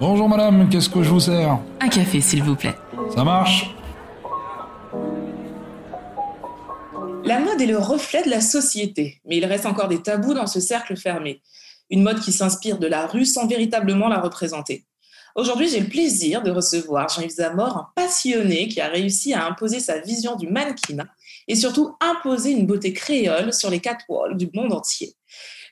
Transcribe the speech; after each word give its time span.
Bonjour 0.00 0.28
madame, 0.28 0.68
qu'est-ce 0.68 0.88
que 0.88 1.02
je 1.02 1.10
vous 1.10 1.20
sers? 1.20 1.58
Un 1.80 1.88
café, 1.88 2.20
s'il 2.20 2.42
vous 2.42 2.56
plaît. 2.56 2.74
Ça 3.14 3.24
marche? 3.24 3.74
La 7.24 7.40
mode 7.40 7.60
est 7.60 7.66
le 7.66 7.78
reflet 7.78 8.22
de 8.22 8.30
la 8.30 8.40
société, 8.40 9.20
mais 9.24 9.36
il 9.36 9.44
reste 9.44 9.66
encore 9.66 9.88
des 9.88 10.00
tabous 10.00 10.34
dans 10.34 10.46
ce 10.46 10.60
cercle 10.60 10.96
fermé. 10.96 11.42
Une 11.90 12.02
mode 12.02 12.20
qui 12.20 12.32
s'inspire 12.32 12.78
de 12.78 12.86
la 12.86 13.06
rue 13.06 13.24
sans 13.24 13.46
véritablement 13.46 14.08
la 14.08 14.20
représenter. 14.20 14.84
Aujourd'hui, 15.34 15.68
j'ai 15.68 15.80
le 15.80 15.88
plaisir 15.88 16.42
de 16.42 16.50
recevoir 16.50 17.08
Jean-Yves 17.08 17.36
Zamor, 17.36 17.76
un 17.76 17.88
passionné 17.94 18.68
qui 18.68 18.80
a 18.80 18.88
réussi 18.88 19.34
à 19.34 19.46
imposer 19.46 19.78
sa 19.78 19.98
vision 19.98 20.36
du 20.36 20.48
mannequinat 20.48 21.06
et 21.46 21.54
surtout 21.54 21.96
imposer 22.00 22.50
une 22.50 22.66
beauté 22.66 22.92
créole 22.92 23.52
sur 23.52 23.70
les 23.70 23.80
catwalks 23.80 24.36
du 24.36 24.48
monde 24.54 24.72
entier. 24.72 25.14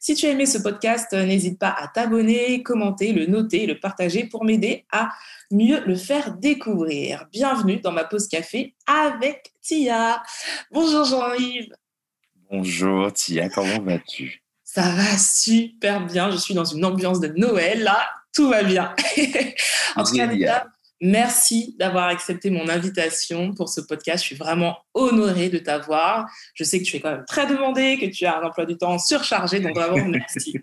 Si 0.00 0.14
tu 0.14 0.26
as 0.26 0.30
aimé 0.30 0.46
ce 0.46 0.58
podcast, 0.58 1.12
n'hésite 1.12 1.58
pas 1.58 1.74
à 1.76 1.88
t'abonner, 1.88 2.62
commenter, 2.62 3.12
le 3.12 3.26
noter, 3.26 3.66
le 3.66 3.80
partager 3.80 4.24
pour 4.24 4.44
m'aider 4.44 4.86
à 4.92 5.10
mieux 5.50 5.80
le 5.84 5.96
faire 5.96 6.34
découvrir. 6.34 7.26
Bienvenue 7.32 7.80
dans 7.80 7.90
ma 7.90 8.04
pause 8.04 8.28
café 8.28 8.76
avec 8.86 9.52
Tia. 9.60 10.22
Bonjour 10.70 11.04
Jean-Yves. 11.04 11.74
Bonjour 12.48 13.12
Tia, 13.12 13.48
comment 13.48 13.80
vas-tu? 13.80 14.42
Ça 14.62 14.82
va 14.82 15.18
super 15.18 16.06
bien. 16.06 16.30
Je 16.30 16.36
suis 16.36 16.54
dans 16.54 16.64
une 16.64 16.84
ambiance 16.84 17.18
de 17.18 17.28
Noël. 17.36 17.82
Là, 17.82 17.98
tout 18.32 18.48
va 18.48 18.62
bien. 18.62 18.94
en 19.96 20.04
tout 20.04 20.14
cas, 20.14 20.66
merci 21.00 21.76
d'avoir 21.78 22.08
accepté 22.08 22.50
mon 22.50 22.68
invitation 22.68 23.54
pour 23.54 23.68
ce 23.68 23.80
podcast. 23.80 24.22
Je 24.22 24.28
suis 24.28 24.36
vraiment 24.36 24.78
honorée 24.94 25.48
de 25.48 25.58
t'avoir. 25.58 26.26
Je 26.54 26.64
sais 26.64 26.78
que 26.78 26.84
tu 26.84 26.96
es 26.96 27.00
quand 27.00 27.12
même 27.12 27.24
très 27.26 27.46
demandé, 27.46 27.98
que 28.00 28.06
tu 28.06 28.26
as 28.26 28.38
un 28.38 28.42
emploi 28.42 28.66
du 28.66 28.76
temps 28.76 28.98
surchargé. 28.98 29.60
Donc 29.60 29.74
vraiment, 29.74 30.04
merci. 30.08 30.58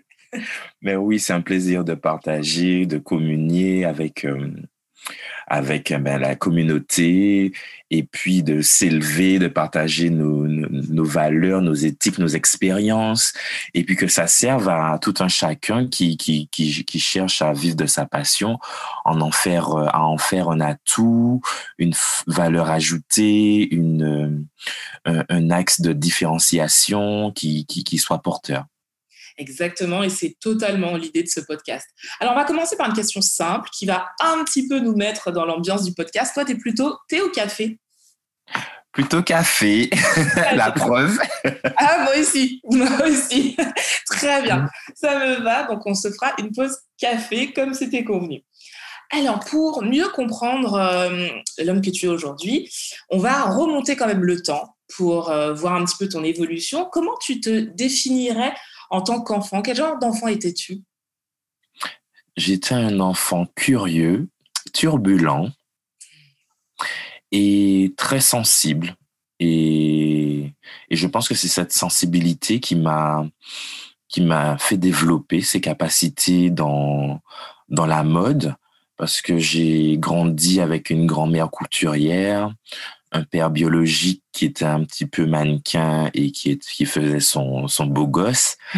Mais 0.82 0.96
oui, 0.96 1.18
c'est 1.18 1.32
un 1.32 1.40
plaisir 1.40 1.84
de 1.84 1.94
partager, 1.94 2.86
de 2.86 2.98
communier 2.98 3.84
avec, 3.84 4.24
euh, 4.24 4.50
avec 5.46 5.92
euh, 5.92 5.98
ben, 5.98 6.18
la 6.18 6.34
communauté 6.34 7.52
et 7.90 8.02
puis 8.02 8.42
de 8.42 8.60
s'élever, 8.62 9.38
de 9.38 9.46
partager 9.46 10.10
nos, 10.10 11.04
valeurs, 11.04 11.62
nos 11.62 11.74
éthiques, 11.74 12.18
nos 12.18 12.26
expériences 12.28 13.32
et 13.74 13.84
puis 13.84 13.94
que 13.96 14.08
ça 14.08 14.26
serve 14.26 14.68
à 14.68 14.98
tout 15.00 15.14
un 15.20 15.28
chacun 15.28 15.86
qui, 15.86 16.16
qui, 16.16 16.48
qui, 16.48 16.84
qui 16.84 16.98
cherche 16.98 17.42
à 17.42 17.52
vivre 17.52 17.76
de 17.76 17.86
sa 17.86 18.06
passion, 18.06 18.58
en 19.04 19.20
en 19.20 19.30
faire, 19.30 19.70
euh, 19.70 19.86
à 19.86 20.02
en 20.02 20.18
faire 20.18 20.48
un 20.48 20.60
atout, 20.60 21.40
une 21.78 21.94
valeur 22.26 22.70
ajoutée, 22.70 23.72
une, 23.72 24.46
un, 25.04 25.24
un 25.28 25.50
axe 25.50 25.80
de 25.80 25.92
différenciation 25.92 27.30
qui, 27.32 27.66
qui, 27.66 27.84
qui 27.84 27.98
soit 27.98 28.22
porteur. 28.22 28.64
Exactement, 29.38 30.02
et 30.02 30.08
c'est 30.08 30.36
totalement 30.40 30.96
l'idée 30.96 31.22
de 31.22 31.28
ce 31.28 31.40
podcast. 31.40 31.86
Alors, 32.20 32.32
on 32.32 32.36
va 32.36 32.44
commencer 32.44 32.76
par 32.76 32.88
une 32.88 32.94
question 32.94 33.20
simple 33.20 33.68
qui 33.70 33.84
va 33.84 34.08
un 34.20 34.44
petit 34.44 34.66
peu 34.66 34.78
nous 34.78 34.96
mettre 34.96 35.30
dans 35.30 35.44
l'ambiance 35.44 35.84
du 35.84 35.92
podcast. 35.92 36.32
Toi, 36.32 36.44
tu 36.44 36.52
es 36.52 36.54
plutôt 36.56 36.96
thé 37.08 37.20
ou 37.20 37.28
café? 37.30 37.78
Plutôt 38.92 39.22
café, 39.22 39.90
la 40.54 40.72
preuve. 40.72 41.18
ah, 41.76 42.04
moi 42.04 42.18
aussi, 42.18 42.62
moi 42.70 42.88
aussi. 43.06 43.56
Très 44.06 44.40
bien, 44.40 44.70
ça 44.94 45.18
me 45.18 45.42
va. 45.42 45.64
Donc, 45.64 45.82
on 45.84 45.94
se 45.94 46.10
fera 46.10 46.32
une 46.38 46.50
pause 46.52 46.78
café 46.98 47.52
comme 47.52 47.74
c'était 47.74 48.04
convenu. 48.04 48.42
Alors, 49.12 49.40
pour 49.40 49.82
mieux 49.82 50.08
comprendre 50.08 50.74
euh, 50.74 51.28
l'homme 51.58 51.82
que 51.82 51.90
tu 51.90 52.06
es 52.06 52.08
aujourd'hui, 52.08 52.72
on 53.10 53.18
va 53.18 53.44
remonter 53.44 53.96
quand 53.96 54.06
même 54.06 54.24
le 54.24 54.42
temps 54.42 54.76
pour 54.96 55.30
euh, 55.30 55.52
voir 55.52 55.74
un 55.74 55.84
petit 55.84 55.96
peu 55.98 56.08
ton 56.08 56.24
évolution. 56.24 56.88
Comment 56.90 57.16
tu 57.20 57.40
te 57.40 57.50
définirais 57.50 58.54
en 58.90 59.02
tant 59.02 59.20
qu'enfant 59.20 59.62
Quel 59.62 59.76
genre 59.76 59.98
d'enfant 59.98 60.28
étais-tu? 60.28 60.82
J'étais 62.36 62.74
un 62.74 63.00
enfant 63.00 63.46
curieux, 63.54 64.28
turbulent 64.72 65.50
et 67.32 67.94
très 67.96 68.20
sensible. 68.20 68.96
Et, 69.38 70.52
je 70.90 71.06
pense 71.06 71.28
que 71.28 71.34
c'est 71.34 71.48
cette 71.48 71.72
sensibilité 71.72 72.60
qui 72.60 72.76
m'a 72.76 73.26
qui 74.08 74.20
m'a 74.20 74.56
fait 74.56 74.76
développer 74.76 75.40
ces 75.40 75.60
capacités 75.60 76.50
dans 76.50 77.20
dans 77.68 77.86
la 77.86 78.02
mode 78.02 78.54
parce 78.96 79.20
que 79.20 79.38
j'ai 79.38 79.98
grandi 79.98 80.60
avec 80.60 80.88
une 80.90 81.06
grand-mère 81.06 81.50
couturière, 81.50 82.54
un 83.16 83.24
père 83.24 83.50
biologique 83.50 84.22
qui 84.32 84.44
était 84.44 84.64
un 84.64 84.84
petit 84.84 85.06
peu 85.06 85.26
mannequin 85.26 86.10
et 86.14 86.30
qui, 86.30 86.58
qui 86.58 86.84
faisait 86.84 87.20
son, 87.20 87.68
son 87.68 87.86
beau 87.86 88.06
gosse. 88.06 88.56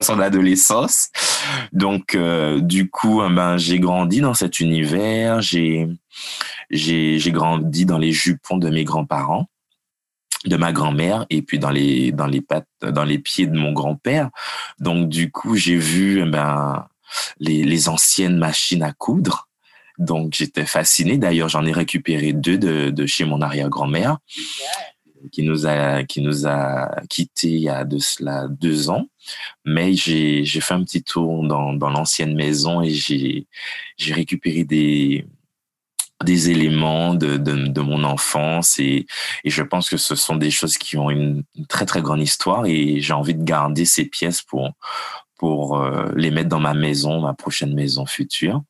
son 0.00 0.20
adolescence. 0.20 1.08
Donc, 1.72 2.14
euh, 2.14 2.60
du 2.60 2.90
coup, 2.90 3.22
eh 3.24 3.32
ben, 3.32 3.56
j'ai 3.56 3.78
grandi 3.78 4.20
dans 4.20 4.34
cet 4.34 4.60
univers. 4.60 5.40
J'ai, 5.40 5.88
j'ai, 6.70 7.18
j'ai 7.18 7.32
grandi 7.32 7.86
dans 7.86 7.98
les 7.98 8.12
jupons 8.12 8.58
de 8.58 8.68
mes 8.68 8.84
grands-parents, 8.84 9.46
de 10.44 10.56
ma 10.56 10.72
grand-mère, 10.72 11.26
et 11.30 11.42
puis 11.42 11.58
dans 11.58 11.70
les, 11.70 12.12
dans 12.12 12.26
les 12.26 12.40
pattes, 12.40 12.68
dans 12.82 13.04
les 13.04 13.18
pieds 13.18 13.46
de 13.46 13.58
mon 13.58 13.72
grand-père. 13.72 14.30
Donc, 14.78 15.08
du 15.08 15.30
coup, 15.30 15.56
j'ai 15.56 15.76
vu 15.76 16.20
eh 16.22 16.28
ben, 16.28 16.86
les, 17.38 17.64
les 17.64 17.88
anciennes 17.88 18.36
machines 18.36 18.82
à 18.82 18.92
coudre. 18.92 19.45
Donc, 19.98 20.34
j'étais 20.34 20.66
fasciné. 20.66 21.18
D'ailleurs, 21.18 21.48
j'en 21.48 21.64
ai 21.64 21.72
récupéré 21.72 22.32
deux 22.32 22.58
de, 22.58 22.90
de 22.90 23.06
chez 23.06 23.24
mon 23.24 23.40
arrière-grand-mère, 23.40 24.18
qui 25.32 25.42
nous 25.42 25.66
a, 25.66 26.04
qui 26.04 26.20
nous 26.20 26.46
a 26.46 27.00
quittés 27.08 27.48
il 27.48 27.62
y 27.62 27.68
a 27.68 27.84
de 27.84 27.98
cela 27.98 28.46
deux 28.48 28.90
ans. 28.90 29.06
Mais 29.64 29.94
j'ai, 29.94 30.44
j'ai 30.44 30.60
fait 30.60 30.74
un 30.74 30.84
petit 30.84 31.02
tour 31.02 31.46
dans, 31.46 31.72
dans 31.72 31.90
l'ancienne 31.90 32.34
maison 32.34 32.82
et 32.82 32.90
j'ai, 32.90 33.46
j'ai 33.96 34.14
récupéré 34.14 34.64
des, 34.64 35.26
des 36.24 36.50
éléments 36.50 37.14
de, 37.14 37.36
de, 37.36 37.66
de 37.66 37.80
mon 37.80 38.04
enfance 38.04 38.78
et, 38.78 39.06
et 39.44 39.50
je 39.50 39.62
pense 39.62 39.90
que 39.90 39.96
ce 39.96 40.14
sont 40.14 40.36
des 40.36 40.50
choses 40.50 40.78
qui 40.78 40.96
ont 40.96 41.10
une, 41.10 41.42
une 41.56 41.66
très, 41.66 41.86
très 41.86 42.02
grande 42.02 42.22
histoire 42.22 42.66
et 42.66 43.00
j'ai 43.00 43.12
envie 43.12 43.34
de 43.34 43.44
garder 43.44 43.84
ces 43.84 44.04
pièces 44.04 44.42
pour, 44.42 44.72
pour 45.38 45.78
euh, 45.78 46.12
les 46.14 46.30
mettre 46.30 46.48
dans 46.48 46.60
ma 46.60 46.74
maison, 46.74 47.20
ma 47.20 47.34
prochaine 47.34 47.74
maison 47.74 48.06
future. 48.06 48.62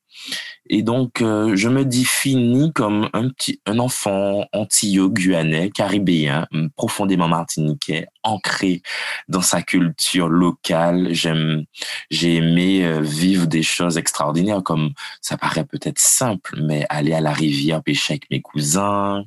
Et 0.68 0.82
donc, 0.82 1.20
euh, 1.20 1.54
je 1.54 1.68
me 1.68 1.84
définis 1.84 2.72
comme 2.72 3.08
un 3.12 3.28
petit, 3.28 3.60
un 3.66 3.78
enfant 3.78 4.46
antillais, 4.52 5.70
caribéen, 5.70 6.46
profondément 6.76 7.28
martiniquais, 7.28 8.06
ancré 8.22 8.82
dans 9.28 9.42
sa 9.42 9.62
culture 9.62 10.28
locale. 10.28 11.08
J'aime, 11.12 11.64
j'ai 12.10 12.36
aimé 12.36 12.84
euh, 12.84 13.00
vivre 13.00 13.46
des 13.46 13.62
choses 13.62 13.98
extraordinaires, 13.98 14.62
comme 14.62 14.90
ça 15.20 15.36
paraît 15.36 15.64
peut-être 15.64 15.98
simple, 15.98 16.60
mais 16.62 16.86
aller 16.88 17.12
à 17.12 17.20
la 17.20 17.32
rivière 17.32 17.82
pêcher 17.82 18.14
avec 18.14 18.30
mes 18.30 18.40
cousins, 18.40 19.24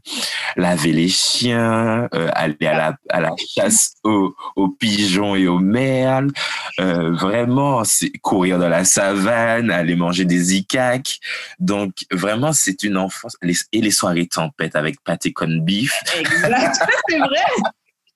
laver 0.55 0.91
les 0.91 1.07
chiens, 1.07 2.07
euh, 2.13 2.29
aller 2.33 2.65
à 2.65 2.77
la, 2.77 2.97
à 3.09 3.21
la 3.21 3.31
chasse 3.37 3.95
aux, 4.03 4.35
aux 4.55 4.69
pigeons 4.69 5.35
et 5.35 5.47
aux 5.47 5.59
merles, 5.59 6.31
euh, 6.79 7.11
vraiment, 7.11 7.83
c'est 7.83 8.11
courir 8.21 8.59
dans 8.59 8.69
la 8.69 8.85
savane, 8.85 9.71
aller 9.71 9.95
manger 9.95 10.25
des 10.25 10.55
icaques. 10.55 11.19
Donc, 11.59 12.05
vraiment, 12.11 12.53
c'est 12.53 12.83
une 12.83 12.97
enfance. 12.97 13.37
et 13.41 13.81
les 13.81 13.91
soirées 13.91 14.27
tempêtes 14.27 14.75
avec 14.75 15.01
pâté 15.03 15.33
con 15.33 15.59
beef. 15.61 15.93
Exact, 16.17 16.75
c'est 17.09 17.19
vrai. 17.19 17.45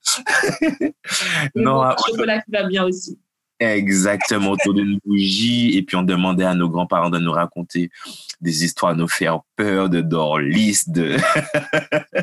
non, 1.56 1.76
bon, 1.76 1.90
le 1.90 1.96
chocolat 2.06 2.42
qui 2.42 2.52
va 2.52 2.64
bien 2.64 2.84
aussi. 2.84 3.18
Exactement, 3.60 4.52
autour 4.52 4.74
d'une 4.74 5.00
bougie. 5.06 5.78
Et 5.78 5.84
puis, 5.84 5.96
on 5.96 6.04
demandait 6.04 6.44
à 6.44 6.54
nos 6.54 6.70
grands-parents 6.70 7.10
de 7.10 7.20
nous 7.20 7.32
raconter 7.32 7.90
des 8.42 8.66
histoires 8.66 8.92
à 8.92 8.96
nous 8.96 9.08
faire 9.08 9.40
peur, 9.56 9.90
de 9.90 10.02
Dorlis, 10.02 10.82
de... 10.88 11.16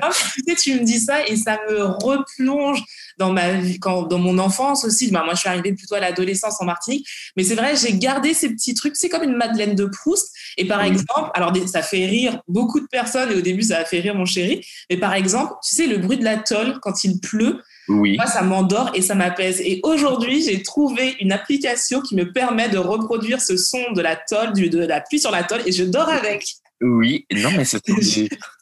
ah, 0.02 0.10
tu 0.34 0.42
sais, 0.46 0.54
tu 0.56 0.74
me 0.78 0.84
dis 0.84 1.00
ça 1.00 1.26
et 1.26 1.36
ça 1.36 1.58
me 1.68 1.84
replonge 1.84 2.82
dans 3.20 3.32
ma 3.32 3.52
vie, 3.52 3.78
quand, 3.78 4.04
dans 4.04 4.18
mon 4.18 4.38
enfance 4.38 4.84
aussi. 4.84 5.10
Bah, 5.10 5.22
moi, 5.24 5.34
je 5.34 5.40
suis 5.40 5.48
arrivée 5.48 5.74
plutôt 5.74 5.94
à 5.94 6.00
l'adolescence 6.00 6.60
en 6.60 6.64
Martinique. 6.64 7.06
Mais 7.36 7.44
c'est 7.44 7.54
vrai, 7.54 7.74
j'ai 7.76 7.92
gardé 7.92 8.32
ces 8.32 8.48
petits 8.48 8.74
trucs. 8.74 8.96
C'est 8.96 9.10
comme 9.10 9.22
une 9.22 9.36
Madeleine 9.36 9.74
de 9.74 9.84
Proust. 9.84 10.32
Et 10.56 10.66
par 10.66 10.82
exemple, 10.82 11.30
alors 11.34 11.52
ça 11.66 11.82
fait 11.82 12.06
rire 12.06 12.40
beaucoup 12.48 12.80
de 12.80 12.86
personnes 12.86 13.30
et 13.30 13.36
au 13.36 13.42
début, 13.42 13.62
ça 13.62 13.78
a 13.78 13.84
fait 13.84 14.00
rire 14.00 14.14
mon 14.14 14.24
chéri. 14.24 14.66
Mais 14.88 14.96
par 14.96 15.14
exemple, 15.14 15.52
tu 15.62 15.76
sais, 15.76 15.86
le 15.86 15.98
bruit 15.98 16.16
de 16.16 16.24
la 16.24 16.38
tôle 16.38 16.80
quand 16.80 17.04
il 17.04 17.20
pleut, 17.20 17.60
oui. 17.88 18.14
Moi, 18.16 18.26
ça 18.26 18.42
m'endort 18.42 18.92
et 18.94 19.02
ça 19.02 19.16
m'apaise. 19.16 19.60
Et 19.60 19.80
aujourd'hui, 19.82 20.44
j'ai 20.44 20.62
trouvé 20.62 21.16
une 21.18 21.32
application 21.32 22.00
qui 22.00 22.14
me 22.14 22.32
permet 22.32 22.68
de 22.68 22.78
reproduire 22.78 23.40
ce 23.40 23.56
son 23.56 23.90
de 23.96 24.00
la 24.00 24.14
tôle, 24.14 24.52
de 24.52 24.78
la 24.78 25.00
pluie 25.00 25.18
sur 25.18 25.32
la 25.32 25.42
tôle, 25.42 25.62
et 25.66 25.72
je 25.72 25.82
dors 25.82 26.08
avec. 26.08 26.44
Oui, 26.80 27.26
non, 27.32 27.50
mais 27.56 27.64
c'est 27.64 27.82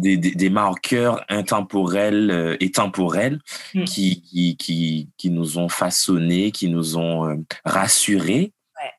des, 0.00 0.16
des, 0.16 0.50
marqueurs 0.50 1.24
intemporels 1.28 2.30
euh, 2.30 2.56
et 2.60 2.70
temporels 2.70 3.38
Mm. 3.74 3.84
qui, 3.84 4.22
qui, 4.22 4.56
qui, 4.56 5.08
qui 5.16 5.30
nous 5.30 5.58
ont 5.58 5.68
façonnés, 5.68 6.50
qui 6.50 6.68
nous 6.68 6.96
ont 6.96 7.28
euh, 7.28 7.36
rassurés. 7.64 8.52
Ouais. 8.76 8.90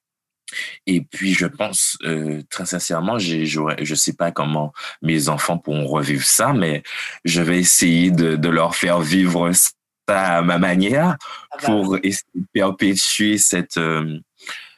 Et 0.86 1.02
puis, 1.02 1.34
je 1.34 1.46
pense, 1.46 1.98
euh, 2.04 2.42
très 2.50 2.66
sincèrement, 2.66 3.18
je 3.20 3.96
sais 3.96 4.14
pas 4.14 4.32
comment 4.32 4.74
mes 5.02 5.30
enfants 5.30 5.58
pourront 5.58 5.88
revivre 5.88 6.26
ça, 6.26 6.54
mais 6.54 6.84
je 7.26 7.42
vais 7.42 7.60
essayer 7.60 8.12
de, 8.12 8.36
de 8.36 8.50
leur 8.50 8.76
faire 8.76 9.02
vivre 9.02 9.52
ça 9.54 10.38
à 10.38 10.42
ma 10.42 10.58
manière 10.58 11.18
Ah 11.52 11.58
bah, 11.62 11.68
pour 11.68 11.98
essayer 12.04 12.26
de 12.36 12.46
perpétuer 12.54 13.38
cette, 13.38 13.80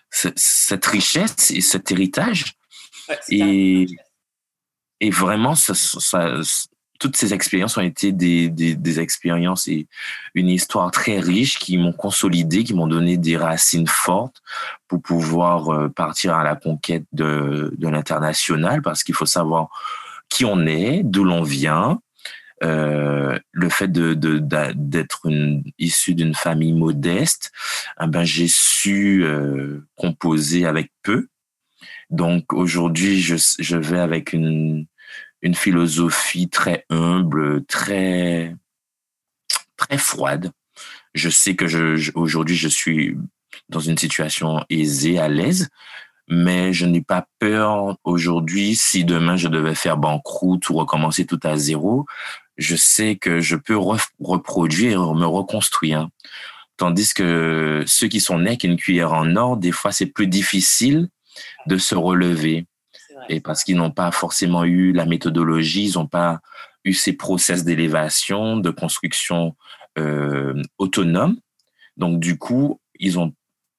cette, 0.09 0.37
cette 0.37 0.85
richesse 0.85 1.51
et 1.51 1.61
cet 1.61 1.91
héritage. 1.91 2.53
ouais, 3.09 3.19
Et, 3.29 3.87
et 5.03 5.09
vraiment, 5.09 5.53
toutes 6.97 7.17
ces 7.17 7.33
expériences 7.33 7.75
ont 7.75 7.81
été 7.81 8.13
des, 8.13 8.99
expériences 9.01 9.67
et 9.67 9.85
une 10.33 10.47
histoire 10.47 10.91
très 10.91 11.19
riche 11.19 11.59
qui 11.59 11.77
m'ont 11.77 11.91
consolidé, 11.91 12.63
qui 12.63 12.73
m'ont 12.73 12.87
donné 12.87 13.17
des 13.17 13.35
racines 13.35 13.87
fortes 13.87 14.41
pour 14.87 15.01
pouvoir 15.01 15.73
euh, 15.73 15.89
partir 15.89 16.35
à 16.35 16.45
la 16.45 16.55
conquête 16.55 17.03
de, 17.11 17.75
l'international 17.81 18.81
parce 18.81 19.03
qu'il 19.03 19.13
faut 19.13 19.25
savoir 19.25 19.67
qui 20.29 20.45
on 20.45 20.65
est, 20.65 21.01
d'où 21.03 21.25
l'on 21.25 21.43
vient. 21.43 21.99
Euh, 22.63 23.37
le 23.51 23.67
fait 23.67 23.91
d'être 23.91 25.27
issu 25.79 26.15
d'une 26.15 26.33
famille 26.33 26.71
modeste, 26.71 27.51
eh 28.01 28.07
ben, 28.07 28.23
j'ai 28.23 28.47
su 28.47 29.25
euh, 29.25 29.85
composer 29.97 30.65
avec 30.65 30.91
peu. 31.03 31.27
Donc 32.09 32.53
aujourd'hui, 32.53 33.19
je, 33.19 33.35
je 33.59 33.75
vais 33.75 33.99
avec 33.99 34.31
une, 34.31 34.85
une 35.43 35.53
philosophie 35.53 36.49
très 36.49 36.85
humble, 36.89 37.63
très, 37.65 38.55
très 39.77 39.97
froide. 39.97 40.51
Je 41.13 41.29
sais 41.29 41.55
que 41.55 41.67
je, 41.67 42.11
aujourd'hui, 42.15 42.55
je 42.55 42.69
suis 42.69 43.15
dans 43.69 43.81
une 43.81 43.97
situation 43.97 44.65
aisée, 44.69 45.19
à 45.19 45.27
l'aise, 45.27 45.69
mais 46.29 46.73
je 46.73 46.85
n'ai 46.85 47.01
pas 47.01 47.27
peur 47.39 47.97
aujourd'hui 48.05 48.75
si 48.75 49.03
demain 49.03 49.35
je 49.35 49.49
devais 49.49 49.75
faire 49.75 49.97
banqueroute 49.97 50.69
ou 50.69 50.75
recommencer 50.75 51.25
tout 51.25 51.39
à 51.43 51.57
zéro. 51.57 52.05
Je 52.57 52.77
sais 52.77 53.17
que 53.17 53.41
je 53.41 53.57
peux 53.57 53.75
re- 53.75 54.07
reproduire, 54.19 55.13
me 55.13 55.25
reconstruire. 55.25 56.07
Tandis 56.77 57.13
que 57.13 57.83
ceux 57.85 58.07
qui 58.07 58.21
sont 58.21 58.39
nés 58.39 58.51
avec 58.51 58.63
une 58.63 58.77
cuillère 58.77 59.13
en 59.13 59.35
or, 59.35 59.57
des 59.57 59.73
fois, 59.73 59.91
c'est 59.91 60.05
plus 60.05 60.27
difficile 60.27 61.09
de 61.67 61.77
se 61.77 61.95
relever. 61.95 62.65
Et 63.29 63.39
parce 63.39 63.63
qu'ils 63.63 63.77
n'ont 63.77 63.91
pas 63.91 64.11
forcément 64.11 64.63
eu 64.63 64.91
la 64.91 65.05
méthodologie, 65.05 65.89
ils 65.89 65.97
n'ont 65.97 66.07
pas 66.07 66.41
eu 66.83 66.93
ces 66.93 67.13
process 67.13 67.63
d'élévation, 67.63 68.57
de 68.57 68.69
construction 68.69 69.55
euh, 69.97 70.61
autonome. 70.77 71.37
Donc 71.97 72.19
du 72.19 72.37
coup, 72.37 72.79
ils 72.99 73.19
ont 73.19 73.33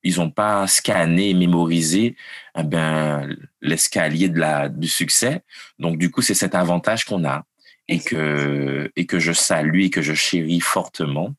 ils 0.06 0.20
ont 0.20 0.31
pas 0.31 0.67
scanné 0.67 1.31
et 1.31 1.35
mémorisé 1.35 2.14
eh 2.58 2.62
ben 2.62 3.35
l'escalier 3.62 4.29
de 4.29 4.38
la 4.38 4.69
du 4.69 4.88
succès. 4.88 5.43
Donc 5.79 5.99
du 5.99 6.11
coup, 6.11 6.23
c'est 6.23 6.35
cet 6.35 6.55
avantage 6.55 7.05
qu'on 7.05 7.25
a 7.25 7.44
et 7.88 8.00
que 8.00 8.91
et 8.96 9.06
que 9.06 9.19
je 9.19 9.32
salue 9.32 9.82
et 9.82 9.91
que 9.91 10.02
je 10.02 10.14
chéris 10.14 10.61
fortement, 10.61 11.35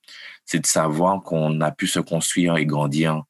c'est 0.45 0.59
de 0.59 0.65
savoir 0.65 1.21
qu'on 1.21 1.61
a 1.61 1.71
pu 1.71 1.87
se 1.87 1.99
construire 1.99 2.57
et 2.57 2.65
grandir 2.65 3.23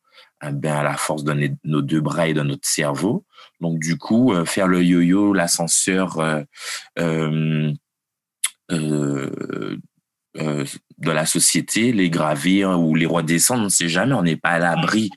ben, 0.51 0.75
à 0.75 0.83
la 0.83 0.97
force 0.97 1.23
de 1.23 1.51
nos- 1.63 1.81
deux 1.81 2.01
bras 2.01 2.27
et 2.27 2.33
de 2.33 2.41
notre 2.41 2.67
cerveau. 2.67 3.25
Donc, 3.61 3.79
du 3.79 3.97
coup, 3.97 4.33
euh, 4.33 4.45
faire 4.45 4.67
le 4.67 4.83
yo-yo, 4.83 5.33
l'ascenseur 5.33 6.19
euh, 6.19 6.41
euh, 6.99 7.73
euh, 8.71 10.65
de 10.97 11.11
la 11.11 11.25
société, 11.25 11.91
les 11.91 12.09
gravir 12.09 12.79
ou 12.79 12.95
les 12.95 13.05
redescendre, 13.05 13.61
on 13.61 13.65
ne 13.65 13.69
sait 13.69 13.89
jamais, 13.89 14.13
on 14.13 14.23
n'est 14.23 14.35
pas 14.35 14.51
à 14.51 14.59
l'abri 14.59 15.09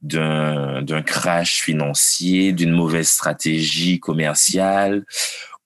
d'un 0.00 1.02
crash 1.04 1.62
financier, 1.62 2.52
d'une 2.52 2.70
mauvaise 2.72 3.08
stratégie 3.08 3.98
commerciale 3.98 5.04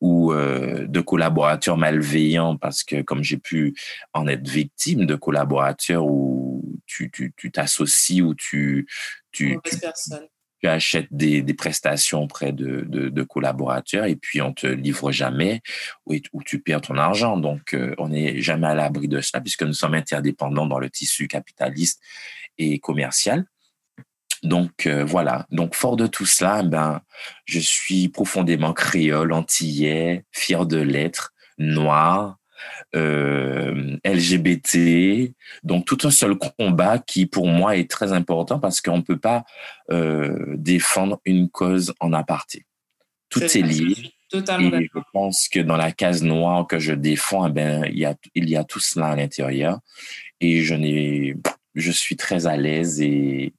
ou 0.03 0.33
euh, 0.33 0.87
de 0.89 1.01
collaborateurs 1.01 1.79
malveillants 1.79 2.57
parce 2.57 2.83
que 2.83 3.03
comme 3.03 3.23
j'ai 3.23 3.39
pu 3.39 3.73
en 4.13 4.27
être 4.27 4.47
victime 4.49 5.07
de 5.07 5.15
collaborateurs 5.15 6.05
où 6.05 6.65
tu 6.87 7.09
tu 7.13 7.33
tu 7.37 7.53
t'associes 7.53 8.21
ou 8.21 8.35
tu 8.35 8.89
tu, 9.31 9.59
personne. 9.81 10.27
tu 10.61 10.69
achètes 10.69 11.07
des, 11.13 11.41
des 11.41 11.55
prestations 11.55 12.25
auprès 12.25 12.51
de, 12.51 12.81
de, 12.81 13.11
de 13.11 13.23
collaborateurs 13.23 14.07
et 14.07 14.17
puis 14.17 14.43
on 14.43 14.53
te 14.53 14.67
livre 14.67 15.13
jamais 15.13 15.63
ou, 16.07 16.17
ou 16.33 16.43
tu 16.43 16.61
perds 16.61 16.83
ton 16.83 16.99
argent. 16.99 17.37
Donc, 17.37 17.73
euh, 17.73 17.95
on 17.99 18.09
n'est 18.09 18.41
jamais 18.41 18.67
à 18.67 18.75
l'abri 18.75 19.07
de 19.07 19.21
cela 19.21 19.41
puisque 19.41 19.63
nous 19.63 19.73
sommes 19.73 19.95
interdépendants 19.95 20.67
dans 20.67 20.81
le 20.81 20.91
tissu 20.91 21.29
capitaliste 21.29 22.03
et 22.59 22.81
commercial. 22.81 23.47
Donc, 24.43 24.87
euh, 24.87 25.05
voilà. 25.05 25.47
Donc, 25.50 25.75
fort 25.75 25.97
de 25.97 26.06
tout 26.06 26.27
cela, 26.27 26.62
ben, 26.62 27.00
je 27.44 27.61
suis 27.61 28.09
profondément 28.09 28.73
créole, 28.73 29.33
antillais, 29.33 30.25
fier 30.33 30.67
de 30.67 30.79
l'être, 30.79 31.33
noir, 31.59 32.39
euh, 32.94 33.97
LGBT, 34.05 35.33
donc 35.62 35.87
tout 35.87 35.99
un 36.05 36.11
seul 36.11 36.37
combat 36.37 36.99
qui 36.99 37.27
pour 37.27 37.47
moi 37.47 37.77
est 37.77 37.91
très 37.91 38.12
important 38.12 38.59
parce 38.59 38.81
qu'on 38.81 38.99
ne 38.99 39.03
peut 39.03 39.19
pas 39.19 39.44
euh, 39.91 40.55
défendre 40.56 41.21
une 41.25 41.49
cause 41.49 41.94
en 42.00 42.12
aparté. 42.12 42.67
Tout 43.31 43.43
est 43.43 43.62
lié. 43.62 43.94
Totalement 44.29 44.79
et 44.79 44.89
je 44.94 45.00
pense 45.12 45.49
que 45.49 45.61
dans 45.61 45.77
la 45.77 45.93
case 45.93 46.23
noire 46.23 46.67
que 46.67 46.79
je 46.79 46.93
défends, 46.93 47.47
eh 47.47 47.50
ben 47.50 47.85
il 47.87 47.99
y 47.99 48.05
a 48.05 48.15
il 48.35 48.49
y 48.49 48.56
a 48.56 48.65
tout 48.65 48.81
cela 48.81 49.09
à 49.09 49.17
l'intérieur. 49.17 49.81
Et 50.41 50.62
je 50.62 50.75
n'ai 50.75 51.37
je 51.75 51.91
suis 51.91 52.17
très 52.17 52.47
à 52.47 52.56
l'aise 52.56 53.00
et 53.00 53.55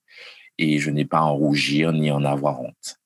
et 0.57 0.79
je 0.79 0.89
n'ai 0.89 1.05
pas 1.05 1.19
à 1.19 1.23
en 1.23 1.35
rougir 1.35 1.91
ni 1.94 2.11
en 2.11 2.23
avoir 2.23 2.61
honte. 2.61 3.00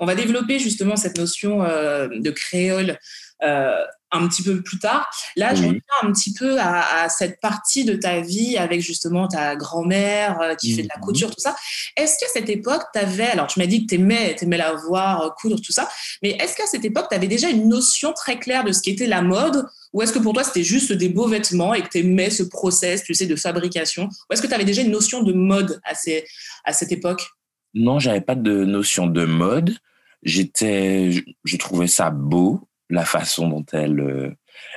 On 0.00 0.06
va 0.06 0.14
développer 0.14 0.58
justement 0.58 0.96
cette 0.96 1.18
notion 1.18 1.62
euh, 1.62 2.08
de 2.08 2.30
créole 2.30 2.98
euh, 3.42 3.82
un 4.12 4.26
petit 4.26 4.42
peu 4.42 4.60
plus 4.60 4.80
tard. 4.80 5.08
Là, 5.36 5.54
je 5.54 5.62
reviens 5.62 5.80
un 6.02 6.10
petit 6.10 6.34
peu 6.34 6.58
à, 6.58 7.02
à 7.04 7.08
cette 7.08 7.40
partie 7.40 7.84
de 7.84 7.94
ta 7.94 8.20
vie 8.20 8.56
avec 8.56 8.80
justement 8.80 9.28
ta 9.28 9.54
grand-mère 9.54 10.40
euh, 10.40 10.54
qui 10.56 10.74
fait 10.74 10.82
de 10.82 10.88
la 10.88 10.96
Mhm. 10.96 11.02
couture, 11.04 11.30
tout 11.30 11.40
ça. 11.40 11.54
Est-ce 11.96 12.18
qu'à 12.18 12.26
cette 12.32 12.48
époque, 12.48 12.82
tu 12.92 12.98
avais, 12.98 13.28
alors 13.28 13.46
tu 13.46 13.60
m'as 13.60 13.66
dit 13.66 13.86
que 13.86 13.94
tu 13.94 14.00
aimais, 14.00 14.34
la 14.42 14.72
voir, 14.72 15.22
euh, 15.22 15.28
coudre, 15.40 15.60
tout 15.60 15.70
ça, 15.72 15.88
mais 16.24 16.30
est-ce 16.30 16.56
qu'à 16.56 16.66
cette 16.66 16.84
époque, 16.84 17.06
tu 17.08 17.14
avais 17.16 17.28
déjà 17.28 17.48
une 17.50 17.68
notion 17.68 18.12
très 18.12 18.38
claire 18.40 18.64
de 18.64 18.72
ce 18.72 18.82
qu'était 18.82 19.06
la 19.06 19.22
mode 19.22 19.64
ou 19.92 20.02
est-ce 20.02 20.12
que 20.12 20.18
pour 20.18 20.32
toi, 20.34 20.42
c'était 20.44 20.64
juste 20.64 20.92
des 20.92 21.08
beaux 21.08 21.28
vêtements 21.28 21.72
et 21.74 21.82
que 21.82 21.88
tu 21.88 21.98
aimais 21.98 22.30
ce 22.30 22.42
process, 22.42 23.04
tu 23.04 23.14
sais, 23.14 23.26
de 23.26 23.36
fabrication 23.36 24.04
Ou 24.04 24.32
est-ce 24.32 24.42
que 24.42 24.46
tu 24.48 24.54
avais 24.54 24.64
déjà 24.64 24.82
une 24.82 24.90
notion 24.90 25.22
de 25.22 25.32
mode 25.32 25.80
à, 25.84 25.94
ces, 25.94 26.24
à 26.64 26.72
cette 26.72 26.90
époque? 26.92 27.28
Non, 27.74 28.00
j'avais 28.00 28.20
pas 28.20 28.34
de 28.34 28.64
notion 28.64 29.06
de 29.06 29.24
mode. 29.24 29.76
J'étais, 30.22 31.10
je, 31.12 31.22
je 31.44 31.56
trouvais 31.56 31.86
ça 31.86 32.10
beau, 32.10 32.60
la 32.90 33.04
façon 33.04 33.48
dont 33.48 33.64
elle, 33.72 34.00
euh, 34.00 34.30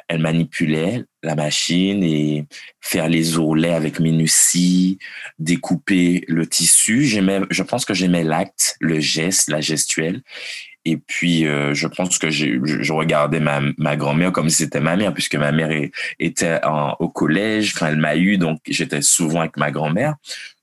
elle 0.07 0.19
manipulait 0.19 1.03
la 1.23 1.35
machine 1.35 2.03
et 2.03 2.45
faire 2.81 3.09
les 3.09 3.37
ourlets 3.37 3.73
avec 3.73 3.99
minutie, 3.99 4.99
découper 5.39 6.23
le 6.27 6.47
tissu. 6.47 7.05
J'aimais, 7.05 7.41
je 7.49 7.63
pense 7.63 7.85
que 7.85 7.93
j'aimais 7.93 8.23
l'acte, 8.23 8.75
le 8.79 8.99
geste, 8.99 9.49
la 9.49 9.61
gestuelle. 9.61 10.21
Et 10.85 10.97
puis, 10.97 11.47
euh, 11.47 11.73
je 11.73 11.87
pense 11.87 12.17
que 12.17 12.29
je, 12.29 12.91
regardais 12.91 13.39
ma, 13.39 13.61
ma 13.77 13.95
grand-mère 13.95 14.33
comme 14.33 14.49
si 14.49 14.57
c'était 14.57 14.81
ma 14.81 14.97
mère, 14.97 15.13
puisque 15.13 15.35
ma 15.35 15.53
mère 15.53 15.69
était 16.19 16.59
au 16.99 17.07
collège 17.07 17.73
quand 17.73 17.87
elle 17.87 17.97
m'a 17.97 18.17
eu, 18.17 18.37
donc 18.37 18.59
j'étais 18.67 19.01
souvent 19.01 19.39
avec 19.39 19.55
ma 19.55 19.71
grand-mère. 19.71 20.15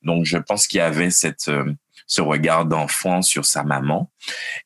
Donc, 0.03 0.27
je 0.27 0.37
pense 0.37 0.67
qu'il 0.67 0.79
y 0.79 0.83
avait 0.83 1.11
cette, 1.11 1.49
euh, 1.49 1.73
ce 2.11 2.21
regard 2.23 2.67
d'enfant 2.67 3.23
sur 3.23 3.45
sa 3.45 3.63
maman. 3.63 4.11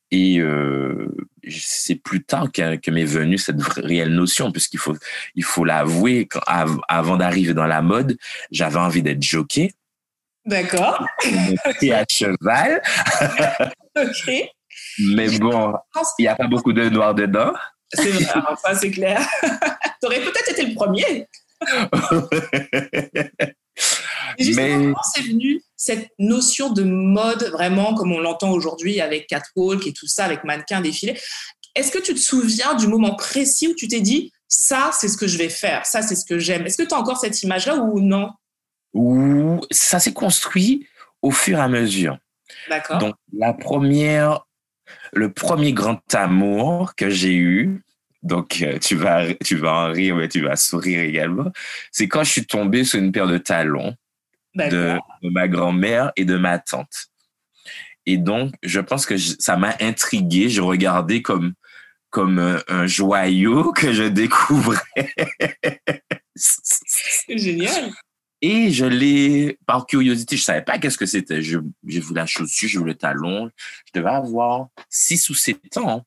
Et 0.09 0.39
euh, 0.39 1.15
c'est 1.47 1.93
plus 1.93 2.23
tard 2.23 2.51
que, 2.51 2.75
que 2.77 2.89
m'est 2.89 3.05
venue 3.05 3.37
cette 3.37 3.61
réelle 3.61 4.15
notion, 4.15 4.51
puisqu'il 4.51 4.79
faut, 4.79 4.95
il 5.35 5.43
faut 5.43 5.63
l'avouer, 5.63 6.27
av- 6.47 6.79
avant 6.87 7.17
d'arriver 7.17 7.53
dans 7.53 7.67
la 7.67 7.83
mode, 7.83 8.17
j'avais 8.49 8.79
envie 8.79 9.03
d'être 9.03 9.21
jockey, 9.21 9.73
D'accord. 10.43 11.05
monter 11.23 11.93
à 11.93 12.03
cheval, 12.09 12.81
Ok. 13.95 14.31
mais 14.99 15.29
bon, 15.37 15.75
il 16.17 16.23
n'y 16.23 16.27
a 16.27 16.35
pas 16.35 16.47
beaucoup 16.47 16.73
de 16.73 16.89
noir 16.89 17.13
dedans. 17.13 17.53
C'est 17.93 18.09
vrai, 18.09 18.25
ça 18.59 18.73
c'est 18.73 18.89
clair. 18.89 19.21
T'aurais 20.01 20.21
peut-être 20.21 20.49
été 20.49 20.65
le 20.65 20.73
premier. 20.73 21.27
Et 24.37 24.43
justement, 24.43 24.77
Mais- 24.77 24.85
comment 24.85 25.03
c'est 25.13 25.23
venu 25.23 25.61
cette 25.75 26.09
notion 26.19 26.71
de 26.71 26.83
mode, 26.83 27.43
vraiment 27.51 27.93
comme 27.93 28.11
on 28.11 28.19
l'entend 28.19 28.51
aujourd'hui 28.51 29.01
avec 29.01 29.27
catwalk 29.27 29.85
et 29.87 29.93
tout 29.93 30.07
ça, 30.07 30.25
avec 30.25 30.43
mannequin 30.43 30.81
défilé 30.81 31.19
Est-ce 31.75 31.91
que 31.91 31.99
tu 31.99 32.13
te 32.13 32.19
souviens 32.19 32.75
du 32.75 32.87
moment 32.87 33.15
précis 33.15 33.67
où 33.67 33.75
tu 33.75 33.87
t'es 33.87 34.01
dit 34.01 34.31
ça, 34.47 34.91
c'est 34.93 35.07
ce 35.07 35.17
que 35.17 35.27
je 35.27 35.37
vais 35.37 35.49
faire, 35.49 35.85
ça, 35.85 36.01
c'est 36.01 36.15
ce 36.15 36.25
que 36.25 36.39
j'aime? 36.39 36.65
Est-ce 36.65 36.77
que 36.77 36.87
tu 36.87 36.93
as 36.93 36.97
encore 36.97 37.17
cette 37.17 37.41
image-là 37.43 37.77
ou 37.77 37.99
non? 37.99 38.29
Où 38.93 39.59
ça 39.71 39.99
s'est 39.99 40.13
construit 40.13 40.87
au 41.21 41.31
fur 41.31 41.57
et 41.57 41.61
à 41.61 41.67
mesure. 41.67 42.17
D'accord. 42.69 42.99
Donc, 42.99 43.15
la 43.33 43.53
première, 43.53 44.45
le 45.11 45.33
premier 45.33 45.73
grand 45.73 45.99
amour 46.13 46.95
que 46.95 47.09
j'ai 47.09 47.33
eu 47.33 47.81
donc 48.25 48.63
euh, 48.63 48.79
tu 48.79 48.95
vas, 48.95 49.33
tu 49.35 49.55
vas 49.55 49.73
en 49.73 49.91
rire, 49.91 50.15
mais 50.15 50.27
tu 50.27 50.41
vas 50.41 50.55
sourire 50.55 50.99
également. 51.01 51.51
C'est 51.91 52.07
quand 52.07 52.23
je 52.23 52.31
suis 52.31 52.45
tombé 52.45 52.83
sur 52.83 52.99
une 52.99 53.11
paire 53.11 53.27
de 53.27 53.37
talons 53.37 53.95
de, 54.55 54.97
de 55.23 55.29
ma 55.29 55.47
grand-mère 55.47 56.11
et 56.15 56.25
de 56.25 56.37
ma 56.37 56.59
tante. 56.59 57.07
Et 58.05 58.17
donc, 58.17 58.53
je 58.63 58.79
pense 58.79 59.05
que 59.05 59.17
ça 59.17 59.57
m'a 59.57 59.75
intrigué. 59.79 60.49
Je 60.49 60.61
regardais 60.61 61.21
comme, 61.21 61.53
comme 62.09 62.39
un, 62.39 62.61
un 62.67 62.87
joyau 62.87 63.71
que 63.75 63.93
je 63.93 64.03
découvrais. 64.03 64.79
Génial. 67.29 67.91
Et 68.41 68.69
je 68.71 68.85
l'ai, 68.85 69.57
par 69.65 69.87
curiosité, 69.87 70.37
je 70.37 70.43
savais 70.43 70.61
pas 70.61 70.77
qu'est-ce 70.77 70.97
que 70.97 71.05
c'était. 71.05 71.41
J'ai 71.41 71.59
vu 71.83 72.13
la 72.13 72.25
chaussure, 72.25 72.69
j'ai 72.69 72.77
vu 72.77 72.85
le 72.85 72.95
talon. 72.95 73.49
Je 73.87 73.99
devais 73.99 74.11
avoir 74.11 74.67
6 74.89 75.29
ou 75.29 75.33
7 75.33 75.77
ans. 75.77 76.05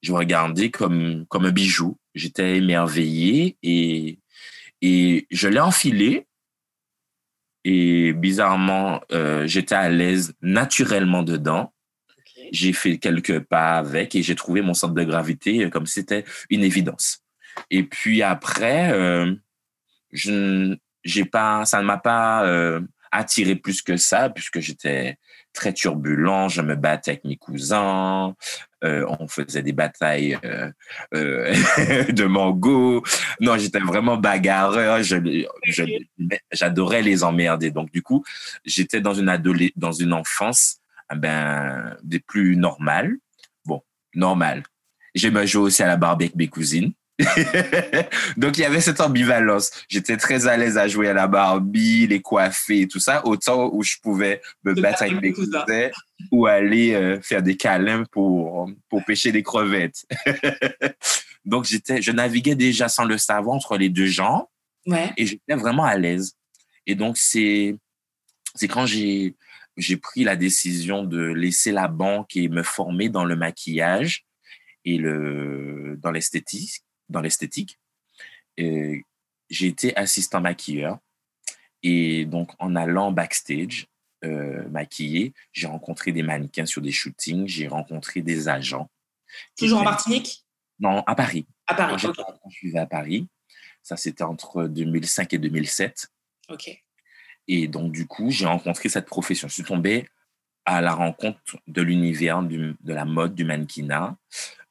Je 0.00 0.12
regardais 0.12 0.70
comme, 0.70 1.26
comme 1.28 1.44
un 1.44 1.50
bijou. 1.50 1.98
J'étais 2.14 2.56
émerveillé 2.56 3.58
et, 3.62 4.18
et 4.82 5.26
je 5.30 5.48
l'ai 5.48 5.60
enfilé. 5.60 6.26
Et 7.64 8.12
bizarrement, 8.12 9.00
euh, 9.12 9.46
j'étais 9.46 9.74
à 9.74 9.88
l'aise 9.88 10.34
naturellement 10.42 11.22
dedans. 11.22 11.72
J'ai 12.52 12.72
fait 12.72 12.98
quelques 12.98 13.40
pas 13.40 13.78
avec 13.78 14.14
et 14.14 14.22
j'ai 14.22 14.34
trouvé 14.34 14.60
mon 14.60 14.74
centre 14.74 14.94
de 14.94 15.02
gravité 15.02 15.70
comme 15.70 15.86
si 15.86 15.94
c'était 15.94 16.24
une 16.50 16.62
évidence. 16.62 17.24
Et 17.70 17.84
puis 17.84 18.22
après, 18.22 18.92
euh, 18.92 19.34
je 20.12 20.76
j'ai 21.04 21.24
pas, 21.24 21.64
ça 21.64 21.80
ne 21.80 21.86
m'a 21.86 21.98
pas 21.98 22.46
euh, 22.46 22.80
attiré 23.12 23.56
plus 23.56 23.82
que 23.82 23.96
ça 23.96 24.30
puisque 24.30 24.60
j'étais 24.60 25.18
très 25.52 25.72
turbulent. 25.72 26.48
Je 26.48 26.62
me 26.62 26.74
battais 26.74 27.12
avec 27.12 27.24
mes 27.24 27.36
cousins. 27.36 28.34
Euh, 28.84 29.06
on 29.18 29.26
faisait 29.28 29.62
des 29.62 29.72
batailles 29.72 30.38
euh, 30.44 30.70
euh 31.14 31.54
de 32.12 32.24
mango. 32.24 33.02
Non, 33.40 33.56
j'étais 33.56 33.80
vraiment 33.80 34.16
bagarreur. 34.16 35.00
J'adorais 36.52 37.02
les 37.02 37.24
emmerder. 37.24 37.70
Donc 37.70 37.90
du 37.92 38.02
coup, 38.02 38.24
j'étais 38.64 39.00
dans 39.00 39.14
une 39.14 39.32
dans 39.76 39.92
une 39.92 40.12
enfance, 40.12 40.80
ben 41.14 41.96
des 42.02 42.20
plus 42.20 42.56
normales. 42.56 43.16
Bon, 43.64 43.82
normal. 44.14 44.62
J'aimais 45.14 45.46
jouer 45.46 45.62
aussi 45.62 45.82
à 45.82 45.86
la 45.86 45.96
barbie 45.96 46.24
avec 46.24 46.36
mes 46.36 46.48
cousines. 46.48 46.92
Donc 48.36 48.58
il 48.58 48.62
y 48.62 48.64
avait 48.64 48.80
cette 48.80 49.00
ambivalence. 49.00 49.70
J'étais 49.88 50.16
très 50.16 50.46
à 50.46 50.56
l'aise 50.56 50.76
à 50.76 50.88
jouer 50.88 51.08
à 51.08 51.12
la 51.12 51.28
Barbie, 51.28 52.06
les 52.06 52.20
coiffer 52.20 52.82
et 52.82 52.88
tout 52.88 52.98
ça, 52.98 53.24
autant 53.26 53.70
où 53.72 53.82
je 53.82 53.96
pouvais 54.02 54.40
me 54.64 54.74
battre 54.74 55.02
avec 55.02 55.20
mes 55.20 55.32
cousins 55.32 55.64
ou 56.32 56.46
aller 56.46 56.94
euh, 56.94 57.20
faire 57.20 57.42
des 57.42 57.56
câlins 57.56 58.04
pour 58.10 58.68
pour 58.88 59.04
pêcher 59.04 59.30
des 59.30 59.42
crevettes. 59.42 60.04
Donc 61.44 61.64
j'étais, 61.66 62.00
je 62.00 62.10
naviguais 62.10 62.54
déjà 62.54 62.88
sans 62.88 63.04
le 63.04 63.18
savoir 63.18 63.54
entre 63.54 63.76
les 63.76 63.90
deux 63.90 64.06
genres 64.06 64.50
ouais. 64.86 65.12
et 65.16 65.26
j'étais 65.26 65.54
vraiment 65.54 65.84
à 65.84 65.96
l'aise. 65.96 66.36
Et 66.86 66.94
donc 66.94 67.16
c'est 67.16 67.76
c'est 68.54 68.68
quand 68.68 68.86
j'ai 68.86 69.36
j'ai 69.76 69.96
pris 69.96 70.24
la 70.24 70.36
décision 70.36 71.04
de 71.04 71.20
laisser 71.20 71.72
la 71.72 71.88
banque 71.88 72.36
et 72.36 72.48
me 72.48 72.62
former 72.62 73.08
dans 73.08 73.24
le 73.24 73.36
maquillage 73.36 74.24
et 74.84 74.98
le 74.98 75.98
dans 76.00 76.10
l'esthétique 76.10 76.82
dans 77.08 77.20
l'esthétique. 77.20 77.78
J'ai 78.56 79.66
été 79.66 79.96
assistant 79.96 80.40
maquilleur. 80.40 80.98
Et 81.82 82.24
donc, 82.24 82.52
en 82.58 82.76
allant 82.76 83.12
backstage, 83.12 83.88
euh, 84.24 84.66
maquiller, 84.70 85.34
j'ai 85.52 85.66
rencontré 85.66 86.12
des 86.12 86.22
mannequins 86.22 86.64
sur 86.64 86.80
des 86.80 86.92
shootings, 86.92 87.46
j'ai 87.46 87.68
rencontré 87.68 88.22
des 88.22 88.48
agents. 88.48 88.90
Toujours 89.56 89.80
en 89.80 89.84
Martinique? 89.84 90.44
Non, 90.78 91.02
à 91.06 91.14
Paris. 91.14 91.46
À 91.66 91.74
Paris, 91.74 92.02
Quand 92.02 92.50
je 92.50 92.66
vivais 92.66 92.78
à 92.78 92.86
Paris. 92.86 93.28
Ça, 93.82 93.98
c'était 93.98 94.24
entre 94.24 94.64
2005 94.64 95.34
et 95.34 95.38
2007. 95.38 96.08
OK. 96.48 96.82
Et 97.48 97.68
donc, 97.68 97.92
du 97.92 98.06
coup, 98.06 98.30
j'ai 98.30 98.46
rencontré 98.46 98.88
cette 98.88 99.06
profession. 99.06 99.46
Je 99.48 99.54
suis 99.54 99.62
tombé 99.62 100.08
à 100.64 100.80
la 100.80 100.94
rencontre 100.94 101.38
de 101.66 101.82
l'univers 101.82 102.42
de 102.42 102.74
la 102.86 103.04
mode, 103.04 103.34
du 103.34 103.44
mannequinat. 103.44 104.16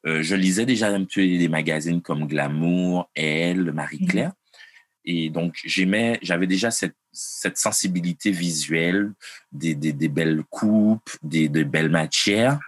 Euh, 0.06 0.22
je 0.22 0.34
lisais 0.34 0.66
déjà 0.66 0.88
un 0.88 1.04
peu 1.04 1.22
des 1.22 1.48
magazines 1.48 2.02
comme 2.02 2.26
Glamour, 2.26 3.10
Elle, 3.14 3.72
Marie-Claire. 3.72 4.28
Mhm. 4.28 4.34
Et 5.06 5.30
donc, 5.30 5.60
j'aimais, 5.64 6.18
j'avais 6.22 6.46
déjà 6.46 6.70
cette, 6.70 6.96
cette 7.12 7.58
sensibilité 7.58 8.30
visuelle, 8.30 9.12
des, 9.52 9.74
des, 9.74 9.92
des 9.92 10.08
belles 10.08 10.42
coupes, 10.48 11.10
des, 11.22 11.48
des 11.48 11.64
belles 11.64 11.90
matières. 11.90 12.58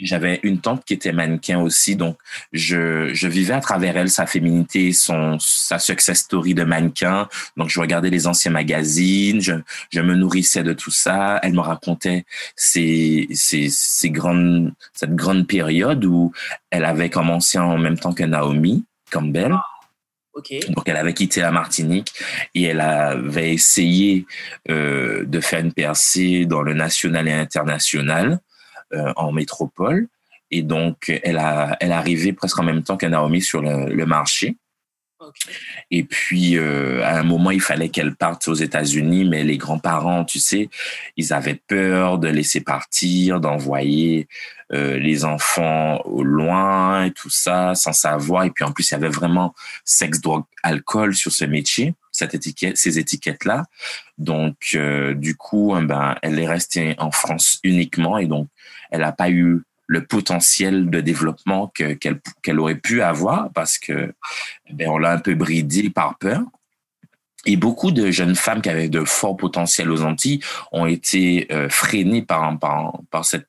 J'avais 0.00 0.38
une 0.44 0.60
tante 0.60 0.84
qui 0.84 0.94
était 0.94 1.12
mannequin 1.12 1.58
aussi, 1.58 1.96
donc 1.96 2.18
je, 2.52 3.12
je 3.12 3.26
vivais 3.26 3.54
à 3.54 3.60
travers 3.60 3.96
elle 3.96 4.10
sa 4.10 4.26
féminité, 4.26 4.92
son, 4.92 5.38
sa 5.40 5.80
success 5.80 6.20
story 6.20 6.54
de 6.54 6.62
mannequin. 6.62 7.28
Donc, 7.56 7.68
je 7.68 7.80
regardais 7.80 8.10
les 8.10 8.28
anciens 8.28 8.52
magazines, 8.52 9.40
je, 9.40 9.54
je 9.90 10.00
me 10.00 10.14
nourrissais 10.14 10.62
de 10.62 10.72
tout 10.72 10.92
ça. 10.92 11.40
Elle 11.42 11.54
me 11.54 11.60
racontait 11.60 12.24
ces, 12.54 13.26
ces, 13.32 13.68
ces 13.70 14.10
grandes, 14.10 14.72
cette 14.92 15.16
grande 15.16 15.48
période 15.48 16.04
où 16.04 16.32
elle 16.70 16.84
avait 16.84 17.10
commencé 17.10 17.58
en 17.58 17.76
même 17.76 17.98
temps 17.98 18.12
que 18.12 18.24
Naomi 18.24 18.84
Campbell. 19.10 19.56
Donc, 20.68 20.88
elle 20.88 20.96
avait 20.96 21.14
quitté 21.14 21.40
la 21.40 21.50
Martinique 21.50 22.12
et 22.54 22.62
elle 22.62 22.80
avait 22.80 23.52
essayé 23.52 24.24
euh, 24.70 25.24
de 25.26 25.40
faire 25.40 25.58
une 25.58 25.72
percée 25.72 26.46
dans 26.46 26.62
le 26.62 26.74
national 26.74 27.26
et 27.26 27.32
international 27.32 28.38
en 29.16 29.32
métropole. 29.32 30.08
Et 30.50 30.62
donc, 30.62 31.12
elle 31.24 31.38
a, 31.38 31.76
elle 31.80 31.92
arrivait 31.92 32.32
presque 32.32 32.58
en 32.58 32.62
même 32.62 32.82
temps 32.82 32.96
que 32.96 33.06
Naomi 33.06 33.42
sur 33.42 33.60
le, 33.60 33.92
le 33.92 34.06
marché. 34.06 34.56
Et 35.90 36.04
puis, 36.04 36.56
euh, 36.56 37.02
à 37.04 37.18
un 37.18 37.22
moment, 37.22 37.50
il 37.50 37.60
fallait 37.60 37.88
qu'elle 37.88 38.14
parte 38.14 38.46
aux 38.48 38.54
États-Unis, 38.54 39.24
mais 39.24 39.42
les 39.42 39.56
grands-parents, 39.56 40.24
tu 40.24 40.38
sais, 40.38 40.70
ils 41.16 41.32
avaient 41.32 41.60
peur 41.66 42.18
de 42.18 42.28
laisser 42.28 42.60
partir, 42.60 43.40
d'envoyer 43.40 44.28
euh, 44.72 44.96
les 44.98 45.24
enfants 45.24 46.00
au 46.04 46.22
loin 46.22 47.04
et 47.04 47.10
tout 47.10 47.30
ça, 47.30 47.74
sans 47.74 47.92
savoir. 47.92 48.44
Et 48.44 48.50
puis, 48.50 48.64
en 48.64 48.72
plus, 48.72 48.90
il 48.90 48.92
y 48.92 48.94
avait 48.94 49.08
vraiment 49.08 49.54
sexe, 49.84 50.20
drogue, 50.20 50.44
alcool 50.62 51.14
sur 51.14 51.32
ce 51.32 51.44
métier, 51.44 51.94
cette 52.18 52.34
étiquette, 52.34 52.76
ces 52.76 52.98
étiquettes-là. 52.98 53.64
Donc, 54.18 54.56
euh, 54.74 55.14
du 55.14 55.36
coup, 55.36 55.74
ben, 55.80 56.16
elle 56.22 56.38
est 56.38 56.48
restée 56.48 56.94
en 56.98 57.10
France 57.10 57.60
uniquement 57.62 58.18
et 58.18 58.26
donc, 58.26 58.48
elle 58.90 59.00
n'a 59.00 59.12
pas 59.12 59.30
eu 59.30 59.62
le 59.86 60.04
potentiel 60.04 60.90
de 60.90 61.00
développement 61.00 61.72
que, 61.74 61.94
qu'elle, 61.94 62.20
qu'elle 62.42 62.60
aurait 62.60 62.74
pu 62.74 63.02
avoir 63.02 63.50
parce 63.52 63.78
que 63.78 64.12
ben, 64.70 64.88
on 64.88 64.98
l'a 64.98 65.12
un 65.12 65.18
peu 65.18 65.34
bridé 65.34 65.90
par 65.90 66.18
peur. 66.18 66.42
Et 67.46 67.56
beaucoup 67.56 67.92
de 67.92 68.10
jeunes 68.10 68.34
femmes 68.34 68.60
qui 68.60 68.68
avaient 68.68 68.88
de 68.88 69.04
forts 69.04 69.36
potentiels 69.36 69.90
aux 69.90 70.02
Antilles 70.02 70.40
ont 70.72 70.86
été 70.86 71.46
euh, 71.52 71.68
freinées 71.70 72.22
par, 72.22 72.58
par, 72.58 72.98
par 73.10 73.24
cette 73.24 73.46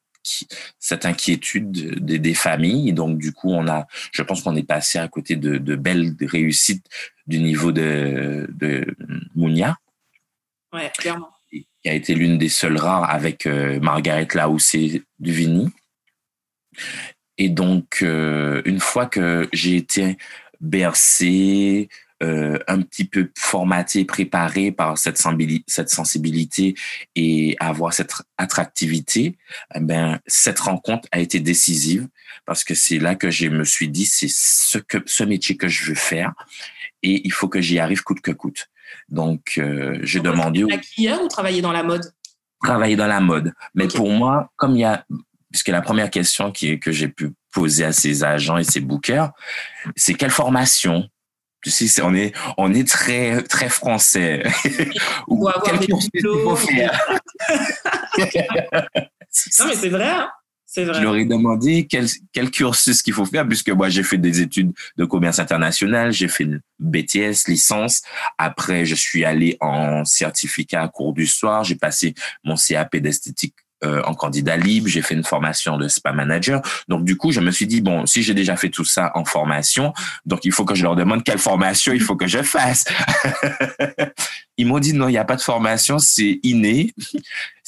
cette 0.79 1.05
inquiétude 1.05 2.03
des, 2.03 2.19
des 2.19 2.33
familles. 2.33 2.93
Donc, 2.93 3.17
du 3.17 3.31
coup, 3.31 3.51
on 3.51 3.67
a, 3.67 3.87
je 4.11 4.21
pense 4.23 4.41
qu'on 4.41 4.55
est 4.55 4.63
passé 4.63 4.99
à 4.99 5.07
côté 5.07 5.35
de, 5.35 5.57
de 5.57 5.75
belles 5.75 6.15
réussites 6.21 6.85
du 7.27 7.39
niveau 7.39 7.71
de, 7.71 8.47
de 8.51 8.95
Mounia. 9.35 9.77
Ouais, 10.73 10.91
clairement. 10.97 11.29
Qui 11.51 11.89
a 11.89 11.93
été 11.93 12.13
l'une 12.13 12.37
des 12.37 12.49
seules 12.49 12.77
rares 12.77 13.09
avec 13.09 13.45
euh, 13.45 13.79
Margaret 13.79 14.27
Laoussé 14.33 15.03
Duvigny. 15.19 15.69
Et 17.37 17.49
donc, 17.49 17.99
euh, 18.01 18.61
une 18.65 18.79
fois 18.79 19.05
que 19.05 19.47
j'ai 19.53 19.77
été 19.77 20.17
bercé, 20.59 21.89
euh, 22.21 22.59
un 22.67 22.81
petit 22.81 23.05
peu 23.05 23.31
formaté, 23.37 24.05
préparé 24.05 24.71
par 24.71 24.97
cette, 24.97 25.17
sensibilité 25.17 26.75
et 27.15 27.55
avoir 27.59 27.93
cette 27.93 28.13
attractivité, 28.37 29.37
eh 29.75 29.79
ben, 29.79 30.19
cette 30.27 30.59
rencontre 30.59 31.07
a 31.11 31.19
été 31.19 31.39
décisive 31.39 32.07
parce 32.45 32.63
que 32.63 32.73
c'est 32.73 32.99
là 32.99 33.15
que 33.15 33.31
je 33.31 33.47
me 33.47 33.63
suis 33.63 33.89
dit, 33.89 34.05
c'est 34.05 34.29
ce, 34.29 34.77
que, 34.77 34.97
ce 35.05 35.23
métier 35.23 35.55
que 35.55 35.67
je 35.67 35.85
veux 35.85 35.95
faire 35.95 36.33
et 37.03 37.25
il 37.25 37.31
faut 37.31 37.47
que 37.47 37.61
j'y 37.61 37.79
arrive 37.79 38.03
coûte 38.03 38.21
que 38.21 38.31
coûte. 38.31 38.67
Donc, 39.07 39.53
euh, 39.57 39.99
j'ai 40.01 40.19
demandé... 40.19 40.63
Maquilleur 40.63 41.23
ou 41.23 41.27
travailler 41.27 41.61
dans 41.61 41.71
la 41.71 41.83
mode? 41.83 42.13
Travailler 42.61 42.95
dans 42.95 43.07
la 43.07 43.21
mode. 43.21 43.53
Mais 43.75 43.87
pour 43.87 44.09
moi, 44.09 44.51
comme 44.57 44.75
il 44.75 44.81
y 44.81 44.85
a 44.85 45.05
puisque 45.51 45.69
la 45.69 45.81
première 45.81 46.09
question 46.09 46.51
qui, 46.51 46.79
que 46.79 46.91
j'ai 46.91 47.07
pu 47.07 47.31
poser 47.51 47.83
à 47.83 47.91
ces 47.91 48.23
agents 48.23 48.57
et 48.57 48.63
ces 48.63 48.79
bookers, 48.79 49.31
c'est 49.95 50.13
quelle 50.13 50.31
formation? 50.31 51.09
Tu 51.61 51.69
sais, 51.71 52.01
on 52.01 52.13
est, 52.13 52.33
on 52.57 52.73
est 52.73 52.87
très, 52.87 53.41
très 53.43 53.69
français. 53.69 54.43
Ou 55.27 55.49
quel 55.65 55.79
cursus 55.79 56.09
il 56.13 56.21
faut 56.21 56.55
faire? 56.55 57.19
non, 59.59 59.65
mais 59.67 59.75
c'est 59.75 59.89
vrai. 59.89 60.09
Hein 60.09 60.29
c'est 60.71 60.85
vrai. 60.85 60.99
Je 60.99 61.03
leur 61.03 61.15
ai 61.15 61.25
demandé 61.25 61.87
quel, 61.87 62.05
quel 62.31 62.51
cursus 62.51 63.01
qu'il 63.01 63.13
faut 63.13 63.25
faire, 63.25 63.47
puisque 63.47 63.69
moi, 63.69 63.89
j'ai 63.89 64.03
fait 64.03 64.19
des 64.19 64.39
études 64.39 64.71
de 64.97 65.05
commerce 65.05 65.39
international, 65.39 66.11
j'ai 66.11 66.27
fait 66.27 66.43
une 66.43 66.61
BTS, 66.79 67.47
licence. 67.47 68.03
Après, 68.37 68.85
je 68.85 68.93
suis 68.93 69.25
allé 69.25 69.57
en 69.61 70.05
certificat 70.05 70.83
à 70.83 70.87
cours 70.87 71.13
du 71.13 71.25
soir. 71.25 71.63
J'ai 71.63 71.75
passé 71.75 72.13
mon 72.43 72.55
CAP 72.55 72.97
d'esthétique 72.97 73.55
euh, 73.83 74.01
en 74.03 74.13
candidat 74.13 74.57
libre, 74.57 74.87
j'ai 74.87 75.01
fait 75.01 75.13
une 75.13 75.23
formation 75.23 75.77
de 75.77 75.87
spa 75.87 76.11
manager. 76.11 76.61
Donc 76.87 77.05
du 77.05 77.15
coup, 77.15 77.31
je 77.31 77.39
me 77.39 77.51
suis 77.51 77.67
dit 77.67 77.81
bon, 77.81 78.05
si 78.05 78.23
j'ai 78.23 78.33
déjà 78.33 78.55
fait 78.55 78.69
tout 78.69 78.85
ça 78.85 79.11
en 79.15 79.25
formation, 79.25 79.93
donc 80.25 80.45
il 80.45 80.51
faut 80.51 80.65
que 80.65 80.75
je 80.75 80.83
leur 80.83 80.95
demande 80.95 81.23
quelle 81.23 81.39
formation 81.39 81.93
il 81.93 82.01
faut 82.01 82.15
que 82.15 82.27
je 82.27 82.43
fasse. 82.43 82.85
Ils 84.57 84.67
m'ont 84.67 84.79
dit 84.79 84.93
non, 84.93 85.07
il 85.07 85.11
n'y 85.11 85.17
a 85.17 85.23
pas 85.23 85.37
de 85.37 85.41
formation, 85.41 85.99
c'est 85.99 86.39
inné. 86.43 86.93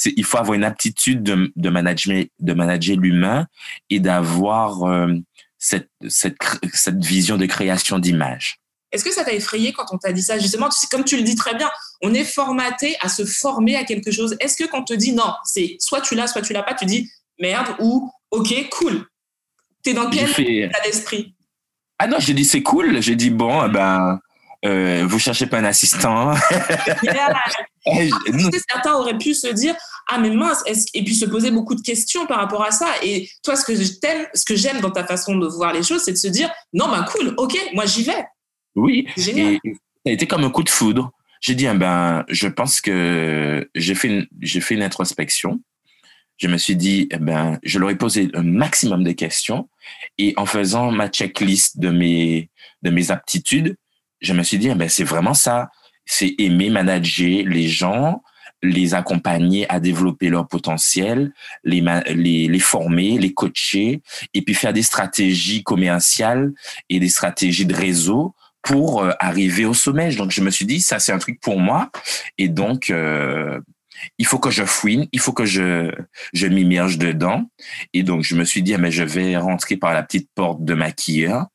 Il 0.03 0.25
faut 0.25 0.37
avoir 0.37 0.55
une 0.55 0.65
aptitude 0.65 1.23
de, 1.23 1.51
de 1.55 1.69
manager 1.69 2.25
de 2.39 2.53
manager 2.53 2.97
l'humain 2.97 3.47
et 3.89 4.01
d'avoir 4.01 4.83
euh, 4.83 5.13
cette, 5.57 5.89
cette 6.09 6.35
cette 6.73 7.03
vision 7.03 7.37
de 7.37 7.45
création 7.45 7.97
d'image. 7.97 8.60
Est-ce 8.91 9.03
que 9.03 9.11
ça 9.11 9.23
t'a 9.23 9.33
effrayé 9.33 9.73
quand 9.73 9.85
on 9.91 9.97
t'a 9.97 10.11
dit 10.11 10.21
ça? 10.21 10.37
Justement, 10.37 10.69
comme 10.89 11.03
tu 11.03 11.17
le 11.17 11.23
dis 11.23 11.35
très 11.35 11.55
bien, 11.55 11.69
on 12.01 12.13
est 12.13 12.23
formaté 12.23 12.97
à 13.01 13.09
se 13.09 13.25
former 13.25 13.75
à 13.75 13.83
quelque 13.83 14.11
chose. 14.11 14.35
Est-ce 14.39 14.57
que 14.57 14.69
quand 14.69 14.81
on 14.81 14.83
te 14.83 14.93
dit 14.93 15.13
non, 15.13 15.33
c'est 15.45 15.77
soit 15.79 16.01
tu 16.01 16.15
l'as, 16.15 16.27
soit 16.27 16.41
tu 16.41 16.53
l'as 16.53 16.63
pas, 16.63 16.73
tu 16.73 16.85
dis 16.85 17.09
merde 17.39 17.75
ou 17.79 18.11
ok, 18.31 18.69
cool. 18.69 19.05
T'es 19.83 19.93
dans 19.93 20.09
quel 20.09 20.29
état 20.39 20.79
d'esprit? 20.83 21.35
Ah 21.99 22.07
non, 22.07 22.17
j'ai 22.19 22.33
dit 22.33 22.45
c'est 22.45 22.63
cool. 22.63 23.01
J'ai 23.01 23.15
dit 23.15 23.29
bon, 23.29 23.65
eh 23.65 23.69
ben, 23.69 24.19
euh, 24.65 25.05
vous 25.07 25.19
cherchez 25.19 25.47
pas 25.47 25.57
un 25.57 25.65
assistant. 25.65 26.33
certains 28.69 28.93
auraient 28.93 29.17
pu 29.17 29.33
se 29.33 29.47
dire 29.47 29.75
ah 30.07 30.19
mais 30.19 30.29
mince 30.29 30.63
et 30.93 31.03
puis 31.03 31.15
se 31.15 31.25
poser 31.25 31.51
beaucoup 31.51 31.73
de 31.73 31.81
questions 31.81 32.27
par 32.27 32.37
rapport 32.37 32.63
à 32.63 32.71
ça 32.71 32.87
et 33.01 33.29
toi 33.43 33.55
ce 33.55 33.65
que 33.65 33.73
j'aime 33.75 34.27
ce 34.33 34.45
que 34.45 34.55
j'aime 34.55 34.81
dans 34.81 34.91
ta 34.91 35.03
façon 35.03 35.35
de 35.35 35.47
voir 35.47 35.73
les 35.73 35.81
choses 35.81 36.03
c'est 36.03 36.11
de 36.11 36.17
se 36.17 36.27
dire 36.27 36.51
non 36.73 36.89
ben 36.89 37.03
cool 37.05 37.33
ok 37.37 37.57
moi 37.73 37.85
j'y 37.85 38.03
vais 38.03 38.23
oui, 38.75 39.07
et 39.17 39.59
ça 40.03 40.09
a 40.09 40.11
été 40.11 40.27
comme 40.27 40.43
un 40.43 40.49
coup 40.49 40.63
de 40.63 40.69
foudre. 40.69 41.11
J'ai 41.41 41.55
dit, 41.55 41.65
eh 41.65 41.73
ben, 41.73 42.23
je 42.29 42.47
pense 42.47 42.81
que 42.81 43.67
j'ai 43.73 43.95
fait 43.95 44.07
une, 44.07 44.27
j'ai 44.41 44.61
fait 44.61 44.75
une 44.75 44.83
introspection. 44.83 45.61
Je 46.37 46.47
me 46.47 46.57
suis 46.57 46.75
dit, 46.75 47.07
eh 47.11 47.17
ben, 47.17 47.59
je 47.63 47.79
leur 47.79 47.89
ai 47.89 47.95
posé 47.95 48.29
un 48.33 48.43
maximum 48.43 49.03
de 49.03 49.11
questions 49.11 49.69
et 50.17 50.33
en 50.37 50.45
faisant 50.45 50.91
ma 50.91 51.07
checklist 51.07 51.79
de 51.79 51.89
mes, 51.89 52.49
de 52.83 52.89
mes 52.91 53.11
aptitudes, 53.11 53.75
je 54.21 54.33
me 54.33 54.43
suis 54.43 54.57
dit, 54.57 54.69
eh 54.69 54.75
ben, 54.75 54.87
c'est 54.87 55.03
vraiment 55.03 55.33
ça. 55.33 55.69
C'est 56.05 56.35
aimer 56.39 56.69
manager 56.69 57.43
les 57.45 57.67
gens, 57.67 58.23
les 58.63 58.93
accompagner 58.93 59.69
à 59.69 59.79
développer 59.79 60.29
leur 60.29 60.47
potentiel, 60.47 61.33
les, 61.63 61.83
les, 62.07 62.47
les 62.47 62.59
former, 62.59 63.17
les 63.17 63.33
coacher, 63.33 64.01
et 64.33 64.41
puis 64.43 64.53
faire 64.53 64.73
des 64.73 64.83
stratégies 64.83 65.63
commerciales 65.63 66.51
et 66.89 66.99
des 66.99 67.09
stratégies 67.09 67.65
de 67.65 67.73
réseau 67.73 68.35
pour 68.61 69.03
euh, 69.03 69.11
arriver 69.19 69.65
au 69.65 69.73
sommet. 69.73 70.15
Donc, 70.15 70.31
je 70.31 70.41
me 70.41 70.49
suis 70.49 70.65
dit, 70.65 70.79
ça, 70.79 70.99
c'est 70.99 71.11
un 71.11 71.19
truc 71.19 71.39
pour 71.39 71.59
moi. 71.59 71.89
Et 72.37 72.47
donc, 72.47 72.89
euh, 72.89 73.59
il 74.17 74.25
faut 74.25 74.39
que 74.39 74.49
je 74.49 74.63
fouine, 74.63 75.07
il 75.11 75.19
faut 75.19 75.33
que 75.33 75.45
je, 75.45 75.91
je 76.33 76.47
m'immerge 76.47 76.97
dedans. 76.97 77.49
Et 77.93 78.03
donc, 78.03 78.23
je 78.23 78.35
me 78.35 78.43
suis 78.43 78.61
dit, 78.61 78.73
ah, 78.73 78.77
mais 78.77 78.91
je 78.91 79.03
vais 79.03 79.37
rentrer 79.37 79.77
par 79.77 79.93
la 79.93 80.03
petite 80.03 80.29
porte 80.35 80.63
de 80.63 80.73
maquilleur. 80.73 81.47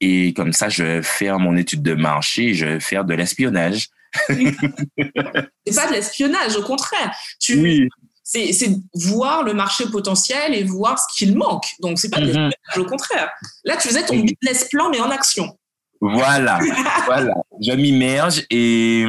Et 0.00 0.32
comme 0.34 0.52
ça, 0.52 0.68
je 0.68 0.84
vais 0.84 1.02
faire 1.02 1.38
mon 1.38 1.56
étude 1.56 1.82
de 1.82 1.94
marché 1.94 2.54
je 2.54 2.66
vais 2.66 2.80
faire 2.80 3.04
de 3.04 3.14
l'espionnage. 3.14 3.88
c'est 4.28 5.76
pas 5.76 5.86
de 5.86 5.92
l'espionnage, 5.92 6.56
au 6.56 6.62
contraire. 6.62 7.14
Tu, 7.40 7.60
oui. 7.60 7.88
C'est, 8.22 8.52
c'est 8.52 8.70
voir 8.94 9.42
le 9.42 9.54
marché 9.54 9.86
potentiel 9.90 10.54
et 10.54 10.62
voir 10.62 10.98
ce 10.98 11.16
qu'il 11.16 11.36
manque. 11.36 11.66
Donc, 11.80 11.98
c'est 11.98 12.10
pas 12.10 12.20
de 12.20 12.26
mm-hmm. 12.26 12.48
l'espionnage, 12.48 12.78
au 12.78 12.84
contraire. 12.84 13.30
Là, 13.64 13.76
tu 13.76 13.88
faisais 13.88 14.04
ton 14.04 14.20
business 14.20 14.68
plan, 14.68 14.88
mais 14.90 15.00
en 15.00 15.10
action. 15.10 15.58
Voilà, 16.00 16.60
voilà. 17.06 17.34
Je 17.60 17.72
m'immerge 17.72 18.44
et 18.50 19.06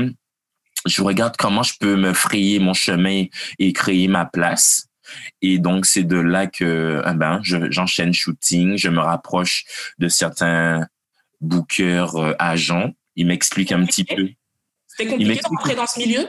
je 0.85 1.01
regarde 1.01 1.35
comment 1.37 1.63
je 1.63 1.73
peux 1.79 1.95
me 1.95 2.13
frayer 2.13 2.59
mon 2.59 2.73
chemin 2.73 3.25
et 3.59 3.73
créer 3.73 4.07
ma 4.07 4.25
place. 4.25 4.87
Et 5.41 5.57
donc, 5.57 5.85
c'est 5.85 6.03
de 6.03 6.17
là 6.17 6.47
que 6.47 7.01
eh 7.05 7.13
ben, 7.13 7.39
j'enchaîne 7.43 8.13
shooting, 8.13 8.77
je 8.77 8.89
me 8.89 8.99
rapproche 8.99 9.65
de 9.99 10.07
certains 10.07 10.87
bookers 11.41 12.15
euh, 12.15 12.33
agents. 12.39 12.91
Ils 13.15 13.27
m'expliquent 13.27 13.73
un 13.73 13.85
petit 13.85 14.05
peu. 14.05 14.29
C'était 14.87 15.09
compliqué 15.09 15.41
d'entrer 15.41 15.75
dans 15.75 15.87
ce 15.87 15.99
milieu? 15.99 16.27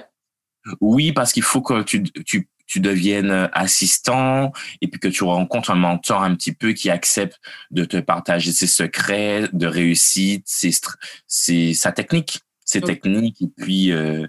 Oui, 0.80 1.12
parce 1.12 1.32
qu'il 1.32 1.42
faut 1.42 1.60
que 1.60 1.82
tu, 1.82 2.02
tu 2.02 2.48
tu 2.72 2.80
deviennes 2.80 3.50
assistant 3.52 4.50
et 4.80 4.88
puis 4.88 4.98
que 4.98 5.08
tu 5.08 5.24
rencontres 5.24 5.72
un 5.72 5.74
mentor 5.74 6.22
un 6.22 6.34
petit 6.34 6.54
peu 6.54 6.72
qui 6.72 6.88
accepte 6.88 7.38
de 7.70 7.84
te 7.84 7.98
partager 7.98 8.50
ses 8.50 8.66
secrets 8.66 9.46
de 9.52 9.66
réussite, 9.66 10.46
c'est 10.46 11.74
sa 11.74 11.92
technique, 11.92 12.40
ses 12.64 12.80
techniques 12.80 13.42
et 13.42 13.48
puis 13.54 13.92
euh, 13.92 14.26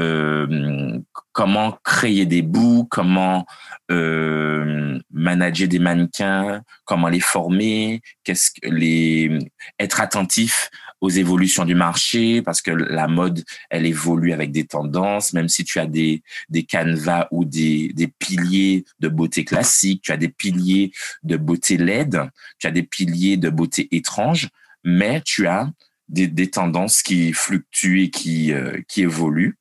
euh, 0.00 0.98
comment 1.30 1.78
créer 1.84 2.26
des 2.26 2.42
bouts, 2.42 2.88
comment 2.90 3.46
euh, 3.92 4.98
manager 5.12 5.68
des 5.68 5.78
mannequins, 5.78 6.62
comment 6.84 7.06
les 7.06 7.20
former, 7.20 8.00
qu'est-ce 8.24 8.50
que 8.50 8.68
les 8.70 9.38
être 9.78 10.00
attentif 10.00 10.68
aux 11.00 11.10
évolutions 11.10 11.64
du 11.64 11.74
marché 11.74 12.42
parce 12.42 12.62
que 12.62 12.70
la 12.70 13.08
mode, 13.08 13.44
elle 13.70 13.86
évolue 13.86 14.32
avec 14.32 14.52
des 14.52 14.64
tendances. 14.64 15.32
Même 15.32 15.48
si 15.48 15.64
tu 15.64 15.78
as 15.78 15.86
des, 15.86 16.22
des 16.48 16.64
canevas 16.64 17.28
ou 17.30 17.44
des, 17.44 17.92
des 17.94 18.08
piliers 18.08 18.84
de 19.00 19.08
beauté 19.08 19.44
classique, 19.44 20.02
tu 20.02 20.12
as 20.12 20.16
des 20.16 20.28
piliers 20.28 20.92
de 21.22 21.36
beauté 21.36 21.76
LED, 21.76 22.30
tu 22.58 22.66
as 22.66 22.70
des 22.70 22.82
piliers 22.82 23.36
de 23.36 23.50
beauté 23.50 23.88
étrange, 23.94 24.48
mais 24.82 25.20
tu 25.20 25.46
as 25.46 25.70
des, 26.08 26.26
des 26.26 26.50
tendances 26.50 27.02
qui 27.02 27.32
fluctuent 27.32 28.04
et 28.04 28.10
qui, 28.10 28.52
euh, 28.52 28.80
qui 28.88 29.02
évoluent. 29.02 29.58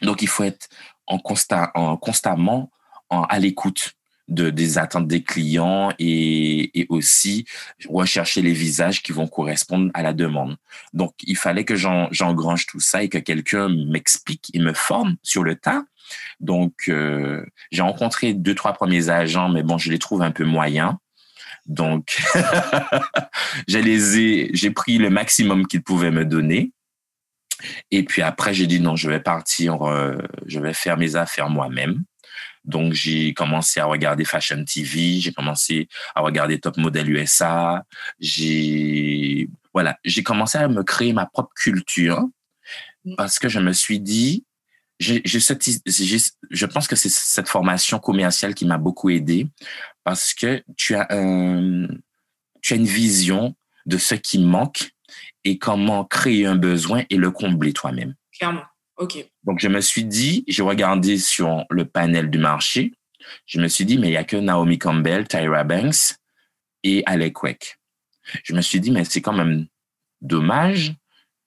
Donc, 0.00 0.22
il 0.22 0.28
faut 0.28 0.44
être 0.44 0.68
en, 1.06 1.18
constat, 1.18 1.70
en 1.74 1.96
constamment 1.96 2.70
en, 3.10 3.22
à 3.22 3.38
l'écoute 3.38 3.92
de, 4.32 4.50
des 4.50 4.78
attentes 4.78 5.06
des 5.06 5.22
clients 5.22 5.92
et, 5.98 6.86
aussi 6.88 7.44
rechercher 7.88 8.42
les 8.42 8.52
visages 8.52 9.02
qui 9.02 9.12
vont 9.12 9.28
correspondre 9.28 9.90
à 9.94 10.02
la 10.02 10.12
demande. 10.12 10.56
Donc, 10.92 11.14
il 11.22 11.36
fallait 11.36 11.64
que 11.64 11.76
j'engrange 11.76 12.66
tout 12.66 12.80
ça 12.80 13.02
et 13.02 13.08
que 13.08 13.18
quelqu'un 13.18 13.68
m'explique 13.68 14.50
et 14.54 14.58
me 14.58 14.72
forme 14.72 15.16
sur 15.22 15.42
le 15.42 15.54
tas. 15.54 15.84
Donc, 16.40 16.72
euh, 16.88 17.44
j'ai 17.70 17.82
rencontré 17.82 18.34
deux, 18.34 18.54
trois 18.54 18.72
premiers 18.72 19.08
agents, 19.08 19.48
mais 19.48 19.62
bon, 19.62 19.78
je 19.78 19.90
les 19.90 19.98
trouve 19.98 20.22
un 20.22 20.32
peu 20.32 20.44
moyens. 20.44 20.94
Donc, 21.66 22.20
j'ai 23.68 24.70
pris 24.70 24.98
le 24.98 25.10
maximum 25.10 25.66
qu'ils 25.66 25.82
pouvaient 25.82 26.10
me 26.10 26.24
donner. 26.24 26.72
Et 27.90 28.02
puis 28.02 28.22
après, 28.22 28.54
j'ai 28.54 28.66
dit 28.66 28.80
non, 28.80 28.96
je 28.96 29.08
vais 29.08 29.20
partir, 29.20 29.82
euh, 29.82 30.16
je 30.46 30.58
vais 30.58 30.74
faire 30.74 30.96
mes 30.96 31.16
affaires 31.16 31.48
moi-même. 31.48 32.02
Donc, 32.64 32.92
j'ai 32.92 33.34
commencé 33.34 33.80
à 33.80 33.86
regarder 33.86 34.24
Fashion 34.24 34.64
TV, 34.64 35.20
j'ai 35.20 35.32
commencé 35.32 35.88
à 36.14 36.20
regarder 36.20 36.60
Top 36.60 36.76
Model 36.76 37.10
USA. 37.10 37.84
J'ai, 38.20 39.48
voilà, 39.72 39.98
j'ai 40.04 40.22
commencé 40.22 40.58
à 40.58 40.68
me 40.68 40.82
créer 40.82 41.12
ma 41.12 41.26
propre 41.26 41.52
culture 41.54 42.22
mm. 43.04 43.16
parce 43.16 43.38
que 43.38 43.48
je 43.48 43.58
me 43.58 43.72
suis 43.72 44.00
dit, 44.00 44.44
j'ai, 45.00 45.22
cette, 45.40 45.68
je 45.68 46.66
pense 46.66 46.86
que 46.86 46.94
c'est 46.94 47.10
cette 47.10 47.48
formation 47.48 47.98
commerciale 47.98 48.54
qui 48.54 48.64
m'a 48.64 48.78
beaucoup 48.78 49.10
aidé 49.10 49.48
parce 50.04 50.32
que 50.32 50.62
tu 50.76 50.94
as 50.94 51.06
un, 51.10 51.88
tu 52.60 52.74
as 52.74 52.76
une 52.76 52.86
vision 52.86 53.54
de 53.86 53.98
ce 53.98 54.14
qui 54.14 54.38
manque 54.38 54.92
et 55.44 55.58
comment 55.58 56.04
créer 56.04 56.46
un 56.46 56.56
besoin 56.56 57.02
et 57.10 57.16
le 57.16 57.30
combler 57.30 57.72
toi-même. 57.72 58.14
Clairement. 58.38 58.62
OK. 58.98 59.24
Donc, 59.44 59.58
je 59.60 59.68
me 59.68 59.80
suis 59.80 60.04
dit, 60.04 60.44
j'ai 60.48 60.62
regardé 60.62 61.18
sur 61.18 61.64
le 61.70 61.84
panel 61.84 62.30
du 62.30 62.38
marché, 62.38 62.92
je 63.46 63.60
me 63.60 63.68
suis 63.68 63.84
dit, 63.84 63.98
mais 63.98 64.08
il 64.08 64.10
n'y 64.10 64.16
a 64.16 64.24
que 64.24 64.36
Naomi 64.36 64.78
Campbell, 64.78 65.26
Tyra 65.26 65.64
Banks 65.64 66.16
et 66.82 67.02
Alec 67.06 67.42
Weck. 67.42 67.78
Je 68.44 68.54
me 68.54 68.60
suis 68.60 68.80
dit, 68.80 68.90
mais 68.90 69.04
c'est 69.04 69.20
quand 69.20 69.32
même 69.32 69.66
dommage 70.20 70.94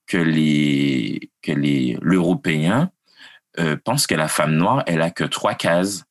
que 0.07 0.17
les 0.17 1.31
que 1.41 1.51
les 1.51 1.97
l'Européen 2.01 2.91
euh, 3.59 3.77
pense 3.83 4.07
que 4.07 4.15
la 4.15 4.27
femme 4.27 4.55
noire, 4.55 4.83
elle 4.85 5.01
a 5.01 5.09
que 5.09 5.23
trois 5.23 5.55
cases. 5.55 6.03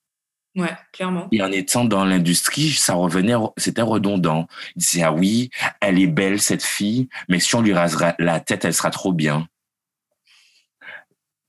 Ouais, 0.57 0.75
clairement. 0.93 1.29
Et 1.33 1.43
en 1.43 1.51
étant 1.51 1.85
dans 1.85 2.05
l'industrie, 2.05 2.71
ça 2.71 2.95
revenait, 2.95 3.35
c'était 3.57 3.83
redondant. 3.83 4.47
Il 4.77 4.81
disait, 4.81 5.03
ah 5.03 5.13
oui, 5.13 5.51
elle 5.81 5.99
est 5.99 6.07
belle, 6.07 6.41
cette 6.41 6.63
fille, 6.63 7.09
mais 7.29 7.41
si 7.41 7.55
on 7.57 7.61
lui 7.61 7.75
rasera 7.75 8.15
la 8.19 8.41
tête, 8.41 8.65
elle 8.65 8.73
sera 8.73 8.91
trop 8.91 9.13
bien 9.13 9.49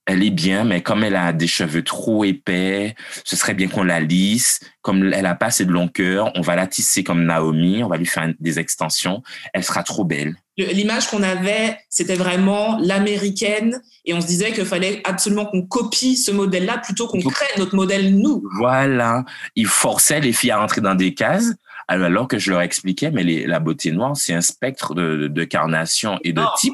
elle 0.06 0.24
est 0.24 0.32
bien, 0.32 0.64
mais 0.66 0.82
comme 0.82 1.04
elle 1.04 1.16
a 1.16 1.34
des 1.34 1.48
cheveux 1.48 1.84
trop 1.84 2.24
épais, 2.24 2.96
ce 3.24 3.36
serait 3.36 3.56
bien 3.56 3.68
qu'on 3.68 3.84
la 3.84 4.00
lisse. 4.00 4.60
Comme 4.82 5.12
elle 5.12 5.26
a 5.26 5.34
pas 5.34 5.48
assez 5.48 5.66
de 5.66 5.72
longueur, 5.72 6.32
on 6.36 6.42
va 6.42 6.56
la 6.56 6.68
tisser 6.68 7.04
comme 7.04 7.26
Naomi, 7.26 7.84
on 7.84 7.88
va 7.88 7.98
lui 7.98 8.06
faire 8.06 8.32
des 8.40 8.60
extensions. 8.60 9.24
Elle 9.54 9.64
sera 9.64 9.82
trop 9.82 10.06
belle. 10.06 10.36
L'image 10.58 11.08
qu'on 11.08 11.24
avait, 11.24 11.80
c'était 11.90 12.16
vraiment 12.16 12.78
l'américaine, 12.80 13.82
et 14.06 14.14
on 14.14 14.22
se 14.22 14.28
disait 14.28 14.54
qu'il 14.54 14.66
fallait 14.66 15.02
absolument 15.06 15.46
qu'on 15.48 15.64
copie 15.64 16.16
ce 16.16 16.32
modèle-là 16.32 16.78
plutôt 16.78 17.08
qu'on 17.08 17.20
crée 17.20 17.48
notre 17.58 17.76
modèle 17.76 18.16
nous. 18.16 18.44
Voilà, 18.58 19.26
il 19.56 19.66
forçait 19.66 20.22
les 20.22 20.34
filles 20.34 20.52
à 20.52 20.60
rentrer 20.60 20.82
dans 20.82 20.96
des 20.96 21.16
cases, 21.16 21.52
alors 21.88 22.28
que 22.28 22.38
je 22.38 22.52
leur 22.52 22.62
expliquais, 22.62 23.12
mais 23.12 23.24
la 23.24 23.60
beauté 23.60 23.92
noire, 23.92 24.16
c'est 24.16 24.34
un 24.34 24.42
spectre 24.42 24.94
de, 24.94 25.28
de, 25.28 25.44
carnation 25.44 26.20
et 26.24 26.32
de 26.32 26.42
type 26.58 26.74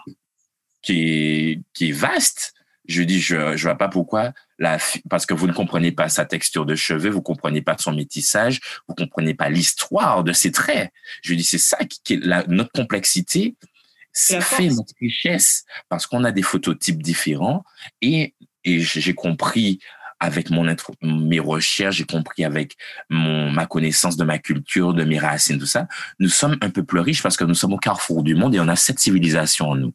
qui 0.82 1.02
est, 1.02 1.62
qui 1.74 1.90
est 1.90 1.94
vaste 1.94 2.54
Je 2.92 3.04
dis, 3.04 3.22
je 3.22 3.36
ne 3.36 3.56
vois 3.58 3.76
pas 3.76 3.88
pourquoi, 3.88 4.34
la, 4.60 4.78
parce 5.10 5.26
que 5.26 5.34
vous 5.34 5.48
ne 5.48 5.54
comprenez 5.54 5.92
pas 5.92 6.10
sa 6.10 6.26
texture 6.26 6.66
de 6.66 6.76
cheveux, 6.76 7.10
vous 7.10 7.22
comprenez 7.22 7.62
pas 7.62 7.76
son 7.80 7.94
métissage, 7.94 8.60
vous 8.88 8.96
comprenez 8.96 9.34
pas 9.34 9.50
l'histoire 9.50 10.24
de 10.24 10.34
ses 10.34 10.52
traits. 10.52 10.92
Je 11.24 11.34
dis, 11.34 11.44
c'est 11.44 11.58
ça 11.58 11.78
qui, 11.86 12.14
est 12.14 12.26
la, 12.26 12.44
notre 12.48 12.72
complexité, 12.72 13.56
c'est 14.14 14.42
fait 14.42 14.68
notre 14.68 14.94
richesse, 15.00 15.64
parce 15.90 16.06
qu'on 16.06 16.24
a 16.24 16.32
des 16.32 16.42
phototypes 16.42 17.02
différents 17.02 17.64
et, 18.02 18.36
et 18.66 18.80
j'ai 18.80 19.14
compris 19.14 19.80
avec 20.22 20.52
mon 20.52 20.64
mes 21.02 21.40
recherches, 21.40 21.96
j'ai 21.96 22.04
compris 22.04 22.46
avec 22.46 22.78
mon 23.10 23.50
ma 23.50 23.66
connaissance 23.66 24.18
de 24.18 24.24
ma 24.24 24.38
culture, 24.38 24.94
de 24.94 25.04
mes 25.04 25.18
racines, 25.18 25.58
tout 25.58 25.66
ça, 25.66 25.88
nous 26.20 26.30
sommes 26.30 26.58
un 26.62 26.70
peu 26.70 26.84
plus 26.84 27.00
riches 27.00 27.24
parce 27.24 27.38
que 27.38 27.44
nous 27.44 27.56
sommes 27.56 27.74
au 27.74 27.80
carrefour 27.80 28.22
du 28.22 28.36
monde 28.36 28.54
et 28.54 28.60
on 28.60 28.68
a 28.68 28.76
cette 28.76 29.00
civilisation 29.00 29.70
en 29.70 29.76
nous. 29.76 29.94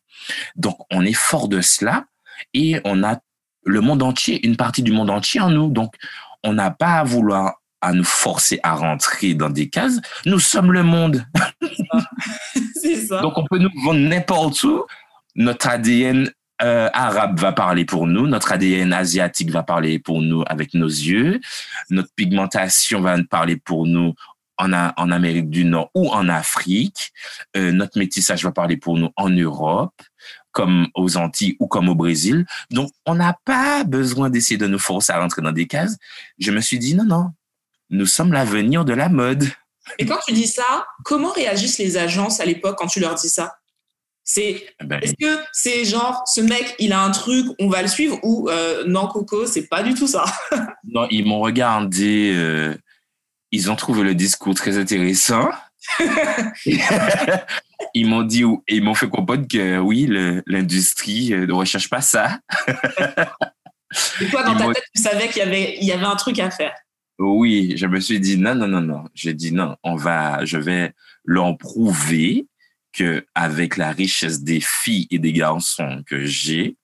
Donc 0.56 0.78
on 0.90 1.04
est 1.04 1.12
fort 1.12 1.48
de 1.48 1.60
cela 1.60 2.06
et 2.54 2.80
on 2.84 3.02
a 3.02 3.18
le 3.64 3.80
monde 3.80 4.02
entier, 4.02 4.44
une 4.46 4.56
partie 4.56 4.82
du 4.82 4.92
monde 4.92 5.10
entier 5.10 5.40
en 5.40 5.50
nous. 5.50 5.70
Donc 5.70 5.94
on 6.42 6.52
n'a 6.52 6.70
pas 6.70 6.94
à 6.94 7.04
vouloir 7.04 7.60
à 7.80 7.92
nous 7.92 8.04
forcer 8.04 8.58
à 8.62 8.74
rentrer 8.74 9.34
dans 9.34 9.50
des 9.50 9.68
cases. 9.68 10.00
Nous 10.24 10.38
sommes 10.38 10.72
le 10.72 10.82
monde. 10.82 11.24
C'est 12.74 12.96
ça. 12.96 13.20
Donc 13.20 13.36
on 13.36 13.44
peut 13.44 13.58
nous 13.58 13.70
vendre 13.84 14.00
n'importe 14.00 14.62
où. 14.62 14.84
Notre 15.34 15.68
ADN 15.68 16.30
euh, 16.62 16.88
arabe 16.94 17.38
va 17.38 17.52
parler 17.52 17.84
pour 17.84 18.06
nous, 18.06 18.26
notre 18.26 18.52
ADN 18.52 18.94
asiatique 18.94 19.50
va 19.50 19.62
parler 19.62 19.98
pour 19.98 20.22
nous 20.22 20.42
avec 20.46 20.72
nos 20.72 20.88
yeux, 20.88 21.38
notre 21.90 22.08
pigmentation 22.16 23.02
va 23.02 23.22
parler 23.24 23.56
pour 23.56 23.86
nous 23.86 24.14
en, 24.56 24.72
en 24.72 25.10
Amérique 25.10 25.50
du 25.50 25.66
Nord 25.66 25.90
ou 25.94 26.08
en 26.08 26.30
Afrique, 26.30 27.12
euh, 27.58 27.72
notre 27.72 27.98
métissage 27.98 28.42
va 28.42 28.52
parler 28.52 28.78
pour 28.78 28.96
nous 28.96 29.10
en 29.16 29.28
Europe, 29.28 30.00
comme 30.56 30.88
aux 30.94 31.18
Antilles 31.18 31.54
ou 31.60 31.66
comme 31.66 31.90
au 31.90 31.94
Brésil. 31.94 32.46
Donc, 32.70 32.90
on 33.04 33.14
n'a 33.14 33.36
pas 33.44 33.84
besoin 33.84 34.30
d'essayer 34.30 34.56
de 34.56 34.66
nous 34.66 34.78
forcer 34.78 35.12
à 35.12 35.20
rentrer 35.20 35.42
dans 35.42 35.52
des 35.52 35.66
cases. 35.66 35.98
Je 36.38 36.50
me 36.50 36.62
suis 36.62 36.78
dit, 36.78 36.94
non, 36.94 37.04
non, 37.04 37.30
nous 37.90 38.06
sommes 38.06 38.32
l'avenir 38.32 38.86
de 38.86 38.94
la 38.94 39.10
mode. 39.10 39.46
Et 39.98 40.06
quand 40.06 40.16
tu 40.26 40.32
dis 40.32 40.46
ça, 40.46 40.86
comment 41.04 41.30
réagissent 41.30 41.76
les 41.76 41.98
agences 41.98 42.40
à 42.40 42.46
l'époque 42.46 42.76
quand 42.78 42.86
tu 42.86 43.00
leur 43.00 43.16
dis 43.16 43.28
ça? 43.28 43.58
C'est 44.24 44.66
eh 44.80 44.84
ben, 44.84 44.98
est-ce 45.02 45.12
que 45.20 45.38
c'est 45.52 45.84
genre 45.84 46.22
ce 46.26 46.40
mec 46.40 46.74
il 46.80 46.92
a 46.92 47.00
un 47.00 47.10
truc 47.10 47.46
on 47.60 47.68
va 47.68 47.82
le 47.82 47.86
suivre? 47.86 48.18
Ou 48.24 48.48
euh, 48.48 48.82
non 48.88 49.06
Coco 49.06 49.46
c'est 49.46 49.68
pas 49.68 49.84
du 49.84 49.94
tout 49.94 50.08
ça. 50.08 50.24
non 50.84 51.06
ils 51.12 51.24
m'ont 51.24 51.38
regardé 51.38 52.32
euh, 52.34 52.74
ils 53.52 53.70
ont 53.70 53.76
trouvé 53.76 54.02
le 54.02 54.16
discours 54.16 54.56
très 54.56 54.78
intéressant. 54.78 55.48
Ils 57.94 58.06
m'ont 58.06 58.22
dit 58.22 58.44
ils 58.68 58.82
m'ont 58.82 58.94
fait 58.94 59.08
comprendre 59.08 59.46
que 59.48 59.78
oui 59.78 60.06
l'industrie 60.46 61.32
euh, 61.32 61.46
ne 61.46 61.52
recherche 61.52 61.88
pas 61.88 62.00
ça. 62.00 62.40
Et 64.20 64.26
toi 64.26 64.42
dans 64.42 64.56
ta 64.56 64.72
tête 64.72 64.84
tu 64.94 65.02
savais 65.02 65.28
qu'il 65.28 65.38
y 65.38 65.42
avait 65.42 65.76
il 65.80 65.86
y 65.86 65.92
avait 65.92 66.04
un 66.04 66.16
truc 66.16 66.38
à 66.38 66.50
faire. 66.50 66.74
Oui 67.18 67.74
je 67.76 67.86
me 67.86 68.00
suis 68.00 68.20
dit 68.20 68.36
non 68.36 68.54
non 68.54 68.68
non 68.68 68.80
non 68.80 69.04
j'ai 69.14 69.34
dit 69.34 69.52
non 69.52 69.76
on 69.82 69.96
va 69.96 70.44
je 70.44 70.58
vais 70.58 70.92
l'en 71.24 71.54
prouver 71.54 72.46
avec 73.34 73.76
la 73.76 73.90
richesse 73.90 74.42
des 74.42 74.60
filles 74.60 75.06
et 75.10 75.18
des 75.18 75.32
garçons 75.32 76.02
que 76.06 76.24
j'ai, 76.24 76.76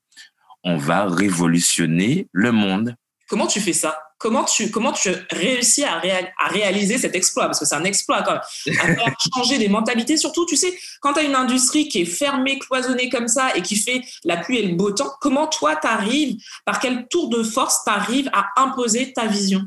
on 0.65 0.77
va 0.77 1.07
révolutionner 1.07 2.29
le 2.33 2.53
monde. 2.53 2.97
Comment 3.29 3.47
tu 3.47 3.61
fais 3.61 3.73
ça? 3.73 3.99
Comment 4.23 4.45
tu, 4.45 4.71
comment 4.71 4.93
tu 4.93 5.11
réussis 5.33 5.83
à, 5.83 6.01
à 6.39 6.47
réaliser 6.47 6.97
cet 6.97 7.17
exploit? 7.17 7.47
Parce 7.47 7.59
que 7.59 7.65
c'est 7.65 7.75
un 7.75 7.83
exploit 7.83 8.23
quand 8.23 8.35
même. 8.35 8.79
À 8.81 8.95
faire 8.95 9.15
changer 9.35 9.59
des 9.59 9.69
mentalités. 9.69 10.17
Surtout, 10.17 10.47
tu 10.47 10.57
sais, 10.57 10.73
quand 11.01 11.15
tu 11.15 11.19
as 11.19 11.23
une 11.25 11.35
industrie 11.35 11.89
qui 11.89 12.03
est 12.03 12.07
fermée, 12.07 12.61
cloisonnée 12.61 13.09
comme 13.09 13.27
ça 13.27 13.51
et 13.57 13.63
qui 13.63 13.75
fait 13.75 14.01
la 14.23 14.37
pluie 14.37 14.59
et 14.59 14.67
le 14.69 14.77
beau 14.77 14.93
temps, 14.93 15.11
comment 15.21 15.49
toi, 15.49 15.75
tu 15.75 15.89
arrives, 15.89 16.37
par 16.65 16.79
quel 16.79 17.09
tour 17.09 17.31
de 17.31 17.43
force 17.43 17.81
tu 17.85 17.91
arrives 17.91 18.31
à 18.33 18.47
imposer 18.63 19.13
ta 19.13 19.27
vision? 19.27 19.63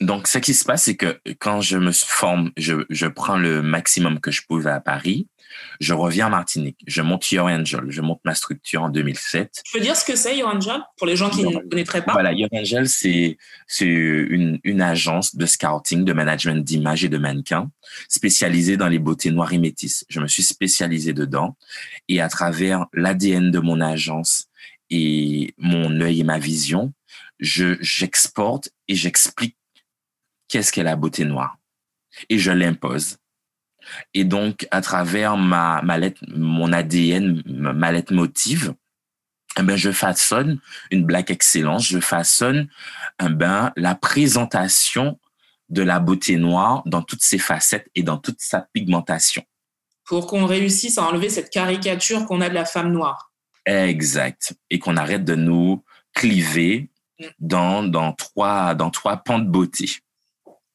Donc, 0.00 0.28
ce 0.28 0.38
qui 0.38 0.54
se 0.54 0.64
passe, 0.64 0.84
c'est 0.84 0.94
que 0.94 1.18
quand 1.40 1.60
je 1.60 1.76
me 1.76 1.90
forme, 1.90 2.52
je, 2.56 2.84
je 2.88 3.06
prends 3.08 3.36
le 3.36 3.62
maximum 3.62 4.20
que 4.20 4.30
je 4.30 4.42
pouvais 4.46 4.70
à 4.70 4.78
Paris. 4.80 5.26
Je 5.80 5.94
reviens 5.94 6.26
en 6.28 6.30
Martinique. 6.30 6.78
Je 6.86 7.02
monte 7.02 7.30
Your 7.32 7.46
Angel. 7.46 7.84
Je 7.88 8.00
monte 8.00 8.20
ma 8.24 8.34
structure 8.34 8.82
en 8.82 8.88
2007. 8.88 9.62
Tu 9.64 9.78
peux 9.78 9.84
dire 9.84 9.96
ce 9.96 10.04
que 10.04 10.16
c'est, 10.16 10.36
Your 10.36 10.48
Angel, 10.48 10.80
pour 10.96 11.06
les 11.06 11.16
gens 11.16 11.30
qui 11.30 11.42
ne 11.42 11.58
connaîtraient 11.68 12.04
pas? 12.04 12.12
Voilà, 12.12 12.32
Your 12.32 12.48
Angel, 12.52 12.88
c'est, 12.88 13.36
c'est 13.66 13.86
une, 13.86 14.58
une 14.64 14.80
agence 14.80 15.36
de 15.36 15.46
scouting, 15.46 16.04
de 16.04 16.12
management 16.12 16.64
d'image 16.64 17.04
et 17.04 17.08
de 17.08 17.18
mannequins 17.18 17.70
spécialisée 18.08 18.76
dans 18.76 18.88
les 18.88 18.98
beautés 18.98 19.30
noires 19.30 19.52
et 19.52 19.58
métisses. 19.58 20.04
Je 20.08 20.20
me 20.20 20.26
suis 20.26 20.42
spécialisé 20.42 21.12
dedans 21.12 21.56
et 22.08 22.20
à 22.20 22.28
travers 22.28 22.86
l'ADN 22.92 23.50
de 23.50 23.58
mon 23.58 23.80
agence 23.80 24.46
et 24.90 25.54
mon 25.58 26.00
œil 26.00 26.20
et 26.20 26.24
ma 26.24 26.38
vision, 26.38 26.92
je, 27.40 27.76
j'exporte 27.80 28.70
et 28.88 28.94
j'explique 28.94 29.56
qu'est-ce 30.48 30.72
qu'est 30.72 30.82
la 30.82 30.96
beauté 30.96 31.24
noire. 31.24 31.58
Et 32.28 32.38
je 32.38 32.52
l'impose. 32.52 33.16
Et 34.14 34.24
donc, 34.24 34.66
à 34.70 34.80
travers 34.80 35.36
ma, 35.36 35.82
ma 35.82 35.98
lettre, 35.98 36.20
mon 36.28 36.72
ADN, 36.72 37.42
ma 37.46 37.92
lettre 37.92 38.12
motive, 38.12 38.74
eh 39.58 39.62
ben, 39.62 39.76
je 39.76 39.92
façonne 39.92 40.60
une 40.90 41.04
black 41.04 41.30
excellence, 41.30 41.86
je 41.86 42.00
façonne 42.00 42.68
eh 43.22 43.28
ben, 43.28 43.72
la 43.76 43.94
présentation 43.94 45.18
de 45.68 45.82
la 45.82 46.00
beauté 46.00 46.36
noire 46.36 46.82
dans 46.86 47.02
toutes 47.02 47.22
ses 47.22 47.38
facettes 47.38 47.88
et 47.94 48.02
dans 48.02 48.18
toute 48.18 48.40
sa 48.40 48.68
pigmentation. 48.72 49.42
Pour 50.04 50.26
qu'on 50.26 50.44
réussisse 50.44 50.98
à 50.98 51.04
enlever 51.04 51.30
cette 51.30 51.50
caricature 51.50 52.26
qu'on 52.26 52.40
a 52.40 52.48
de 52.48 52.54
la 52.54 52.64
femme 52.64 52.92
noire. 52.92 53.32
Exact. 53.64 54.54
Et 54.70 54.78
qu'on 54.78 54.96
arrête 54.96 55.24
de 55.24 55.34
nous 55.34 55.82
cliver 56.14 56.90
mm. 57.18 57.24
dans, 57.38 57.82
dans, 57.82 58.12
trois, 58.12 58.74
dans 58.74 58.90
trois 58.90 59.18
pans 59.18 59.38
de 59.38 59.48
beauté. 59.48 59.88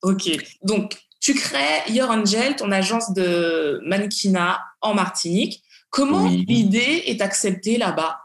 Ok. 0.02 0.30
Donc, 0.64 0.98
tu 1.20 1.34
crées 1.34 1.84
Your 1.90 2.10
Angel, 2.10 2.56
ton 2.56 2.72
agence 2.72 3.14
de 3.14 3.82
mannequinat 3.86 4.62
en 4.82 4.94
Martinique. 4.94 5.64
Comment 5.90 6.28
l'idée 6.28 7.04
est 7.08 7.22
acceptée 7.22 7.78
là-bas? 7.78 8.20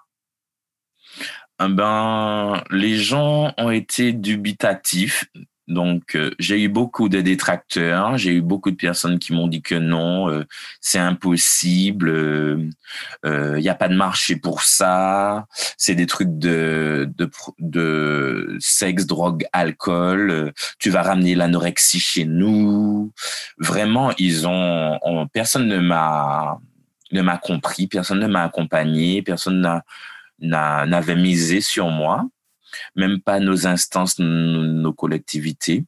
Eh 1.63 1.69
ben, 1.69 2.63
les 2.71 2.97
gens 2.97 3.55
ont 3.57 3.71
été 3.71 4.13
dubitatifs 4.13 5.25
donc, 5.67 6.15
euh, 6.15 6.31
j'ai 6.39 6.63
eu 6.63 6.69
beaucoup 6.69 7.09
de 7.09 7.23
détracteurs, 7.23 8.19
j'ai 8.19 8.35
eu 8.35 8.43
beaucoup 8.43 8.71
de 8.71 8.77
personnes 8.77 9.19
qui 9.19 9.33
m'ont 9.33 9.49
dit 9.49 9.63
que 9.63 9.75
non, 9.75 10.29
euh, 10.29 10.45
c'est 10.81 10.99
impossible, 10.99 12.11
il 13.25 13.31
euh, 13.31 13.61
n'y 13.61 13.69
a 13.71 13.75
pas 13.75 13.89
de 13.89 13.97
marché 13.97 14.37
pour 14.37 14.63
ça, 14.63 15.47
c'est 15.79 15.95
des 15.95 16.05
trucs 16.07 16.39
de, 16.39 17.11
de, 17.17 17.31
de 17.59 18.57
sexe, 18.61 19.07
drogue, 19.07 19.47
alcool, 19.55 20.53
tu 20.79 20.91
vas 20.91 21.03
ramener 21.03 21.35
l'anorexie 21.35 22.01
chez 22.01 22.27
nous. 22.27 23.13
Vraiment, 23.59 24.13
ils 24.19 24.47
ont, 24.47 24.99
personne 25.33 25.67
ne 25.67 25.79
m'a 25.79 26.59
ne 27.13 27.23
m'a 27.23 27.39
compris, 27.39 27.87
personne 27.87 28.19
ne 28.21 28.27
m'a 28.27 28.43
accompagné, 28.43 29.23
personne 29.23 29.61
n'a 30.41 30.87
n'avait 30.87 31.17
misé 31.17 31.61
sur 31.61 31.89
moi 31.89 32.27
même 32.97 33.21
pas 33.21 33.41
nos 33.41 33.67
instances, 33.67 34.19
nos, 34.19 34.93
collectivités, 34.93 35.85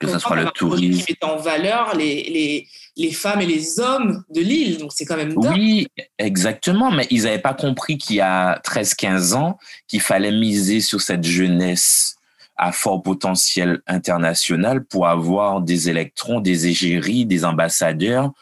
que 0.00 0.08
ce 0.08 0.18
soit 0.18 0.36
le 0.36 0.50
tourisme. 0.50 1.04
Qui 1.04 1.12
met 1.12 1.28
en 1.28 1.36
valeur 1.36 1.96
les, 1.96 2.22
les, 2.24 2.68
les, 2.96 3.12
femmes 3.12 3.40
et 3.40 3.46
les 3.46 3.80
hommes 3.80 4.22
de 4.30 4.40
l'île, 4.40 4.78
donc 4.78 4.92
c'est 4.94 5.04
quand 5.04 5.16
même 5.16 5.34
Oui, 5.36 5.88
exactement, 6.18 6.90
mais 6.90 7.06
ils 7.10 7.24
n'avaient 7.24 7.38
pas 7.38 7.54
compris 7.54 7.98
qu'il 7.98 8.16
y 8.16 8.20
a 8.20 8.60
13-15 8.64 9.34
ans, 9.34 9.58
qu'il 9.86 10.00
fallait 10.00 10.32
miser 10.32 10.80
sur 10.80 11.00
cette 11.00 11.24
jeunesse 11.24 12.16
à 12.58 12.72
fort 12.72 13.02
potentiel 13.02 13.80
international 13.86 14.84
pour 14.84 15.06
avoir 15.06 15.62
des 15.62 15.88
électrons, 15.88 16.40
des 16.40 16.66
égéries, 16.66 17.24
des 17.24 17.44
ambassadeurs 17.44 18.32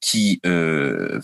qui 0.00 0.40
euh, 0.44 1.20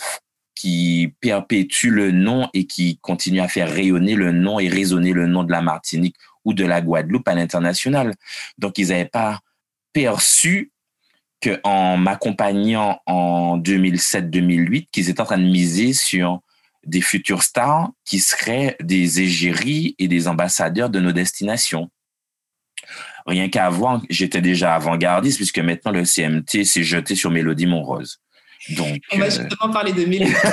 qui 0.59 1.15
perpétue 1.21 1.87
le 1.87 2.11
nom 2.11 2.49
et 2.53 2.67
qui 2.67 2.99
continue 2.99 3.41
à 3.41 3.47
faire 3.47 3.73
rayonner 3.73 4.17
le 4.17 4.33
nom 4.33 4.59
et 4.59 4.69
résonner 4.69 5.13
le 5.13 5.29
nom 5.29 5.45
de 5.45 5.53
la 5.53 5.63
Martinique 5.63 6.17
ou 6.45 6.53
de 6.53 6.65
la 6.65 6.81
Guadeloupe 6.81 7.29
à 7.29 7.35
l'international. 7.37 8.15
Donc, 8.59 8.77
ils 8.79 8.89
n'avaient 8.89 9.05
pas 9.05 9.39
perçu 9.93 10.73
qu'en 11.41 11.97
m'accompagnant 11.97 13.01
en 13.07 13.57
2007-2008, 13.59 14.89
qu'ils 14.91 15.09
étaient 15.09 15.21
en 15.21 15.27
train 15.27 15.39
de 15.39 15.45
miser 15.45 15.93
sur 15.93 16.41
des 16.85 17.03
futurs 17.03 17.45
stars 17.45 17.91
qui 18.05 18.19
seraient 18.19 18.77
des 18.81 19.21
égéries 19.21 19.95
et 20.01 20.09
des 20.09 20.27
ambassadeurs 20.27 20.91
de 20.91 20.99
nos 20.99 21.13
destinations. 21.13 21.89
Rien 23.27 23.49
voir, 23.71 24.03
j'étais 24.11 24.41
déjà 24.41 24.75
avant-gardiste 24.75 25.37
puisque 25.37 25.59
maintenant 25.61 25.93
le 25.93 26.05
CMT 26.05 26.65
s'est 26.65 26.83
jeté 26.83 27.15
sur 27.15 27.31
Mélodie 27.31 27.67
On 28.77 29.19
va 29.19 29.25
euh, 29.25 29.31
justement 29.31 29.73
parler 29.73 29.93
de 29.93 30.05
mélodie. 30.05 30.33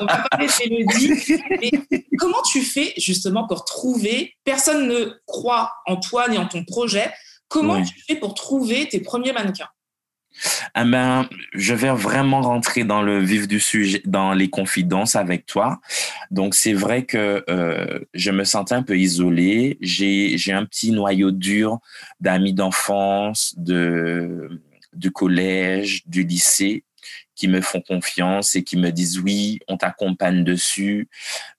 on 0.00 0.06
va 0.06 0.24
parler 0.30 0.46
de 0.46 0.74
mélodie. 0.74 1.82
comment 2.18 2.42
tu 2.50 2.62
fais 2.62 2.94
justement 2.96 3.46
pour 3.46 3.64
trouver 3.64 4.34
Personne 4.44 4.88
ne 4.88 5.18
croit 5.26 5.72
en 5.86 5.96
toi 5.96 6.28
ni 6.28 6.38
en 6.38 6.46
ton 6.46 6.64
projet. 6.64 7.12
Comment 7.48 7.82
tu 7.82 7.94
fais 8.06 8.16
pour 8.16 8.34
trouver 8.34 8.88
tes 8.88 9.00
premiers 9.00 9.32
mannequins? 9.32 9.68
Ah 10.74 10.84
ben, 10.84 11.28
je 11.54 11.74
vais 11.74 11.90
vraiment 11.90 12.42
rentrer 12.42 12.84
dans 12.84 13.02
le 13.02 13.20
vif 13.20 13.48
du 13.48 13.60
sujet, 13.60 14.02
dans 14.04 14.32
les 14.32 14.50
confidences 14.50 15.16
avec 15.16 15.46
toi. 15.46 15.80
Donc 16.30 16.54
c'est 16.54 16.74
vrai 16.74 17.04
que 17.04 17.44
euh, 17.48 18.00
je 18.12 18.30
me 18.30 18.44
sentais 18.44 18.74
un 18.74 18.82
peu 18.82 18.98
isolé. 18.98 19.78
J'ai 19.80 20.36
j'ai 20.36 20.52
un 20.52 20.66
petit 20.66 20.92
noyau 20.92 21.30
dur 21.30 21.78
d'amis 22.20 22.52
d'enfance, 22.52 23.54
de 23.56 24.62
du 24.92 25.10
collège, 25.10 26.02
du 26.06 26.24
lycée 26.24 26.84
qui 27.36 27.48
me 27.48 27.60
font 27.60 27.80
confiance 27.80 28.56
et 28.56 28.64
qui 28.64 28.76
me 28.76 28.90
disent 28.90 29.20
oui, 29.20 29.60
on 29.68 29.76
t'accompagne 29.76 30.42
dessus. 30.42 31.08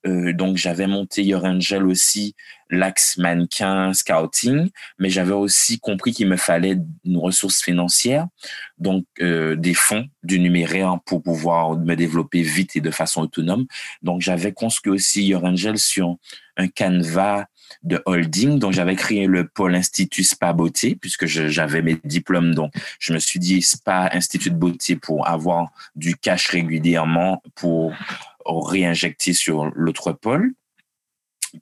Euh, 0.06 0.32
donc 0.32 0.56
j'avais 0.56 0.86
monté 0.86 1.22
Your 1.22 1.44
Angel 1.44 1.86
aussi, 1.86 2.34
l'axe 2.68 3.16
mannequin 3.16 3.94
scouting, 3.94 4.68
mais 4.98 5.08
j'avais 5.08 5.32
aussi 5.32 5.78
compris 5.78 6.12
qu'il 6.12 6.28
me 6.28 6.36
fallait 6.36 6.78
une 7.04 7.16
ressource 7.16 7.62
financière, 7.62 8.26
donc 8.78 9.06
euh, 9.20 9.56
des 9.56 9.74
fonds, 9.74 10.08
du 10.22 10.40
numéraire 10.40 10.98
pour 11.06 11.22
pouvoir 11.22 11.78
me 11.78 11.94
développer 11.94 12.42
vite 12.42 12.76
et 12.76 12.80
de 12.80 12.90
façon 12.90 13.22
autonome. 13.22 13.66
Donc 14.02 14.20
j'avais 14.20 14.52
construit 14.52 14.92
aussi 14.92 15.24
Your 15.24 15.44
Angel 15.44 15.78
sur 15.78 16.16
un 16.56 16.68
canevas 16.68 17.46
de 17.82 18.02
holding. 18.06 18.58
Donc, 18.58 18.72
j'avais 18.72 18.96
créé 18.96 19.26
le 19.26 19.46
pôle 19.46 19.74
Institut 19.74 20.24
Spa 20.24 20.52
Beauté 20.52 20.96
puisque 20.96 21.26
j'avais 21.26 21.82
mes 21.82 21.98
diplômes. 22.04 22.54
Donc, 22.54 22.72
je 22.98 23.12
me 23.12 23.18
suis 23.18 23.38
dit 23.38 23.62
Spa 23.62 24.10
Institut 24.12 24.50
de 24.50 24.56
Beauté 24.56 24.96
pour 24.96 25.28
avoir 25.28 25.68
du 25.94 26.16
cash 26.16 26.48
régulièrement 26.48 27.42
pour 27.54 27.92
réinjecter 28.46 29.32
sur 29.32 29.70
l'autre 29.74 30.12
pôle 30.12 30.52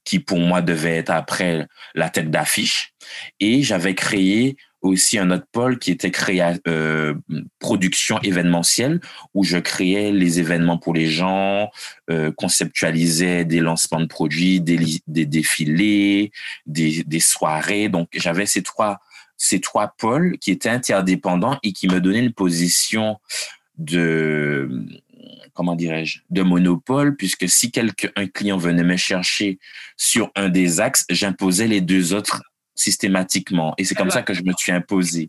qui 0.04 0.18
pour 0.18 0.38
moi 0.38 0.62
devait 0.62 0.96
être 0.96 1.10
après 1.10 1.66
la 1.94 2.10
tête 2.10 2.30
d'affiche. 2.30 2.92
Et 3.40 3.62
j'avais 3.62 3.94
créé 3.94 4.56
aussi 4.88 5.18
un 5.18 5.30
autre 5.30 5.46
pôle 5.52 5.78
qui 5.78 5.90
était 5.90 6.10
créé 6.10 6.42
euh, 6.66 7.14
production 7.58 8.20
événementielle 8.22 9.00
où 9.34 9.44
je 9.44 9.58
créais 9.58 10.12
les 10.12 10.38
événements 10.40 10.78
pour 10.78 10.94
les 10.94 11.08
gens, 11.08 11.70
euh, 12.10 12.32
conceptualisais 12.32 13.44
des 13.44 13.60
lancements 13.60 14.00
de 14.00 14.06
produits, 14.06 14.60
des, 14.60 14.78
des 15.06 15.26
défilés, 15.26 16.32
des, 16.66 17.04
des 17.04 17.20
soirées. 17.20 17.88
Donc 17.88 18.08
j'avais 18.14 18.46
ces 18.46 18.62
trois 18.62 19.00
ces 19.38 19.60
trois 19.60 19.94
pôles 19.98 20.38
qui 20.38 20.50
étaient 20.50 20.70
interdépendants 20.70 21.58
et 21.62 21.72
qui 21.72 21.88
me 21.88 22.00
donnaient 22.00 22.24
une 22.24 22.32
position 22.32 23.18
de 23.76 24.86
comment 25.56 25.74
dirais-je, 25.74 26.20
de 26.30 26.42
monopole, 26.42 27.16
puisque 27.16 27.48
si 27.48 27.70
quelqu'un, 27.70 28.10
un 28.14 28.26
client 28.26 28.58
venait 28.58 28.84
me 28.84 28.96
chercher 28.96 29.58
sur 29.96 30.30
un 30.36 30.50
des 30.50 30.80
axes, 30.80 31.06
j'imposais 31.08 31.66
les 31.66 31.80
deux 31.80 32.12
autres 32.12 32.42
systématiquement. 32.76 33.74
Et 33.78 33.84
c'est 33.84 33.94
comme 33.94 34.10
ça 34.10 34.22
que 34.22 34.34
je 34.34 34.42
me 34.42 34.52
suis 34.56 34.70
imposé 34.70 35.28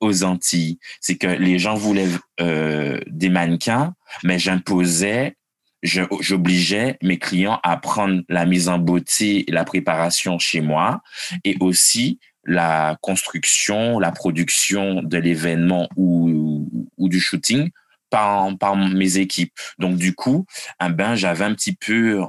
aux 0.00 0.24
Antilles. 0.24 0.78
C'est 1.00 1.16
que 1.16 1.26
les 1.26 1.58
gens 1.58 1.74
voulaient 1.74 2.08
euh, 2.40 3.00
des 3.06 3.28
mannequins, 3.28 3.94
mais 4.22 4.38
j'imposais, 4.38 5.36
j'obligeais 5.82 6.98
mes 7.02 7.18
clients 7.18 7.60
à 7.62 7.76
prendre 7.78 8.22
la 8.28 8.46
mise 8.46 8.68
en 8.68 8.78
beauté 8.78 9.48
et 9.48 9.52
la 9.52 9.64
préparation 9.64 10.38
chez 10.38 10.60
moi 10.60 11.00
et 11.44 11.56
aussi 11.60 12.20
la 12.44 12.96
construction, 13.00 13.98
la 13.98 14.12
production 14.12 15.02
de 15.02 15.16
l'événement 15.16 15.88
ou, 15.96 16.68
ou 16.96 17.08
du 17.08 17.18
shooting 17.18 17.70
par, 18.10 18.76
mes 18.76 19.18
équipes. 19.18 19.52
Donc, 19.78 19.96
du 19.96 20.14
coup, 20.14 20.46
eh 20.84 20.88
ben, 20.88 21.14
j'avais 21.14 21.44
un 21.44 21.54
petit 21.54 21.74
peu 21.74 22.20
euh, 22.20 22.26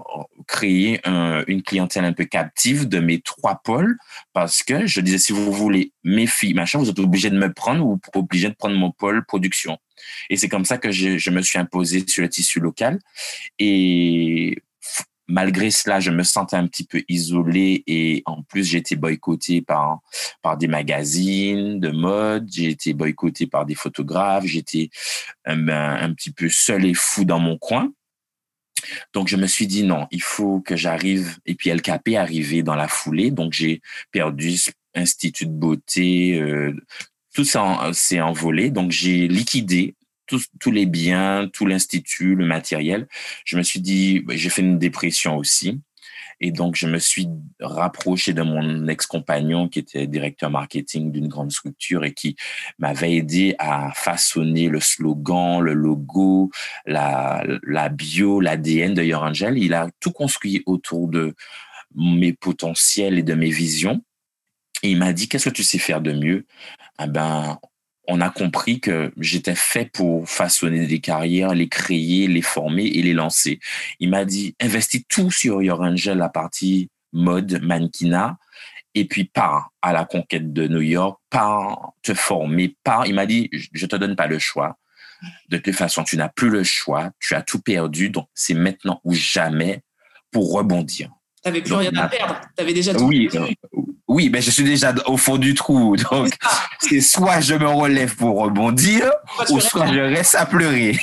créé 0.47 1.01
une 1.47 1.61
clientèle 1.61 2.05
un 2.05 2.13
peu 2.13 2.25
captive 2.25 2.87
de 2.87 2.99
mes 2.99 3.21
trois 3.21 3.61
pôles 3.63 3.97
parce 4.33 4.63
que 4.63 4.85
je 4.85 5.01
disais, 5.01 5.17
si 5.17 5.33
vous 5.33 5.51
voulez 5.51 5.91
mes 6.03 6.27
filles, 6.27 6.53
machin, 6.53 6.79
vous 6.79 6.89
êtes 6.89 6.99
obligé 6.99 7.29
de 7.29 7.37
me 7.37 7.51
prendre 7.51 7.85
ou 7.85 7.99
obligé 8.15 8.49
de 8.49 8.55
prendre 8.55 8.75
mon 8.75 8.91
pôle 8.91 9.25
production. 9.25 9.77
Et 10.29 10.37
c'est 10.37 10.49
comme 10.49 10.65
ça 10.65 10.77
que 10.77 10.91
je, 10.91 11.17
je 11.17 11.29
me 11.31 11.41
suis 11.41 11.59
imposé 11.59 12.05
sur 12.07 12.21
le 12.21 12.29
tissu 12.29 12.59
local. 12.59 12.99
Et 13.59 14.61
malgré 15.27 15.71
cela, 15.71 15.99
je 15.99 16.11
me 16.11 16.23
sentais 16.23 16.55
un 16.55 16.67
petit 16.67 16.85
peu 16.85 17.03
isolé 17.07 17.83
et 17.87 18.23
en 18.25 18.43
plus, 18.43 18.75
été 18.75 18.95
boycotté 18.95 19.61
par, 19.61 19.99
par 20.41 20.57
des 20.57 20.67
magazines 20.67 21.79
de 21.79 21.89
mode, 21.89 22.47
j'ai 22.51 22.69
été 22.69 22.93
boycotté 22.93 23.47
par 23.47 23.65
des 23.65 23.75
photographes, 23.75 24.45
j'étais 24.45 24.89
un, 25.45 25.67
un 25.67 26.13
petit 26.13 26.31
peu 26.31 26.49
seul 26.49 26.85
et 26.85 26.93
fou 26.93 27.25
dans 27.25 27.39
mon 27.39 27.57
coin. 27.57 27.91
Donc, 29.13 29.27
je 29.27 29.35
me 29.35 29.47
suis 29.47 29.67
dit 29.67 29.83
non, 29.83 30.07
il 30.11 30.21
faut 30.21 30.61
que 30.61 30.75
j'arrive. 30.75 31.37
Et 31.45 31.55
puis, 31.55 31.71
LKP 31.71 32.09
est 32.09 32.17
arrivé 32.17 32.63
dans 32.63 32.75
la 32.75 32.87
foulée. 32.87 33.31
Donc, 33.31 33.53
j'ai 33.53 33.81
perdu 34.11 34.55
Institut 34.95 35.45
de 35.45 35.51
beauté. 35.51 36.39
Euh, 36.39 36.75
tout 37.33 37.43
ça 37.43 37.91
s'est 37.93 38.21
envolé. 38.21 38.71
Donc, 38.71 38.91
j'ai 38.91 39.27
liquidé 39.27 39.95
tous, 40.27 40.47
tous 40.59 40.71
les 40.71 40.85
biens, 40.85 41.49
tout 41.51 41.65
l'institut, 41.65 42.35
le 42.35 42.45
matériel. 42.45 43.07
Je 43.45 43.57
me 43.57 43.63
suis 43.63 43.81
dit, 43.81 44.19
bah, 44.19 44.35
j'ai 44.35 44.49
fait 44.49 44.61
une 44.61 44.77
dépression 44.79 45.37
aussi. 45.37 45.81
Et 46.39 46.51
donc, 46.51 46.75
je 46.75 46.87
me 46.87 46.99
suis 46.99 47.27
rapproché 47.59 48.33
de 48.33 48.43
mon 48.43 48.87
ex-compagnon 48.87 49.67
qui 49.69 49.79
était 49.79 50.05
directeur 50.05 50.51
marketing 50.51 51.11
d'une 51.11 51.27
grande 51.27 51.51
structure 51.51 52.05
et 52.05 52.13
qui 52.13 52.35
m'avait 52.77 53.15
aidé 53.15 53.55
à 53.57 53.91
façonner 53.95 54.69
le 54.69 54.79
slogan, 54.79 55.61
le 55.61 55.73
logo, 55.73 56.51
la, 56.85 57.43
la 57.63 57.89
bio, 57.89 58.39
l'ADN 58.39 58.93
de 58.93 59.03
Your 59.03 59.23
Angel. 59.23 59.57
Il 59.57 59.73
a 59.73 59.89
tout 59.99 60.11
construit 60.11 60.61
autour 60.67 61.07
de 61.07 61.33
mes 61.95 62.33
potentiels 62.33 63.17
et 63.17 63.23
de 63.23 63.33
mes 63.33 63.49
visions. 63.49 64.03
Et 64.83 64.91
il 64.91 64.97
m'a 64.97 65.13
dit, 65.13 65.27
qu'est-ce 65.27 65.49
que 65.49 65.55
tu 65.55 65.63
sais 65.63 65.79
faire 65.79 66.01
de 66.01 66.13
mieux? 66.13 66.45
Eh 67.01 67.07
ben, 67.07 67.57
on 68.07 68.21
a 68.21 68.29
compris 68.29 68.79
que 68.79 69.11
j'étais 69.17 69.55
fait 69.55 69.91
pour 69.91 70.27
façonner 70.29 70.87
des 70.87 70.99
carrières, 70.99 71.53
les 71.53 71.67
créer, 71.67 72.27
les 72.27 72.41
former 72.41 72.85
et 72.85 73.01
les 73.01 73.13
lancer. 73.13 73.59
Il 73.99 74.09
m'a 74.09 74.25
dit, 74.25 74.55
investis 74.61 75.03
tout 75.09 75.29
sur 75.29 75.61
Your 75.61 75.81
Angel, 75.81 76.17
la 76.17 76.29
partie 76.29 76.89
mode, 77.11 77.61
mannequinat, 77.61 78.37
et 78.95 79.05
puis 79.05 79.25
pars 79.25 79.71
à 79.81 79.93
la 79.93 80.05
conquête 80.05 80.53
de 80.53 80.67
New 80.67 80.81
York, 80.81 81.19
pars 81.29 81.93
te 82.01 82.13
former, 82.13 82.75
pars. 82.83 83.05
Il 83.05 83.15
m'a 83.15 83.25
dit, 83.25 83.49
je 83.51 83.85
te 83.85 83.95
donne 83.95 84.15
pas 84.15 84.27
le 84.27 84.39
choix. 84.39 84.77
De 85.49 85.57
toute 85.57 85.75
façon, 85.75 86.03
tu 86.03 86.15
n'as 86.15 86.29
plus 86.29 86.49
le 86.49 86.63
choix, 86.63 87.11
tu 87.19 87.35
as 87.35 87.41
tout 87.41 87.59
perdu, 87.59 88.09
donc 88.09 88.27
c'est 88.33 88.53
maintenant 88.53 89.01
ou 89.03 89.13
jamais 89.13 89.81
pour 90.31 90.53
rebondir. 90.53 91.11
Tu 91.47 91.53
n'avais 91.53 91.61
plus 91.61 91.73
rien 91.73 91.95
à 91.95 92.07
perdre, 92.07 92.41
déjà 92.73 92.93
tout 92.93 93.05
oui, 93.05 93.29
perdu. 93.29 93.55
Oui, 94.07 94.29
mais 94.29 94.41
je 94.41 94.51
suis 94.51 94.63
déjà 94.63 94.93
au 95.05 95.15
fond 95.15 95.37
du 95.37 95.53
trou. 95.53 95.95
Donc, 96.11 96.33
c'est 96.81 97.01
soit 97.01 97.39
je 97.39 97.53
me 97.53 97.67
relève 97.67 98.15
pour 98.15 98.37
rebondir, 98.37 99.09
ou 99.49 99.59
soit 99.59 99.87
je 99.87 99.99
reste 99.99 100.35
à 100.35 100.45
pleurer. 100.45 100.97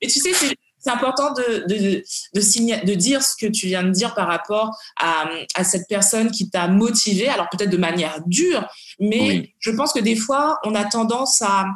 Et 0.00 0.06
tu 0.06 0.20
sais, 0.20 0.30
c'est 0.78 0.90
important 0.90 1.32
de, 1.32 1.66
de, 1.66 2.02
de, 2.34 2.86
de, 2.86 2.94
dire 2.94 3.22
ce 3.22 3.34
que 3.38 3.50
tu 3.50 3.66
viens 3.66 3.82
de 3.82 3.90
dire 3.90 4.14
par 4.14 4.28
rapport 4.28 4.76
à, 4.96 5.28
à 5.54 5.64
cette 5.64 5.86
personne 5.88 6.30
qui 6.30 6.50
t'a 6.50 6.68
motivé, 6.68 7.28
alors 7.28 7.48
peut-être 7.50 7.70
de 7.70 7.76
manière 7.76 8.20
dure, 8.26 8.66
mais 8.98 9.52
je 9.58 9.70
pense 9.70 9.92
que 9.92 10.00
des 10.00 10.16
fois, 10.16 10.58
on 10.64 10.74
a 10.74 10.84
tendance 10.84 11.42
à 11.42 11.66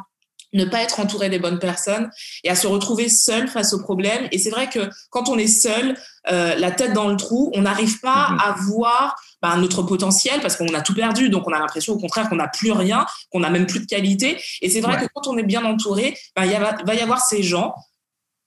ne 0.55 0.65
pas 0.65 0.81
être 0.81 0.99
entouré 0.99 1.29
des 1.29 1.39
bonnes 1.39 1.59
personnes 1.59 2.09
et 2.43 2.49
à 2.49 2.55
se 2.55 2.67
retrouver 2.67 3.09
seul 3.09 3.47
face 3.47 3.73
aux 3.73 3.81
problèmes. 3.81 4.27
Et 4.31 4.37
c'est 4.37 4.49
vrai 4.49 4.69
que 4.69 4.89
quand 5.09 5.29
on 5.29 5.37
est 5.37 5.47
seul, 5.47 5.95
euh, 6.31 6.55
la 6.55 6.71
tête 6.71 6.93
dans 6.93 7.07
le 7.07 7.17
trou, 7.17 7.51
on 7.53 7.61
n'arrive 7.61 7.99
pas 7.99 8.29
mm-hmm. 8.29 8.49
à 8.49 8.55
voir 8.67 9.15
bah, 9.41 9.55
notre 9.57 9.83
potentiel 9.83 10.41
parce 10.41 10.55
qu'on 10.55 10.73
a 10.73 10.81
tout 10.81 10.95
perdu. 10.95 11.29
Donc, 11.29 11.47
on 11.47 11.51
a 11.51 11.59
l'impression 11.59 11.93
au 11.93 11.99
contraire 11.99 12.29
qu'on 12.29 12.37
n'a 12.37 12.47
plus 12.47 12.71
rien, 12.71 13.05
qu'on 13.31 13.41
n'a 13.41 13.49
même 13.49 13.67
plus 13.67 13.79
de 13.81 13.85
qualité. 13.85 14.41
Et 14.61 14.69
c'est 14.69 14.81
vrai 14.81 14.97
que 14.97 15.05
quand 15.13 15.27
on 15.27 15.37
est 15.37 15.43
bien 15.43 15.63
entouré, 15.65 16.17
bah, 16.35 16.45
il 16.45 16.51
va 16.51 16.95
y 16.95 16.99
avoir 16.99 17.21
ces 17.21 17.43
gens 17.43 17.75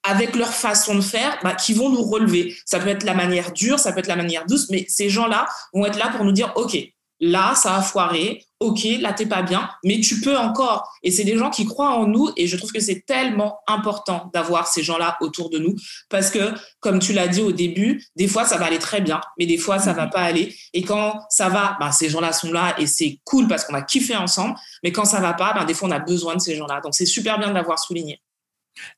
avec 0.03 0.37
leur 0.37 0.53
façon 0.53 0.95
de 0.95 1.01
faire, 1.01 1.39
bah, 1.43 1.55
qui 1.55 1.75
vont 1.75 1.91
nous 1.91 2.03
relever. 2.03 2.57
Ça 2.65 2.79
peut 2.79 2.89
être 2.89 3.05
la 3.05 3.15
manière 3.15 3.53
dure, 3.53 3.79
ça 3.79 3.93
peut 3.93 3.99
être 3.99 4.07
la 4.07 4.17
manière 4.17 4.47
douce, 4.47 4.71
mais 4.71 4.87
ces 4.89 5.11
gens-là 5.11 5.47
vont 5.75 5.85
être 5.87 5.99
là 5.99 6.09
pour 6.09 6.25
nous 6.25 6.33
dire, 6.33 6.53
OK, 6.57 6.77
là, 7.21 7.55
ça 7.55 7.77
a 7.77 7.83
foiré, 7.83 8.45
ok, 8.61 8.81
là, 9.01 9.13
t'es 9.13 9.27
pas 9.27 9.43
bien, 9.43 9.69
mais 9.85 10.01
tu 10.01 10.21
peux 10.21 10.37
encore. 10.37 10.93
Et 11.03 11.11
c'est 11.11 11.25
des 11.25 11.37
gens 11.37 11.51
qui 11.51 11.65
croient 11.65 11.95
en 11.95 12.07
nous 12.07 12.31
et 12.37 12.47
je 12.47 12.57
trouve 12.57 12.73
que 12.73 12.81
c'est 12.81 13.05
tellement 13.07 13.59
important 13.67 14.31
d'avoir 14.33 14.67
ces 14.67 14.83
gens-là 14.83 15.17
autour 15.21 15.51
de 15.51 15.59
nous 15.59 15.77
parce 16.09 16.31
que, 16.31 16.53
comme 16.81 16.99
tu 16.99 17.13
l'as 17.13 17.29
dit 17.29 17.41
au 17.41 17.53
début, 17.53 18.05
des 18.17 18.29
fois, 18.29 18.45
ça 18.45 18.57
va 18.57 18.67
aller 18.67 18.79
très 18.79 19.01
bien, 19.01 19.21
mais 19.39 19.47
des 19.47 19.59
fois, 19.59 19.79
ça 19.79 19.93
va 19.93 20.07
mhm. 20.07 20.11
pas 20.11 20.23
aller. 20.23 20.55
Et 20.73 20.83
quand 20.83 21.21
ça 21.31 21.49
va, 21.49 21.77
ben, 21.79 21.93
ces 21.93 22.09
gens-là 22.09 22.33
sont 22.33 22.53
là 22.53 22.75
et 22.79 22.87
c'est 22.87 23.21
cool 23.25 23.47
parce 23.47 23.65
qu'on 23.65 23.75
a 23.75 23.83
kiffé 23.83 24.17
ensemble, 24.17 24.57
mais 24.83 24.93
quand 24.93 25.05
ça 25.05 25.21
va 25.21 25.35
pas, 25.35 25.53
ben, 25.55 25.65
des 25.65 25.75
fois, 25.75 25.89
on 25.89 25.93
a 25.93 26.01
besoin 26.01 26.35
de 26.35 26.41
ces 26.41 26.57
gens-là. 26.57 26.81
Donc, 26.81 26.95
c'est 26.95 27.07
super 27.07 27.39
bien 27.39 27.49
de 27.49 27.55
l'avoir 27.55 27.79
souligné. 27.79 28.21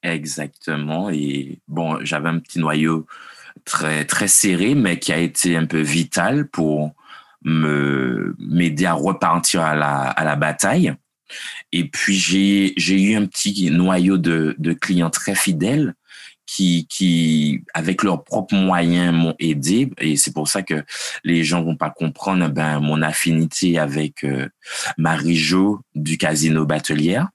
Exactement. 0.03 1.11
Et 1.11 1.59
bon, 1.69 1.99
j'avais 2.03 2.29
un 2.29 2.39
petit 2.39 2.59
noyau 2.59 3.07
très, 3.65 4.05
très 4.05 4.29
serré, 4.29 4.75
mais 4.75 4.99
qui 4.99 5.13
a 5.13 5.19
été 5.19 5.57
un 5.57 5.67
peu 5.67 5.81
vital 5.81 6.49
pour 6.49 6.93
me 7.45 8.35
m'aider 8.39 8.87
à 8.87 8.95
repartir 8.95 9.63
à 9.63 9.75
la, 9.75 10.03
à 10.03 10.25
la 10.25 10.37
bataille. 10.37 10.95
Et 11.73 11.89
puis 11.89 12.15
j'ai 12.15 12.75
j'ai 12.77 13.01
eu 13.01 13.15
un 13.17 13.27
petit 13.27 13.71
noyau 13.71 14.19
de, 14.19 14.57
de 14.59 14.73
clients 14.73 15.11
très 15.11 15.35
fidèles 15.35 15.95
qui 16.47 16.89
qui 16.89 17.63
avec 17.75 18.03
leurs 18.03 18.25
propres 18.25 18.57
moyens 18.57 19.15
m'ont 19.15 19.37
aidé 19.39 19.93
et 19.99 20.17
c'est 20.17 20.33
pour 20.33 20.49
ça 20.49 20.63
que 20.63 20.85
les 21.23 21.45
gens 21.45 21.63
vont 21.63 21.77
pas 21.77 21.91
comprendre 21.91 22.49
ben 22.49 22.81
mon 22.81 23.03
affinité 23.03 23.79
avec 23.79 24.25
euh, 24.25 24.49
Marie-Jo 24.99 25.81
du 25.95 26.19
Casino 26.19 26.67
Batelière 26.67 27.29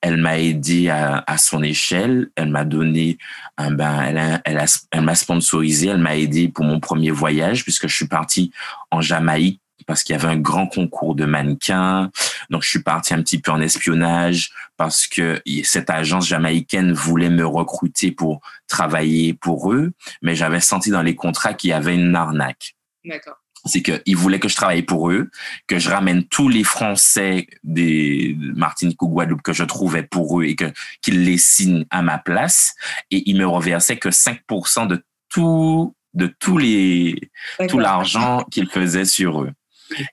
Elle 0.00 0.16
m'a 0.16 0.38
aidé 0.38 0.88
à, 0.88 1.22
à, 1.26 1.38
son 1.38 1.62
échelle. 1.62 2.30
Elle 2.36 2.50
m'a 2.50 2.64
donné, 2.64 3.18
un, 3.56 3.70
ben, 3.70 4.02
elle, 4.02 4.40
elle, 4.44 4.64
elle 4.90 5.00
m'a 5.02 5.14
sponsorisé. 5.14 5.88
Elle 5.88 5.98
m'a 5.98 6.16
aidé 6.16 6.48
pour 6.48 6.64
mon 6.64 6.80
premier 6.80 7.10
voyage 7.10 7.62
puisque 7.64 7.86
je 7.86 7.94
suis 7.94 8.08
parti 8.08 8.52
en 8.90 9.00
Jamaïque 9.00 9.60
parce 9.86 10.04
qu'il 10.04 10.14
y 10.14 10.18
avait 10.18 10.28
un 10.28 10.38
grand 10.38 10.66
concours 10.66 11.14
de 11.14 11.24
mannequins. 11.24 12.10
Donc, 12.48 12.62
je 12.62 12.68
suis 12.68 12.82
parti 12.82 13.12
un 13.12 13.22
petit 13.22 13.40
peu 13.40 13.50
en 13.50 13.60
espionnage 13.60 14.52
parce 14.76 15.06
que 15.06 15.42
cette 15.64 15.90
agence 15.90 16.28
jamaïcaine 16.28 16.92
voulait 16.92 17.28
me 17.28 17.44
recruter 17.44 18.12
pour 18.12 18.40
travailler 18.68 19.34
pour 19.34 19.72
eux, 19.72 19.92
mais 20.22 20.34
j'avais 20.36 20.60
senti 20.60 20.90
dans 20.90 21.02
les 21.02 21.16
contrats 21.16 21.54
qu'il 21.54 21.70
y 21.70 21.72
avait 21.72 21.96
une 21.96 22.14
arnaque. 22.14 22.76
D'accord. 23.04 23.39
C'est 23.64 23.82
qu'ils 23.82 24.16
voulaient 24.16 24.38
que 24.38 24.48
je 24.48 24.56
travaille 24.56 24.82
pour 24.82 25.10
eux, 25.10 25.30
que 25.66 25.78
je 25.78 25.90
ramène 25.90 26.24
tous 26.24 26.48
les 26.48 26.64
Français 26.64 27.46
des 27.62 28.36
Martinique 28.54 29.02
ou 29.02 29.08
Guadeloupe 29.08 29.42
que 29.42 29.52
je 29.52 29.64
trouvais 29.64 30.02
pour 30.02 30.40
eux 30.40 30.44
et 30.44 30.56
que 30.56 30.72
qu'ils 31.02 31.24
les 31.24 31.38
signent 31.38 31.84
à 31.90 32.02
ma 32.02 32.18
place. 32.18 32.74
Et 33.10 33.28
ils 33.28 33.36
me 33.36 33.46
reversaient 33.46 33.98
que 33.98 34.08
5% 34.08 34.86
de 34.86 35.04
tout 35.28 35.94
de 36.14 36.26
tous 36.26 36.58
les 36.58 37.30
tout 37.68 37.78
l'argent 37.78 38.44
qu'ils 38.50 38.68
faisaient 38.68 39.04
sur 39.04 39.42
eux. 39.42 39.52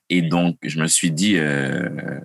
Et 0.08 0.22
donc, 0.22 0.56
je 0.62 0.80
me 0.80 0.86
suis 0.86 1.10
dit, 1.10 1.36
euh, 1.36 2.20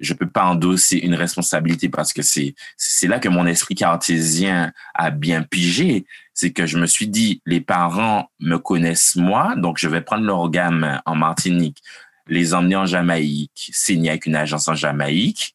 je 0.00 0.14
peux 0.14 0.28
pas 0.28 0.44
endosser 0.44 0.98
une 0.98 1.14
responsabilité 1.14 1.88
parce 1.88 2.12
que 2.12 2.22
c'est 2.22 2.54
c'est 2.76 3.06
là 3.06 3.18
que 3.18 3.28
mon 3.28 3.46
esprit 3.46 3.74
cartésien 3.74 4.72
a 4.94 5.10
bien 5.10 5.42
pigé. 5.42 6.06
C'est 6.34 6.52
que 6.52 6.66
je 6.66 6.78
me 6.78 6.86
suis 6.86 7.08
dit, 7.08 7.40
les 7.46 7.60
parents 7.60 8.28
me 8.40 8.58
connaissent 8.58 9.16
moi, 9.16 9.54
donc 9.56 9.78
je 9.78 9.88
vais 9.88 10.00
prendre 10.00 10.24
leur 10.24 10.50
gamme 10.50 11.00
en 11.06 11.14
Martinique, 11.14 11.82
les 12.26 12.54
emmener 12.54 12.76
en 12.76 12.86
Jamaïque, 12.86 13.70
signer 13.72 14.10
avec 14.10 14.26
une 14.26 14.36
agence 14.36 14.68
en 14.68 14.74
Jamaïque. 14.74 15.54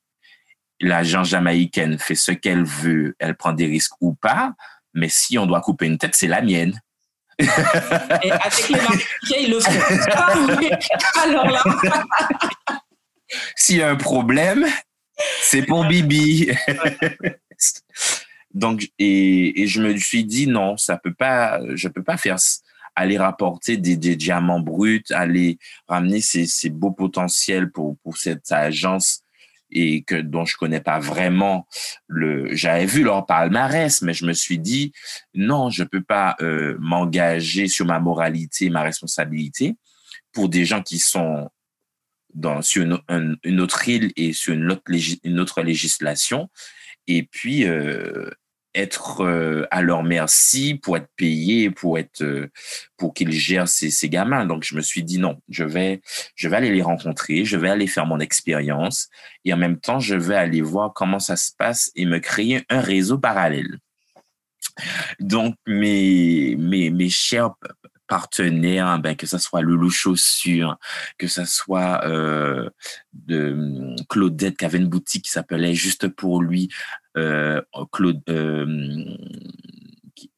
L'agence 0.81 1.27
jamaïcaine 1.27 1.99
fait 1.99 2.15
ce 2.15 2.31
qu'elle 2.31 2.63
veut, 2.63 3.13
elle 3.19 3.35
prend 3.35 3.51
des 3.51 3.65
risques 3.65 3.95
ou 3.99 4.13
pas, 4.13 4.53
mais 4.93 5.09
si 5.09 5.37
on 5.37 5.45
doit 5.45 5.59
couper 5.59 5.87
une 5.87 5.97
tête, 5.97 6.15
c'est 6.15 6.27
la 6.27 6.41
mienne. 6.41 6.79
Et 7.39 8.31
avec 8.31 8.69
les 8.69 8.75
Martiniquais, 8.75 9.43
ils 9.43 9.51
le 9.51 9.59
font. 9.59 9.71
Alors 11.21 11.47
là. 11.47 11.63
S'il 13.55 13.77
y 13.77 13.83
a 13.83 13.89
un 13.89 13.95
problème, 13.95 14.65
c'est 15.41 15.63
pour 15.63 15.85
Bibi. 15.85 16.49
Donc, 18.53 18.89
et, 18.97 19.61
et, 19.61 19.67
je 19.67 19.81
me 19.81 19.95
suis 19.97 20.23
dit, 20.25 20.47
non, 20.47 20.75
ça 20.77 20.97
peut 20.97 21.13
pas, 21.13 21.59
je 21.75 21.87
peux 21.87 22.03
pas 22.03 22.17
faire, 22.17 22.37
aller 22.95 23.17
rapporter 23.17 23.77
des, 23.77 23.95
des 23.95 24.15
diamants 24.15 24.59
bruts, 24.59 25.03
aller 25.11 25.57
ramener 25.87 26.21
ces, 26.21 26.45
ces 26.45 26.69
beaux 26.69 26.91
potentiels 26.91 27.71
pour, 27.71 27.97
pour 27.99 28.17
cette 28.17 28.51
agence 28.51 29.23
et 29.71 30.03
que 30.03 30.15
dont 30.15 30.45
je 30.45 30.57
connais 30.57 30.81
pas 30.81 30.99
vraiment 30.99 31.67
le 32.07 32.55
j'avais 32.55 32.87
vu 32.87 33.03
leur 33.03 33.27
palmarès 33.27 34.01
mais 34.01 34.13
je 34.13 34.25
me 34.25 34.33
suis 34.33 34.57
dit 34.57 34.91
non 35.35 35.69
je 35.69 35.83
peux 35.83 36.01
pas 36.01 36.35
euh, 36.41 36.75
m'engager 36.79 37.67
sur 37.67 37.85
ma 37.85 37.99
moralité 37.99 38.71
ma 38.71 38.81
responsabilité 38.81 39.75
pour 40.31 40.49
des 40.49 40.65
gens 40.65 40.81
qui 40.81 40.97
sont 40.97 41.49
dans 42.33 42.61
sur 42.61 42.83
une, 43.43 43.59
autre 43.59 43.87
île 43.87 44.11
et 44.15 44.33
sur 44.33 44.53
une 44.53 44.71
autre, 44.71 44.83
une 45.23 45.39
autre 45.39 45.61
législation 45.61 46.49
et 47.07 47.23
puis 47.23 47.65
euh, 47.65 48.29
être 48.75 49.21
euh, 49.21 49.65
à 49.71 49.81
leur 49.81 50.03
merci 50.03 50.75
pour 50.75 50.97
être 50.97 51.09
payé, 51.15 51.71
pour 51.71 51.97
être, 51.97 52.21
euh, 52.21 52.49
pour 52.97 53.13
qu'ils 53.13 53.31
gèrent 53.31 53.67
ces, 53.67 54.09
gamins. 54.09 54.45
Donc, 54.45 54.63
je 54.63 54.75
me 54.75 54.81
suis 54.81 55.03
dit 55.03 55.17
non, 55.17 55.39
je 55.49 55.63
vais, 55.63 56.01
je 56.35 56.47
vais 56.47 56.57
aller 56.57 56.71
les 56.71 56.81
rencontrer, 56.81 57.45
je 57.45 57.57
vais 57.57 57.69
aller 57.69 57.87
faire 57.87 58.05
mon 58.05 58.19
expérience 58.19 59.09
et 59.45 59.53
en 59.53 59.57
même 59.57 59.79
temps, 59.79 59.99
je 59.99 60.15
vais 60.15 60.35
aller 60.35 60.61
voir 60.61 60.93
comment 60.93 61.19
ça 61.19 61.35
se 61.35 61.51
passe 61.57 61.91
et 61.95 62.05
me 62.05 62.19
créer 62.19 62.63
un 62.69 62.81
réseau 62.81 63.17
parallèle. 63.17 63.79
Donc, 65.19 65.55
mes, 65.67 66.55
mes, 66.57 66.89
mes 66.89 67.09
chers 67.09 67.51
partenaires, 68.09 68.99
ben, 68.99 69.15
que 69.15 69.27
ce 69.27 69.37
soit 69.37 69.61
Loulou 69.61 69.89
Chaussures, 69.89 70.77
que 71.17 71.27
ce 71.27 71.45
soit 71.45 72.03
euh, 72.05 72.69
de 73.13 73.95
Claudette 74.09 74.57
qui 74.57 74.65
avait 74.65 74.79
une 74.79 74.89
boutique 74.89 75.25
qui 75.25 75.31
s'appelait 75.31 75.75
Juste 75.75 76.09
pour 76.09 76.41
lui, 76.41 76.69
euh, 77.17 77.61
Claude, 77.91 78.21
euh, 78.29 79.05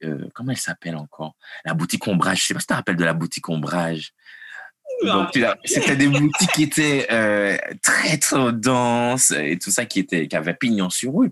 euh, 0.04 0.28
comment 0.36 0.52
elle 0.52 0.58
s'appelle 0.58 0.96
encore? 0.96 1.36
La 1.66 1.74
boutique 1.74 2.08
Ombrage. 2.08 2.42
Je 2.42 2.48
sais 2.48 2.54
pas 2.54 2.60
si 2.60 2.68
tu 2.68 2.72
te 2.72 2.74
rappelles 2.76 2.98
de 2.98 3.06
la 3.06 3.14
boutique 3.14 3.50
Ombrage. 3.50 4.14
Donc, 5.04 5.30
c'était 5.64 5.96
des 5.96 6.08
boutiques 6.08 6.52
qui 6.52 6.64
étaient 6.64 7.08
très, 7.82 8.18
très 8.18 8.54
denses 8.54 9.32
et 9.32 9.58
tout 9.58 9.72
ça 9.72 9.86
qui 9.86 10.00
était, 10.00 10.28
qui 10.28 10.36
avait 10.36 10.54
pignon 10.54 10.90
sur 10.90 11.24
eux. 11.24 11.32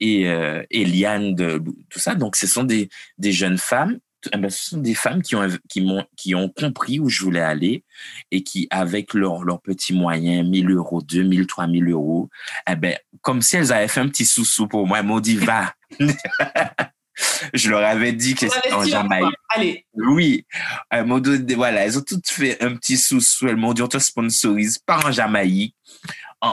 Et, 0.00 0.22
et 0.22 0.84
Liane, 0.84 1.34
de, 1.34 1.62
tout 1.90 1.98
ça. 2.00 2.14
Donc, 2.14 2.34
ce 2.34 2.46
sont 2.46 2.64
des, 2.64 2.88
des 3.18 3.32
jeunes 3.32 3.58
femmes 3.58 3.98
eh 4.32 4.36
ben, 4.38 4.50
ce 4.50 4.70
sont 4.70 4.78
des 4.78 4.94
femmes 4.94 5.22
qui 5.22 5.34
ont, 5.34 5.48
qui, 5.68 5.80
m'ont, 5.80 6.04
qui 6.16 6.34
ont 6.34 6.48
compris 6.48 7.00
où 7.00 7.08
je 7.08 7.22
voulais 7.22 7.40
aller 7.40 7.84
et 8.30 8.42
qui, 8.42 8.68
avec 8.70 9.14
leurs 9.14 9.42
leur 9.42 9.60
petits 9.60 9.94
moyens, 9.94 10.48
1000 10.48 10.70
euros, 10.70 11.02
2000, 11.02 11.46
3000 11.46 11.90
euros, 11.90 12.28
eh 12.70 12.76
ben, 12.76 12.96
comme 13.20 13.42
si 13.42 13.56
elles 13.56 13.72
avaient 13.72 13.88
fait 13.88 14.00
un 14.00 14.08
petit 14.08 14.24
sous-sous 14.24 14.68
pour 14.68 14.86
moi, 14.86 15.00
elles 15.00 15.06
m'ont 15.06 15.20
dit, 15.20 15.36
va. 15.36 15.74
je 17.54 17.70
leur 17.70 17.84
avais 17.84 18.12
dit 18.12 18.34
que 18.34 18.48
c'était 18.48 18.72
en 18.72 18.84
Jamaïque. 18.84 19.34
Allez. 19.50 19.86
Oui. 19.94 20.46
Elles 20.90 21.04
m'ont 21.04 21.18
dit, 21.18 21.54
voilà, 21.54 21.84
elles 21.84 21.98
ont 21.98 22.02
toutes 22.02 22.28
fait 22.28 22.62
un 22.62 22.74
petit 22.76 22.96
sous-sous. 22.96 23.48
Elles 23.48 23.56
m'ont 23.56 23.72
dit, 23.72 23.82
on 23.82 23.88
te 23.88 23.98
sponsorise, 23.98 24.78
pas 24.78 25.04
en 25.04 25.12
Jamaïque. 25.12 25.76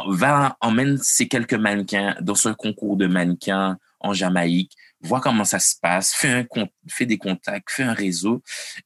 Va, 0.08 0.56
emmène 0.62 1.00
ces 1.02 1.28
quelques 1.28 1.56
mannequins 1.56 2.16
dans 2.22 2.36
ce 2.36 2.50
concours 2.50 2.96
de 2.96 3.08
mannequins 3.08 3.78
en 4.00 4.14
Jamaïque 4.14 4.76
vois 5.02 5.22
comment 5.22 5.46
ça 5.46 5.60
se 5.60 5.76
passe, 5.82 6.14
fais, 6.14 6.30
un, 6.30 6.46
fais 6.88 7.06
des 7.06 7.18
contacts, 7.18 7.70
fais 7.70 7.84
un 7.84 7.94
réseau. 7.94 8.42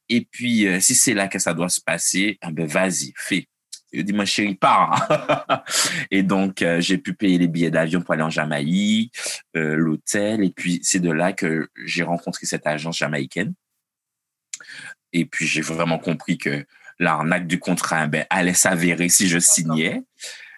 Et 0.09 0.27
puis, 0.29 0.67
euh, 0.67 0.79
si 0.79 0.95
c'est 0.95 1.13
là 1.13 1.27
que 1.27 1.39
ça 1.39 1.53
doit 1.53 1.69
se 1.69 1.81
passer, 1.81 2.37
ah 2.41 2.51
ben 2.51 2.67
vas-y, 2.67 3.13
fais. 3.17 3.47
Je 3.91 4.01
dis, 4.01 4.13
ma 4.13 4.25
chérie, 4.25 4.55
pars. 4.55 5.63
et 6.11 6.23
donc, 6.23 6.63
euh, 6.63 6.81
j'ai 6.81 6.97
pu 6.97 7.13
payer 7.13 7.37
les 7.37 7.47
billets 7.47 7.69
d'avion 7.69 8.01
pour 8.01 8.13
aller 8.13 8.23
en 8.23 8.29
Jamaïque, 8.29 9.13
euh, 9.55 9.75
l'hôtel. 9.75 10.43
Et 10.43 10.49
puis, 10.49 10.79
c'est 10.81 10.99
de 10.99 11.11
là 11.11 11.31
que 11.31 11.69
j'ai 11.85 12.01
rencontré 12.01 12.47
cette 12.47 12.65
agence 12.65 12.97
jamaïcaine. 12.97 13.53
Et 15.11 15.25
puis, 15.25 15.45
j'ai 15.45 15.61
vraiment 15.61 15.99
compris 15.99 16.39
que 16.39 16.65
l'arnaque 16.97 17.45
du 17.45 17.59
contrat 17.59 18.07
ben, 18.07 18.25
allait 18.31 18.55
s'avérer 18.55 19.09
si 19.09 19.27
je 19.27 19.37
signais. 19.37 20.01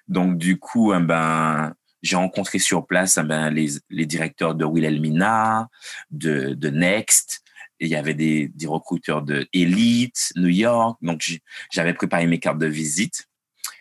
Donc, 0.07 0.37
du 0.37 0.57
coup, 0.57 0.93
ben, 0.97 1.75
j'ai 2.05 2.15
rencontré 2.15 2.59
sur 2.59 2.85
place 2.85 3.17
eh 3.21 3.25
ben, 3.25 3.49
les, 3.49 3.67
les, 3.89 4.05
directeurs 4.05 4.55
de 4.55 4.63
Wilhelmina, 4.65 5.69
de, 6.11 6.53
de 6.53 6.69
Next. 6.69 7.41
Et 7.79 7.85
il 7.85 7.91
y 7.91 7.95
avait 7.95 8.13
des, 8.13 8.47
des 8.49 8.67
recruteurs 8.67 9.21
de 9.21 9.47
Elite, 9.51 10.31
New 10.35 10.49
York. 10.49 10.97
Donc, 11.01 11.39
j'avais 11.71 11.93
préparé 11.93 12.27
mes 12.27 12.39
cartes 12.39 12.59
de 12.59 12.67
visite. 12.67 13.27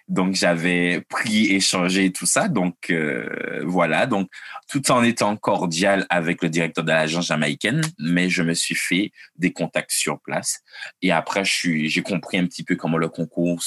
Donc, 0.07 0.35
j'avais 0.35 1.01
pris, 1.09 1.47
échangé 1.47 2.13
tout 2.13 2.27
ça. 2.27 2.49
Donc, 2.49 2.91
euh, 2.91 3.63
voilà. 3.65 4.07
Donc, 4.07 4.29
tout 4.69 4.91
en 4.91 5.03
étant 5.03 5.37
cordial 5.37 6.07
avec 6.11 6.43
le 6.43 6.51
directeur 6.51 6.85
de 6.85 6.91
l'agence 6.91 7.29
jamaïcaine, 7.29 7.81
mais 7.99 8.29
je 8.29 8.43
me 8.43 8.53
suis 8.53 8.75
fait 8.75 9.13
des 9.37 9.53
contacts 9.53 9.93
sur 9.93 10.21
place. 10.21 10.61
Et 11.01 11.11
après, 11.11 11.43
j'ai 11.45 12.03
compris 12.03 12.37
un 12.37 12.47
petit 12.47 12.65
peu 12.65 12.77
comment 12.77 12.99
le 12.99 13.09
concours 13.09 13.63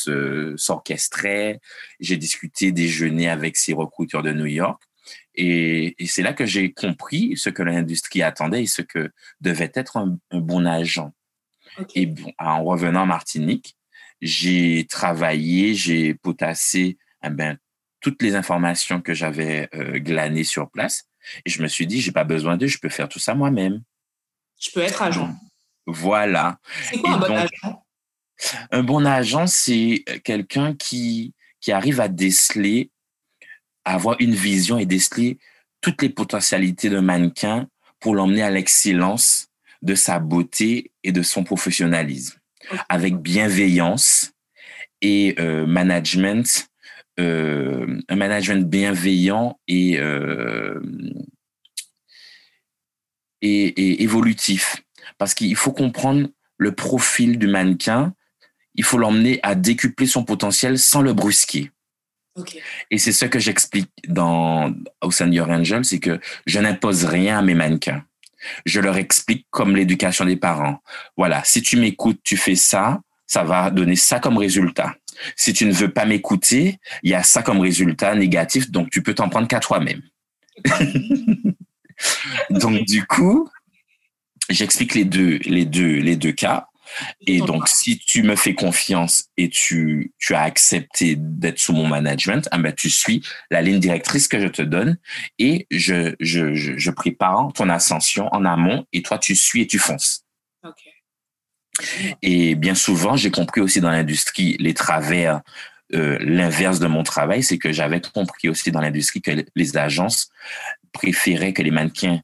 s'orchestrait. 0.55 1.59
J'ai 1.99 2.17
discuté, 2.17 2.71
déjeuné 2.71 3.29
avec 3.29 3.57
ces 3.57 3.73
recruteurs 3.73 4.21
de 4.21 4.31
New 4.31 4.45
York. 4.45 4.81
Et, 5.35 5.95
et 6.03 6.07
c'est 6.07 6.21
là 6.21 6.33
que 6.33 6.45
j'ai 6.45 6.71
compris 6.71 7.35
ce 7.37 7.49
que 7.49 7.63
l'industrie 7.63 8.21
attendait 8.21 8.63
et 8.63 8.67
ce 8.67 8.81
que 8.81 9.09
devait 9.41 9.71
être 9.73 9.97
un, 9.97 10.17
un 10.31 10.39
bon 10.39 10.65
agent. 10.65 11.13
Okay. 11.77 12.01
Et 12.01 12.05
bon, 12.07 12.31
en 12.39 12.63
revenant 12.63 13.01
en 13.01 13.05
Martinique, 13.05 13.76
j'ai 14.21 14.85
travaillé, 14.89 15.75
j'ai 15.75 16.13
potassé 16.13 16.97
eh 17.23 17.29
ben, 17.29 17.57
toutes 17.99 18.21
les 18.21 18.35
informations 18.35 19.01
que 19.01 19.13
j'avais 19.13 19.69
euh, 19.73 19.99
glanées 19.99 20.43
sur 20.43 20.69
place. 20.69 21.05
Et 21.45 21.49
je 21.49 21.61
me 21.61 21.67
suis 21.67 21.87
dit, 21.87 22.01
j'ai 22.01 22.11
pas 22.11 22.23
besoin 22.23 22.57
d'eux, 22.57 22.67
je 22.67 22.79
peux 22.79 22.89
faire 22.89 23.09
tout 23.09 23.19
ça 23.19 23.35
moi-même. 23.35 23.81
Je 24.59 24.71
peux 24.71 24.81
être 24.81 25.01
agent. 25.01 25.35
Voilà. 25.85 26.59
C'est 26.83 26.97
quoi 26.99 27.11
un 27.11 27.17
bon 27.17 27.35
agent? 27.35 27.85
Un 28.71 28.83
bon 28.83 29.05
agent, 29.05 29.47
c'est 29.47 30.03
quelqu'un 30.23 30.75
qui, 30.75 31.33
qui 31.59 31.71
arrive 31.71 31.99
à 31.99 32.07
déceler, 32.07 32.91
à 33.83 33.95
avoir 33.95 34.15
une 34.19 34.35
vision 34.35 34.77
et 34.77 34.85
déceler 34.85 35.39
toutes 35.81 36.01
les 36.01 36.09
potentialités 36.09 36.89
d'un 36.89 37.01
mannequin 37.01 37.67
pour 37.99 38.15
l'emmener 38.15 38.43
à 38.43 38.51
l'excellence 38.51 39.47
de 39.81 39.95
sa 39.95 40.19
beauté 40.19 40.91
et 41.03 41.11
de 41.11 41.23
son 41.23 41.43
professionnalisme 41.43 42.39
avec 42.89 43.17
bienveillance 43.17 44.16
et 45.01 45.35
euh, 45.39 45.65
management, 45.65 46.69
euh, 47.19 48.01
un 48.09 48.15
management 48.15 48.67
bienveillant 48.67 49.59
et, 49.67 49.99
euh, 49.99 50.79
et, 53.41 53.65
et, 53.67 54.03
évolutif. 54.03 54.83
Parce 55.17 55.33
qu'il 55.33 55.55
faut 55.55 55.71
comprendre 55.71 56.27
le 56.57 56.71
profil 56.73 57.39
du 57.39 57.47
mannequin, 57.47 58.13
il 58.75 58.83
faut 58.83 58.97
l'emmener 58.97 59.39
à 59.43 59.55
décupler 59.55 60.05
son 60.05 60.23
potentiel 60.23 60.77
sans 60.77 61.01
le 61.01 61.13
brusquer. 61.13 61.71
Et 62.91 62.99
c'est 62.99 63.11
ce 63.11 63.25
que 63.25 63.39
j'explique 63.39 63.89
dans, 64.07 64.71
au 65.01 65.09
Senior 65.09 65.49
Angel, 65.49 65.83
c'est 65.83 65.99
que 65.99 66.19
je 66.45 66.59
n'impose 66.59 67.05
rien 67.05 67.39
à 67.39 67.41
mes 67.41 67.55
mannequins. 67.55 68.03
Je 68.65 68.79
leur 68.79 68.97
explique 68.97 69.47
comme 69.49 69.75
l'éducation 69.75 70.23
des 70.23 70.35
parents. 70.35 70.81
Voilà, 71.17 71.43
si 71.43 71.63
tu 71.63 71.77
m'écoutes, 71.77 72.19
tu 72.23 72.37
fais 72.37 72.55
ça, 72.55 73.01
ça 73.27 73.43
va 73.43 73.69
donner 73.69 73.95
ça 73.95 74.19
comme 74.19 74.37
résultat. 74.37 74.95
Si 75.35 75.53
tu 75.53 75.65
ne 75.65 75.73
veux 75.73 75.91
pas 75.91 76.05
m'écouter, 76.05 76.79
il 77.03 77.11
y 77.11 77.13
a 77.13 77.23
ça 77.23 77.41
comme 77.43 77.59
résultat 77.59 78.15
négatif, 78.15 78.71
donc 78.71 78.89
tu 78.89 79.03
peux 79.03 79.13
t'en 79.13 79.29
prendre 79.29 79.47
qu'à 79.47 79.59
toi-même. 79.59 80.01
donc 82.49 82.85
du 82.85 83.05
coup, 83.05 83.49
j'explique 84.49 84.95
les 84.95 85.05
deux, 85.05 85.39
les 85.45 85.65
deux, 85.65 85.97
les 85.97 86.15
deux 86.15 86.31
cas. 86.31 86.67
Et 87.25 87.39
donc, 87.41 87.67
si 87.67 87.99
tu 87.99 88.23
me 88.23 88.35
fais 88.35 88.53
confiance 88.53 89.25
et 89.35 89.49
tu, 89.49 90.13
tu 90.19 90.33
as 90.33 90.41
accepté 90.41 91.15
d'être 91.17 91.59
sous 91.59 91.73
mon 91.73 91.85
management, 91.85 92.47
ah 92.51 92.57
ben, 92.57 92.73
tu 92.73 92.89
suis 92.89 93.21
la 93.51 93.61
ligne 93.61 93.79
directrice 93.79 94.29
que 94.29 94.39
je 94.39 94.47
te 94.47 94.61
donne 94.61 94.97
et 95.37 95.67
je, 95.69 96.15
je, 96.21 96.53
je, 96.53 96.91
prépare 96.91 97.51
ton 97.53 97.69
ascension 97.69 98.29
en 98.33 98.45
amont 98.45 98.85
et 98.93 99.01
toi, 99.01 99.17
tu 99.17 99.35
suis 99.35 99.61
et 99.61 99.67
tu 99.67 99.79
fonces. 99.79 100.26
Et 102.21 102.55
bien 102.55 102.75
souvent, 102.75 103.15
j'ai 103.15 103.31
compris 103.31 103.61
aussi 103.61 103.81
dans 103.81 103.89
l'industrie 103.89 104.57
les 104.59 104.73
travers, 104.73 105.41
euh, 105.93 106.17
l'inverse 106.19 106.79
de 106.79 106.87
mon 106.87 107.03
travail, 107.03 107.43
c'est 107.43 107.57
que 107.57 107.71
j'avais 107.71 108.01
compris 108.01 108.49
aussi 108.49 108.71
dans 108.71 108.81
l'industrie 108.81 109.21
que 109.21 109.45
les 109.55 109.77
agences 109.77 110.29
préféraient 110.91 111.53
que 111.53 111.61
les 111.61 111.71
mannequins 111.71 112.19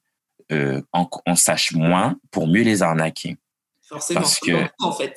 euh, 0.52 0.82
en, 0.92 1.10
en 1.26 1.36
sachent 1.36 1.74
moins 1.74 2.18
pour 2.32 2.48
mieux 2.48 2.64
les 2.64 2.84
arnaquer. 2.84 3.38
Forcément, 3.88 4.22
Parce 4.22 4.40
que, 4.40 4.68
en 4.80 4.92
fait. 4.92 5.16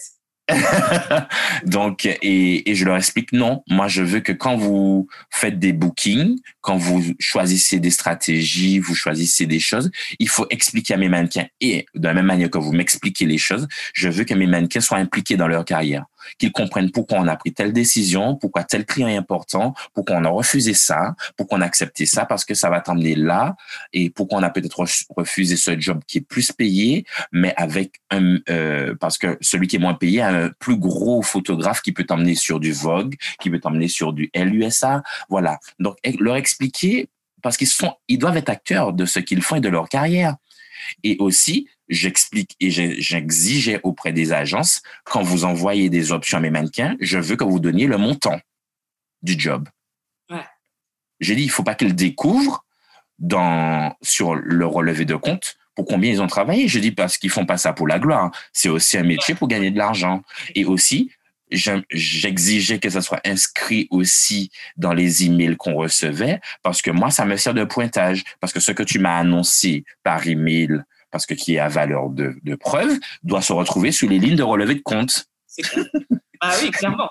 Donc, 1.65 2.07
et, 2.23 2.63
je 2.75 2.85
leur 2.85 2.97
explique 2.97 3.33
non, 3.33 3.63
moi 3.69 3.89
je 3.89 4.03
veux 4.03 4.21
que 4.21 4.33
quand 4.33 4.57
vous 4.57 5.09
faites 5.31 5.59
des 5.59 5.73
bookings, 5.73 6.39
quand 6.61 6.77
vous 6.77 7.03
choisissez 7.19 7.81
des 7.81 7.91
stratégies, 7.91 8.79
vous 8.79 8.95
choisissez 8.95 9.47
des 9.47 9.61
choses, 9.61 9.91
il 10.19 10.29
faut 10.29 10.47
expliquer 10.51 10.95
à 10.95 10.97
mes 10.97 11.09
mannequins. 11.09 11.47
Et 11.61 11.87
de 11.95 12.07
la 12.07 12.15
même 12.15 12.27
manière 12.27 12.51
que 12.51 12.59
vous 12.59 12.73
m'expliquez 12.73 13.27
les 13.27 13.39
choses, 13.39 13.67
je 13.93 14.09
veux 14.09 14.25
que 14.25 14.35
mes 14.35 14.47
mannequins 14.47 14.81
soient 14.81 14.99
impliqués 14.99 15.37
dans 15.37 15.49
leur 15.49 15.65
carrière 15.65 16.05
qu'ils 16.39 16.53
comprennent 16.53 16.91
pourquoi 16.91 17.19
on 17.19 17.27
a 17.27 17.37
pris 17.37 17.53
telle 17.53 17.73
décision, 17.73 18.37
pourquoi 18.37 18.65
tel 18.65 18.85
client 18.85 19.09
est 19.09 19.17
important, 19.17 19.75
pourquoi 19.95 20.17
on 20.17 20.25
a 20.25 20.29
refusé 20.29 20.75
ça, 20.75 21.15
pourquoi 21.37 21.59
on 21.59 21.61
a 21.61 21.67
accepté 21.67 22.07
ça, 22.07 22.27
parce 22.27 22.45
que 22.45 22.55
ça 22.55 22.71
va 22.71 22.81
t'emmener 22.81 23.15
là, 23.15 23.57
et 23.93 24.11
pourquoi 24.11 24.39
on 24.39 24.43
a 24.43 24.51
peut-être 24.51 24.85
refusé 25.17 25.57
ce 25.57 25.79
job 25.79 26.01
qui 26.07 26.19
est 26.19 26.23
plus 26.23 26.53
payé, 26.53 27.05
mais 27.33 27.55
avec 27.57 28.01
un, 28.11 28.39
euh, 28.49 28.95
parce 28.99 29.19
que 29.19 29.37
celui 29.41 29.67
qui 29.67 29.77
est 29.77 29.81
moins 29.81 29.95
payé 29.95 30.21
a 30.21 30.29
un 30.29 30.49
plus 30.59 30.77
gros 30.77 31.23
photographe 31.23 31.83
qui 31.83 31.93
peut 31.93 32.05
t'emmener 32.05 32.35
sur 32.35 32.61
du 32.61 32.73
Vogue, 32.73 33.15
qui 33.41 33.51
peut 33.51 33.61
t'emmener 33.61 33.89
sur 33.89 34.13
du 34.13 34.31
LUSA, 34.35 35.03
voilà. 35.29 35.59
Donc, 35.79 35.97
leur 36.19 36.37
expliquer, 36.37 37.09
parce 37.43 37.57
qu'ils 37.57 37.67
sont, 37.69 37.95
ils 38.09 38.19
doivent 38.19 38.37
être 38.37 38.49
acteurs 38.49 38.93
de 38.93 39.05
ce 39.05 39.21
qu'ils 39.21 39.43
font 39.43 39.57
et 39.57 39.61
de 39.61 39.69
leur 39.69 39.89
carrière. 39.89 40.37
Et 41.03 41.17
aussi, 41.19 41.69
j'explique 41.89 42.57
et 42.61 42.71
j'exigeais 42.71 43.81
auprès 43.83 44.13
des 44.13 44.33
agences, 44.33 44.83
quand 45.05 45.23
vous 45.23 45.45
envoyez 45.45 45.89
des 45.91 46.13
options 46.13 46.39
à 46.39 46.41
mes 46.41 46.51
mannequins, 46.51 46.97
je 47.01 47.19
veux 47.19 47.37
que 47.37 47.45
vous 47.45 47.61
donniez 47.61 47.87
le 47.87 47.99
montant 47.99 48.41
du 49.23 49.39
job. 49.39 49.69
Ouais. 50.31 50.45
J'ai 51.21 51.37
dit, 51.37 51.45
il 51.45 51.51
faut 51.51 51.63
pas 51.63 51.75
qu'ils 51.75 51.95
découvrent 51.95 52.65
dans, 53.19 53.95
sur 54.03 54.35
le 54.35 54.67
relevé 54.67 55.05
de 55.05 55.17
compte 55.17 55.57
pour 55.75 55.85
combien 55.85 56.11
ils 56.11 56.23
ont 56.23 56.27
travaillé. 56.27 56.69
Je 56.69 56.79
dis 56.79 56.91
parce 56.91 57.19
qu'ils 57.19 57.31
font 57.31 57.47
pas 57.47 57.59
ça 57.59 57.73
pour 57.73 57.87
la 57.87 57.99
gloire. 57.99 58.31
C'est 58.53 58.69
aussi 58.69 58.99
un 58.99 59.03
métier 59.03 59.35
pour 59.35 59.49
gagner 59.49 59.71
de 59.71 59.79
l'argent. 59.79 60.23
Et 60.55 60.65
aussi, 60.65 61.13
j'exigeais 61.51 62.79
que 62.79 62.91
ça 62.91 63.03
soit 63.03 63.21
inscrit 63.25 63.87
aussi 63.91 64.51
dans 64.77 64.93
les 64.93 65.25
emails 65.25 65.57
qu'on 65.57 65.75
recevait 65.75 66.41
parce 66.63 66.83
que 66.83 66.91
moi, 66.91 67.11
ça 67.11 67.25
me 67.25 67.37
sert 67.37 67.55
de 67.55 67.65
pointage. 67.65 68.25
Parce 68.41 68.53
que 68.53 68.61
ce 68.61 68.73
que 68.73 68.83
tu 68.83 68.99
m'as 68.99 69.19
annoncé 69.19 69.85
par 70.03 70.27
email, 70.27 70.83
parce 71.17 71.25
que 71.25 71.33
qui 71.33 71.55
est 71.55 71.59
à 71.59 71.69
valeur 71.69 72.11
de, 72.11 72.35
de 72.43 72.55
preuve, 72.55 72.99
doit 73.23 73.41
se 73.41 73.55
retrouver 73.55 73.91
sur 73.91 74.07
les 74.07 74.19
lignes 74.19 74.37
de 74.37 74.43
relevé 74.43 74.75
de 74.75 74.83
compte. 74.83 75.25
ah 76.43 76.55
oui, 76.61 76.71
clairement. 76.71 77.09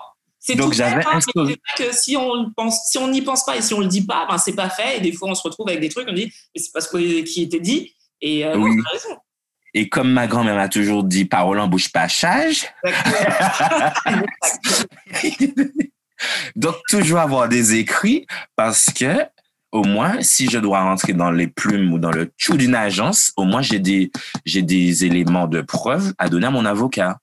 Donc 0.54 0.74
j'avais 0.74 1.04
hein, 1.04 1.18
que 1.76 1.92
si 1.92 2.16
on 2.16 2.52
pense, 2.56 2.88
si 2.88 2.98
on 2.98 3.08
n'y 3.08 3.20
pense 3.20 3.44
pas 3.44 3.56
et 3.56 3.62
si 3.62 3.74
on 3.74 3.80
le 3.80 3.88
dit 3.88 4.06
pas, 4.06 4.24
ben 4.30 4.38
c'est 4.38 4.54
pas 4.54 4.70
fait. 4.70 4.98
Et 4.98 5.00
des 5.00 5.10
fois, 5.10 5.28
on 5.28 5.34
se 5.34 5.42
retrouve 5.42 5.68
avec 5.68 5.80
des 5.80 5.88
trucs, 5.88 6.06
on 6.08 6.12
dit, 6.12 6.32
mais 6.54 6.62
c'est 6.62 6.72
pas 6.72 6.80
ce 6.80 6.96
qui 7.22 7.42
était 7.42 7.58
dit. 7.58 7.96
Et 8.20 8.46
euh, 8.46 8.56
oui. 8.56 8.80
raison. 8.92 9.16
Et 9.74 9.88
comme 9.88 10.12
ma 10.12 10.28
grand-mère 10.28 10.54
m'a 10.54 10.68
toujours 10.68 11.02
dit, 11.02 11.24
parole 11.24 11.58
en 11.58 11.66
bouche 11.66 11.90
pas 11.90 12.06
chage. 12.06 12.64
Donc, 16.54 16.76
toujours 16.88 17.18
avoir 17.18 17.48
des 17.48 17.74
écrits 17.74 18.24
parce 18.54 18.86
que, 18.86 19.26
au 19.72 19.84
moins, 19.84 20.22
si 20.22 20.48
je 20.48 20.58
dois 20.58 20.82
rentrer 20.82 21.12
dans 21.12 21.30
les 21.30 21.48
plumes 21.48 21.92
ou 21.92 21.98
dans 21.98 22.10
le 22.10 22.32
chou 22.36 22.56
d'une 22.56 22.74
agence, 22.74 23.32
au 23.36 23.44
moins, 23.44 23.62
j'ai 23.62 23.78
des, 23.78 24.10
j'ai 24.44 24.62
des 24.62 25.04
éléments 25.04 25.46
de 25.46 25.60
preuve 25.60 26.14
à 26.18 26.28
donner 26.28 26.46
à 26.46 26.50
mon 26.50 26.64
avocat. 26.64 27.18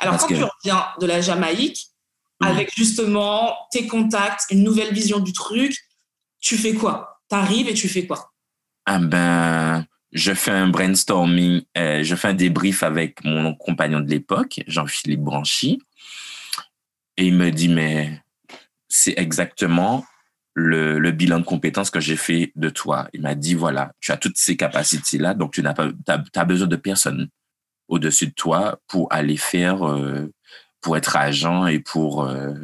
Alors, 0.00 0.18
quand 0.18 0.26
tu 0.26 0.34
reviens 0.34 0.84
de 1.00 1.06
la 1.06 1.20
Jamaïque, 1.20 1.86
avec 2.42 2.70
justement 2.76 3.56
tes 3.70 3.86
contacts, 3.86 4.46
une 4.50 4.62
nouvelle 4.62 4.92
vision 4.92 5.20
du 5.20 5.32
truc, 5.32 5.74
tu 6.40 6.58
fais 6.58 6.74
quoi? 6.74 7.22
Tu 7.30 7.36
arrives 7.36 7.68
et 7.68 7.74
tu 7.74 7.88
fais 7.88 8.06
quoi? 8.06 8.32
Ah 8.84 8.98
ben, 8.98 9.86
je 10.12 10.34
fais 10.34 10.50
un 10.50 10.68
brainstorming, 10.68 11.62
euh, 11.78 12.02
je 12.02 12.14
fais 12.14 12.28
un 12.28 12.34
débrief 12.34 12.82
avec 12.82 13.24
mon 13.24 13.54
compagnon 13.54 14.00
de 14.00 14.10
l'époque, 14.10 14.60
Jean-Philippe 14.66 15.22
Branchy, 15.22 15.80
et 17.16 17.26
il 17.26 17.34
me 17.34 17.50
dit, 17.50 17.68
mais 17.68 18.22
c'est 18.88 19.14
exactement 19.16 20.04
le, 20.56 20.98
le, 20.98 21.10
bilan 21.10 21.40
de 21.40 21.44
compétences 21.44 21.90
que 21.90 22.00
j'ai 22.00 22.16
fait 22.16 22.50
de 22.56 22.70
toi. 22.70 23.08
Il 23.12 23.20
m'a 23.20 23.34
dit, 23.34 23.54
voilà, 23.54 23.92
tu 24.00 24.10
as 24.10 24.16
toutes 24.16 24.38
ces 24.38 24.56
capacités-là, 24.56 25.34
donc 25.34 25.52
tu 25.52 25.62
n'as 25.62 25.74
pas, 25.74 25.90
as, 26.08 26.44
besoin 26.46 26.66
de 26.66 26.76
personne 26.76 27.28
au-dessus 27.88 28.28
de 28.28 28.32
toi 28.32 28.80
pour 28.88 29.12
aller 29.12 29.36
faire, 29.36 29.86
euh, 29.86 30.32
pour 30.80 30.96
être 30.96 31.14
agent 31.14 31.66
et 31.66 31.78
pour, 31.78 32.24
euh, 32.24 32.54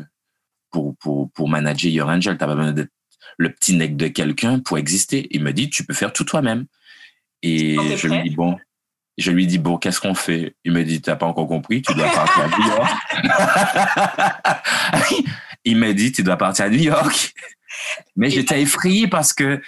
pour, 0.71 0.97
pour, 0.97 1.31
pour 1.33 1.51
manager 1.51 1.91
Your 1.91 2.09
Angel. 2.09 2.39
Tu 2.39 2.43
n'as 2.43 2.47
pas 2.47 2.55
besoin 2.55 2.73
d'être 2.73 2.91
le 3.37 3.53
petit 3.53 3.77
nec 3.77 3.95
de 3.99 4.09
quelqu'un 4.09 4.59
pour 4.59 4.79
exister. 4.79 5.29
Il 5.31 5.43
me 5.43 5.53
dit, 5.53 5.69
tu 5.69 5.85
peux 5.85 5.95
faire 5.95 6.15
tout 6.15 6.25
toi-même. 6.25 6.65
Et 7.43 7.77
je 7.97 8.09
lui 8.09 8.23
dis, 8.23 8.35
bon, 8.35 8.57
je 9.19 9.31
lui 9.31 9.47
dis, 9.47 9.59
bon, 9.59 9.77
qu'est-ce 9.77 10.01
qu'on 10.01 10.15
fait? 10.15 10.57
Il 10.65 10.73
me 10.73 10.83
dit, 10.83 11.03
tu 11.03 11.11
n'as 11.11 11.17
pas 11.17 11.27
encore 11.27 11.47
compris, 11.47 11.83
tu 11.83 11.93
dois 11.93 12.09
partir 12.09 12.45
à 12.45 12.49
New 12.49 12.67
York. 12.69 12.91
Il 15.67 15.77
me 15.77 15.93
dit, 15.93 16.11
tu 16.11 16.23
dois 16.23 16.39
partir 16.39 16.65
à 16.65 16.71
New 16.71 16.81
York. 16.81 17.35
Mais 18.17 18.31
j'étais 18.31 18.63
effrayé 18.63 19.09
parce 19.09 19.33
que 19.33 19.61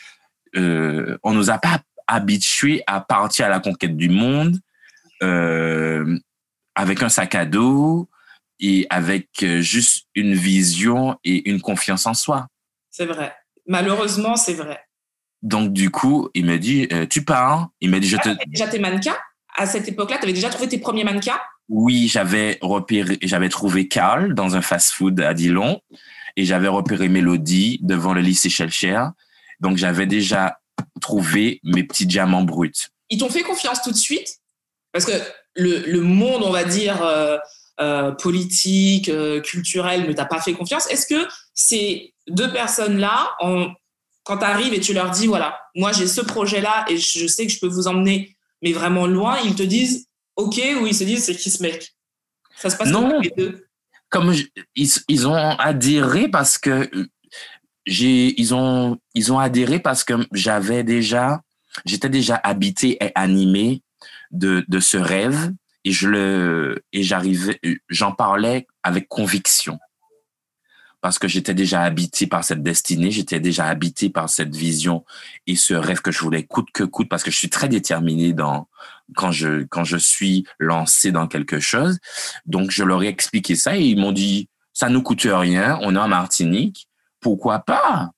euh, 0.57 1.19
on 1.23 1.33
nous 1.33 1.51
a 1.51 1.59
pas 1.59 1.81
habitués 2.07 2.83
à 2.87 3.01
partir 3.01 3.47
à 3.47 3.49
la 3.49 3.61
conquête 3.61 3.97
du 3.97 4.09
monde 4.09 4.59
euh, 5.23 6.19
avec 6.75 7.03
un 7.03 7.09
sac 7.09 7.35
à 7.35 7.47
dos 7.47 8.09
et 8.61 8.87
avec 8.91 9.29
euh, 9.43 9.61
juste 9.61 10.07
une 10.15 10.35
vision 10.35 11.19
et 11.25 11.49
une 11.49 11.61
confiance 11.61 12.07
en 12.07 12.15
soi. 12.15 12.47
C'est 12.91 13.07
vrai. 13.07 13.35
Malheureusement, 13.67 14.37
c'est 14.37 14.55
vrai. 14.55 14.81
Donc, 15.43 15.73
du 15.73 15.91
coup, 15.91 16.31
il 16.35 16.47
me 16.47 16.59
dit, 16.59 16.89
euh, 16.93 17.07
tu 17.07 17.25
pars 17.25 17.69
Il 17.81 17.91
m'a 17.91 18.01
dit, 18.01 18.09
je 18.09 18.17
te... 18.17 18.29
déjà 18.47 18.67
tes 18.67 18.79
mannequins? 18.79 19.17
À 19.57 19.67
cette 19.67 19.89
époque-là, 19.89 20.17
tu 20.19 20.25
avais 20.25 20.33
déjà 20.33 20.49
trouvé 20.49 20.69
tes 20.69 20.79
premiers 20.79 21.05
mannequins? 21.05 21.39
Oui, 21.69 22.09
j'avais 22.09 22.59
repéré, 22.61 23.19
j'avais 23.23 23.49
trouvé 23.49 23.89
Carl 23.89 24.35
dans 24.35 24.57
un 24.57 24.63
fast-food 24.63 25.21
à 25.21 25.33
Dillon 25.33 25.81
et 26.37 26.45
j'avais 26.45 26.69
repéré 26.69 27.09
Mélodie 27.09 27.79
devant 27.83 28.13
le 28.13 28.21
lycée 28.21 28.51
Shelcher. 28.51 29.01
Donc, 29.61 29.77
j'avais 29.77 30.07
déjà 30.07 30.59
trouvé 31.01 31.61
mes 31.63 31.85
petits 31.85 32.07
diamants 32.07 32.43
bruts. 32.43 32.73
Ils 33.11 33.19
t'ont 33.19 33.29
fait 33.29 33.43
confiance 33.43 33.83
tout 33.83 33.93
de 33.93 33.97
suite? 33.97 34.39
Parce 34.93 35.05
que 35.05 35.13
le, 35.55 35.79
le 35.87 36.01
monde, 36.01 36.43
on 36.43 36.51
va 36.51 36.65
dire, 36.65 37.03
euh, 37.03 37.39
euh, 37.81 38.13
politique, 38.13 39.11
culturel, 39.43 40.07
ne 40.07 40.13
t'a 40.13 40.25
pas 40.25 40.41
fait 40.41 40.55
confiance. 40.55 40.91
Est-ce 40.91 41.07
que 41.07 41.29
ces 41.55 42.15
deux 42.29 42.53
personnes-là 42.53 43.31
quand 44.25 44.39
tu 44.39 44.45
arrives 44.45 44.75
et 44.75 44.81
tu 44.81 44.93
leur 44.93 45.11
dis, 45.11 45.27
voilà, 45.27 45.61
moi 45.75 45.93
j'ai 45.93 46.07
ce 46.07 46.21
projet-là 46.21 46.87
et 46.89 46.97
je 46.97 47.27
sais 47.27 47.47
que 47.47 47.53
je 47.53 47.61
peux 47.61 47.69
vous 47.69 47.87
emmener, 47.87 48.37
mais 48.63 48.73
vraiment 48.73 49.07
loin, 49.07 49.39
ils 49.45 49.55
te 49.55 49.63
disent, 49.63 50.07
OK, 50.37 50.61
ou 50.81 50.87
ils 50.87 50.95
se 50.95 51.05
disent, 51.05 51.25
c'est 51.25 51.37
qui 51.37 51.51
ce 51.51 51.63
mec 51.63 51.95
Ça 52.57 52.71
se 52.71 52.77
passe 52.77 52.89
non. 52.89 53.21
les 53.21 53.31
deux? 53.37 53.67
Comme 54.15 54.33
ils, 54.77 54.91
ils, 55.09 55.27
ont 55.27 55.59
adhéré 55.59 56.29
parce 56.29 56.57
que 56.57 56.89
j'ai, 57.85 58.41
ils 58.41 58.55
ont, 58.55 58.97
ils 59.17 59.33
ont 59.33 59.41
adhéré 59.41 59.81
parce 59.81 60.05
que 60.05 60.15
j'avais 60.31 60.85
déjà, 60.85 61.43
j'étais 61.85 62.09
déjà 62.09 62.37
habité 62.37 62.97
et 63.05 63.11
animé 63.17 63.83
de, 64.31 64.65
de 64.69 64.79
ce 64.79 64.99
rêve 64.99 65.53
et 65.83 65.91
je 65.91 66.09
le, 66.09 66.85
et 66.93 67.03
j'arrivais, 67.03 67.59
j'en 67.89 68.13
parlais 68.13 68.69
avec 68.85 69.09
conviction 69.09 69.81
parce 71.05 71.19
que 71.19 71.29
j'étais 71.29 71.53
déjà 71.53 71.83
habité 71.83 72.27
par 72.27 72.45
cette 72.45 72.63
destinée, 72.63 73.11
j'étais 73.11 73.39
déjà 73.39 73.67
habité 73.67 74.09
par 74.09 74.31
cette 74.31 74.57
vision 74.57 75.05
et 75.47 75.55
ce 75.55 75.75
rêve 75.75 76.01
que 76.01 76.11
je 76.11 76.19
voulais 76.21 76.45
coûte 76.45 76.69
que 76.73 76.83
coûte, 76.83 77.11
parce 77.11 77.23
que 77.23 77.31
je 77.31 77.37
suis 77.37 77.51
très 77.51 77.69
déterminé 77.69 78.33
dans 78.33 78.69
quand 79.15 79.31
je 79.31 79.65
quand 79.65 79.85
je 79.85 79.99
suis 79.99 80.47
lancé 80.59 81.13
dans 81.13 81.27
quelque 81.27 81.61
chose. 81.61 81.99
Donc 82.47 82.71
je 82.71 82.85
leur 82.85 83.03
ai 83.03 83.09
expliqué 83.09 83.55
ça 83.55 83.77
et 83.77 83.83
ils 83.83 84.01
m'ont 84.01 84.13
dit 84.13 84.49
ça 84.73 84.89
nous 84.89 85.03
coûte 85.03 85.29
rien, 85.31 85.79
on 85.83 85.95
est 85.95 85.99
en 85.99 86.09
Martinique, 86.09 86.89
pourquoi 87.21 87.59
pas? 87.59 88.13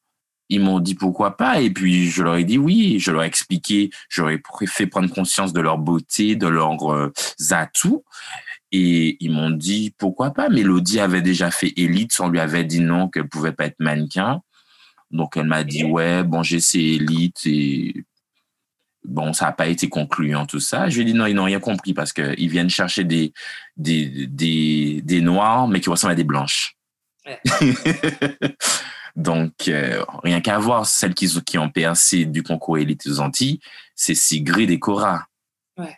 Ils 0.49 0.61
m'ont 0.61 0.79
dit 0.79 0.95
pourquoi 0.95 1.37
pas, 1.37 1.61
et 1.61 1.71
puis 1.71 2.09
je 2.09 2.23
leur 2.23 2.37
ai 2.37 2.45
dit 2.45 2.57
oui, 2.57 3.01
je 3.01 3.11
leur 3.11 3.25
ai 3.25 3.27
expliqué, 3.27 3.91
je 4.09 4.23
leur 4.23 4.31
ai 4.31 4.41
fait 4.69 4.87
prendre 4.87 5.13
conscience 5.13 5.53
de 5.53 5.61
leur 5.61 5.79
beauté, 5.79 6.37
de 6.37 6.47
leurs 6.47 6.93
euh, 6.93 7.13
atouts, 7.51 8.05
et 8.73 9.17
ils 9.21 9.31
m'ont 9.31 9.51
dit 9.51 9.95
pourquoi 9.97 10.33
pas? 10.33 10.49
Mélodie 10.49 11.01
avait 11.01 11.23
déjà 11.23 11.51
fait 11.51 11.73
Elite, 11.77 12.19
on 12.21 12.29
lui 12.29 12.41
avait 12.41 12.65
dit 12.65 12.81
non, 12.81 13.09
qu'elle 13.09 13.29
pouvait 13.29 13.53
pas 13.53 13.67
être 13.67 13.81
mannequin. 13.81 14.43
Donc 15.11 15.37
elle 15.37 15.47
m'a 15.47 15.65
dit 15.65 15.85
ouais, 15.85 16.25
bon 16.25 16.43
j'ai 16.43 16.57
essayé 16.57 16.97
Elite 16.97 17.41
et 17.47 18.05
bon 19.05 19.33
ça 19.33 19.47
n'a 19.47 19.53
pas 19.53 19.69
été 19.69 19.89
concluant 19.89 20.47
tout 20.47 20.61
ça. 20.61 20.89
Je 20.89 20.97
lui 20.97 21.03
ai 21.03 21.05
dit 21.05 21.15
non, 21.15 21.27
ils 21.27 21.35
n'ont 21.35 21.45
rien 21.45 21.61
compris 21.61 21.95
parce 21.95 22.13
qu'ils 22.13 22.51
viennent 22.51 22.71
chercher 22.71 23.05
des, 23.05 23.33
des, 23.77 24.27
des, 24.27 25.01
des 25.03 25.21
noirs 25.21 25.69
mais 25.69 25.81
qui 25.81 25.91
ressemblent 25.91 26.13
à 26.13 26.17
des 26.17 26.25
blanches. 26.25 26.77
Donc, 29.17 29.69
euh, 29.69 30.05
rien 30.23 30.43
qu'à 30.43 30.59
voir, 30.59 30.85
celles 30.85 31.15
qui, 31.15 31.27
qui 31.43 31.57
ont 31.57 31.71
percé 31.71 32.27
du 32.27 32.43
concours 32.43 32.77
Élite 32.77 33.07
aux 33.07 33.21
Antilles, 33.21 33.61
c'est 33.95 34.15
Sigrid 34.15 34.71
et 34.71 34.79
Cora. 34.79 35.25
Ouais. 35.79 35.97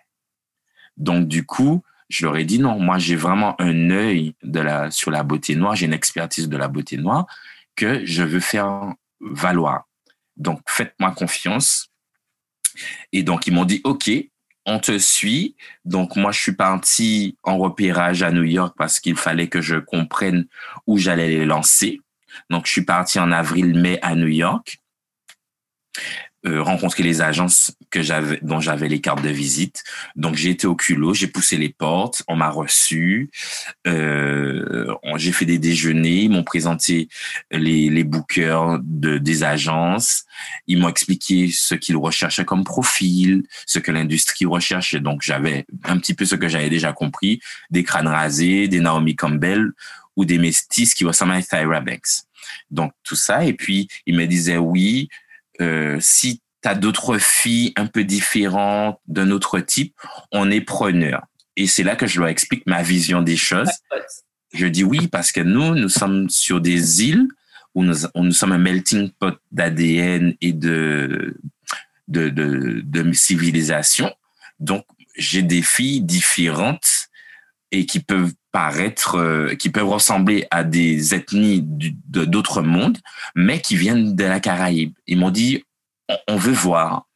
Donc, 0.97 1.27
du 1.27 1.45
coup, 1.45 1.83
je 2.09 2.25
leur 2.25 2.37
ai 2.37 2.45
dit 2.45 2.59
non, 2.59 2.79
moi 2.79 2.99
j'ai 2.99 3.17
vraiment 3.17 3.61
un 3.61 3.91
œil 3.91 4.35
sur 4.91 5.11
la 5.11 5.23
beauté 5.23 5.55
noire, 5.55 5.77
j'ai 5.77 5.87
une 5.87 5.93
expertise 5.93 6.49
de 6.49 6.57
la 6.57 6.69
beauté 6.69 6.97
noire 6.97 7.27
que 7.77 8.05
je 8.05 8.23
veux 8.23 8.41
faire 8.41 8.95
valoir. 9.21 9.85
Donc 10.37 10.61
faites-moi 10.67 11.13
confiance. 11.13 11.89
Et 13.13 13.23
donc 13.23 13.47
ils 13.47 13.53
m'ont 13.53 13.65
dit 13.65 13.81
OK, 13.85 14.11
on 14.65 14.79
te 14.79 14.99
suit. 14.99 15.57
Donc 15.85 16.17
moi 16.17 16.33
je 16.33 16.41
suis 16.41 16.55
parti 16.55 17.37
en 17.43 17.59
repérage 17.59 18.23
à 18.23 18.31
New 18.31 18.45
York 18.45 18.75
parce 18.79 19.01
qu'il 19.01 19.17
fallait 19.17 19.49
que 19.49 19.61
je 19.61 19.77
comprenne 19.77 20.47
où 20.87 20.99
j'allais 20.99 21.29
les 21.29 21.45
lancer. 21.45 22.01
Donc 22.51 22.67
je 22.67 22.73
suis 22.73 22.85
parti 22.85 23.19
en 23.19 23.33
avril-mai 23.33 23.99
à 24.03 24.15
New 24.15 24.29
York. 24.29 24.79
Euh, 26.49 26.63
rencontrer 26.63 27.03
les 27.03 27.21
agences 27.21 27.73
que 27.91 28.01
j'avais, 28.01 28.39
dont 28.43 28.61
j'avais 28.61 28.89
les 28.89 29.01
cartes 29.01 29.23
de 29.23 29.29
visite. 29.29 29.83
Donc 30.17 30.37
j'ai 30.37 30.51
été 30.51 30.67
au 30.67 30.75
culot, 30.75 31.13
j'ai 31.13 31.27
poussé 31.27 31.57
les 31.57 31.69
portes, 31.69 32.23
on 32.27 32.37
m'a 32.37 32.49
reçu, 32.49 33.31
euh, 33.87 34.95
j'ai 35.17 35.33
fait 35.33 35.45
des 35.45 35.59
déjeuners, 35.59 36.23
ils 36.23 36.31
m'ont 36.31 36.45
présenté 36.45 37.09
les, 37.51 37.91
les 37.91 38.05
bookers 38.05 38.79
de, 38.83 39.19
des 39.19 39.45
agences, 39.45 40.25
ils 40.67 40.79
m'ont 40.79 40.89
expliqué 40.89 41.51
ce 41.53 41.75
qu'ils 41.75 41.97
recherchaient 41.97 42.45
comme 42.45 42.65
profil, 42.65 43.43
ce 43.67 43.79
que 43.79 43.91
l'industrie 43.91 44.47
recherchait. 44.47 45.01
Donc 45.01 45.23
j'avais 45.23 45.67
un 45.85 45.99
petit 45.99 46.15
peu 46.15 46.25
ce 46.25 46.35
que 46.35 46.49
j'avais 46.49 46.71
déjà 46.71 46.93
compris, 46.93 47.41
des 47.71 47.83
crânes 47.83 48.09
rasés, 48.09 48.69
des 48.69 48.81
Naomi 48.81 49.17
Campbell 49.17 49.73
ou 50.17 50.25
des 50.25 50.39
mestis 50.39 50.89
qui 50.95 51.05
ressemblent 51.05 51.33
à 51.33 51.43
Tyra 51.43 51.81
Banks. 51.81 52.23
Donc 52.71 52.93
tout 53.05 53.17
ça, 53.17 53.45
et 53.45 53.53
puis 53.53 53.89
ils 54.07 54.17
me 54.17 54.27
disaient 54.27 54.57
oui, 54.57 55.09
euh, 55.61 55.99
si 56.01 56.41
tu 56.63 56.69
as 56.69 56.75
d'autres 56.75 57.19
filles 57.19 57.73
un 57.77 57.87
peu 57.87 58.05
différentes, 58.05 59.01
d'un 59.07 59.31
autre 59.31 59.61
type, 59.61 59.95
on 60.33 60.51
est 60.51 60.61
preneur. 60.61 61.23
Et 61.57 61.67
c'est 61.67 61.83
là 61.83 61.97
que 61.97 62.07
je 62.07 62.21
leur 62.21 62.29
explique 62.29 62.67
ma 62.67 62.83
vision 62.83 63.23
des 63.23 63.37
choses. 63.37 63.71
Je 64.53 64.67
dis 64.67 64.85
oui 64.85 65.09
parce 65.09 65.33
que 65.33 65.41
nous, 65.41 65.75
nous 65.75 65.89
sommes 65.89 66.31
sur 66.31 66.61
des 66.61 67.05
îles 67.05 67.29
où 67.75 67.85
nous, 67.85 67.97
nous 68.15 68.33
sommes 68.33 68.53
un 68.53 68.59
melting 68.59 69.11
pot 69.11 69.39
d'ADN 69.53 70.35
et 70.41 70.53
de, 70.53 71.37
de, 72.07 72.29
de, 72.29 72.81
de 72.85 73.13
civilisation. 73.13 74.13
Donc, 74.61 74.85
j'ai 75.17 75.43
des 75.43 75.63
filles 75.63 76.01
différentes 76.01 77.09
et 77.71 77.87
qui 77.87 78.01
peuvent 78.01 78.33
euh, 79.15 79.55
qui 79.55 79.71
peuvent 79.71 79.89
ressembler 79.89 80.47
à 80.51 80.65
des 80.65 81.15
ethnies 81.15 81.63
d'autres 81.65 82.63
mondes, 82.63 82.99
mais 83.35 83.61
qui 83.61 83.77
viennent 83.77 84.15
de 84.15 84.25
la 84.25 84.41
Caraïbe. 84.41 84.95
Ils 85.07 85.19
m'ont 85.19 85.31
dit, 85.31 85.65
on, 86.27 86.37
veut 86.37 86.53
voir. 86.53 87.07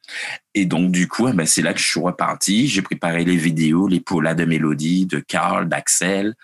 Et 0.55 0.67
donc, 0.67 0.93
du 0.93 1.09
coup, 1.09 1.29
eh 1.29 1.33
ben, 1.33 1.47
c'est 1.47 1.63
là 1.63 1.73
que 1.73 1.81
je 1.81 1.87
suis 1.87 2.01
reparti. 2.01 2.69
J'ai 2.69 2.83
préparé 2.83 3.25
les 3.25 3.37
vidéos, 3.37 3.89
les 3.89 4.01
polas 4.01 4.35
de 4.35 4.45
Mélodie, 4.45 5.07
de 5.07 5.19
Carl, 5.21 5.69
d'Axel, 5.69 6.35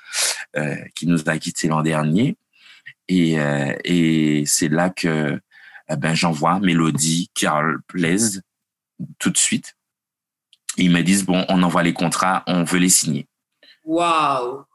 euh, 0.57 0.77
qui 0.95 1.07
nous 1.07 1.29
a 1.29 1.39
quittés 1.39 1.69
l'an 1.69 1.83
dernier. 1.83 2.37
Et, 3.09 3.39
euh, 3.41 4.43
c'est 4.47 4.69
là 4.69 4.91
que 4.91 5.41
eh 5.91 5.97
ben, 5.97 6.15
j'envoie 6.15 6.61
Mélodie, 6.61 7.31
Carl 7.35 7.79
Blaise 7.93 8.43
tout 9.19 9.31
de 9.31 9.39
suite. 9.39 9.75
Ils 10.77 10.91
me 10.91 11.03
disent, 11.03 11.25
bon, 11.25 11.45
on 11.49 11.63
envoie 11.63 11.83
les 11.83 11.95
contrats, 11.95 12.43
on 12.47 12.65
veut 12.65 12.79
les 12.79 12.89
signer. 12.89 13.27
Waouh 13.85 14.68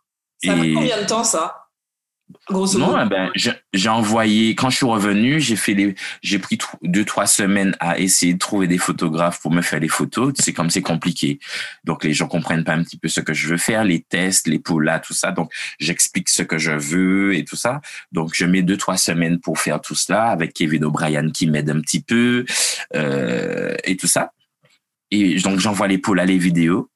Ça 0.43 0.55
fait 0.55 0.73
combien 0.73 1.01
de 1.01 1.07
temps 1.07 1.23
ça 1.23 1.63
Grosso 2.49 2.77
non, 2.77 2.99
eh 2.99 3.07
ben, 3.07 3.31
j'ai 3.73 3.89
envoyé, 3.89 4.55
quand 4.55 4.69
je 4.69 4.77
suis 4.77 4.85
revenu, 4.85 5.39
j'ai 5.39 5.55
fait 5.55 5.73
les, 5.73 5.95
j'ai 6.21 6.39
pris 6.39 6.57
deux, 6.81 7.05
trois 7.05 7.25
semaines 7.25 7.75
à 7.79 7.99
essayer 7.99 8.33
de 8.33 8.39
trouver 8.39 8.67
des 8.67 8.77
photographes 8.77 9.41
pour 9.41 9.51
me 9.51 9.61
faire 9.61 9.79
les 9.79 9.87
photos. 9.87 10.33
C'est 10.39 10.51
comme 10.51 10.69
c'est 10.69 10.81
compliqué. 10.81 11.39
Donc, 11.83 12.03
les 12.03 12.13
gens 12.13 12.27
comprennent 12.27 12.63
pas 12.63 12.73
un 12.73 12.83
petit 12.83 12.97
peu 12.97 13.07
ce 13.07 13.21
que 13.21 13.33
je 13.33 13.47
veux 13.47 13.57
faire, 13.57 13.83
les 13.83 14.01
tests, 14.01 14.47
les 14.47 14.61
là, 14.81 14.99
tout 14.99 15.13
ça. 15.13 15.31
Donc, 15.31 15.53
j'explique 15.79 16.27
ce 16.29 16.43
que 16.43 16.57
je 16.57 16.71
veux 16.71 17.35
et 17.35 17.45
tout 17.45 17.55
ça. 17.55 17.81
Donc, 18.11 18.31
je 18.33 18.45
mets 18.45 18.61
deux, 18.61 18.77
trois 18.77 18.97
semaines 18.97 19.39
pour 19.39 19.59
faire 19.59 19.79
tout 19.79 19.95
cela 19.95 20.23
avec 20.25 20.53
Kevin 20.53 20.83
O'Brien 20.85 21.29
qui 21.29 21.47
m'aide 21.47 21.69
un 21.69 21.79
petit 21.79 22.01
peu, 22.01 22.45
euh, 22.95 23.75
et 23.83 23.95
tout 23.95 24.07
ça. 24.07 24.31
Et 25.11 25.39
donc, 25.39 25.59
j'envoie 25.59 25.87
les 25.87 26.01
là, 26.13 26.25
les 26.25 26.37
vidéos 26.37 26.89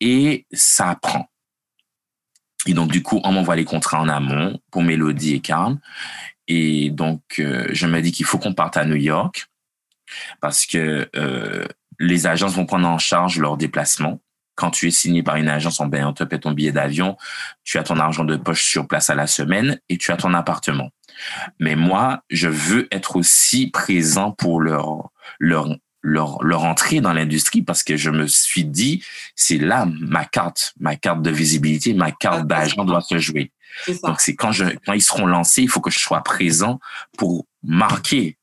et 0.00 0.46
ça 0.52 0.96
prend. 1.00 1.28
Et 2.66 2.74
donc, 2.74 2.90
du 2.90 3.02
coup, 3.02 3.20
on 3.24 3.32
m'envoie 3.32 3.56
les 3.56 3.64
contrats 3.64 4.00
en 4.00 4.08
amont 4.08 4.58
pour 4.70 4.82
Mélodie 4.82 5.34
et 5.34 5.40
Carl. 5.40 5.76
Et 6.48 6.90
donc, 6.90 7.22
euh, 7.38 7.68
je 7.72 7.86
me 7.86 8.00
dis 8.00 8.12
qu'il 8.12 8.26
faut 8.26 8.38
qu'on 8.38 8.54
parte 8.54 8.76
à 8.76 8.84
New 8.84 8.96
York 8.96 9.48
parce 10.40 10.66
que 10.66 11.08
euh, 11.16 11.66
les 11.98 12.26
agences 12.26 12.54
vont 12.54 12.66
prendre 12.66 12.88
en 12.88 12.98
charge 12.98 13.38
leur 13.38 13.56
déplacement. 13.56 14.20
Quand 14.56 14.70
tu 14.70 14.86
es 14.86 14.90
signé 14.90 15.22
par 15.22 15.36
une 15.36 15.48
agence, 15.48 15.80
on, 15.80 15.86
ben, 15.86 16.06
on 16.06 16.12
te 16.12 16.22
paie 16.22 16.38
ton 16.38 16.52
billet 16.52 16.70
d'avion, 16.70 17.16
tu 17.64 17.78
as 17.78 17.82
ton 17.82 17.98
argent 17.98 18.24
de 18.24 18.36
poche 18.36 18.64
sur 18.64 18.86
place 18.86 19.10
à 19.10 19.14
la 19.14 19.26
semaine 19.26 19.80
et 19.88 19.98
tu 19.98 20.12
as 20.12 20.16
ton 20.16 20.32
appartement. 20.32 20.90
Mais 21.58 21.74
moi, 21.74 22.22
je 22.30 22.48
veux 22.48 22.86
être 22.92 23.16
aussi 23.16 23.70
présent 23.70 24.30
pour 24.30 24.60
leur, 24.60 25.10
leur 25.38 25.68
leur, 26.04 26.44
leur 26.44 26.64
entrée 26.64 27.00
dans 27.00 27.14
l'industrie 27.14 27.62
parce 27.62 27.82
que 27.82 27.96
je 27.96 28.10
me 28.10 28.26
suis 28.26 28.64
dit, 28.64 29.02
c'est 29.34 29.56
là 29.56 29.88
ma 30.00 30.26
carte, 30.26 30.74
ma 30.78 30.96
carte 30.96 31.22
de 31.22 31.30
visibilité, 31.30 31.94
ma 31.94 32.12
carte 32.12 32.46
d'agent 32.46 32.84
doit 32.84 33.00
se 33.00 33.18
jouer. 33.18 33.50
Donc, 34.04 34.20
c'est 34.20 34.36
quand, 34.36 34.52
je, 34.52 34.66
quand 34.86 34.92
ils 34.92 35.02
seront 35.02 35.26
lancés, 35.26 35.62
il 35.62 35.68
faut 35.68 35.80
que 35.80 35.90
je 35.90 35.98
sois 35.98 36.20
présent 36.22 36.78
pour 37.16 37.46
marquer 37.62 38.36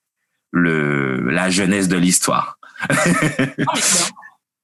le, 0.50 1.30
la 1.30 1.50
jeunesse 1.50 1.88
de 1.88 1.98
l'histoire. 1.98 2.58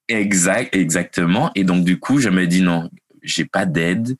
exact, 0.09 0.75
exactement. 0.75 1.51
Et 1.53 1.63
donc, 1.63 1.85
du 1.85 1.99
coup, 1.99 2.19
je 2.19 2.29
me 2.29 2.47
dis 2.47 2.63
non, 2.63 2.89
j'ai 3.27 3.45
pas 3.45 3.65
d'aide. 3.65 4.17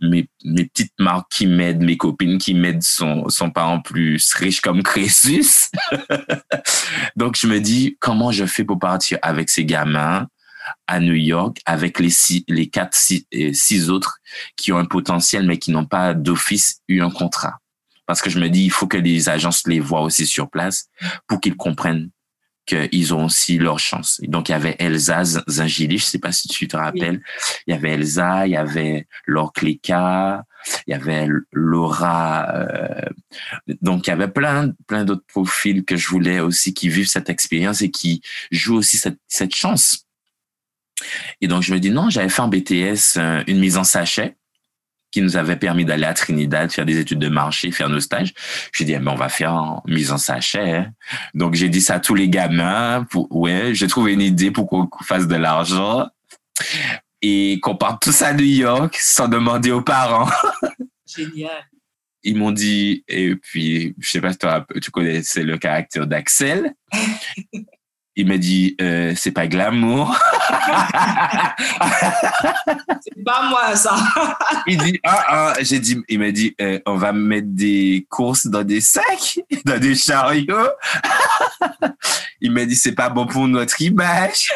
Mes, 0.00 0.28
mes 0.44 0.64
petites 0.64 0.92
marques 0.98 1.30
qui 1.30 1.46
m'aident, 1.46 1.82
mes 1.82 1.96
copines 1.96 2.38
qui 2.38 2.54
m'aident 2.54 2.82
sont, 2.82 3.28
sont 3.28 3.50
pas 3.50 3.64
en 3.64 3.80
plus 3.80 4.32
riches 4.34 4.60
comme 4.60 4.82
Crésus. 4.82 5.70
Donc, 7.16 7.36
je 7.36 7.46
me 7.46 7.60
dis, 7.60 7.96
comment 8.00 8.32
je 8.32 8.44
fais 8.44 8.64
pour 8.64 8.78
partir 8.78 9.18
avec 9.22 9.50
ces 9.50 9.64
gamins 9.64 10.26
à 10.86 11.00
New 11.00 11.14
York 11.14 11.60
avec 11.64 11.98
les 11.98 12.10
six, 12.10 12.44
les 12.48 12.68
quatre, 12.68 12.94
six, 12.94 13.26
six 13.52 13.90
autres 13.90 14.18
qui 14.56 14.72
ont 14.72 14.78
un 14.78 14.84
potentiel, 14.84 15.46
mais 15.46 15.58
qui 15.58 15.70
n'ont 15.70 15.86
pas 15.86 16.14
d'office 16.14 16.80
eu 16.88 17.00
un 17.00 17.10
contrat? 17.10 17.58
Parce 18.06 18.22
que 18.22 18.30
je 18.30 18.38
me 18.38 18.48
dis, 18.48 18.64
il 18.64 18.70
faut 18.70 18.86
que 18.86 18.96
les 18.96 19.28
agences 19.28 19.66
les 19.66 19.80
voient 19.80 20.00
aussi 20.00 20.26
sur 20.26 20.48
place 20.48 20.88
pour 21.26 21.40
qu'ils 21.40 21.56
comprennent 21.56 22.10
qu'ils 22.68 23.14
ont 23.14 23.24
aussi 23.24 23.58
leur 23.58 23.78
chance. 23.78 24.20
donc, 24.24 24.48
il 24.48 24.52
y 24.52 24.54
avait 24.54 24.76
Elsa 24.78 25.24
Zingili, 25.48 25.98
je 25.98 26.04
sais 26.04 26.18
pas 26.18 26.32
si 26.32 26.48
tu 26.48 26.68
te 26.68 26.76
rappelles. 26.76 27.22
Il 27.66 27.72
y 27.72 27.74
avait 27.74 27.92
Elsa, 27.92 28.46
il 28.46 28.52
y 28.52 28.56
avait 28.56 29.06
Laure 29.26 29.52
Cléca, 29.52 30.44
il 30.86 30.90
y 30.90 30.94
avait 30.94 31.26
Laura. 31.52 32.46
Euh, 32.54 33.08
donc, 33.80 34.06
il 34.06 34.10
y 34.10 34.12
avait 34.12 34.28
plein, 34.28 34.72
plein 34.86 35.04
d'autres 35.04 35.26
profils 35.26 35.84
que 35.84 35.96
je 35.96 36.08
voulais 36.08 36.40
aussi 36.40 36.74
qui 36.74 36.88
vivent 36.88 37.08
cette 37.08 37.30
expérience 37.30 37.80
et 37.80 37.90
qui 37.90 38.20
jouent 38.50 38.76
aussi 38.76 38.98
cette, 38.98 39.18
cette 39.28 39.54
chance. 39.54 40.04
Et 41.40 41.48
donc, 41.48 41.62
je 41.62 41.72
me 41.72 41.80
dis, 41.80 41.90
non, 41.90 42.10
j'avais 42.10 42.28
fait 42.28 42.42
en 42.42 42.48
BTS 42.48 43.16
euh, 43.16 43.42
une 43.46 43.60
mise 43.60 43.78
en 43.78 43.84
sachet 43.84 44.36
qui 45.10 45.22
nous 45.22 45.36
avait 45.36 45.56
permis 45.56 45.84
d'aller 45.84 46.04
à 46.04 46.14
Trinidad, 46.14 46.70
faire 46.70 46.86
des 46.86 46.98
études 46.98 47.18
de 47.18 47.28
marché, 47.28 47.70
faire 47.70 47.88
nos 47.88 48.00
stages. 48.00 48.34
J'ai 48.74 48.84
dit, 48.84 48.92
eh 48.92 48.98
ben, 48.98 49.12
on 49.12 49.16
va 49.16 49.28
faire 49.28 49.54
en 49.54 49.82
mise 49.86 50.12
en 50.12 50.18
sachet. 50.18 50.76
Hein. 50.76 50.90
Donc, 51.34 51.54
j'ai 51.54 51.68
dit 51.68 51.80
ça 51.80 51.94
à 51.94 52.00
tous 52.00 52.14
les 52.14 52.28
gamins. 52.28 53.06
Pour, 53.10 53.34
ouais, 53.34 53.74
j'ai 53.74 53.86
trouvé 53.86 54.12
une 54.12 54.20
idée 54.20 54.50
pour 54.50 54.68
qu'on 54.68 54.88
fasse 55.02 55.26
de 55.26 55.36
l'argent 55.36 56.06
et 57.22 57.58
qu'on 57.62 57.76
parte 57.76 58.02
tous 58.02 58.22
à 58.22 58.32
New 58.32 58.44
York 58.44 58.96
sans 59.00 59.28
demander 59.28 59.70
aux 59.70 59.82
parents. 59.82 60.30
Génial. 61.06 61.50
Ils 62.22 62.36
m'ont 62.36 62.52
dit, 62.52 63.04
et 63.08 63.34
puis, 63.36 63.94
je 63.98 64.10
sais 64.10 64.20
pas 64.20 64.32
si 64.32 64.38
toi, 64.38 64.66
tu 64.82 64.90
connais, 64.90 65.22
c'est 65.22 65.44
le 65.44 65.56
caractère 65.56 66.06
d'Axel. 66.06 66.74
Il 68.18 68.26
m'a 68.26 68.36
dit, 68.36 68.74
euh, 68.80 69.12
c'est 69.14 69.30
pas 69.30 69.46
glamour. 69.46 70.18
c'est 73.00 73.24
pas 73.24 73.48
moi, 73.48 73.76
ça. 73.76 73.96
il 74.66 74.76
dit, 74.76 74.98
ah, 75.04 75.24
ah, 75.28 75.54
j'ai 75.60 75.78
dit, 75.78 76.02
il 76.08 76.18
m'a 76.18 76.32
dit, 76.32 76.52
euh, 76.60 76.80
on 76.84 76.96
va 76.96 77.12
mettre 77.12 77.46
des 77.50 78.08
courses 78.10 78.48
dans 78.48 78.64
des 78.64 78.80
sacs, 78.80 79.38
dans 79.64 79.78
des 79.78 79.94
chariots. 79.94 80.68
il 82.40 82.50
m'a 82.50 82.64
dit, 82.64 82.74
c'est 82.74 82.96
pas 82.96 83.08
bon 83.08 83.24
pour 83.24 83.46
notre 83.46 83.80
image. 83.80 84.52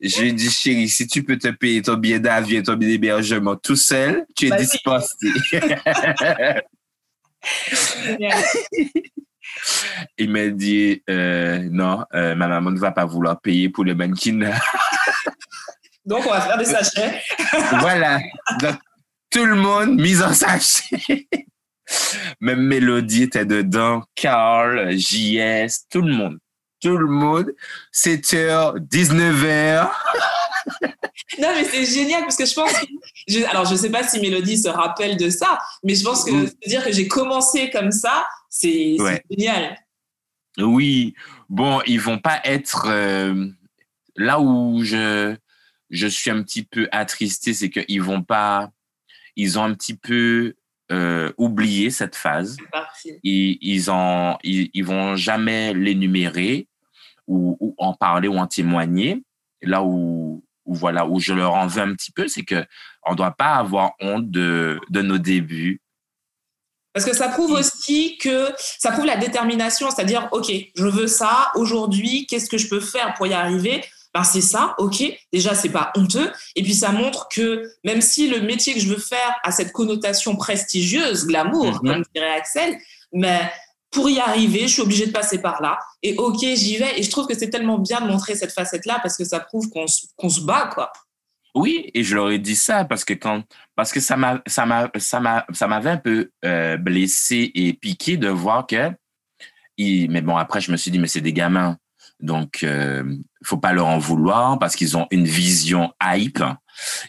J'ai 0.00 0.32
dit, 0.32 0.50
chérie, 0.50 0.88
si 0.88 1.06
tu 1.06 1.22
peux 1.22 1.36
te 1.36 1.48
payer 1.48 1.82
ton 1.82 1.94
billet 1.94 2.20
d'avion 2.20 2.62
ton 2.62 2.74
billet 2.74 2.92
d'hébergement 2.92 3.54
tout 3.56 3.76
seul, 3.76 4.24
tu 4.34 4.46
es 4.46 4.56
dispensé. 4.56 5.28
Il 10.18 10.30
m'a 10.30 10.48
dit 10.48 11.02
euh, 11.08 11.68
non, 11.70 12.04
euh, 12.14 12.34
ma 12.34 12.48
maman 12.48 12.70
ne 12.70 12.78
va 12.78 12.92
pas 12.92 13.04
vouloir 13.04 13.40
payer 13.40 13.68
pour 13.68 13.84
le 13.84 13.94
mannequin. 13.94 14.38
Donc, 16.04 16.26
on 16.26 16.30
va 16.30 16.40
faire 16.40 16.58
des 16.58 16.64
sachets. 16.64 17.22
voilà. 17.78 18.18
Donc, 18.60 18.76
tout 19.30 19.44
le 19.44 19.54
monde 19.54 20.00
mis 20.00 20.20
en 20.20 20.32
sachet. 20.32 21.28
Même 22.40 22.62
Mélodie 22.62 23.24
était 23.24 23.44
dedans, 23.44 24.02
Carl, 24.14 24.90
JS, 24.96 25.86
tout 25.90 26.02
le 26.02 26.12
monde. 26.12 26.38
Tout 26.80 26.96
le 26.96 27.06
monde. 27.06 27.52
7h, 27.94 28.78
19h. 28.88 29.88
Non, 31.38 31.48
mais 31.54 31.64
c'est 31.64 31.84
génial 31.84 32.22
parce 32.22 32.36
que 32.36 32.46
je 32.46 32.54
pense 32.54 32.72
que. 32.72 33.50
alors, 33.50 33.64
je 33.64 33.72
ne 33.72 33.78
sais 33.78 33.90
pas 33.90 34.06
si 34.06 34.20
Mélodie 34.20 34.58
se 34.58 34.68
rappelle 34.68 35.16
de 35.16 35.30
ça, 35.30 35.58
mais 35.82 35.94
je 35.94 36.04
pense 36.04 36.24
que 36.24 36.66
dire 36.66 36.84
que 36.84 36.92
j'ai 36.92 37.08
commencé 37.08 37.70
comme 37.70 37.92
ça, 37.92 38.26
c'est 38.48 38.96
génial. 39.30 39.76
Oui, 40.58 41.14
bon, 41.48 41.80
ils 41.86 42.00
vont 42.00 42.18
pas 42.18 42.40
être 42.44 42.86
euh, 42.88 43.48
là 44.16 44.40
où 44.40 44.82
je 44.84 45.34
je 45.90 46.06
suis 46.06 46.30
un 46.30 46.42
petit 46.42 46.64
peu 46.64 46.88
attristé, 46.90 47.52
c'est 47.52 47.70
qu'ils 47.70 48.02
vont 48.02 48.22
pas, 48.22 48.70
ils 49.36 49.58
ont 49.58 49.64
un 49.64 49.74
petit 49.74 49.94
peu 49.94 50.54
euh, 50.90 51.32
oublié 51.36 51.90
cette 51.90 52.16
phase. 52.16 52.56
Ils 53.22 53.58
ils 53.60 54.70
ils, 54.74 54.84
vont 54.84 55.16
jamais 55.16 55.74
l'énumérer 55.74 56.66
ou, 57.26 57.56
ou, 57.60 57.74
en 57.78 57.94
parler 57.94 58.28
ou 58.28 58.36
en 58.36 58.46
témoigner. 58.46 59.22
Là 59.62 59.84
où, 59.84 60.42
où 60.64 60.74
voilà 60.74 61.06
où 61.06 61.20
je 61.20 61.32
leur 61.32 61.54
en 61.54 61.66
veux 61.66 61.82
un 61.82 61.94
petit 61.94 62.12
peu, 62.12 62.28
c'est 62.28 62.44
que 62.44 62.64
on 63.04 63.14
doit 63.14 63.32
pas 63.32 63.54
avoir 63.54 63.92
honte 64.00 64.30
de 64.30 64.80
de 64.90 65.02
nos 65.02 65.18
débuts 65.18 65.80
parce 66.92 67.06
que 67.06 67.14
ça 67.14 67.28
prouve 67.28 67.52
aussi 67.52 68.18
que 68.18 68.52
ça 68.58 68.92
prouve 68.92 69.06
la 69.06 69.16
détermination, 69.16 69.90
c'est-à-dire, 69.90 70.28
OK, 70.32 70.52
je 70.74 70.86
veux 70.86 71.06
ça 71.06 71.50
aujourd'hui, 71.54 72.26
qu'est-ce 72.26 72.50
que 72.50 72.58
je 72.58 72.68
peux 72.68 72.80
faire 72.80 73.14
pour 73.14 73.26
y 73.26 73.32
arriver? 73.32 73.82
Ben, 74.14 74.24
c'est 74.24 74.42
ça, 74.42 74.74
ok. 74.76 75.02
Déjà, 75.32 75.54
c'est 75.54 75.70
pas 75.70 75.90
honteux. 75.96 76.30
Et 76.54 76.62
puis, 76.62 76.74
ça 76.74 76.92
montre 76.92 77.28
que 77.28 77.66
même 77.82 78.02
si 78.02 78.28
le 78.28 78.42
métier 78.42 78.74
que 78.74 78.80
je 78.80 78.88
veux 78.88 79.00
faire 79.00 79.34
a 79.42 79.52
cette 79.52 79.72
connotation 79.72 80.36
prestigieuse, 80.36 81.26
glamour, 81.26 81.82
mhm. 81.82 81.92
comme 81.92 82.04
dirait 82.14 82.34
Axel, 82.34 82.76
mais 83.12 83.50
pour 83.92 84.10
y 84.10 84.18
arriver, 84.18 84.62
je 84.62 84.72
suis 84.72 84.82
obligée 84.82 85.06
de 85.06 85.12
passer 85.12 85.40
par 85.40 85.62
là. 85.62 85.78
Et 86.02 86.16
ok, 86.16 86.40
j'y 86.40 86.78
vais. 86.78 86.98
Et 86.98 87.02
je 87.02 87.10
trouve 87.10 87.26
que 87.26 87.38
c'est 87.38 87.50
tellement 87.50 87.78
bien 87.78 88.00
de 88.00 88.06
montrer 88.06 88.34
cette 88.34 88.52
facette-là 88.52 88.98
parce 89.02 89.16
que 89.16 89.24
ça 89.24 89.38
prouve 89.38 89.68
qu'on 89.70 89.86
se 89.86 90.40
bat, 90.40 90.70
quoi. 90.72 90.92
Oui, 91.54 91.90
et 91.92 92.02
je 92.02 92.14
leur 92.14 92.30
ai 92.30 92.38
dit 92.38 92.56
ça 92.56 92.86
parce 92.86 93.04
que 93.04 93.12
quand 93.12 93.44
parce 93.76 93.92
que 93.92 94.00
ça 94.00 94.16
m'a 94.16 94.42
ça 94.46 94.64
m'a 94.64 94.90
ça 94.96 95.20
m'a 95.20 95.44
ça 95.52 95.68
m'avait 95.68 95.90
un 95.90 95.98
peu 95.98 96.30
euh, 96.46 96.78
blessé 96.78 97.50
et 97.54 97.74
piqué 97.74 98.16
de 98.16 98.28
voir 98.28 98.66
que 98.66 98.90
mais 99.78 100.22
bon 100.22 100.36
après 100.36 100.60
je 100.60 100.70
me 100.72 100.76
suis 100.76 100.90
dit 100.90 100.98
mais 100.98 101.08
c'est 101.08 101.20
des 101.20 101.32
gamins 101.32 101.76
donc 102.20 102.62
euh, 102.62 103.16
faut 103.44 103.58
pas 103.58 103.72
leur 103.72 103.86
en 103.86 103.98
vouloir 103.98 104.58
parce 104.58 104.76
qu'ils 104.76 104.96
ont 104.96 105.06
une 105.10 105.24
vision 105.24 105.92
hype 106.02 106.42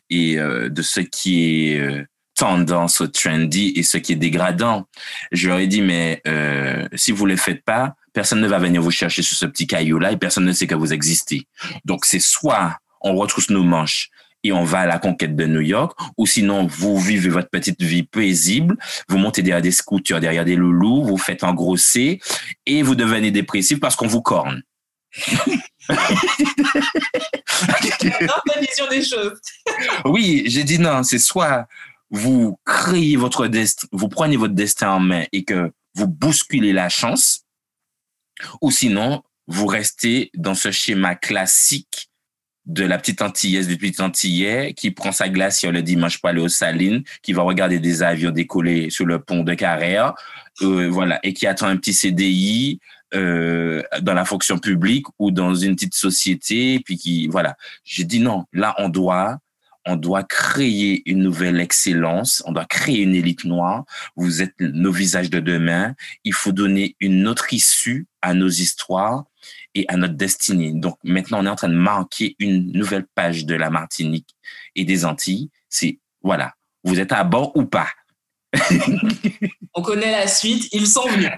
et 0.10 0.40
euh, 0.40 0.70
de 0.70 0.82
ce 0.82 1.00
qui 1.00 1.70
est 1.72 1.80
euh, 1.80 2.06
tendance 2.44 3.00
au 3.00 3.08
trendy 3.08 3.72
et 3.78 3.84
ce 3.84 3.98
qui 3.98 4.12
est 4.12 4.18
dégradant. 4.18 4.86
Je 5.32 5.48
leur 5.48 5.60
ai 5.60 5.68
dit 5.68 5.82
mais 5.82 6.22
si 6.94 7.14
vous 7.14 7.26
les 7.26 7.38
faites 7.38 7.64
pas, 7.64 7.96
personne 8.12 8.42
ne 8.42 8.48
va 8.50 8.60
venir 8.60 8.82
vous 8.82 8.92
chercher 8.92 9.22
sur 9.22 9.38
ce 9.38 9.46
petit 9.46 9.66
caillou 9.66 9.98
là 9.98 10.12
et 10.12 10.18
personne 10.18 10.44
ne 10.44 10.52
sait 10.52 10.68
que 10.68 10.76
vous 10.76 10.92
existez. 10.92 11.48
Donc 11.86 12.04
c'est 12.04 12.20
soit 12.20 12.80
on 13.00 13.16
retrousse 13.16 13.50
nos 13.50 13.64
manches 13.64 14.10
et 14.44 14.52
on 14.52 14.66
va 14.66 14.80
à 14.80 14.86
la 14.86 15.00
conquête 15.00 15.38
de 15.38 15.46
New 15.46 15.62
York, 15.62 15.98
ou 16.18 16.28
sinon 16.28 16.68
vous 16.68 17.00
vivez 17.00 17.30
votre 17.30 17.50
petite 17.50 17.82
vie 17.82 18.04
paisible, 18.04 18.76
vous 19.08 19.18
montez 19.18 19.42
derrière 19.42 19.62
des 19.62 19.72
scooters, 19.72 20.20
derrière 20.20 20.44
des 20.44 20.58
loulous, 20.58 21.06
vous 21.06 21.18
faites 21.18 21.46
engrosser 21.46 22.20
et 22.66 22.84
vous 22.84 22.96
devenez 22.96 23.32
dépressif 23.32 23.80
parce 23.80 23.96
qu'on 23.96 24.08
vous 24.08 24.22
corne. 24.22 24.62
vision 28.60 28.88
des 28.90 29.04
choses. 29.04 29.40
oui, 30.06 30.44
j'ai 30.48 30.66
dit 30.66 30.80
non, 30.80 31.04
c'est 31.04 31.20
soit 31.20 31.68
vous 32.14 32.60
créez 32.64 33.16
votre 33.18 33.48
destin, 33.48 33.88
vous 33.92 34.08
prenez 34.08 34.38
votre 34.38 34.54
destin 34.54 34.92
en 34.92 35.00
main 35.00 35.24
et 35.34 35.44
que 35.44 35.72
vous 35.96 36.08
bousculez 36.08 36.72
la 36.72 36.88
chance, 36.88 37.42
ou 38.62 38.70
sinon 38.72 39.24
vous 39.48 39.66
restez 39.66 40.30
dans 40.36 40.54
ce 40.54 40.72
schéma 40.72 41.16
classique 41.16 42.10
de 42.66 42.86
la 42.86 42.98
petite 42.98 43.22
Antillaise, 43.22 43.68
du 43.68 43.78
petit 43.78 44.02
Antillais, 44.02 44.74
qui 44.74 44.92
prend 44.92 45.12
sa 45.12 45.28
glace 45.28 45.66
le 45.66 45.82
dimanche 45.82 46.20
pour 46.22 46.30
aller 46.30 46.40
aux 46.40 46.50
Salines, 46.50 47.04
qui 47.24 47.34
va 47.34 47.42
regarder 47.42 47.80
des 47.80 48.04
avions 48.04 48.32
décoller 48.32 48.90
sur 48.92 49.06
le 49.06 49.20
pont 49.20 49.44
de 49.44 49.56
Carrère, 49.56 50.14
euh, 50.62 50.88
voilà, 50.90 51.20
et 51.24 51.34
qui 51.34 51.48
attend 51.48 51.68
un 51.68 51.78
petit 51.78 51.94
CDI 51.94 52.80
euh, 53.16 53.82
dans 54.02 54.14
la 54.14 54.24
fonction 54.24 54.60
publique 54.60 55.08
ou 55.20 55.32
dans 55.32 55.56
une 55.56 55.76
petite 55.76 55.96
société, 55.96 56.80
puis 56.86 56.98
qui, 56.98 57.28
voilà. 57.28 57.58
J'ai 57.84 58.06
dit 58.06 58.20
non, 58.20 58.46
là, 58.54 58.76
on 58.78 58.88
doit, 58.88 59.40
on 59.86 59.96
doit 59.96 60.24
créer 60.24 61.02
une 61.10 61.20
nouvelle 61.20 61.60
excellence, 61.60 62.44
on 62.46 62.52
doit 62.52 62.66
créer 62.66 63.02
une 63.02 63.16
élite 63.16 63.46
noire. 63.46 63.84
Vous 64.16 64.42
êtes 64.42 64.54
nos 64.60 64.92
visages 64.92 65.30
de 65.30 65.40
demain. 65.40 65.96
Il 66.24 66.34
faut 66.34 66.52
donner 66.52 66.96
une 67.00 67.28
autre 67.28 67.54
issue 67.54 68.08
à 68.22 68.34
nos 68.34 68.50
histoires 68.50 69.26
et 69.76 69.86
à 69.90 69.98
notre 69.98 70.16
destinée. 70.16 70.72
Donc 70.74 70.98
maintenant, 71.04 71.42
on 71.42 71.46
est 71.46 71.50
en 71.50 71.56
train 71.56 71.70
de 71.70 71.76
marquer 71.76 72.36
une 72.40 72.72
nouvelle 72.72 73.06
page 73.16 73.46
de 73.46 73.56
la 73.56 73.70
Martinique 73.70 74.36
et 74.76 74.86
des 74.86 75.06
Antilles. 75.06 75.50
C'est, 75.70 76.00
voilà, 76.22 76.54
vous 76.84 77.00
êtes 77.00 77.12
à 77.12 77.24
bord 77.24 77.56
ou 77.56 77.66
pas? 77.66 77.90
on 79.74 79.82
connaît 79.82 80.12
la 80.12 80.28
suite, 80.28 80.70
ils 80.72 80.88
sont 80.88 81.08
venus. 81.08 81.32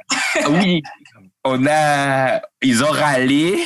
oui, 0.49 0.83
on 1.43 1.65
a, 1.65 2.41
ils 2.61 2.83
ont 2.83 2.91
râlé, 2.91 3.57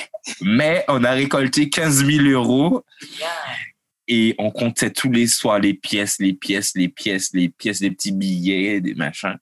mais 0.42 0.86
on 0.88 1.04
a 1.04 1.12
récolté 1.12 1.70
15 1.70 2.06
000 2.06 2.26
euros. 2.28 2.86
Et 4.10 4.36
on 4.40 4.52
comptait 4.52 4.92
tous 4.92 5.12
les 5.12 5.28
soirs 5.28 5.60
les 5.60 5.76
pièces, 5.76 6.20
les 6.20 6.34
pièces, 6.34 6.74
les 6.76 6.90
pièces, 6.90 7.32
les 7.34 7.50
pièces, 7.50 7.80
des 7.80 7.92
petits 7.92 8.12
billets, 8.12 8.82
des 8.82 8.96
machins. 8.96 9.38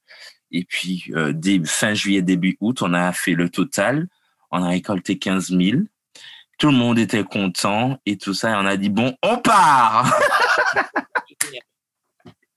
Et 0.52 0.66
puis, 0.66 1.06
euh, 1.16 1.34
fin 1.66 1.94
juillet, 1.94 2.22
début 2.22 2.58
août, 2.60 2.82
on 2.82 2.94
a 2.94 3.12
fait 3.14 3.34
le 3.34 3.50
total 3.50 4.08
on 4.52 4.64
a 4.64 4.70
récolté 4.70 5.18
15 5.18 5.50
000. 5.50 5.82
Tout 6.58 6.68
le 6.68 6.74
monde 6.78 6.98
était 6.98 7.24
content 7.24 7.98
et 8.06 8.18
tout 8.18 8.34
ça. 8.34 8.52
Et 8.52 8.56
on 8.56 8.66
a 8.66 8.78
dit, 8.78 8.90
bon, 8.90 9.16
on 9.22 9.38
part! 9.38 10.12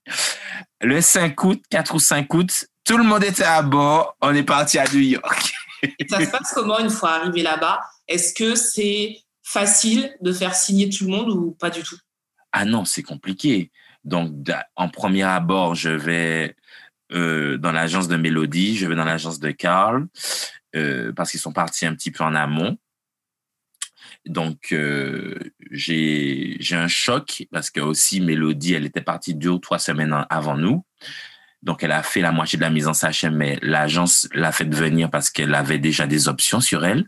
le 0.81 1.01
5 1.01 1.43
août, 1.43 1.61
4 1.69 1.95
ou 1.95 1.99
5 1.99 2.33
août, 2.33 2.65
tout 2.83 2.97
le 2.97 3.03
monde 3.03 3.23
était 3.23 3.43
à 3.43 3.61
bord. 3.61 4.15
On 4.21 4.33
est 4.33 4.43
parti 4.43 4.79
à 4.79 4.85
New 4.85 4.99
York. 5.01 5.53
ça 6.09 6.19
se 6.19 6.31
passe 6.31 6.51
comment 6.53 6.79
une 6.79 6.89
fois 6.89 7.11
arrivé 7.13 7.43
là-bas? 7.43 7.79
Est-ce 8.07 8.33
que 8.33 8.55
c'est 8.55 9.19
facile 9.51 10.15
de 10.21 10.31
faire 10.31 10.55
signer 10.55 10.89
tout 10.89 11.05
le 11.05 11.11
monde 11.11 11.29
ou 11.29 11.51
pas 11.51 11.69
du 11.69 11.83
tout? 11.83 11.97
Ah 12.51 12.65
non, 12.65 12.85
c'est 12.85 13.03
compliqué. 13.03 13.71
Donc, 14.03 14.31
en 14.75 14.89
premier 14.89 15.23
abord, 15.23 15.75
je 15.75 15.89
vais 15.89 16.55
euh, 17.11 17.57
dans 17.57 17.71
l'agence 17.71 18.07
de 18.07 18.15
Mélodie, 18.15 18.77
je 18.77 18.87
vais 18.87 18.95
dans 18.95 19.05
l'agence 19.05 19.39
de 19.39 19.51
Carl. 19.51 20.07
Euh, 20.75 21.11
parce 21.11 21.31
qu'ils 21.31 21.39
sont 21.39 21.51
partis 21.51 21.85
un 21.85 21.93
petit 21.93 22.11
peu 22.11 22.23
en 22.23 22.33
amont. 22.33 22.77
Donc, 24.25 24.71
euh, 24.71 25.37
j'ai 25.71 26.57
un 26.71 26.87
choc 26.87 27.45
parce 27.51 27.69
que 27.69 27.81
aussi 27.81 28.21
Mélodie, 28.21 28.73
elle 28.73 28.85
était 28.85 29.01
partie 29.01 29.35
deux 29.35 29.49
ou 29.49 29.59
trois 29.59 29.79
semaines 29.79 30.25
avant 30.29 30.55
nous. 30.55 30.85
Donc, 31.61 31.83
elle 31.83 31.91
a 31.91 32.03
fait 32.03 32.21
la 32.21 32.31
moitié 32.31 32.57
de 32.57 32.63
la 32.63 32.69
mise 32.69 32.87
en 32.87 32.93
sachet, 32.93 33.29
mais 33.29 33.59
l'agence 33.61 34.27
l'a 34.33 34.51
fait 34.51 34.73
venir 34.73 35.11
parce 35.11 35.29
qu'elle 35.29 35.53
avait 35.53 35.77
déjà 35.77 36.07
des 36.07 36.27
options 36.27 36.61
sur 36.61 36.85
elle. 36.85 37.07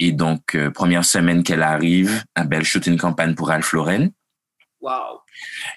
Et 0.00 0.12
donc, 0.12 0.56
euh, 0.56 0.70
première 0.70 1.04
semaine 1.04 1.44
qu'elle 1.44 1.62
arrive, 1.62 2.24
un 2.34 2.44
bel 2.44 2.64
shooting 2.64 2.96
campagne 2.96 3.34
pour 3.34 3.48
Ralph 3.48 3.72
Lauren. 3.72 4.08
Wow. 4.80 5.20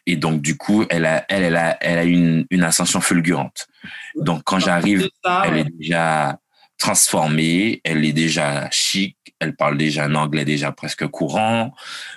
Et 0.08 0.16
donc, 0.16 0.42
du 0.42 0.58
coup, 0.58 0.86
elle 0.90 1.06
a, 1.06 1.26
elle, 1.30 1.44
elle 1.44 1.58
a, 1.58 1.78
elle 1.82 2.00
a 2.00 2.04
une, 2.04 2.48
une 2.50 2.64
ascension 2.64 3.02
fulgurante. 3.02 3.68
Donc, 4.16 4.44
quand 4.44 4.60
j'arrive, 4.60 5.10
elle 5.46 5.58
est 5.58 5.78
déjà 5.78 6.40
transformée, 6.78 7.82
elle 7.84 8.04
est 8.04 8.14
déjà 8.14 8.70
chic, 8.72 9.18
elle 9.40 9.56
parle 9.56 9.78
déjà 9.78 10.06
un 10.06 10.16
anglais 10.16 10.46
déjà 10.46 10.72
presque 10.72 11.08
courant. 11.08 11.74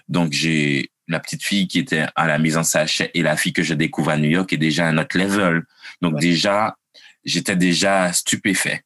Donc 0.09 0.33
j'ai 0.33 0.91
la 1.09 1.21
petite 1.21 1.45
fille 1.45 1.69
qui 1.69 1.79
était 1.79 2.07
à 2.17 2.27
la 2.27 2.39
mise 2.39 2.57
en 2.57 2.65
sachet 2.65 3.11
et 3.15 3.23
la 3.23 3.37
fille 3.37 3.53
que 3.53 3.63
je 3.63 3.75
découvre 3.75 4.11
à 4.11 4.17
New 4.17 4.29
York 4.29 4.53
est 4.53 4.57
déjà 4.57 4.89
à 4.89 4.93
notre 4.93 5.19
level. 5.19 5.63
Donc 6.03 6.19
déjà, 6.19 6.77
j'étais 7.25 7.57
déjà 7.57 8.13
stupéfait. 8.13 8.83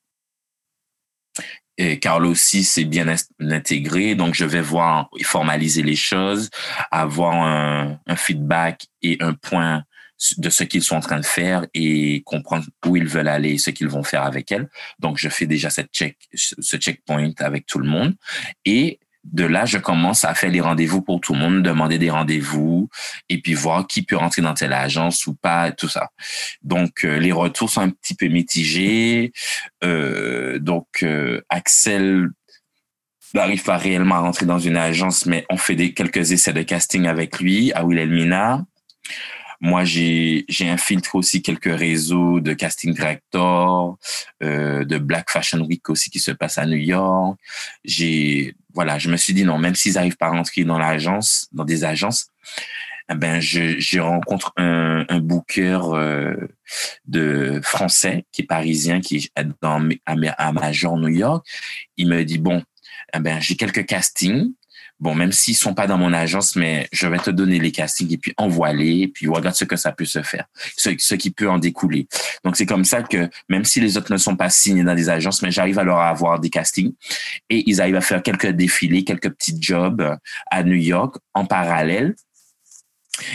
Et 1.80 1.98
Carl 1.98 2.26
aussi 2.26 2.62
s'est 2.62 2.84
bien 2.84 3.06
intégré, 3.40 4.14
donc 4.14 4.34
je 4.34 4.44
vais 4.44 4.60
voir 4.60 5.08
formaliser 5.22 5.82
les 5.82 5.96
choses, 5.96 6.50
avoir 6.90 7.34
un, 7.34 7.98
un 8.06 8.16
feedback 8.16 8.86
et 9.00 9.16
un 9.20 9.32
point 9.32 9.84
de 10.36 10.50
ce 10.50 10.64
qu'ils 10.64 10.82
sont 10.82 10.96
en 10.96 11.00
train 11.00 11.18
de 11.18 11.24
faire 11.24 11.66
et 11.72 12.22
comprendre 12.26 12.66
où 12.84 12.96
ils 12.96 13.06
veulent 13.06 13.28
aller 13.28 13.52
et 13.52 13.58
ce 13.58 13.70
qu'ils 13.70 13.88
vont 13.88 14.02
faire 14.02 14.24
avec 14.24 14.52
elle. 14.52 14.68
Donc, 14.98 15.16
je 15.16 15.30
fais 15.30 15.46
déjà 15.46 15.70
cette 15.70 15.90
check, 15.90 16.18
ce 16.34 16.76
checkpoint 16.76 17.32
avec 17.38 17.64
tout 17.64 17.78
le 17.78 17.88
monde. 17.88 18.14
Et 18.66 19.00
de 19.32 19.44
là, 19.44 19.64
je 19.64 19.78
commence 19.78 20.24
à 20.24 20.34
faire 20.34 20.50
les 20.50 20.60
rendez-vous 20.60 21.02
pour 21.02 21.20
tout 21.20 21.34
le 21.34 21.38
monde, 21.38 21.62
demander 21.62 21.98
des 21.98 22.10
rendez-vous 22.10 22.88
et 23.28 23.40
puis 23.40 23.54
voir 23.54 23.86
qui 23.86 24.02
peut 24.02 24.16
rentrer 24.16 24.42
dans 24.42 24.54
telle 24.54 24.72
agence 24.72 25.26
ou 25.26 25.34
pas, 25.34 25.72
tout 25.72 25.88
ça. 25.88 26.10
Donc, 26.62 27.04
euh, 27.04 27.18
les 27.18 27.32
retours 27.32 27.70
sont 27.70 27.82
un 27.82 27.90
petit 27.90 28.14
peu 28.14 28.26
mitigés. 28.26 29.32
Euh, 29.84 30.58
donc, 30.58 30.86
euh, 31.02 31.40
Axel 31.48 32.28
n'arrive 33.34 33.62
pas 33.62 33.76
réellement 33.76 34.16
à 34.16 34.20
rentrer 34.20 34.46
dans 34.46 34.58
une 34.58 34.76
agence, 34.76 35.26
mais 35.26 35.46
on 35.50 35.56
fait 35.56 35.76
des, 35.76 35.94
quelques 35.94 36.32
essais 36.32 36.52
de 36.52 36.62
casting 36.62 37.06
avec 37.06 37.38
lui 37.38 37.72
à 37.72 37.84
Wilhelmina. 37.84 38.64
Moi, 39.60 39.84
j'ai 39.84 40.46
infiltré 40.62 41.18
aussi 41.18 41.42
quelques 41.42 41.78
réseaux 41.78 42.40
de 42.40 42.54
casting 42.54 42.94
director, 42.94 43.98
euh, 44.42 44.84
de 44.84 44.96
Black 44.96 45.30
Fashion 45.30 45.60
Week 45.60 45.88
aussi 45.90 46.08
qui 46.08 46.18
se 46.18 46.30
passe 46.30 46.56
à 46.56 46.64
New 46.64 46.78
York. 46.78 47.38
J'ai 47.84 48.54
voilà, 48.72 48.98
je 48.98 49.10
me 49.10 49.16
suis 49.16 49.34
dit 49.34 49.44
non, 49.44 49.58
même 49.58 49.74
s'ils 49.74 49.98
arrivent 49.98 50.16
pas 50.16 50.26
à 50.26 50.30
rentrer 50.30 50.64
dans 50.64 50.78
l'agence, 50.78 51.48
dans 51.52 51.64
des 51.64 51.84
agences, 51.84 52.28
eh 53.10 53.14
ben 53.14 53.40
je, 53.40 53.78
je 53.80 53.98
rencontre 53.98 54.52
un, 54.56 55.04
un 55.08 55.18
booker 55.18 55.80
euh, 55.92 56.36
de 57.06 57.60
français 57.62 58.24
qui 58.32 58.42
est 58.42 58.46
parisien 58.46 59.00
qui 59.00 59.30
est 59.36 59.48
dans 59.60 59.88
à, 60.06 60.14
à 60.46 60.52
Major 60.52 60.96
New 60.96 61.08
York. 61.08 61.44
Il 61.96 62.08
me 62.08 62.24
dit 62.24 62.38
bon, 62.38 62.62
eh 63.14 63.18
ben 63.18 63.40
j'ai 63.40 63.56
quelques 63.56 63.84
castings 63.84 64.52
bon, 65.00 65.14
même 65.14 65.32
s'ils 65.32 65.56
sont 65.56 65.74
pas 65.74 65.86
dans 65.86 65.98
mon 65.98 66.12
agence, 66.12 66.56
mais 66.56 66.88
je 66.92 67.06
vais 67.06 67.18
te 67.18 67.30
donner 67.30 67.58
les 67.58 67.72
castings 67.72 68.12
et 68.12 68.18
puis 68.18 68.34
envoie-les, 68.36 69.08
puis 69.08 69.26
regarde 69.26 69.56
ce 69.56 69.64
que 69.64 69.76
ça 69.76 69.92
peut 69.92 70.04
se 70.04 70.22
faire, 70.22 70.46
ce, 70.76 70.90
ce 70.98 71.14
qui 71.14 71.30
peut 71.30 71.48
en 71.48 71.58
découler. 71.58 72.06
Donc, 72.44 72.56
c'est 72.56 72.66
comme 72.66 72.84
ça 72.84 73.02
que 73.02 73.28
même 73.48 73.64
si 73.64 73.80
les 73.80 73.96
autres 73.96 74.12
ne 74.12 74.18
sont 74.18 74.36
pas 74.36 74.50
signés 74.50 74.84
dans 74.84 74.94
des 74.94 75.08
agences, 75.08 75.42
mais 75.42 75.50
j'arrive 75.50 75.78
à 75.78 75.84
leur 75.84 75.98
avoir 75.98 76.38
des 76.38 76.50
castings 76.50 76.92
et 77.48 77.68
ils 77.68 77.80
arrivent 77.80 77.96
à 77.96 78.02
faire 78.02 78.22
quelques 78.22 78.48
défilés, 78.48 79.04
quelques 79.04 79.30
petits 79.30 79.56
jobs 79.60 80.16
à 80.50 80.62
New 80.62 80.74
York 80.74 81.16
en 81.34 81.46
parallèle. 81.46 82.14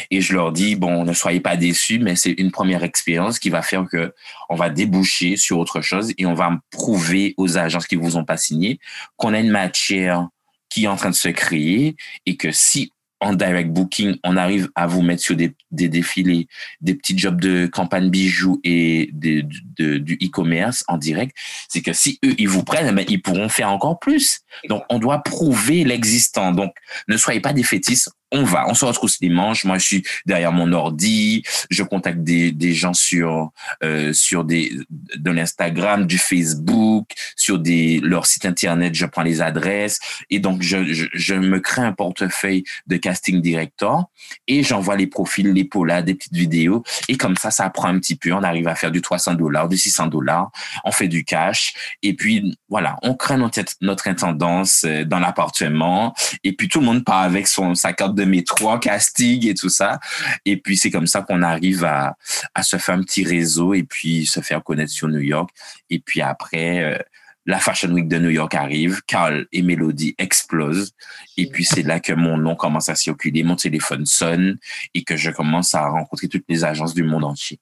Et 0.10 0.22
je 0.22 0.34
leur 0.34 0.52
dis, 0.52 0.76
bon, 0.76 1.04
ne 1.04 1.14
soyez 1.14 1.40
pas 1.40 1.58
déçus, 1.58 2.00
mais 2.00 2.16
c'est 2.16 2.32
une 2.32 2.52
première 2.52 2.84
expérience 2.84 3.38
qui 3.38 3.50
va 3.50 3.62
faire 3.62 3.86
que 3.86 4.14
on 4.50 4.56
va 4.56 4.70
déboucher 4.70 5.38
sur 5.38 5.60
autre 5.60 5.82
chose 5.82 6.12
et 6.18 6.26
on 6.26 6.34
va 6.34 6.58
prouver 6.72 7.34
aux 7.38 7.58
agences 7.58 7.86
qui 7.86 7.96
vous 7.96 8.18
ont 8.18 8.26
pas 8.26 8.38
signé 8.38 8.80
qu'on 9.18 9.34
a 9.34 9.40
une 9.40 9.52
matière 9.52 10.28
qui 10.70 10.86
est 10.86 10.88
en 10.88 10.96
train 10.96 11.10
de 11.10 11.16
se 11.16 11.30
créer 11.30 11.96
et 12.26 12.38
que 12.38 12.52
si 12.52 12.92
en 13.22 13.34
direct 13.34 13.72
booking, 13.72 14.18
on 14.24 14.38
arrive 14.38 14.70
à 14.76 14.88
vous 14.88 15.02
mettre 15.02 15.22
sur 15.22 15.36
des, 15.36 15.56
des 15.72 15.88
défilés, 15.88 16.48
des 16.82 16.96
petits 16.96 17.18
jobs 17.18 17.40
de 17.40 17.66
campagne 17.66 18.10
bijoux 18.10 18.60
et 18.64 19.10
du 19.14 20.18
e-commerce 20.22 20.84
en 20.88 20.98
direct, 20.98 21.36
c'est 21.70 21.82
que 21.82 21.94
si 21.94 22.20
eux, 22.26 22.36
ils 22.38 22.50
vous 22.50 22.64
prennent, 22.64 22.94
ben, 22.94 23.06
ils 23.08 23.22
pourront 23.22 23.50
faire 23.50 23.72
encore 23.72 24.00
plus. 24.00 24.42
Donc, 24.70 24.84
on 24.90 25.00
doit 25.00 25.20
prouver 25.20 25.84
l'existant. 25.84 26.52
Donc, 26.52 26.74
ne 27.08 27.18
soyez 27.18 27.40
pas 27.40 27.54
des 27.54 27.64
fétistes 27.64 28.12
on 28.32 28.44
va, 28.44 28.68
on 28.68 28.74
se 28.74 28.86
retrousse 28.86 29.18
les 29.22 29.30
manches. 29.30 29.66
Moi, 29.66 29.78
je 29.78 29.86
suis 29.86 30.04
derrière 30.26 30.52
mon 30.52 30.72
ordi, 30.74 31.44
je 31.70 31.84
contacte 31.84 32.24
des, 32.24 32.52
des 32.52 32.74
gens 32.74 32.94
sur 32.94 33.52
euh, 33.84 34.14
sur 34.14 34.44
des 34.44 34.74
de 34.90 35.32
l'Instagram, 35.32 36.06
du 36.06 36.18
Facebook, 36.18 37.12
sur 37.36 37.60
des 37.60 38.00
leur 38.00 38.26
site 38.26 38.46
internet. 38.46 38.96
Je 38.96 39.06
prends 39.06 39.24
les 39.24 39.42
adresses 39.42 40.00
et 40.30 40.40
donc 40.40 40.62
je, 40.62 40.94
je, 40.94 41.06
je 41.14 41.36
me 41.36 41.60
crée 41.60 41.84
un 41.84 41.94
portefeuille 41.94 42.64
de 42.88 42.98
casting 42.98 43.42
director 43.42 44.10
et 44.48 44.64
j'envoie 44.64 44.96
les 44.96 45.08
profils, 45.08 45.52
les 45.52 45.64
polas, 45.64 46.02
des 46.02 46.16
petites 46.16 46.34
vidéos 46.34 46.84
et 47.08 47.18
comme 47.18 47.38
ça, 47.38 47.52
ça 47.52 47.70
prend 47.70 47.88
un 47.88 48.00
petit 48.00 48.16
peu. 48.16 48.34
On 48.34 48.44
arrive 48.44 48.68
à 48.68 48.76
faire 48.76 48.92
du 48.92 49.02
300 49.02 49.36
dollars, 49.36 49.70
du 49.70 49.78
600 49.78 50.08
dollars. 50.08 50.52
On 50.84 50.92
fait 50.92 51.08
du 51.08 51.24
cash 51.24 51.74
et 52.02 52.14
puis 52.14 52.58
voilà, 52.70 52.98
on 53.04 53.14
crée 53.14 53.38
notre 53.38 53.62
notre 53.82 54.08
intendance 54.08 54.84
euh, 54.86 55.06
dans 55.06 55.20
l'appartement 55.20 56.14
et 56.44 56.54
puis 56.54 56.68
tout 56.68 56.80
le 56.80 56.86
monde 56.86 57.04
part 57.06 57.22
avec 57.22 57.48
son 57.48 57.76
sa 57.76 57.94
carte 57.94 58.15
de 58.16 58.26
mes 58.26 58.44
trois 58.44 58.80
castings 58.80 59.48
et 59.48 59.54
tout 59.54 59.70
ça. 59.70 60.00
Et 60.46 60.58
puis, 60.58 60.78
c'est 60.78 60.92
comme 60.92 61.08
ça 61.08 61.22
qu'on 61.22 61.42
arrive 61.42 61.84
à, 61.84 62.18
à 62.54 62.64
se 62.64 62.78
faire 62.78 62.96
un 62.96 63.02
petit 63.02 63.24
réseau 63.24 63.74
et 63.74 63.84
puis 63.84 64.26
se 64.26 64.42
faire 64.42 64.64
connaître 64.64 64.92
sur 64.92 65.08
New 65.08 65.20
York. 65.20 65.50
Et 65.90 66.00
puis 66.00 66.22
après, 66.22 66.84
euh, 66.84 66.98
la 67.46 67.60
Fashion 67.60 67.92
Week 67.92 68.08
de 68.08 68.18
New 68.18 68.30
York 68.30 68.56
arrive, 68.56 69.02
Carl 69.06 69.46
et 69.52 69.62
Melody 69.62 70.16
explosent. 70.18 70.94
Et 71.38 71.48
puis, 71.48 71.64
c'est 71.64 71.84
là 71.84 72.00
que 72.00 72.14
mon 72.14 72.38
nom 72.38 72.56
commence 72.56 72.90
à 72.90 72.96
circuler, 72.96 73.44
mon 73.44 73.56
téléphone 73.56 74.06
sonne 74.06 74.58
et 74.94 75.04
que 75.04 75.16
je 75.16 75.30
commence 75.30 75.76
à 75.76 75.88
rencontrer 75.88 76.28
toutes 76.28 76.46
les 76.50 76.64
agences 76.64 76.94
du 76.94 77.04
monde 77.04 77.24
entier. 77.24 77.60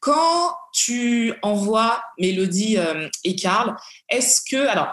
Quand 0.00 0.54
tu 0.72 1.32
envoies 1.42 2.02
Mélodie 2.18 2.76
euh, 2.78 3.08
et 3.24 3.34
Carl, 3.34 3.76
est-ce 4.08 4.40
que 4.48 4.66
alors 4.66 4.88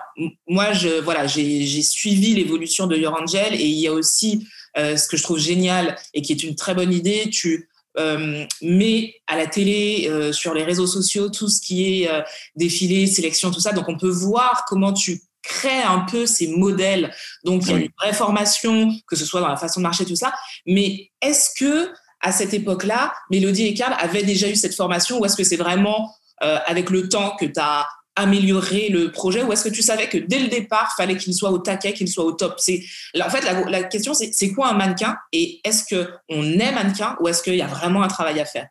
moi 0.47 0.71
je 0.73 1.01
voilà 1.01 1.27
j'ai 1.27 1.81
suivi 1.81 2.33
l'évolution 2.33 2.87
de 2.87 2.95
Your 2.95 3.13
Angel 3.21 3.53
et 3.53 3.65
il 3.65 3.79
y 3.79 3.87
a 3.87 3.93
aussi 3.93 4.47
euh, 4.77 4.97
ce 4.97 5.07
que 5.07 5.17
je 5.17 5.23
trouve 5.23 5.39
génial 5.39 5.95
et 6.13 6.21
qui 6.21 6.31
est 6.31 6.43
une 6.43 6.55
très 6.55 6.73
bonne 6.73 6.93
idée, 6.93 7.29
tu 7.29 7.69
euh, 7.97 8.45
mets 8.61 9.15
à 9.27 9.35
la 9.35 9.45
télé, 9.45 10.09
sur 10.31 10.53
les 10.53 10.63
réseaux 10.63 10.87
sociaux, 10.87 11.29
tout 11.29 11.49
ce 11.49 11.61
qui 11.61 12.03
est 12.03 12.09
défilé, 12.55 13.05
sélection, 13.05 13.51
tout 13.51 13.59
ça. 13.59 13.71
Donc, 13.71 13.89
on 13.89 13.97
peut 13.97 14.09
voir 14.09 14.65
comment 14.67 14.93
tu 14.93 15.21
crées 15.43 15.83
un 15.83 15.99
peu 15.99 16.25
ces 16.25 16.47
modèles. 16.47 17.13
Donc, 17.43 17.63
il 17.63 17.69
y 17.69 17.73
a 17.73 17.77
une 17.77 17.91
vraie 17.99 18.13
formation, 18.13 18.91
que 19.07 19.15
ce 19.15 19.25
soit 19.25 19.41
dans 19.41 19.49
la 19.49 19.57
façon 19.57 19.79
de 19.79 19.83
marcher, 19.83 20.05
tout 20.05 20.15
ça. 20.15 20.33
Mais 20.65 21.11
est-ce 21.21 21.49
que 21.57 21.91
à 22.23 22.31
cette 22.31 22.53
époque-là, 22.53 23.13
Mélodie 23.29 23.67
et 23.67 23.73
Carl 23.75 23.95
avaient 23.99 24.23
déjà 24.23 24.49
eu 24.49 24.55
cette 24.55 24.75
formation. 24.75 25.19
Ou 25.19 25.25
est-ce 25.25 25.35
que 25.35 25.43
c'est 25.43 25.57
vraiment 25.57 26.15
avec 26.39 26.89
le 26.89 27.07
temps 27.07 27.37
que 27.39 27.45
tu 27.45 27.59
as 27.59 27.85
améliorer 28.15 28.89
le 28.89 29.11
projet? 29.11 29.43
Ou 29.43 29.51
est-ce 29.51 29.63
que 29.63 29.73
tu 29.73 29.81
savais 29.81 30.07
que 30.07 30.17
dès 30.17 30.39
le 30.39 30.47
départ, 30.47 30.93
fallait 30.95 31.17
qu'il 31.17 31.33
soit 31.33 31.51
au 31.51 31.59
taquet, 31.59 31.93
qu'il 31.93 32.07
soit 32.07 32.23
au 32.23 32.33
top? 32.33 32.55
C'est 32.57 32.83
En 33.19 33.29
fait, 33.29 33.41
la, 33.69 33.83
question, 33.83 34.13
c'est 34.13 34.51
quoi 34.51 34.69
un 34.69 34.73
mannequin? 34.73 35.17
Et 35.31 35.61
est-ce 35.63 35.83
qu'on 35.93 36.43
est 36.43 36.71
mannequin? 36.71 37.15
Ou 37.19 37.27
est-ce 37.27 37.43
qu'il 37.43 37.55
y 37.55 37.61
a 37.61 37.67
vraiment 37.67 38.03
un 38.03 38.07
travail 38.07 38.39
à 38.39 38.45
faire? 38.45 38.67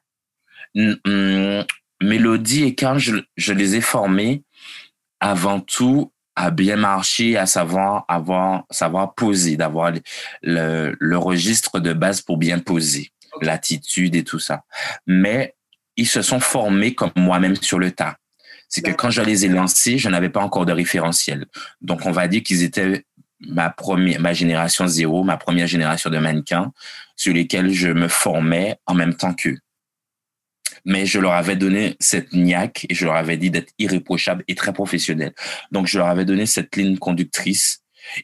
Mélodie 2.02 2.64
et 2.64 2.74
Carl, 2.74 2.98
je, 2.98 3.52
les 3.52 3.76
ai 3.76 3.80
formés 3.80 4.42
avant 5.20 5.60
tout 5.60 6.12
à 6.34 6.50
bien 6.50 6.76
marcher, 6.76 7.36
à 7.36 7.46
savoir 7.46 8.04
avoir, 8.08 8.64
savoir 8.70 9.14
poser, 9.14 9.56
d'avoir 9.56 9.92
le, 10.42 10.96
le, 10.98 11.18
registre 11.18 11.78
de 11.78 11.92
base 11.92 12.22
pour 12.22 12.38
bien 12.38 12.58
poser, 12.58 13.12
l'attitude 13.40 14.14
et 14.14 14.24
tout 14.24 14.38
ça. 14.38 14.64
Mais 15.06 15.54
ils 15.96 16.08
se 16.08 16.22
sont 16.22 16.40
formés 16.40 16.94
comme 16.94 17.12
moi-même 17.16 17.56
sur 17.56 17.78
le 17.78 17.90
tas 17.92 18.16
c'est 18.72 18.80
que 18.80 18.90
quand 18.90 19.10
je 19.10 19.20
les 19.20 19.44
ai 19.44 19.48
lancés, 19.48 19.98
je 19.98 20.08
n'avais 20.08 20.30
pas 20.30 20.40
encore 20.40 20.64
de 20.64 20.72
référentiel. 20.72 21.44
Donc, 21.82 22.06
on 22.06 22.10
va 22.10 22.26
dire 22.26 22.42
qu'ils 22.42 22.62
étaient 22.62 23.04
ma 23.40 23.68
première, 23.68 24.18
ma 24.18 24.32
génération 24.32 24.86
zéro, 24.86 25.24
ma 25.24 25.36
première 25.36 25.66
génération 25.66 26.08
de 26.08 26.16
mannequins 26.16 26.72
sur 27.14 27.34
lesquels 27.34 27.70
je 27.70 27.88
me 27.88 28.08
formais 28.08 28.78
en 28.86 28.94
même 28.94 29.14
temps 29.14 29.34
qu'eux. 29.34 29.58
Mais 30.86 31.04
je 31.04 31.18
leur 31.18 31.32
avais 31.32 31.54
donné 31.54 31.96
cette 32.00 32.32
niaque 32.32 32.86
et 32.88 32.94
je 32.94 33.04
leur 33.04 33.14
avais 33.14 33.36
dit 33.36 33.50
d'être 33.50 33.74
irréprochable 33.78 34.42
et 34.48 34.54
très 34.54 34.72
professionnel. 34.72 35.34
Donc, 35.70 35.86
je 35.86 35.98
leur 35.98 36.08
avais 36.08 36.24
donné 36.24 36.46
cette 36.46 36.74
ligne 36.74 36.96
conductrice 36.96 37.81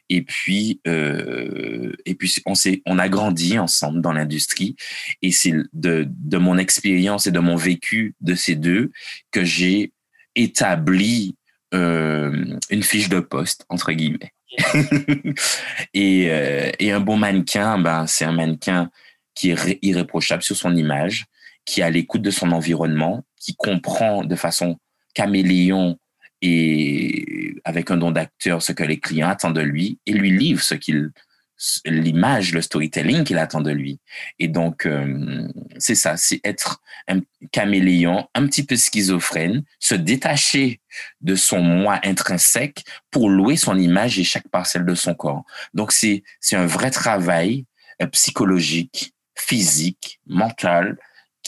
et 0.09 0.21
puis, 0.21 0.81
euh, 0.87 1.93
et 2.05 2.15
puis 2.15 2.33
on 2.45 2.55
s'est, 2.55 2.81
on 2.85 2.99
a 2.99 3.09
grandi 3.09 3.57
ensemble 3.59 4.01
dans 4.01 4.13
l'industrie. 4.13 4.75
Et 5.21 5.31
c'est 5.31 5.53
de, 5.73 6.07
de 6.07 6.37
mon 6.37 6.57
expérience 6.57 7.27
et 7.27 7.31
de 7.31 7.39
mon 7.39 7.55
vécu 7.55 8.15
de 8.21 8.35
ces 8.35 8.55
deux 8.55 8.91
que 9.31 9.43
j'ai 9.43 9.93
établi 10.35 11.35
euh, 11.73 12.57
une 12.69 12.83
fiche 12.83 13.09
de 13.09 13.19
poste, 13.19 13.65
entre 13.69 13.91
guillemets. 13.91 14.31
et, 15.93 16.27
euh, 16.31 16.71
et, 16.79 16.91
un 16.91 16.99
bon 16.99 17.17
mannequin, 17.17 17.77
ben, 17.77 18.07
c'est 18.07 18.25
un 18.25 18.31
mannequin 18.31 18.89
qui 19.35 19.51
est 19.51 19.79
irréprochable 19.83 20.41
sur 20.41 20.55
son 20.55 20.75
image, 20.75 21.25
qui 21.65 21.81
est 21.81 21.83
à 21.83 21.89
l'écoute 21.91 22.23
de 22.23 22.31
son 22.31 22.51
environnement, 22.51 23.23
qui 23.39 23.55
comprend 23.55 24.23
de 24.23 24.35
façon 24.35 24.79
caméléon 25.13 25.97
et 26.41 27.55
avec 27.63 27.91
un 27.91 27.97
don 27.97 28.11
d'acteur 28.11 28.61
ce 28.61 28.71
que 28.71 28.83
les 28.83 28.99
clients 28.99 29.29
attendent 29.29 29.55
de 29.55 29.61
lui 29.61 29.99
et 30.05 30.13
lui 30.13 30.31
livre 30.31 30.61
ce 30.61 30.75
qu'il 30.75 31.11
l'image, 31.85 32.53
le 32.53 32.61
storytelling 32.61 33.23
qu'il 33.23 33.37
attend 33.37 33.61
de 33.61 33.71
lui. 33.71 33.99
Et 34.39 34.47
donc, 34.47 34.85
euh, 34.85 35.47
c'est 35.77 35.95
ça, 35.95 36.15
c'est 36.15 36.39
être 36.43 36.81
un 37.07 37.19
caméléon, 37.51 38.27
un 38.33 38.47
petit 38.47 38.63
peu 38.63 38.75
schizophrène, 38.75 39.63
se 39.79 39.95
détacher 39.95 40.79
de 41.21 41.35
son 41.35 41.61
moi 41.61 41.99
intrinsèque 42.03 42.83
pour 43.11 43.29
louer 43.29 43.57
son 43.57 43.77
image 43.77 44.19
et 44.19 44.23
chaque 44.23 44.47
parcelle 44.47 44.85
de 44.85 44.95
son 44.95 45.13
corps. 45.13 45.43
Donc, 45.73 45.91
c'est, 45.91 46.23
un 46.53 46.65
vrai 46.65 46.91
travail 46.91 47.65
euh, 48.01 48.07
psychologique, 48.07 49.13
physique, 49.35 50.19
mental, 50.27 50.97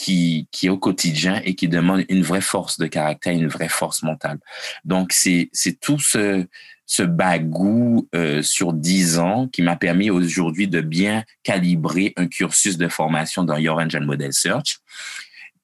qui, 0.02 0.48
qui 0.50 0.66
est 0.66 0.68
au 0.68 0.78
quotidien 0.78 1.40
et 1.44 1.54
qui 1.54 1.68
demande 1.68 2.04
une 2.08 2.22
vraie 2.22 2.40
force 2.40 2.76
de 2.76 2.88
caractère, 2.88 3.32
une 3.32 3.46
vraie 3.46 3.68
force 3.68 4.02
mentale. 4.02 4.40
Donc, 4.84 5.12
c'est, 5.12 5.48
tout 5.80 6.00
ce, 6.00 6.44
ce 6.86 7.04
bagou 7.04 8.08
euh, 8.12 8.42
sur 8.42 8.72
dix 8.72 9.20
ans 9.20 9.46
qui 9.46 9.62
m'a 9.62 9.76
permis 9.76 10.10
aujourd'hui 10.10 10.66
de 10.66 10.80
bien 10.80 11.22
calibrer 11.44 12.14
un 12.16 12.26
cursus 12.26 12.78
de 12.78 12.88
formation 12.88 13.44
dans 13.44 13.56
Your 13.58 13.78
Engine 13.78 14.04
Model 14.04 14.32
Search 14.32 14.80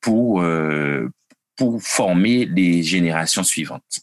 pour, 0.00 0.40
euh, 0.40 1.10
pour 1.56 1.82
former 1.82 2.44
les 2.44 2.84
générations 2.84 3.42
suivantes. 3.42 4.02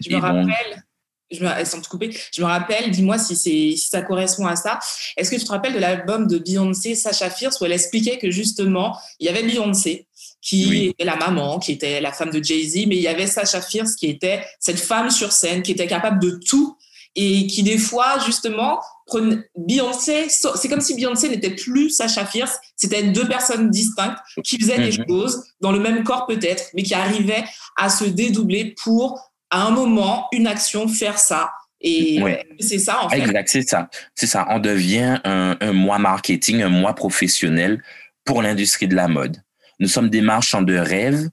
Je 0.00 0.08
me 0.08 0.16
rappelle, 0.16 0.82
je 1.30 1.42
me, 1.42 1.82
te 1.82 1.88
couper, 1.88 2.16
je 2.32 2.40
me 2.40 2.46
rappelle, 2.46 2.90
dis-moi 2.90 3.18
si, 3.18 3.36
si 3.36 3.78
ça 3.78 4.02
correspond 4.02 4.46
à 4.46 4.56
ça. 4.56 4.78
Est-ce 5.16 5.30
que 5.30 5.36
tu 5.36 5.44
te 5.44 5.50
rappelles 5.50 5.74
de 5.74 5.78
l'album 5.78 6.26
de 6.26 6.38
Beyoncé, 6.38 6.94
Sacha 6.94 7.30
Fierce, 7.30 7.60
où 7.60 7.64
elle 7.64 7.72
expliquait 7.72 8.18
que 8.18 8.30
justement, 8.30 8.96
il 9.20 9.26
y 9.26 9.28
avait 9.28 9.42
Beyoncé, 9.42 10.06
qui 10.40 10.86
était 10.88 11.04
la 11.04 11.16
maman, 11.16 11.58
qui 11.58 11.72
était 11.72 12.00
la 12.00 12.12
femme 12.12 12.30
de 12.30 12.42
Jay-Z, 12.42 12.86
mais 12.86 12.96
il 12.96 13.02
y 13.02 13.08
avait 13.08 13.26
Sacha 13.26 13.60
Fierce 13.60 13.94
qui 13.94 14.06
était 14.06 14.44
cette 14.60 14.80
femme 14.80 15.10
sur 15.10 15.32
scène, 15.32 15.62
qui 15.62 15.72
était 15.72 15.86
capable 15.86 16.20
de 16.20 16.38
tout 16.46 16.76
et 17.20 17.46
qui 17.48 17.62
des 17.62 17.78
fois, 17.78 18.18
justement, 18.24 18.80
prenait 19.06 19.38
Beyoncé, 19.56 20.28
c'est 20.28 20.68
comme 20.68 20.80
si 20.80 20.94
Beyoncé 20.94 21.28
n'était 21.28 21.54
plus 21.54 21.90
Sacha 21.90 22.24
Fierce, 22.24 22.58
c'était 22.76 23.02
deux 23.02 23.26
personnes 23.26 23.70
distinctes 23.70 24.18
qui 24.44 24.58
faisaient 24.58 24.78
des 24.78 24.98
mhm. 24.98 25.04
choses 25.08 25.42
dans 25.60 25.72
le 25.72 25.80
même 25.80 26.04
corps 26.04 26.26
peut-être, 26.26 26.66
mais 26.74 26.82
qui 26.82 26.94
arrivaient 26.94 27.44
à 27.76 27.88
se 27.88 28.04
dédoubler 28.04 28.74
pour 28.82 29.27
à 29.50 29.66
un 29.66 29.70
moment, 29.70 30.28
une 30.32 30.46
action, 30.46 30.88
faire 30.88 31.18
ça. 31.18 31.50
Et 31.80 32.20
c'est 32.58 32.78
ça, 32.78 33.04
en 33.04 33.08
fait. 33.08 33.20
Exact, 33.20 33.48
c'est 33.48 33.68
ça. 33.68 33.88
C'est 34.14 34.26
ça. 34.26 34.46
On 34.50 34.58
devient 34.58 35.20
un, 35.24 35.56
un 35.60 35.72
mois 35.72 35.98
marketing, 35.98 36.62
un 36.62 36.68
mois 36.68 36.94
professionnel 36.94 37.82
pour 38.24 38.42
l'industrie 38.42 38.88
de 38.88 38.96
la 38.96 39.08
mode. 39.08 39.42
Nous 39.78 39.88
sommes 39.88 40.10
des 40.10 40.20
marchands 40.20 40.62
de 40.62 40.76
rêves 40.76 41.28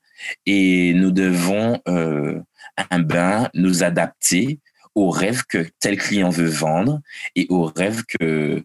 et 0.46 0.94
nous 0.94 1.12
devons, 1.12 1.82
euh, 1.88 2.40
un 2.92 3.00
bain, 3.00 3.50
nous 3.54 3.84
adapter 3.84 4.60
aux 4.94 5.10
rêves 5.10 5.44
que 5.48 5.68
tel 5.80 5.98
client 5.98 6.30
veut 6.30 6.48
vendre 6.48 7.02
et 7.36 7.48
aux 7.50 7.66
rêves 7.66 8.04
que, 8.20 8.64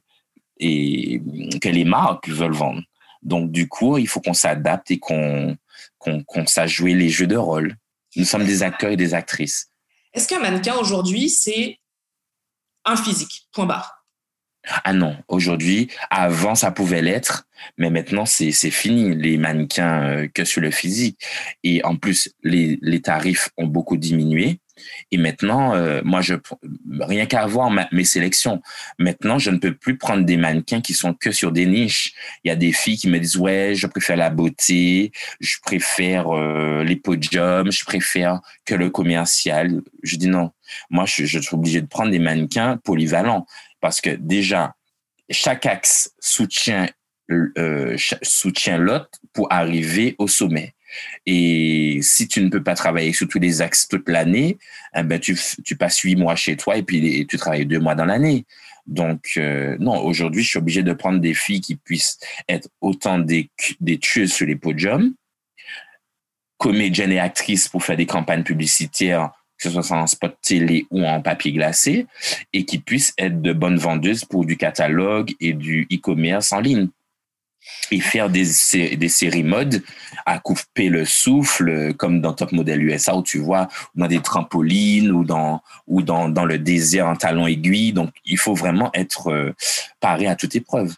et, 0.58 1.20
que 1.60 1.68
les 1.68 1.84
marques 1.84 2.28
veulent 2.28 2.52
vendre. 2.52 2.82
Donc, 3.22 3.50
du 3.50 3.68
coup, 3.68 3.98
il 3.98 4.06
faut 4.06 4.20
qu'on 4.20 4.34
s'adapte 4.34 4.90
et 4.90 4.98
qu'on 4.98 5.56
qu'on 5.98 6.46
sache 6.46 6.76
jouer 6.76 6.94
les 6.94 7.10
jeux 7.10 7.26
de 7.26 7.36
rôle. 7.36 7.76
Nous 8.16 8.24
sommes 8.24 8.44
des 8.44 8.62
acteurs 8.62 8.90
et 8.90 8.96
des 8.96 9.14
actrices. 9.14 9.70
Est-ce 10.12 10.26
qu'un 10.26 10.40
mannequin 10.40 10.76
aujourd'hui, 10.76 11.30
c'est 11.30 11.78
un 12.84 12.96
physique, 12.96 13.48
point 13.52 13.66
barre 13.66 14.04
Ah 14.84 14.92
non, 14.92 15.16
aujourd'hui, 15.28 15.88
avant 16.10 16.54
ça 16.54 16.70
pouvait 16.70 17.02
l'être, 17.02 17.46
mais 17.78 17.90
maintenant 17.90 18.26
c'est 18.26 18.52
fini 18.52 19.14
les 19.14 19.36
mannequins 19.36 20.02
euh, 20.02 20.28
que 20.28 20.44
sur 20.44 20.60
le 20.60 20.70
physique. 20.70 21.20
Et 21.62 21.84
en 21.84 21.96
plus, 21.96 22.32
les, 22.42 22.78
les 22.82 23.02
tarifs 23.02 23.50
ont 23.56 23.66
beaucoup 23.66 23.96
diminué. 23.96 24.60
Et 25.10 25.18
maintenant, 25.18 25.74
euh, 25.74 26.00
moi, 26.04 26.20
je 26.20 26.34
rien 27.00 27.26
qu'à 27.26 27.46
voir 27.46 27.70
mes 27.92 28.04
sélections. 28.04 28.62
Maintenant, 28.98 29.38
je 29.38 29.50
ne 29.50 29.58
peux 29.58 29.74
plus 29.74 29.96
prendre 29.96 30.24
des 30.24 30.36
mannequins 30.36 30.80
qui 30.80 30.94
sont 30.94 31.14
que 31.14 31.32
sur 31.32 31.52
des 31.52 31.66
niches. 31.66 32.14
Il 32.44 32.48
y 32.48 32.50
a 32.50 32.56
des 32.56 32.72
filles 32.72 32.98
qui 32.98 33.08
me 33.08 33.18
disent 33.18 33.36
ouais, 33.36 33.72
je 33.74 33.86
préfère 33.86 34.16
la 34.16 34.30
beauté, 34.30 35.12
je 35.40 35.56
préfère 35.62 36.28
euh, 36.28 36.82
les 36.84 36.96
podiums, 36.96 37.70
je 37.70 37.84
préfère 37.84 38.40
que 38.64 38.74
le 38.74 38.90
commercial. 38.90 39.82
Je 40.02 40.16
dis 40.16 40.28
non. 40.28 40.50
Moi, 40.90 41.04
je, 41.06 41.24
suis 41.24 41.54
obligé 41.54 41.80
de 41.80 41.86
prendre 41.86 42.10
des 42.10 42.18
mannequins 42.18 42.76
polyvalents 42.76 43.46
parce 43.80 44.00
que 44.00 44.10
déjà, 44.10 44.74
chaque 45.30 45.66
axe 45.66 46.12
soutient 46.20 46.86
euh, 47.30 47.96
soutient 48.22 48.76
l'autre 48.76 49.20
pour 49.32 49.52
arriver 49.52 50.16
au 50.18 50.26
sommet. 50.26 50.74
Et 51.26 52.00
si 52.02 52.28
tu 52.28 52.42
ne 52.42 52.48
peux 52.48 52.62
pas 52.62 52.74
travailler 52.74 53.12
sur 53.12 53.28
tous 53.28 53.38
les 53.38 53.62
axes 53.62 53.88
toute 53.88 54.08
l'année, 54.08 54.58
eh 54.96 55.02
ben 55.02 55.18
tu, 55.18 55.36
passes 55.76 56.00
huit 56.00 56.16
mois 56.16 56.36
chez 56.36 56.56
toi 56.56 56.76
et 56.76 56.82
puis 56.82 57.26
tu 57.26 57.36
travailles 57.36 57.66
deux 57.66 57.78
mois 57.78 57.94
dans 57.94 58.06
l'année. 58.06 58.44
Donc, 58.86 59.32
euh, 59.36 59.76
non, 59.78 60.02
aujourd'hui, 60.04 60.42
je 60.42 60.48
suis 60.48 60.58
obligé 60.58 60.82
de 60.82 60.92
prendre 60.92 61.20
des 61.20 61.34
filles 61.34 61.60
qui 61.60 61.76
puissent 61.76 62.18
être 62.48 62.68
autant 62.80 63.18
des, 63.18 63.50
des 63.80 63.98
tueuses 63.98 64.32
sur 64.32 64.46
les 64.46 64.56
podiums, 64.56 65.14
comédiennes 66.58 67.12
et 67.12 67.20
actrices 67.20 67.68
pour 67.68 67.84
faire 67.84 67.96
des 67.96 68.06
campagnes 68.06 68.42
publicitaires, 68.42 69.30
que 69.58 69.68
ce 69.68 69.82
soit 69.82 69.96
en 69.96 70.06
spot 70.06 70.36
télé 70.42 70.86
ou 70.90 71.04
en 71.04 71.20
papier 71.20 71.52
glacé, 71.52 72.06
et 72.52 72.64
qui 72.64 72.78
puissent 72.78 73.14
être 73.18 73.40
de 73.40 73.52
bonnes 73.52 73.78
vendeuses 73.78 74.24
pour 74.24 74.44
du 74.44 74.56
catalogue 74.56 75.32
et 75.40 75.52
du 75.52 75.86
e-commerce 75.92 76.52
en 76.52 76.60
ligne 76.60 76.88
et 77.90 78.00
faire 78.00 78.30
des, 78.30 78.46
des 78.96 79.08
séries 79.08 79.42
mode 79.42 79.82
à 80.26 80.38
couper 80.38 80.88
le 80.88 81.04
souffle, 81.04 81.94
comme 81.94 82.20
dans 82.20 82.32
Top 82.32 82.52
Model 82.52 82.82
USA, 82.82 83.16
où 83.16 83.22
tu 83.22 83.38
vois, 83.38 83.68
dans 83.94 84.06
des 84.06 84.20
trampolines 84.20 85.10
ou 85.10 85.24
dans, 85.24 85.62
ou 85.86 86.02
dans, 86.02 86.28
dans 86.28 86.44
le 86.44 86.58
désert 86.58 87.08
en 87.08 87.16
talons 87.16 87.46
aiguilles. 87.46 87.92
Donc, 87.92 88.10
il 88.24 88.38
faut 88.38 88.54
vraiment 88.54 88.90
être 88.94 89.28
euh, 89.28 89.52
paré 90.00 90.26
à 90.26 90.36
toute 90.36 90.54
épreuve. 90.54 90.94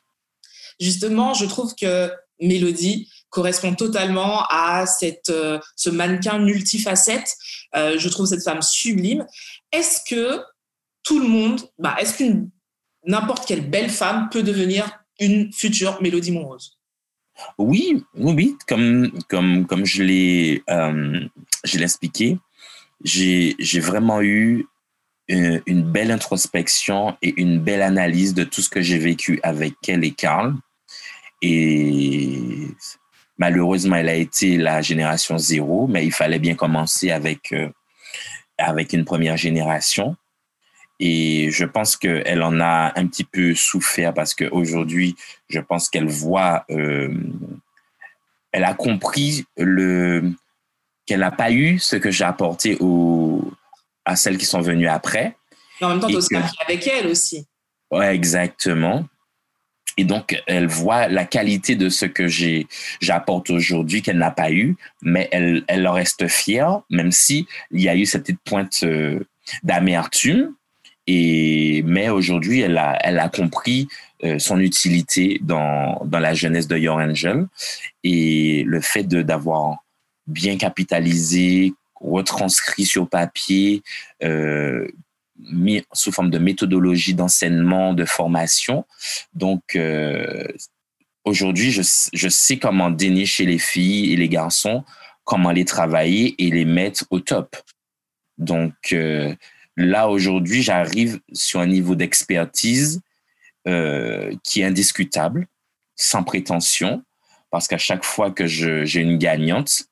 Justement, 0.81 1.35
je 1.35 1.47
trouve 1.47 1.75
que 1.75 2.11
Mélodie 2.41 3.09
correspond 3.31 3.75
totalement 3.75 4.45
à 4.51 4.85
cette, 4.87 5.31
euh, 5.31 5.59
ce 5.77 5.91
mannequin 5.91 6.39
multifacette. 6.39 7.37
Euh, 7.75 7.99
je 7.99 8.09
trouve 8.09 8.27
cette 8.27 8.43
femme 8.43 8.63
sublime. 8.63 9.27
Est-ce 9.73 10.01
que 10.07 10.43
tout 11.03 11.19
le 11.19 11.29
monde, 11.29 11.63
bah, 11.79 11.97
est-ce 11.99 12.15
qu'une 12.15 12.51
n'importe 13.05 13.47
quelle 13.47 13.69
belle 13.69 13.91
femme 13.91 14.29
peut 14.31 14.43
devenir 14.43 15.02
une 15.25 15.53
future 15.53 16.01
Mélodie 16.03 16.33
Monrose. 16.33 16.79
Oui, 17.59 18.05
oui, 18.15 18.57
comme, 18.69 19.11
comme, 19.29 19.67
comme 19.67 19.87
je 19.87 20.03
l'ai 20.03 20.63
euh, 20.69 21.27
expliqué, 21.65 22.39
j'ai 23.05 23.81
vraiment 23.81 24.21
eu 24.21 24.67
une, 25.29 25.57
euh, 25.57 25.61
une, 25.67 25.83
belle 25.83 26.11
introspection 26.11 27.17
et 27.23 27.33
une 27.41 27.59
belle 27.59 27.83
analyse 27.83 28.35
de 28.35 28.45
tout 28.45 28.61
ce 28.61 28.69
que 28.69 28.83
j'ai 28.83 28.99
vécu 28.99 29.41
avec 29.43 29.75
elle 29.89 30.05
et 30.05 30.11
Carl. 30.11 30.55
Et 31.41 32.69
malheureusement, 33.39 33.97
elle 33.97 34.09
a 34.09 34.15
été 34.15 34.57
la 34.57 34.83
génération 34.83 35.39
zéro, 35.39 35.87
mais 35.87 36.05
il 36.05 36.13
fallait 36.13 36.39
bien 36.39 36.55
commencer 36.55 37.11
avec, 37.11 37.53
euh, 37.53 37.69
avec 38.59 38.93
une 38.93 39.05
première 39.05 39.37
génération. 39.37 40.17
Et 41.05 41.51
je 41.51 41.65
pense 41.65 41.97
qu'elle 41.97 42.45
en 42.45 42.61
a 42.61 42.93
un 42.95 43.09
petit 43.09 43.25
peu 43.25 43.57
souffert 43.57 44.15
parce 44.15 44.35
qu'aujourd'hui, 44.35 45.17
je 45.49 45.59
pense 45.59 45.89
qu'elle 45.91 46.07
voit, 46.07 46.65
euh, 46.71 47.13
elle 48.53 48.63
a 48.63 48.75
compris 48.75 49.45
le, 49.57 50.31
qu'elle 51.05 51.19
n'a 51.19 51.33
pas 51.33 51.51
eu 51.51 51.81
ce 51.81 51.97
que 51.97 52.13
j'ai 52.13 52.23
apporté 52.23 52.77
au, 52.79 53.53
à 54.05 54.15
celles 54.15 54.39
qui 54.39 54.47
sont 54.47 54.61
venues 54.61 54.87
après. 54.87 55.37
Mais 55.81 55.89
en 55.89 55.91
même 55.91 55.99
temps, 55.99 56.07
tu 56.07 56.37
appris 56.37 56.57
avec 56.65 56.87
elle 56.87 57.09
aussi. 57.09 57.49
Ouais, 57.91 58.15
exactement. 58.15 59.05
Et 59.97 60.05
donc, 60.05 60.41
elle 60.47 60.69
voit 60.69 61.09
la 61.09 61.25
qualité 61.25 61.75
de 61.75 61.89
ce 61.89 62.07
que 62.07 62.29
j'ai, 62.29 62.69
j'apporte 63.01 63.51
aujourd'hui 63.51 64.03
qu'elle 64.03 64.19
n'a 64.19 64.31
pas 64.31 64.53
eu, 64.53 64.77
mais 65.03 65.29
elle, 65.33 65.65
elle 65.67 65.85
en 65.89 65.95
reste 65.95 66.29
fière, 66.29 66.83
même 66.91 67.11
si 67.11 67.49
il 67.73 67.83
y 67.83 67.89
a 67.89 67.97
eu 67.97 68.07
cette 68.07 68.23
petite 68.23 68.41
pointe 68.45 68.85
euh, 68.85 69.19
d'amertume 69.65 70.55
mais 71.09 72.09
aujourd'hui, 72.09 72.61
elle 72.61 72.79
a, 72.79 73.29
compris 73.29 73.89
euh, 74.25 74.39
son 74.39 74.61
utilité 74.61 75.41
dans, 75.43 76.01
la 76.11 76.35
jeunesse 76.35 76.69
de 76.69 76.77
Your 76.77 76.97
Angel 76.97 77.47
et 78.05 78.63
le 78.67 78.81
fait 78.81 79.05
d'avoir 79.05 79.79
bien 80.27 80.57
capitalisé, 80.57 81.73
retranscrit 82.01 82.87
sur 82.87 83.09
papier, 83.09 83.83
euh, 84.23 84.87
mis 85.39 85.83
sous 85.93 86.13
forme 86.13 86.31
de 86.31 86.39
méthodologie 86.39 87.15
d'enseignement, 87.15 87.95
de 87.95 88.05
formation. 88.05 88.85
Donc, 89.35 89.75
euh, 89.75 90.47
aujourd'hui, 91.25 91.73
je, 91.73 92.29
sais 92.29 92.59
comment 92.59 92.91
dénicher 92.91 93.45
les 93.45 93.59
filles 93.59 94.13
et 94.13 94.17
les 94.17 94.29
garçons, 94.29 94.85
comment 95.25 95.51
les 95.51 95.65
travailler 95.65 96.37
et 96.39 96.51
les 96.51 96.65
mettre 96.65 97.05
au 97.11 97.19
top. 97.19 97.57
Donc, 98.39 98.95
Là, 99.77 100.09
aujourd'hui, 100.09 100.63
j'arrive 100.63 101.21
sur 101.33 101.61
un 101.61 101.67
niveau 101.67 101.95
d'expertise 101.95 103.01
euh, 103.67 104.35
qui 104.45 104.61
est 104.61 104.65
indiscutable, 104.65 105.47
sans 105.97 106.23
prétention, 106.25 107.03
parce 107.51 107.69
qu'à 107.69 107.79
chaque 107.79 108.05
fois 108.05 108.31
que 108.31 108.47
j'ai 108.47 109.01
une 109.01 109.19
gagnante 109.19 109.85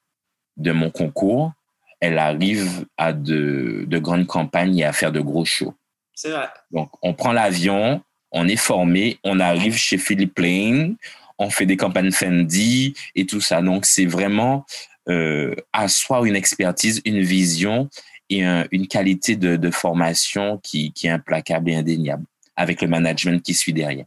de 0.57 0.73
mon 0.73 0.91
concours, 0.91 1.53
elle 2.01 2.19
arrive 2.19 2.87
à 2.97 3.13
de, 3.13 3.85
de, 3.87 3.99
grandes 3.99 4.27
campagnes 4.27 4.79
et 4.79 4.85
à 4.85 4.93
faire 4.93 5.13
de 5.13 5.21
gros 5.21 5.45
shows. 5.45 5.75
C'est 6.15 6.31
vrai. 6.31 6.49
Donc, 6.71 6.91
on 7.03 7.15
prend 7.15 7.33
l'avion, 7.33 8.03
on 8.33 8.49
est 8.49 8.57
formé, 8.57 9.19
on 9.25 9.39
arrive 9.41 9.77
chez 9.77 9.99
Philippe 9.99 10.39
Lane, 10.39 10.97
on 11.39 11.51
fait 11.51 11.67
des 11.67 11.77
campagnes 11.77 12.11
Fendi 12.11 12.95
et 13.15 13.27
tout 13.27 13.41
ça. 13.41 13.63
Donc, 13.63 13.87
c'est 13.87 14.07
vraiment 14.07 14.65
euh, 15.09 15.55
asseoir 15.73 16.25
une 16.25 16.37
expertise, 16.37 17.01
une 17.05 17.21
vision 17.21 17.89
et 18.31 18.45
une 18.71 18.87
qualité 18.87 19.37
de, 19.37 19.71
formation 19.71 20.59
qui, 20.63 20.93
est 21.03 21.09
implacable 21.09 21.71
et 21.71 21.75
indéniable 21.75 22.25
avec 22.57 22.81
le 22.83 22.89
management 22.89 23.43
qui 23.43 23.55
suit 23.55 23.73
derrière. 23.73 24.07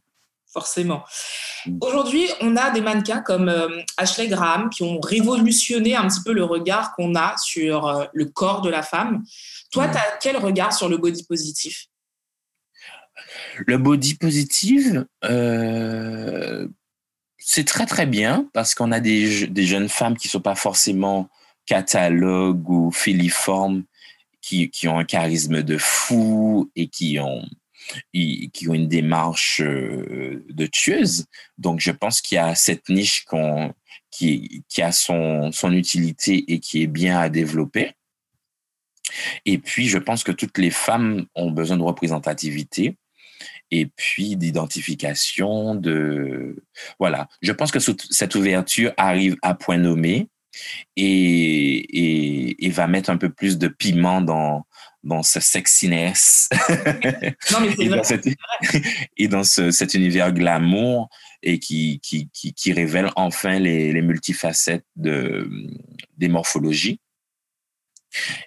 forcément. 0.51 1.03
Mm. 1.65 1.77
Aujourd'hui, 1.81 2.27
on 2.41 2.55
a 2.55 2.71
des 2.71 2.81
mannequins 2.81 3.21
comme 3.21 3.49
euh, 3.49 3.81
Ashley 3.97 4.27
Graham 4.27 4.69
qui 4.69 4.83
ont 4.83 4.99
révolutionné 4.99 5.95
un 5.95 6.07
petit 6.07 6.21
peu 6.23 6.33
le 6.33 6.43
regard 6.43 6.93
qu'on 6.95 7.15
a 7.15 7.35
sur 7.37 7.87
euh, 7.87 8.05
le 8.13 8.25
corps 8.25 8.61
de 8.61 8.69
la 8.69 8.83
femme. 8.83 9.23
Toi, 9.71 9.87
mm. 9.87 9.91
tu 9.91 9.97
as 9.97 10.17
quel 10.21 10.37
regard 10.37 10.73
sur 10.73 10.89
le 10.89 10.97
body 10.97 11.23
positif? 11.25 11.87
Le 13.65 13.77
body 13.77 14.15
positif, 14.15 14.87
euh, 15.25 16.67
c'est 17.37 17.65
très 17.65 17.85
très 17.85 18.05
bien 18.05 18.47
parce 18.53 18.75
qu'on 18.75 18.91
a 18.91 18.99
des, 18.99 19.47
des, 19.47 19.65
jeunes 19.65 19.89
femmes 19.89 20.17
qui 20.17 20.27
ne 20.27 20.31
sont 20.31 20.41
pas 20.41 20.55
forcément 20.55 21.29
catalogues 21.65 22.69
ou 22.69 22.91
filiformes, 22.91 23.83
qui, 24.43 24.69
qui 24.69 24.87
ont 24.87 24.99
un 24.99 25.05
charisme 25.05 25.63
de 25.63 25.77
fou 25.79 26.69
et 26.75 26.87
qui 26.87 27.17
ont 27.19 27.43
qui 28.13 28.67
ont 28.69 28.73
une 28.73 28.87
démarche 28.87 29.59
euh, 29.61 30.45
de 30.49 30.65
tueuse. 30.67 31.25
Donc, 31.57 31.81
je 31.81 31.91
pense 31.91 32.21
qu'il 32.21 32.37
y 32.37 32.39
a 32.39 32.55
cette 32.55 32.87
niche 32.87 33.25
qui, 34.09 34.63
qui 34.69 34.81
a 34.81 34.93
son, 34.93 35.51
son 35.51 35.73
utilité 35.73 36.45
et 36.53 36.59
qui 36.59 36.83
est 36.83 36.87
bien 36.87 37.19
à 37.19 37.27
développer. 37.27 37.91
Et 39.45 39.57
puis, 39.57 39.89
je 39.89 39.97
pense 39.97 40.23
que 40.23 40.31
toutes 40.31 40.57
les 40.57 40.69
femmes 40.69 41.25
ont 41.35 41.51
besoin 41.51 41.75
de 41.75 41.83
représentativité 41.83 42.95
et 43.69 43.87
puis 43.87 44.37
d'identification, 44.37 45.75
de... 45.75 46.63
Voilà. 46.99 47.27
Je 47.41 47.51
pense 47.51 47.71
que 47.71 47.79
cette 47.79 48.35
ouverture 48.35 48.93
arrive 48.97 49.35
à 49.41 49.55
point 49.55 49.77
nommé 49.77 50.29
et, 50.95 51.05
et, 51.05 52.65
et 52.65 52.69
va 52.69 52.87
mettre 52.87 53.09
un 53.09 53.17
peu 53.17 53.29
plus 53.29 53.57
de 53.57 53.67
piment 53.67 54.21
dans, 54.21 54.65
dans 55.03 55.23
ce 55.23 55.39
sexiness 55.39 56.49
non, 57.51 57.59
mais 57.61 57.73
et, 57.77 57.89
dans 57.89 58.03
cette, 58.03 58.27
et 59.17 59.27
dans 59.27 59.43
ce, 59.43 59.71
cet 59.71 59.93
univers 59.93 60.31
glamour 60.31 61.09
et 61.43 61.59
qui, 61.59 61.99
qui, 62.01 62.29
qui, 62.33 62.53
qui 62.53 62.73
révèle 62.73 63.09
enfin 63.15 63.59
les, 63.59 63.91
les, 63.91 64.01
multifacettes 64.01 64.85
de, 64.95 65.49
des 66.17 66.29
morphologies. 66.29 67.01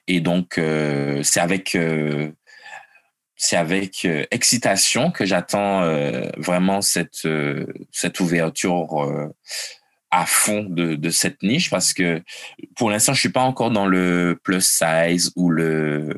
Et 0.06 0.20
donc, 0.20 0.58
euh, 0.58 1.22
c'est 1.22 1.40
avec, 1.40 1.74
euh, 1.74 2.30
c'est 3.36 3.56
avec 3.56 4.04
euh, 4.04 4.24
excitation 4.30 5.10
que 5.10 5.26
j'attends 5.26 5.82
vraiment 6.38 6.80
cette, 6.80 7.28
cette 7.92 8.20
ouverture 8.20 9.30
à 10.10 10.26
fond 10.26 10.64
de, 10.64 10.94
de, 10.94 11.10
cette 11.10 11.42
niche 11.42 11.70
parce 11.70 11.92
que 11.92 12.22
pour 12.76 12.90
l'instant, 12.90 13.12
je 13.12 13.20
suis 13.20 13.28
pas 13.28 13.42
encore 13.42 13.70
dans 13.70 13.86
le 13.86 14.38
plus 14.42 14.64
size 14.64 15.32
ou 15.36 15.50
le, 15.50 16.16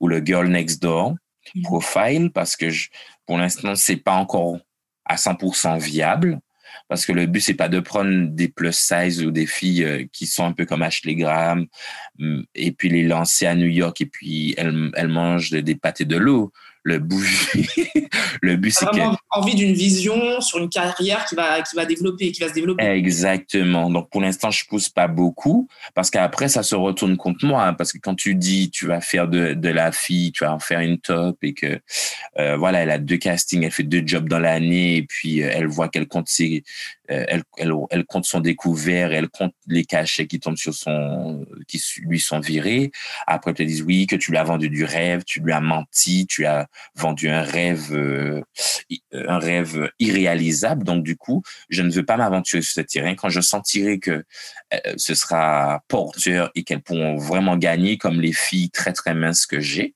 ou 0.00 0.08
le 0.08 0.18
girl 0.24 0.48
next 0.48 0.82
door 0.82 1.14
mm-hmm. 1.54 1.62
profile 1.62 2.30
parce 2.32 2.56
que 2.56 2.70
je, 2.70 2.88
pour 3.26 3.38
l'instant, 3.38 3.74
c'est 3.76 3.96
pas 3.96 4.14
encore 4.14 4.58
à 5.04 5.16
100% 5.16 5.78
viable 5.78 6.40
parce 6.88 7.06
que 7.06 7.12
le 7.12 7.26
but 7.26 7.40
c'est 7.40 7.54
pas 7.54 7.68
de 7.68 7.80
prendre 7.80 8.26
des 8.28 8.48
plus 8.48 8.76
size 8.76 9.24
ou 9.24 9.30
des 9.30 9.46
filles 9.46 9.84
euh, 9.84 10.04
qui 10.12 10.26
sont 10.26 10.44
un 10.44 10.52
peu 10.52 10.66
comme 10.66 10.82
Ashley 10.82 11.14
Graham 11.14 11.66
mm, 12.18 12.42
et 12.54 12.72
puis 12.72 12.88
les 12.88 13.04
lancer 13.04 13.46
à 13.46 13.54
New 13.54 13.68
York 13.68 14.00
et 14.00 14.06
puis 14.06 14.54
elles, 14.56 14.90
elles 14.94 15.08
mangent 15.08 15.50
des 15.50 15.74
pâtés 15.76 16.04
de 16.04 16.16
l'eau 16.16 16.52
le 16.82 16.98
but, 16.98 17.52
le 18.42 18.56
but, 18.56 18.70
c'est 18.70 18.86
que. 18.86 19.16
envie 19.30 19.54
d'une 19.54 19.74
vision 19.74 20.40
sur 20.40 20.58
une 20.58 20.68
carrière 20.68 21.24
qui 21.26 21.34
va, 21.34 21.60
qui 21.62 21.76
va 21.76 21.84
développer, 21.84 22.32
qui 22.32 22.40
va 22.40 22.48
se 22.48 22.54
développer. 22.54 22.84
Exactement. 22.84 23.90
Donc, 23.90 24.10
pour 24.10 24.20
l'instant, 24.20 24.50
je 24.50 24.64
pousse 24.66 24.88
pas 24.88 25.08
beaucoup 25.08 25.68
parce 25.94 26.10
qu'après, 26.10 26.48
ça 26.48 26.62
se 26.62 26.74
retourne 26.74 27.16
contre 27.16 27.44
moi. 27.44 27.64
Hein, 27.64 27.74
parce 27.74 27.92
que 27.92 27.98
quand 27.98 28.14
tu 28.14 28.34
dis, 28.34 28.70
tu 28.70 28.86
vas 28.86 29.00
faire 29.00 29.28
de, 29.28 29.54
de 29.54 29.68
la 29.68 29.92
fille, 29.92 30.32
tu 30.32 30.44
vas 30.44 30.52
en 30.52 30.58
faire 30.58 30.80
une 30.80 30.98
top 30.98 31.36
et 31.42 31.52
que, 31.52 31.80
euh, 32.38 32.56
voilà, 32.56 32.80
elle 32.80 32.90
a 32.90 32.98
deux 32.98 33.18
castings, 33.18 33.64
elle 33.64 33.72
fait 33.72 33.82
deux 33.82 34.02
jobs 34.04 34.28
dans 34.28 34.38
l'année 34.38 34.96
et 34.96 35.02
puis 35.02 35.42
euh, 35.42 35.50
elle 35.52 35.66
voit 35.66 35.88
qu'elle 35.88 36.08
compte 36.08 36.28
ses, 36.28 36.64
euh, 37.10 37.24
elle, 37.28 37.42
elle, 37.56 37.72
elle, 37.90 38.04
compte 38.04 38.24
son 38.24 38.40
découvert, 38.40 39.12
elle 39.12 39.28
compte 39.28 39.54
les 39.66 39.84
cachets 39.84 40.26
qui 40.26 40.38
tombent 40.38 40.56
sur 40.56 40.74
son, 40.74 41.44
qui 41.66 41.82
lui 42.02 42.20
sont 42.20 42.40
virés. 42.40 42.92
Après, 43.26 43.50
elle 43.50 43.56
te 43.56 43.62
dit 43.64 43.82
oui, 43.82 44.06
que 44.06 44.16
tu 44.16 44.30
lui 44.30 44.38
as 44.38 44.44
vendu 44.44 44.70
du 44.70 44.84
rêve, 44.84 45.24
tu 45.24 45.40
lui 45.40 45.52
as 45.52 45.60
menti, 45.60 46.26
tu 46.26 46.46
as 46.46 46.68
vendu 46.94 47.28
un 47.28 47.42
rêve, 47.42 47.92
euh, 47.92 48.42
un 49.12 49.38
rêve 49.38 49.90
irréalisable. 49.98 50.84
Donc, 50.84 51.04
du 51.04 51.16
coup, 51.16 51.42
je 51.68 51.82
ne 51.82 51.90
veux 51.90 52.04
pas 52.04 52.16
m'aventurer 52.16 52.62
sur 52.62 52.74
ce 52.74 52.80
terrain. 52.80 53.14
Quand 53.14 53.28
je 53.28 53.40
sentirai 53.40 53.98
que 53.98 54.24
euh, 54.74 54.78
ce 54.96 55.14
sera 55.14 55.82
porteur 55.88 56.50
et 56.54 56.64
qu'elles 56.64 56.82
pourront 56.82 57.16
vraiment 57.16 57.56
gagner 57.56 57.98
comme 57.98 58.20
les 58.20 58.32
filles 58.32 58.70
très, 58.70 58.92
très 58.92 59.14
minces 59.14 59.46
que 59.46 59.60
j'ai, 59.60 59.94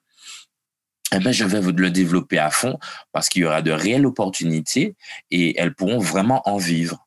eh 1.14 1.18
ben, 1.20 1.32
je 1.32 1.44
vais 1.44 1.60
le 1.60 1.90
développer 1.90 2.38
à 2.38 2.50
fond 2.50 2.78
parce 3.12 3.28
qu'il 3.28 3.42
y 3.42 3.44
aura 3.44 3.62
de 3.62 3.70
réelles 3.70 4.06
opportunités 4.06 4.96
et 5.30 5.58
elles 5.60 5.74
pourront 5.74 5.98
vraiment 5.98 6.42
en 6.48 6.56
vivre. 6.56 7.03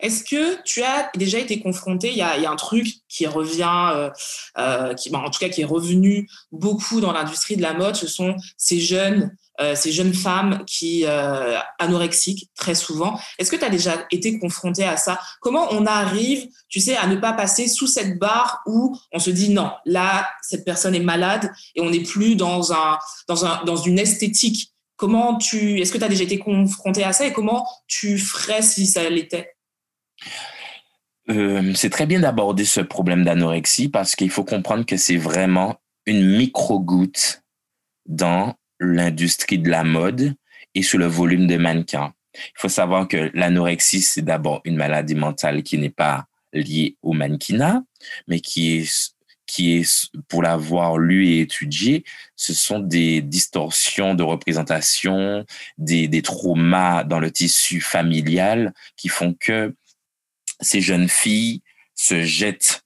Est-ce 0.00 0.24
que 0.24 0.62
tu 0.62 0.82
as 0.82 1.10
déjà 1.16 1.38
été 1.38 1.60
confronté 1.60 2.10
il 2.10 2.16
y 2.16 2.22
a, 2.22 2.38
y 2.38 2.46
a 2.46 2.50
un 2.50 2.56
truc 2.56 2.86
qui 3.08 3.26
revient, 3.26 3.90
euh, 3.94 4.10
euh, 4.58 4.94
qui, 4.94 5.14
en 5.14 5.30
tout 5.30 5.38
cas 5.38 5.48
qui 5.48 5.62
est 5.62 5.66
revenu 5.66 6.28
beaucoup 6.52 7.00
dans 7.00 7.12
l'industrie 7.12 7.56
de 7.56 7.62
la 7.62 7.74
mode, 7.74 7.96
ce 7.96 8.06
sont 8.06 8.36
ces 8.56 8.78
jeunes, 8.80 9.34
euh, 9.60 9.74
ces 9.74 9.90
jeunes 9.90 10.12
femmes 10.12 10.64
qui 10.66 11.04
euh, 11.06 11.58
anorexiques 11.78 12.50
très 12.54 12.74
souvent. 12.74 13.18
Est-ce 13.38 13.50
que 13.50 13.56
tu 13.56 13.64
as 13.64 13.70
déjà 13.70 14.06
été 14.10 14.38
confronté 14.38 14.84
à 14.84 14.96
ça? 14.96 15.18
Comment 15.40 15.68
on 15.70 15.86
arrive, 15.86 16.46
tu 16.68 16.80
sais, 16.80 16.96
à 16.96 17.06
ne 17.06 17.16
pas 17.16 17.32
passer 17.32 17.68
sous 17.68 17.86
cette 17.86 18.18
barre 18.18 18.60
où 18.66 18.96
on 19.12 19.18
se 19.18 19.30
dit 19.30 19.48
non, 19.48 19.70
là 19.86 20.28
cette 20.42 20.64
personne 20.64 20.94
est 20.94 21.00
malade 21.00 21.50
et 21.74 21.80
on 21.80 21.90
n'est 21.90 22.02
plus 22.02 22.36
dans 22.36 22.72
un 22.72 22.98
dans 23.28 23.46
un 23.46 23.64
dans 23.64 23.76
une 23.76 23.98
esthétique? 23.98 24.72
Comment 24.96 25.36
tu, 25.36 25.80
est-ce 25.80 25.92
que 25.92 25.98
tu 25.98 26.04
as 26.04 26.08
déjà 26.08 26.24
été 26.24 26.38
confronté 26.38 27.04
à 27.04 27.12
ça 27.12 27.26
et 27.26 27.32
comment 27.32 27.66
tu 27.86 28.18
ferais 28.18 28.62
si 28.62 28.86
ça 28.86 29.08
l'était? 29.10 29.55
Euh, 31.28 31.72
c'est 31.74 31.90
très 31.90 32.06
bien 32.06 32.20
d'aborder 32.20 32.64
ce 32.64 32.80
problème 32.80 33.24
d'anorexie 33.24 33.88
parce 33.88 34.14
qu'il 34.14 34.30
faut 34.30 34.44
comprendre 34.44 34.86
que 34.86 34.96
c'est 34.96 35.16
vraiment 35.16 35.76
une 36.06 36.36
micro-goutte 36.36 37.42
dans 38.06 38.54
l'industrie 38.78 39.58
de 39.58 39.68
la 39.68 39.82
mode 39.82 40.34
et 40.74 40.82
sur 40.82 40.98
le 40.98 41.06
volume 41.06 41.46
de 41.46 41.56
mannequins. 41.56 42.12
Il 42.34 42.60
faut 42.60 42.68
savoir 42.68 43.08
que 43.08 43.30
l'anorexie, 43.34 44.02
c'est 44.02 44.22
d'abord 44.22 44.60
une 44.64 44.76
maladie 44.76 45.14
mentale 45.14 45.62
qui 45.62 45.78
n'est 45.78 45.90
pas 45.90 46.26
liée 46.52 46.96
au 47.02 47.12
mannequinat, 47.12 47.82
mais 48.28 48.40
qui 48.40 48.76
est, 48.76 49.14
qui 49.46 49.78
est, 49.78 50.10
pour 50.28 50.42
l'avoir 50.42 50.98
lu 50.98 51.28
et 51.28 51.40
étudié, 51.40 52.04
ce 52.36 52.54
sont 52.54 52.78
des 52.78 53.20
distorsions 53.20 54.14
de 54.14 54.22
représentation, 54.22 55.44
des, 55.78 56.08
des 56.08 56.22
traumas 56.22 57.04
dans 57.04 57.18
le 57.18 57.30
tissu 57.30 57.80
familial 57.80 58.74
qui 58.96 59.08
font 59.08 59.34
que 59.38 59.74
ces 60.60 60.80
jeunes 60.80 61.08
filles 61.08 61.62
se 61.94 62.22
jettent, 62.22 62.82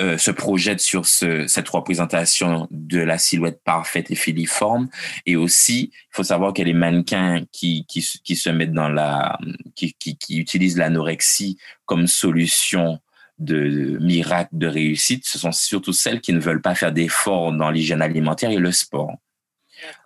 euh, 0.00 0.18
se 0.18 0.30
projettent 0.30 0.80
sur 0.80 1.06
ce, 1.06 1.46
cette 1.46 1.68
représentation 1.68 2.66
de 2.70 2.98
la 2.98 3.18
silhouette 3.18 3.62
parfaite 3.64 4.10
et 4.10 4.14
filiforme. 4.14 4.88
Et 5.26 5.36
aussi, 5.36 5.92
il 5.92 6.10
faut 6.10 6.24
savoir 6.24 6.52
que 6.52 6.62
les 6.62 6.72
mannequins 6.72 7.44
qui, 7.52 7.84
qui, 7.86 8.04
qui 8.24 8.36
se 8.36 8.50
mettent 8.50 8.72
dans 8.72 8.88
la, 8.88 9.38
qui, 9.76 9.94
qui, 9.94 10.16
qui 10.16 10.38
utilisent 10.38 10.78
l'anorexie 10.78 11.58
comme 11.86 12.06
solution 12.06 13.00
de 13.38 13.98
miracle 14.00 14.50
de 14.52 14.66
réussite, 14.66 15.26
ce 15.26 15.38
sont 15.38 15.52
surtout 15.52 15.92
celles 15.92 16.20
qui 16.20 16.32
ne 16.32 16.38
veulent 16.38 16.62
pas 16.62 16.74
faire 16.74 16.92
d'efforts 16.92 17.52
dans 17.52 17.70
l'hygiène 17.70 18.02
alimentaire 18.02 18.50
et 18.50 18.58
le 18.58 18.72
sport. 18.72 19.12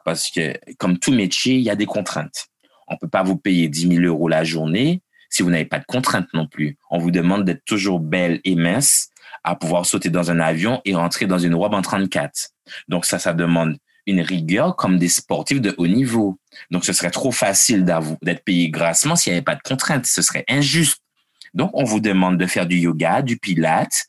Parce 0.04 0.30
que, 0.30 0.54
comme 0.78 0.98
tout 0.98 1.12
métier, 1.12 1.56
il 1.56 1.62
y 1.62 1.70
a 1.70 1.76
des 1.76 1.86
contraintes. 1.86 2.48
On 2.88 2.96
peut 2.96 3.08
pas 3.08 3.22
vous 3.22 3.36
payer 3.36 3.68
10 3.68 3.96
000 3.96 4.04
euros 4.04 4.28
la 4.28 4.44
journée 4.44 5.02
si 5.28 5.42
vous 5.42 5.50
n'avez 5.50 5.64
pas 5.64 5.78
de 5.78 5.84
contraintes 5.84 6.28
non 6.34 6.46
plus. 6.46 6.78
On 6.90 6.98
vous 6.98 7.10
demande 7.10 7.44
d'être 7.44 7.64
toujours 7.64 8.00
belle 8.00 8.40
et 8.44 8.54
mince 8.54 9.08
à 9.44 9.54
pouvoir 9.54 9.86
sauter 9.86 10.10
dans 10.10 10.30
un 10.30 10.40
avion 10.40 10.80
et 10.84 10.94
rentrer 10.94 11.26
dans 11.26 11.38
une 11.38 11.54
robe 11.54 11.74
en 11.74 11.82
34. 11.82 12.50
Donc 12.88 13.04
ça, 13.04 13.18
ça 13.18 13.32
demande 13.32 13.76
une 14.06 14.20
rigueur 14.20 14.74
comme 14.76 14.98
des 14.98 15.08
sportifs 15.08 15.60
de 15.60 15.74
haut 15.76 15.86
niveau. 15.86 16.38
Donc 16.70 16.84
ce 16.84 16.92
serait 16.92 17.10
trop 17.10 17.30
facile 17.30 17.84
d'être 17.84 18.44
payé 18.44 18.70
grassement 18.70 19.16
s'il 19.16 19.32
n'y 19.32 19.36
avait 19.36 19.44
pas 19.44 19.54
de 19.54 19.62
contraintes. 19.62 20.06
Ce 20.06 20.22
serait 20.22 20.44
injuste. 20.48 21.02
Donc 21.54 21.70
on 21.74 21.84
vous 21.84 22.00
demande 22.00 22.38
de 22.38 22.46
faire 22.46 22.66
du 22.66 22.76
yoga, 22.76 23.22
du 23.22 23.38
pilate, 23.38 24.06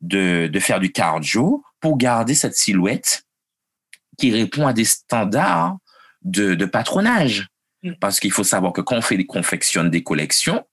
de, 0.00 0.50
faire 0.60 0.80
du 0.80 0.92
cardio 0.92 1.64
pour 1.80 1.96
garder 1.96 2.34
cette 2.34 2.54
silhouette 2.54 3.24
qui 4.18 4.30
répond 4.30 4.66
à 4.66 4.72
des 4.72 4.84
standards 4.84 5.76
de 6.22 6.64
patronage. 6.66 7.48
Mm. 7.84 7.92
Parce 8.00 8.18
qu'il 8.18 8.32
faut 8.32 8.44
savoir 8.44 8.72
que 8.72 8.80
quand 8.80 8.96
on 8.96 9.02
fait 9.02 9.16
des 9.16 9.26
confectionne 9.26 9.90
des 9.90 10.02
collections, 10.02 10.66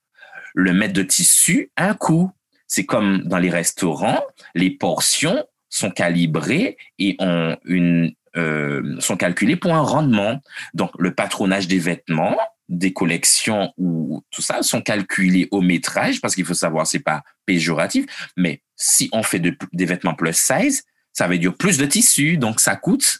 le 0.55 0.73
mètre 0.73 0.93
de 0.93 1.03
tissu 1.03 1.71
a 1.75 1.89
un 1.89 1.93
coût. 1.93 2.31
C'est 2.67 2.85
comme 2.85 3.23
dans 3.23 3.37
les 3.37 3.49
restaurants, 3.49 4.21
les 4.55 4.69
portions 4.69 5.45
sont 5.69 5.91
calibrées 5.91 6.77
et 6.99 7.15
ont 7.19 7.57
une, 7.65 8.13
euh, 8.37 8.99
sont 8.99 9.17
calculées 9.17 9.57
pour 9.57 9.73
un 9.73 9.81
rendement. 9.81 10.41
Donc, 10.73 10.91
le 10.97 11.13
patronage 11.13 11.67
des 11.67 11.79
vêtements, 11.79 12.37
des 12.69 12.93
collections 12.93 13.73
ou 13.77 14.23
tout 14.31 14.41
ça 14.41 14.63
sont 14.63 14.81
calculés 14.81 15.49
au 15.51 15.61
métrage 15.61 16.21
parce 16.21 16.33
qu'il 16.33 16.45
faut 16.45 16.53
savoir, 16.53 16.87
c'est 16.87 16.99
pas 16.99 17.23
péjoratif, 17.45 18.05
mais 18.37 18.61
si 18.77 19.09
on 19.11 19.23
fait 19.23 19.39
des 19.39 19.85
vêtements 19.85 20.15
plus 20.15 20.33
size, 20.33 20.83
ça 21.11 21.27
veut 21.27 21.37
dire 21.37 21.53
plus 21.53 21.77
de 21.77 21.85
tissu, 21.85 22.37
donc 22.37 22.61
ça 22.61 22.77
coûte 22.77 23.19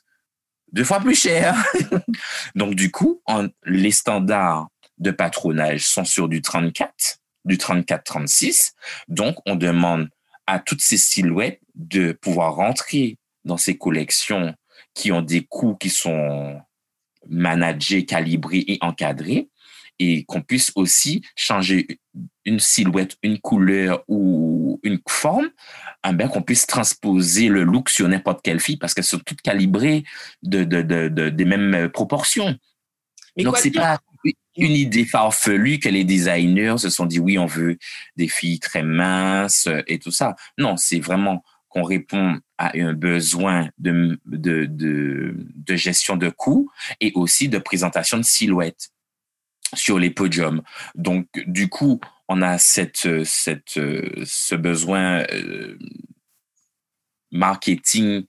deux 0.72 0.84
fois 0.84 0.99
plus 0.99 1.15
cher. 1.15 1.55
Donc, 2.55 2.76
du 2.76 2.91
coup, 2.91 3.22
les 3.65 3.91
standards 3.91 4.67
de 4.97 5.11
patronage 5.11 5.86
sont 5.86 6.05
sur 6.05 6.30
du 6.30 6.41
34, 6.41 7.19
du 7.45 7.57
34-36. 7.57 8.72
Donc, 9.07 9.38
on 9.45 9.55
demande 9.55 10.09
à 10.47 10.59
toutes 10.59 10.82
ces 10.82 10.97
silhouettes 10.97 11.61
de 11.76 12.11
pouvoir 12.13 12.55
rentrer 12.55 13.17
dans 13.45 13.57
ces 13.57 13.78
collections 13.78 14.53
qui 14.93 15.11
ont 15.11 15.22
des 15.22 15.45
coûts 15.45 15.76
qui 15.76 15.89
sont 15.89 16.59
managés, 17.28 18.05
calibrés 18.05 18.63
et 18.67 18.78
encadrés 18.82 19.49
et 19.99 20.24
qu'on 20.26 20.41
puisse 20.41 20.72
aussi 20.76 21.22
changer 21.36 21.99
une 22.45 22.59
silhouette, 22.59 23.17
une 23.23 23.39
couleur 23.39 24.03
ou 24.07 24.79
une 24.83 24.99
forme, 25.07 25.49
eh 26.07 26.13
ben, 26.13 26.27
qu'on 26.27 26.41
puisse 26.41 26.65
transposer 26.65 27.47
le 27.47 27.63
look 27.63 27.89
sur 27.89 28.07
n'importe 28.07 28.41
quelle 28.43 28.59
fille 28.59 28.77
parce 28.77 28.93
qu'elles 28.93 29.03
sont 29.03 29.19
toutes 29.19 29.41
calibrées 29.41 30.03
de, 30.43 30.63
de, 30.63 30.81
de, 30.81 31.29
des 31.29 31.45
mêmes 31.45 31.89
proportions. 31.89 32.57
Mais 33.37 33.43
Donc, 33.43 33.57
c'est 33.57 33.71
pas 33.71 33.99
une 34.57 34.71
idée 34.71 35.05
farfelue 35.05 35.79
que 35.79 35.89
les 35.89 36.03
designers 36.03 36.75
se 36.77 36.89
sont 36.89 37.05
dit 37.05 37.19
oui, 37.19 37.37
on 37.37 37.45
veut 37.45 37.77
des 38.17 38.27
filles 38.27 38.59
très 38.59 38.83
minces 38.83 39.67
et 39.87 39.99
tout 39.99 40.11
ça. 40.11 40.35
Non, 40.57 40.77
c'est 40.77 40.99
vraiment 40.99 41.43
qu'on 41.69 41.83
répond 41.83 42.39
à 42.57 42.71
un 42.77 42.93
besoin 42.93 43.69
de, 43.77 44.19
de, 44.25 44.65
de, 44.65 45.35
de 45.37 45.75
gestion 45.75 46.17
de 46.17 46.29
coûts 46.29 46.69
et 46.99 47.13
aussi 47.15 47.47
de 47.47 47.59
présentation 47.59 48.17
de 48.17 48.23
silhouettes 48.23 48.91
sur 49.73 49.97
les 49.97 50.09
podiums. 50.09 50.61
Donc, 50.95 51.27
du 51.47 51.69
coup, 51.69 52.01
on 52.32 52.41
a 52.41 52.57
cette, 52.57 53.25
cette, 53.25 53.79
ce 54.25 54.55
besoin 54.55 55.25
euh, 55.32 55.77
marketing 57.32 58.23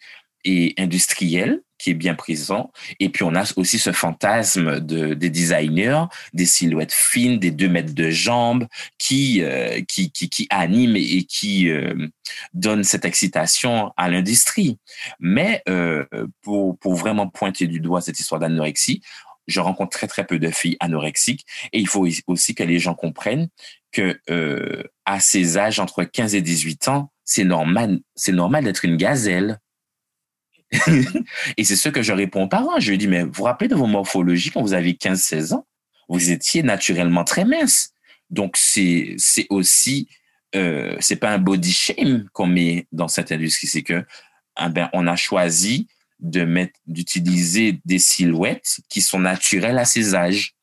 et 0.45 0.75
industriel 0.77 1.63
qui 1.79 1.91
est 1.91 1.95
bien 1.95 2.15
présent. 2.15 2.71
Et 3.01 3.09
puis, 3.09 3.25
on 3.25 3.35
a 3.35 3.45
aussi 3.57 3.79
ce 3.79 3.91
fantasme 3.91 4.79
de, 4.79 5.15
des 5.15 5.31
designers, 5.31 6.05
des 6.33 6.47
silhouettes 6.47 6.93
fines, 6.93 7.41
des 7.41 7.51
deux 7.51 7.69
mètres 7.69 7.95
de 7.95 8.09
jambes 8.11 8.69
qui, 8.99 9.43
euh, 9.43 9.81
qui, 9.89 10.13
qui, 10.13 10.47
animent 10.51 10.97
et 10.97 11.25
qui 11.25 11.69
euh, 11.69 12.09
donnent 12.55 12.85
cette 12.85 13.05
excitation 13.05 13.93
à 13.97 14.09
l'industrie. 14.09 14.79
Mais 15.19 15.63
euh, 15.69 16.05
pour, 16.43 16.79
pour 16.79 16.95
vraiment 16.95 17.29
pointer 17.29 17.67
du 17.67 17.81
doigt 17.81 18.01
cette 18.01 18.21
histoire 18.21 18.41
d'anorexie, 18.41 19.03
je 19.47 19.61
rencontre 19.61 19.91
très 19.91 20.07
très 20.07 20.27
peu 20.27 20.39
de 20.39 20.51
filles 20.51 20.77
anorexiques 20.81 21.45
et 21.73 21.81
il 21.81 21.89
faut 21.89 22.07
aussi 22.27 22.55
que 22.55 22.63
les 22.63 22.79
gens 22.79 22.95
comprennent 22.95 23.49
que 23.93 24.19
euh, 24.31 24.83
à 25.05 25.21
ces 25.21 25.59
âges 25.59 25.79
entre 25.79 26.05
15 26.05 26.35
et 26.35 26.41
18 26.41 26.89
ans, 26.89 27.13
c'est 27.25 27.45
normal, 27.45 28.01
c'est 28.15 28.33
normal 28.33 28.65
d'être 28.65 28.85
une 28.85 28.97
gazelle. 28.97 29.59
et 31.57 31.65
c'est 31.65 31.77
ce 31.77 31.89
que 31.91 32.03
je 32.03 32.13
réponds 32.13 32.45
aux 32.45 32.49
parents. 32.49 32.81
Je 32.81 32.91
lui 32.91 32.99
dis, 32.99 33.09
mais 33.09 33.25
vous 33.25 33.33
vous 33.33 33.45
rappelez 33.45 33.69
de 33.69 33.75
vos 33.75 33.87
morphologies 33.87 34.51
quand 34.51 34.63
vous 34.63 34.73
avez 34.73 34.93
15-16 34.93 35.55
ans? 35.55 35.67
Vous 36.09 36.31
étiez 36.31 36.63
naturellement 36.63 37.25
très 37.25 37.45
mince. 37.45 37.91
Donc, 38.31 38.57
c'est, 38.57 39.15
c'est 39.19 39.47
aussi, 39.51 40.09
euh, 40.55 40.97
c'est 41.01 41.17
pas 41.17 41.31
un 41.31 41.39
body 41.39 41.73
shame 41.73 42.29
qu'on 42.33 42.47
met 42.47 42.87
dans 42.91 43.09
cette 43.09 43.31
industrie, 43.31 43.67
c'est 43.67 43.83
que, 43.83 44.05
ah 44.57 44.71
ben, 44.71 44.89
on 44.95 45.07
a 45.07 45.17
choisi 45.17 45.89
de 46.23 46.45
mettre, 46.45 46.79
d'utiliser 46.87 47.81
des 47.85 47.99
silhouettes 47.99 48.81
qui 48.89 49.03
sont 49.03 49.19
naturelles 49.19 49.79
à 49.79 49.85
ces 49.85 50.15
âges. 50.15 50.55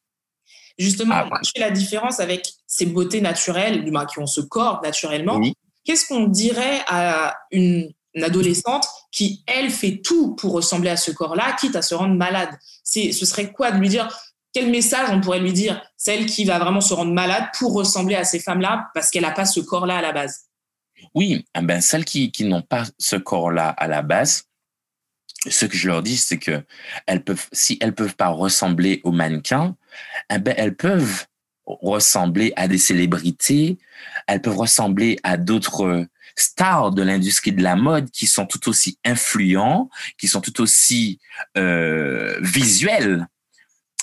Justement, 0.78 1.16
ah, 1.16 1.40
tu 1.44 1.52
fais 1.54 1.60
la 1.60 1.72
différence 1.72 2.22
avec 2.22 2.48
ces 2.66 2.86
beautés 2.86 3.20
naturelles, 3.20 3.84
du 3.84 3.92
qui 3.92 4.20
ont 4.20 4.26
ce 4.26 4.40
corps 4.40 4.80
naturellement. 4.82 5.40
Qu'est-ce 5.84 6.08
qu'on 6.08 6.28
dirait 6.28 6.82
à 6.88 7.36
une, 7.52 7.92
adolescente 8.22 8.86
qui, 9.12 9.44
elle, 9.46 9.70
fait 9.70 10.02
tout 10.04 10.36
pour 10.36 10.54
ressembler 10.54 10.90
à 10.90 10.98
ce 10.98 11.12
corps-là, 11.12 11.56
quitte 11.60 11.76
à 11.76 11.82
se 11.82 11.94
rendre 11.94 12.16
malade? 12.16 12.50
C'est, 12.84 13.12
Ce 13.12 13.26
serait 13.26 13.52
quoi 13.52 13.72
de 13.72 13.78
lui 13.78 13.90
dire 13.90 14.08
Quel 14.54 14.72
message 14.72 15.10
on 15.12 15.22
pourrait 15.22 15.40
lui 15.40 15.54
dire 15.54 15.82
Celle 15.96 16.26
qui 16.26 16.46
va 16.46 16.60
vraiment 16.60 16.82
se 16.82 16.94
rendre 16.94 17.14
malade 17.14 17.46
pour 17.58 17.74
ressembler 17.74 18.16
à 18.16 18.24
ces 18.24 18.40
femmes-là 18.40 18.90
parce 18.94 19.10
qu'elle 19.10 19.24
n'a 19.24 19.32
pas 19.32 19.46
ce 19.46 19.60
corps-là 19.60 19.98
à 19.98 20.02
la 20.02 20.12
base? 20.12 20.50
Oui, 21.14 21.46
eh 21.56 21.62
ben, 21.62 21.82
celles 21.82 22.06
qui, 22.06 22.32
qui 22.32 22.46
n'ont 22.46 22.62
pas 22.62 22.86
ce 22.98 23.16
corps-là 23.16 23.70
à 23.70 23.88
la 23.88 24.02
base, 24.02 24.49
ce 25.48 25.66
que 25.66 25.78
je 25.78 25.88
leur 25.88 26.04
dis, 26.04 26.18
c'est 26.18 26.38
que 26.38 26.64
elles 27.06 27.24
peuvent, 27.24 27.48
si 27.52 27.78
elles 27.82 27.96
peuvent 27.96 28.16
pas 28.16 28.30
ressembler 28.30 29.02
aux 29.04 29.12
mannequins, 29.12 29.76
eh 30.32 30.38
ben, 30.38 30.54
elles 30.58 30.76
peuvent 30.76 31.26
ressembler 31.66 32.52
à 32.56 32.68
des 32.68 32.78
célébrités, 32.78 33.78
elles 34.28 34.42
peuvent 34.42 34.58
ressembler 34.58 35.20
à 35.24 35.38
d'autres 35.38 36.08
stars 36.36 36.92
de 36.92 37.02
l'industrie 37.04 37.52
de 37.52 37.62
la 37.62 37.76
mode 37.76 38.10
qui 38.12 38.28
sont 38.28 38.46
tout 38.46 38.70
aussi 38.70 38.98
influents, 39.06 39.90
qui 40.18 40.28
sont 40.28 40.42
tout 40.42 40.62
aussi 40.62 41.20
euh, 41.58 42.38
visuels 42.42 43.28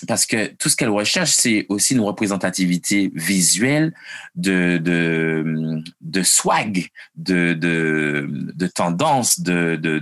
parce 0.06 0.26
que 0.26 0.48
tout 0.54 0.68
ce 0.68 0.76
qu'elle 0.76 0.90
recherche, 0.90 1.30
c'est 1.30 1.64
aussi 1.70 1.94
une 1.94 2.00
représentativité 2.00 3.10
visuelle 3.14 3.94
de, 4.34 4.78
de, 4.78 5.82
de 6.02 6.22
swag, 6.22 6.90
de, 7.16 7.54
de, 7.54 8.28
de 8.30 8.66
tendance, 8.66 9.40
de, 9.40 9.76
de, 9.76 9.98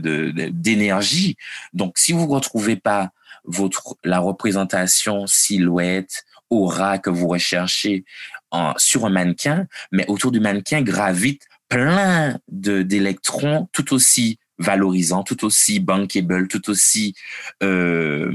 d'énergie. 0.50 1.36
Donc, 1.74 1.98
si 1.98 2.12
vous 2.12 2.26
ne 2.26 2.32
retrouvez 2.32 2.76
pas 2.76 3.10
votre, 3.44 3.96
la 4.02 4.18
représentation 4.18 5.26
silhouette, 5.26 6.24
aura 6.50 6.98
que 6.98 7.10
vous 7.10 7.28
recherchez 7.28 8.04
en, 8.50 8.74
sur 8.76 9.06
un 9.06 9.10
mannequin, 9.10 9.66
mais 9.92 10.04
autour 10.08 10.32
du 10.32 10.40
mannequin 10.40 10.82
gravite 10.82 11.42
plein 11.68 12.38
de, 12.48 12.82
d'électrons 12.82 13.68
tout 13.72 13.94
aussi 13.94 14.38
valorisant, 14.58 15.22
tout 15.22 15.44
aussi 15.44 15.80
bankable, 15.80 16.48
tout 16.48 16.70
aussi 16.70 17.14
euh, 17.62 18.30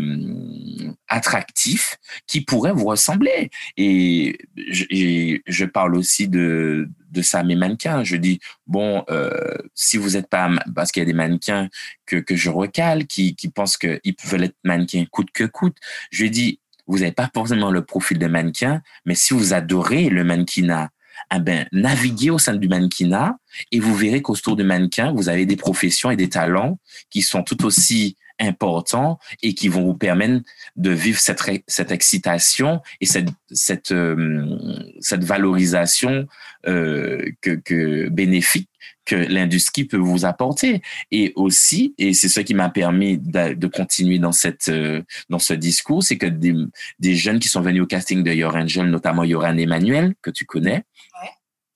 attractif, 1.07 1.97
qui 2.27 2.41
pourrait 2.41 2.73
vous 2.73 2.85
ressembler. 2.85 3.49
Et 3.77 4.37
je, 4.55 5.65
parle 5.65 5.95
aussi 5.95 6.27
de, 6.27 6.89
de 7.11 7.21
ça 7.21 7.39
à 7.39 7.43
mes 7.43 7.55
mannequins. 7.55 8.03
Je 8.03 8.17
dis, 8.17 8.39
bon, 8.67 9.03
euh, 9.09 9.55
si 9.73 9.97
vous 9.97 10.11
n'êtes 10.11 10.29
pas... 10.29 10.49
Parce 10.75 10.91
qu'il 10.91 11.01
y 11.01 11.05
a 11.05 11.07
des 11.07 11.13
mannequins 11.13 11.69
que, 12.05 12.17
que 12.17 12.35
je 12.35 12.49
recale, 12.49 13.07
qui, 13.07 13.35
qui 13.35 13.49
pensent 13.49 13.77
qu'ils 13.77 14.15
veulent 14.25 14.43
être 14.43 14.57
mannequins 14.63 15.05
coûte 15.09 15.31
que 15.31 15.45
coûte. 15.45 15.77
Je 16.11 16.25
dis, 16.25 16.59
vous 16.87 16.99
n'avez 16.99 17.11
pas 17.11 17.29
forcément 17.33 17.71
le 17.71 17.85
profil 17.85 18.17
de 18.17 18.27
mannequin, 18.27 18.81
mais 19.05 19.15
si 19.15 19.33
vous 19.33 19.53
adorez 19.53 20.09
le 20.09 20.23
mannequinat, 20.23 20.89
eh 21.33 21.39
ben, 21.39 21.67
naviguez 21.71 22.29
au 22.29 22.39
sein 22.39 22.55
du 22.55 22.67
mannequinat 22.67 23.37
et 23.71 23.79
vous 23.79 23.95
verrez 23.95 24.21
qu'autour 24.21 24.55
du 24.55 24.63
mannequin, 24.63 25.11
vous 25.11 25.29
avez 25.29 25.45
des 25.45 25.55
professions 25.55 26.11
et 26.11 26.15
des 26.15 26.29
talents 26.29 26.79
qui 27.09 27.21
sont 27.21 27.43
tout 27.43 27.65
aussi 27.65 28.15
importants 28.39 29.19
et 29.43 29.53
qui 29.53 29.67
vont 29.67 29.83
vous 29.83 29.95
permettre 29.95 30.43
de 30.75 30.91
vivre 30.91 31.19
cette, 31.19 31.41
cette 31.67 31.91
excitation 31.91 32.81
et 33.01 33.05
cette, 33.05 33.29
cette, 33.51 33.91
euh, 33.91 34.57
cette 35.01 35.23
valorisation 35.23 36.25
euh, 36.67 37.21
que, 37.41 37.51
que 37.51 38.09
bénéfique 38.09 38.68
que 39.05 39.15
l'industrie 39.15 39.85
peut 39.85 39.97
vous 39.97 40.25
apporter. 40.25 40.81
Et 41.11 41.33
aussi, 41.35 41.93
et 41.97 42.13
c'est 42.13 42.29
ce 42.29 42.39
qui 42.41 42.53
m'a 42.53 42.69
permis 42.69 43.17
de, 43.17 43.53
de, 43.53 43.67
continuer 43.67 44.19
dans 44.19 44.31
cette 44.31 44.69
euh, 44.69 45.01
dans 45.29 45.39
ce 45.39 45.53
discours, 45.53 46.03
c'est 46.03 46.17
que 46.17 46.25
des, 46.25 46.55
des, 46.99 47.15
jeunes 47.15 47.39
qui 47.39 47.47
sont 47.47 47.61
venus 47.61 47.83
au 47.83 47.87
casting 47.87 48.23
de 48.23 48.31
Your 48.31 48.55
Angel, 48.55 48.85
notamment 48.85 49.23
Yoran 49.23 49.57
Emmanuel, 49.57 50.13
que 50.21 50.29
tu 50.29 50.45
connais, 50.45 50.83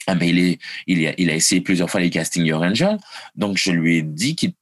ah 0.07 0.15
ben 0.15 0.27
il, 0.27 0.39
est, 0.39 0.59
il, 0.87 1.07
a, 1.07 1.13
il 1.17 1.29
a 1.29 1.35
essayé 1.35 1.61
plusieurs 1.61 1.89
fois 1.89 2.01
les 2.01 2.09
castings 2.09 2.45
Your 2.45 2.61
Angel. 2.61 2.97
Donc, 3.35 3.57
je 3.57 3.71
lui 3.71 3.97
ai 3.97 4.01
dit 4.01 4.35
qu'il 4.35 4.53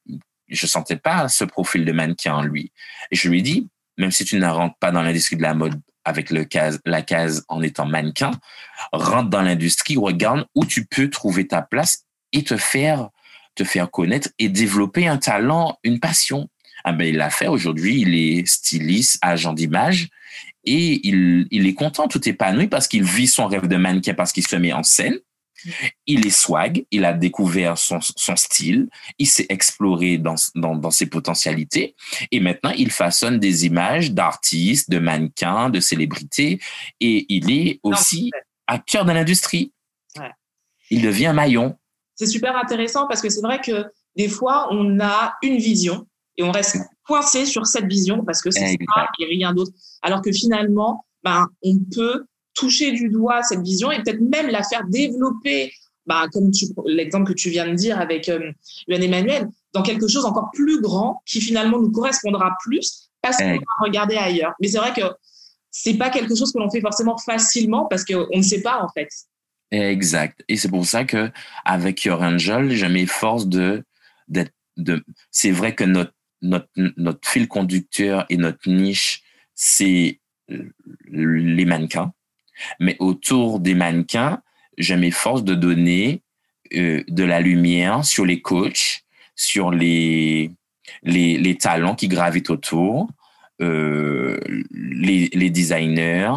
je 0.52 0.68
sentais 0.68 0.98
pas 0.98 1.28
ce 1.30 1.44
profil 1.44 1.86
de 1.86 1.92
mannequin 1.92 2.36
en 2.36 2.44
lui. 2.44 2.72
Et 3.10 3.16
je 3.16 3.30
lui 3.30 3.40
ai 3.40 3.42
dit, 3.42 3.70
même 3.98 4.12
si 4.12 4.26
tu 4.26 4.38
ne 4.38 4.46
rentres 4.46 4.78
pas 4.78 4.92
dans 4.92 5.02
l'industrie 5.02 5.38
de 5.38 5.42
la 5.42 5.54
mode 5.54 5.80
avec 6.04 6.30
le 6.30 6.44
case, 6.46 6.80
la 6.86 7.02
case 7.02 7.46
en 7.48 7.62
étant 7.62 7.86
mannequin, 7.86 8.32
rentre 8.92 9.30
dans 9.30 9.42
l'industrie, 9.42 9.98
regarde 9.98 10.46
où 10.56 10.66
tu 10.66 10.86
peux 10.86 11.10
trouver 11.10 11.48
ta 11.48 11.62
place 11.62 12.06
et 12.34 12.44
te 12.44 12.58
faire, 12.58 13.10
te 13.56 13.64
faire 13.64 13.90
connaître 13.90 14.30
et 14.40 14.50
développer 14.50 15.08
un 15.08 15.18
talent, 15.18 15.78
une 15.84 16.00
passion. 16.00 16.50
Ah 16.84 16.94
ben, 16.94 17.08
il 17.08 17.18
l'a 17.18 17.30
fait 17.30 17.48
aujourd'hui, 17.48 18.02
il 18.02 18.16
est 18.16 18.48
styliste, 18.48 19.20
agent 19.22 19.54
d'image 19.54 20.10
et 20.64 21.08
il, 21.08 21.48
il 21.52 21.68
est 21.68 21.74
content, 21.74 22.08
tout 22.08 22.28
épanoui 22.28 22.68
parce 22.68 22.88
qu'il 22.88 23.04
vit 23.04 23.28
son 23.28 23.48
rêve 23.48 23.68
de 23.68 23.78
mannequin 23.78 24.14
parce 24.14 24.32
qu'il 24.32 24.48
se 24.48 24.56
met 24.56 24.74
en 24.74 24.84
scène 24.84 25.20
il 26.08 26.26
est 26.26 26.32
swag, 26.32 26.86
il 26.92 27.06
a 27.06 27.14
découvert 27.14 27.78
son, 27.78 28.00
style, 28.02 28.90
il 29.18 29.28
s'est 29.28 29.46
exploré 29.50 30.18
dans, 30.18 30.36
dans, 30.56 30.92
ses 30.92 31.06
potentialités 31.06 31.96
et 32.32 32.40
maintenant 32.40 32.72
il 32.72 32.92
façonne 32.92 33.40
des 33.40 33.66
images 33.66 34.12
d'artistes, 34.12 34.90
de 34.90 35.00
mannequins, 35.00 35.70
de 35.70 35.80
célébrités 35.80 36.60
et 37.00 37.26
il 37.30 37.52
est 37.52 37.80
aussi 37.84 38.32
à 38.68 38.80
cœur 38.80 39.06
de 39.06 39.12
l'industrie. 39.12 39.74
Il 40.90 41.02
devient 41.02 41.28
un 41.28 41.34
maillon. 41.34 41.78
C'est 42.16 42.28
super 42.28 42.56
intéressant 42.56 43.08
parce 43.08 43.22
que 43.22 43.30
c'est 43.30 43.42
vrai 43.42 43.60
que 43.62 43.86
des 44.16 44.28
fois 44.28 44.68
on 44.72 45.00
a 45.00 45.34
une 45.42 45.58
vision 45.58 46.06
et 46.38 46.44
on 46.44 46.52
reste 46.52 46.78
coincé 47.06 47.46
sur 47.46 47.66
cette 47.66 47.86
vision 47.86 48.24
parce 48.24 48.42
que 48.42 48.52
c'est 48.52 48.78
ça 48.96 49.08
et 49.20 49.26
rien 49.26 49.54
d'autre. 49.54 49.72
Alors 50.02 50.22
que 50.22 50.32
finalement, 50.32 51.06
ben, 51.24 51.48
on 51.64 51.78
peut 51.94 52.26
toucher 52.54 52.92
du 52.92 53.10
doigt 53.10 53.44
cette 53.44 53.62
vision 53.62 53.92
et 53.92 54.02
peut-être 54.02 54.22
même 54.22 54.48
la 54.48 54.64
faire 54.64 54.84
développer, 54.88 55.72
bah, 56.06 56.26
comme 56.32 56.52
l'exemple 56.86 57.32
que 57.32 57.38
tu 57.38 57.50
viens 57.50 57.68
de 57.68 57.74
dire 57.74 58.00
avec 58.00 58.30
euh, 58.30 58.52
Emmanuel, 58.88 59.48
dans 59.74 59.84
quelque 59.84 60.08
chose 60.08 60.26
encore 60.26 60.50
plus 60.54 60.82
grand 60.82 61.22
qui 61.26 61.42
finalement 61.42 61.80
nous 61.80 61.92
correspondra 61.92 62.52
plus 62.64 63.10
parce 63.22 63.38
qu'on 63.38 63.54
va 63.54 63.86
regarder 63.86 64.16
ailleurs. 64.16 64.54
Mais 64.60 64.68
c'est 64.68 64.80
vrai 64.80 64.94
que 64.94 65.06
c'est 65.70 65.94
pas 65.94 66.10
quelque 66.10 66.36
chose 66.36 66.52
que 66.52 66.60
l'on 66.60 66.70
fait 66.70 66.82
forcément 66.82 67.18
facilement 67.18 67.86
parce 67.86 68.04
qu'on 68.04 68.28
ne 68.36 68.42
sait 68.42 68.62
pas 68.62 68.82
en 68.82 68.90
fait. 68.90 69.08
Exact. 69.72 70.44
Et 70.50 70.58
c'est 70.58 70.70
pour 70.70 70.86
ça 70.86 71.06
que 71.06 71.32
avec 71.64 72.04
Your 72.04 72.22
Angel, 72.22 72.72
je 72.72 72.86
m'efforce 72.86 73.48
de 73.48 73.84
d'être 74.28 74.54
de. 74.78 75.04
C'est 75.32 75.52
vrai 75.52 75.76
que 75.76 75.84
notre 75.86 76.14
notre 76.42 76.68
notre 76.76 77.28
fil 77.28 77.48
conducteur 77.48 78.26
et 78.30 78.38
notre 78.38 78.70
niche, 78.70 79.22
c'est 79.56 80.20
les 81.10 81.66
mannequins. 81.66 82.14
Mais 82.80 82.98
autour 83.00 83.60
des 83.60 83.76
mannequins, 83.76 84.42
je 84.78 84.94
m'efforce 84.94 85.44
de 85.44 85.56
donner 85.56 86.22
euh, 86.76 87.04
de 87.08 87.24
la 87.24 87.40
lumière 87.42 88.06
sur 88.06 88.26
les 88.26 88.42
coachs, 88.42 89.04
sur 89.36 89.72
les, 89.72 90.52
les, 91.04 91.38
les 91.38 91.58
talents 91.58 91.96
qui 91.96 92.08
gravitent 92.08 92.50
autour, 92.50 93.10
euh, 93.62 94.40
les, 94.72 95.30
les 95.34 95.50
designers, 95.50 96.32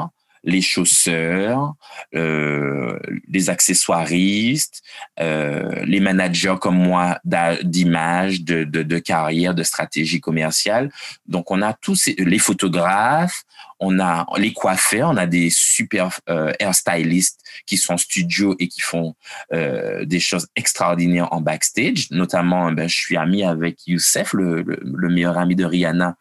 les 0.44 0.60
chausseurs, 0.60 1.74
euh, 2.14 2.98
les 3.28 3.50
accessoiristes, 3.50 4.82
euh, 5.20 5.84
les 5.84 6.00
managers 6.00 6.56
comme 6.60 6.76
moi 6.76 7.18
d'image, 7.62 8.42
de, 8.42 8.64
de, 8.64 8.82
de, 8.82 8.98
carrière, 8.98 9.54
de 9.54 9.62
stratégie 9.62 10.20
commerciale. 10.20 10.90
Donc, 11.26 11.50
on 11.50 11.62
a 11.62 11.72
tous 11.72 12.10
les 12.18 12.38
photographes, 12.38 13.44
on 13.80 13.98
a 13.98 14.26
les 14.36 14.52
coiffeurs, 14.52 15.10
on 15.10 15.16
a 15.16 15.26
des 15.26 15.50
super 15.50 16.10
euh, 16.28 16.52
hairstylistes 16.60 17.40
qui 17.66 17.76
sont 17.76 17.94
en 17.94 17.98
studio 17.98 18.54
et 18.58 18.68
qui 18.68 18.80
font 18.80 19.14
euh, 19.52 20.04
des 20.04 20.20
choses 20.20 20.46
extraordinaires 20.56 21.32
en 21.32 21.40
backstage. 21.40 22.10
Notamment, 22.10 22.70
ben, 22.72 22.88
je 22.88 22.96
suis 22.96 23.16
ami 23.16 23.44
avec 23.44 23.86
Youssef, 23.86 24.32
le, 24.32 24.62
le, 24.62 24.78
le 24.82 25.08
meilleur 25.08 25.38
ami 25.38 25.56
de 25.56 25.64
Rihanna, 25.64 26.16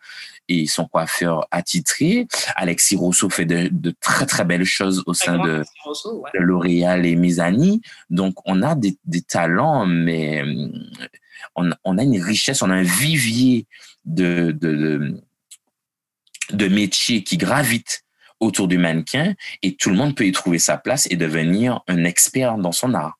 et 0.49 0.67
son 0.67 0.85
coiffeur 0.85 1.47
attitré. 1.51 2.27
Alexis 2.55 2.95
Rousseau 2.95 3.29
fait 3.29 3.45
de, 3.45 3.69
de 3.71 3.93
très, 3.99 4.25
très 4.25 4.45
belles 4.45 4.65
choses 4.65 5.03
au 5.05 5.13
sein 5.13 5.37
de, 5.37 5.63
Rousseau, 5.83 6.21
ouais. 6.21 6.31
de 6.33 6.39
L'Oréal 6.39 7.05
et 7.05 7.15
Misani. 7.15 7.81
Donc, 8.09 8.35
on 8.45 8.61
a 8.61 8.75
des, 8.75 8.97
des 9.05 9.21
talents, 9.21 9.85
mais 9.85 10.43
on, 11.55 11.69
on, 11.83 11.97
a 11.97 12.03
une 12.03 12.21
richesse, 12.21 12.61
on 12.61 12.69
a 12.69 12.75
un 12.75 12.83
vivier 12.83 13.67
de, 14.05 14.55
de, 14.59 15.17
de, 16.51 16.67
métiers 16.67 17.23
qui 17.23 17.37
gravitent 17.37 18.03
autour 18.39 18.67
du 18.67 18.77
mannequin 18.77 19.35
et 19.61 19.75
tout 19.75 19.89
le 19.89 19.95
monde 19.95 20.15
peut 20.15 20.25
y 20.25 20.31
trouver 20.31 20.59
sa 20.59 20.77
place 20.77 21.07
et 21.09 21.15
devenir 21.15 21.81
un 21.87 22.03
expert 22.03 22.57
dans 22.57 22.73
son 22.73 22.93
art. 22.93 23.17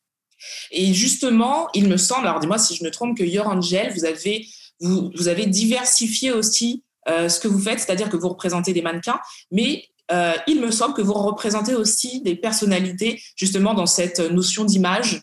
Et 0.71 0.93
justement, 0.93 1.69
il 1.73 1.87
me 1.87 1.95
semble, 1.95 2.27
alors 2.27 2.41
dis-moi 2.41 2.57
si 2.57 2.75
je 2.75 2.83
me 2.83 2.91
trompe, 2.91 3.17
que 3.17 3.23
Your 3.23 3.47
Angel, 3.47 3.93
vous 3.93 4.03
avez, 4.03 4.45
vous, 4.81 5.09
vous 5.15 5.29
avez 5.29 5.45
diversifié 5.45 6.33
aussi 6.33 6.83
euh, 6.83 6.92
ce 7.07 7.39
que 7.39 7.47
vous 7.47 7.59
faites, 7.59 7.79
c'est-à-dire 7.79 8.09
que 8.09 8.17
vous 8.17 8.29
représentez 8.29 8.73
des 8.73 8.81
mannequins, 8.81 9.19
mais 9.51 9.85
euh, 10.11 10.33
il 10.47 10.59
me 10.59 10.71
semble 10.71 10.93
que 10.93 11.01
vous 11.01 11.13
représentez 11.13 11.75
aussi 11.75 12.21
des 12.21 12.35
personnalités 12.35 13.21
justement 13.35 13.73
dans 13.73 13.85
cette 13.85 14.19
notion 14.19 14.65
d'image. 14.65 15.21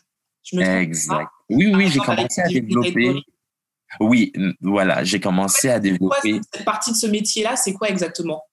Exact. 0.53 1.29
Oui, 1.49 1.71
oui, 1.73 1.87
j'ai 1.89 1.99
commencé 1.99 2.41
à 2.41 2.47
développer. 2.47 3.21
Oui, 3.99 4.33
voilà, 4.61 5.03
j'ai 5.03 5.19
commencé 5.19 5.69
à 5.69 5.79
développer. 5.79 6.31
Quoi, 6.31 6.41
cette 6.51 6.65
partie 6.65 6.91
de 6.91 6.97
ce 6.97 7.07
métier-là, 7.07 7.55
c'est 7.55 7.73
quoi 7.73 7.89
exactement? 7.89 8.43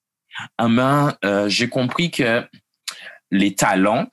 Ah 0.58 0.68
ben, 0.68 1.16
euh, 1.24 1.48
J'ai 1.48 1.68
compris 1.68 2.10
que 2.10 2.44
les 3.30 3.54
talents 3.54 4.08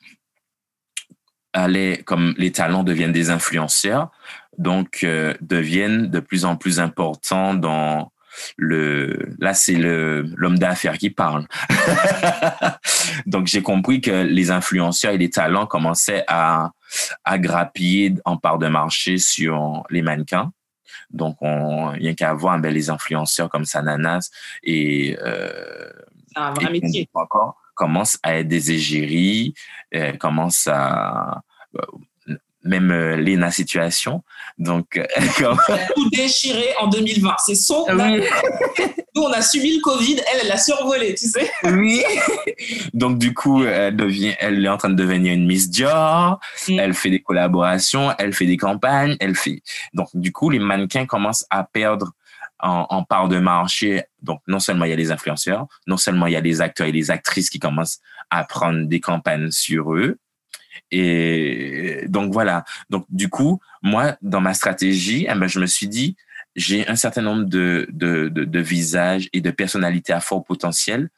allaient, 1.53 2.03
comme 2.03 2.33
les 2.37 2.51
talents 2.51 2.83
deviennent 2.83 3.11
des 3.11 3.29
influenceurs, 3.29 4.11
donc 4.57 4.99
euh, 5.03 5.33
deviennent 5.41 6.07
de 6.09 6.19
plus 6.19 6.45
en 6.45 6.55
plus 6.55 6.79
importants 6.79 7.53
dans 7.53 8.11
le 8.57 9.35
là 9.39 9.53
c'est 9.53 9.75
le 9.75 10.25
l'homme 10.35 10.57
d'affaires 10.59 10.97
qui 10.97 11.09
parle. 11.09 11.47
Donc 13.25 13.47
j'ai 13.47 13.61
compris 13.61 14.01
que 14.01 14.23
les 14.23 14.51
influenceurs 14.51 15.13
et 15.13 15.17
les 15.17 15.29
talents 15.29 15.65
commençaient 15.65 16.23
à 16.27 16.71
à 17.23 17.37
grappiller 17.37 18.15
en 18.25 18.37
part 18.37 18.59
de 18.59 18.67
marché 18.67 19.17
sur 19.17 19.83
les 19.89 20.01
mannequins. 20.01 20.51
Donc 21.11 21.37
on 21.41 21.89
rien 21.89 22.13
qu'à 22.13 22.33
voir 22.33 22.59
ben, 22.59 22.73
les 22.73 22.89
influenceurs 22.89 23.49
comme 23.49 23.65
Sananas 23.65 24.29
et 24.63 25.17
euh, 25.21 25.89
un 26.35 26.53
vrai 26.53 26.71
métier 26.71 27.09
encore 27.13 27.57
commencent 27.75 28.17
à 28.23 28.37
être 28.37 28.47
des 28.47 28.71
égéries, 28.71 29.53
euh, 29.93 30.13
commencent 30.13 30.67
à 30.71 31.41
même 32.65 32.91
euh, 32.91 33.15
Lena 33.15 33.51
Situation. 33.51 34.23
Donc, 34.57 34.97
euh, 34.97 35.05
tout 35.95 36.09
déchiré 36.09 36.67
en 36.79 36.87
2020. 36.87 37.35
C'est 37.45 37.55
son. 37.55 37.85
Oui. 37.89 38.23
Nous, 39.15 39.21
on 39.21 39.31
a 39.31 39.41
subi 39.41 39.77
le 39.77 39.81
Covid. 39.81 40.17
Elle, 40.17 40.41
elle 40.41 40.47
l'a 40.47 40.57
survolé, 40.57 41.15
tu 41.15 41.27
sais. 41.27 41.49
Oui. 41.63 42.03
Donc, 42.93 43.17
du 43.17 43.33
coup, 43.33 43.63
elle 43.63 43.95
devient, 43.95 44.35
elle 44.39 44.63
est 44.63 44.69
en 44.69 44.77
train 44.77 44.89
de 44.89 44.95
devenir 44.95 45.33
une 45.33 45.45
Miss 45.45 45.69
Dior. 45.69 46.39
Mm. 46.67 46.79
Elle 46.79 46.93
fait 46.93 47.09
des 47.09 47.21
collaborations, 47.21 48.13
elle 48.17 48.33
fait 48.33 48.45
des 48.45 48.57
campagnes, 48.57 49.15
elle 49.19 49.35
fait. 49.35 49.61
Donc, 49.93 50.09
du 50.13 50.31
coup, 50.31 50.49
les 50.49 50.59
mannequins 50.59 51.05
commencent 51.05 51.45
à 51.49 51.63
perdre 51.63 52.11
en, 52.59 52.87
en, 52.89 53.03
part 53.03 53.27
de 53.29 53.39
marché. 53.39 54.03
Donc, 54.21 54.41
non 54.47 54.59
seulement 54.59 54.85
il 54.85 54.89
y 54.89 54.93
a 54.93 54.97
les 54.97 55.11
influenceurs, 55.11 55.67
non 55.87 55.97
seulement 55.97 56.27
il 56.27 56.33
y 56.33 56.37
a 56.37 56.41
les 56.41 56.61
acteurs 56.61 56.87
et 56.87 56.91
les 56.91 57.11
actrices 57.11 57.49
qui 57.49 57.59
commencent 57.59 57.99
à 58.29 58.43
prendre 58.43 58.87
des 58.87 58.99
campagnes 58.99 59.51
sur 59.51 59.93
eux, 59.93 60.17
et 60.91 62.05
donc 62.07 62.31
voilà. 62.33 62.63
Donc 62.89 63.05
du 63.09 63.29
coup, 63.29 63.59
moi, 63.81 64.17
dans 64.21 64.41
ma 64.41 64.53
stratégie, 64.53 65.27
eh 65.29 65.35
ben, 65.35 65.47
je 65.47 65.59
me 65.59 65.65
suis 65.65 65.87
dit, 65.87 66.15
j'ai 66.55 66.87
un 66.87 66.95
certain 66.95 67.21
nombre 67.21 67.43
de, 67.45 67.87
de, 67.91 68.29
de, 68.29 68.45
de, 68.45 68.59
visages 68.59 69.29
et 69.33 69.41
de 69.41 69.51
personnalités 69.51 70.13
à 70.13 70.21
fort 70.21 70.43
potentiel. 70.43 71.09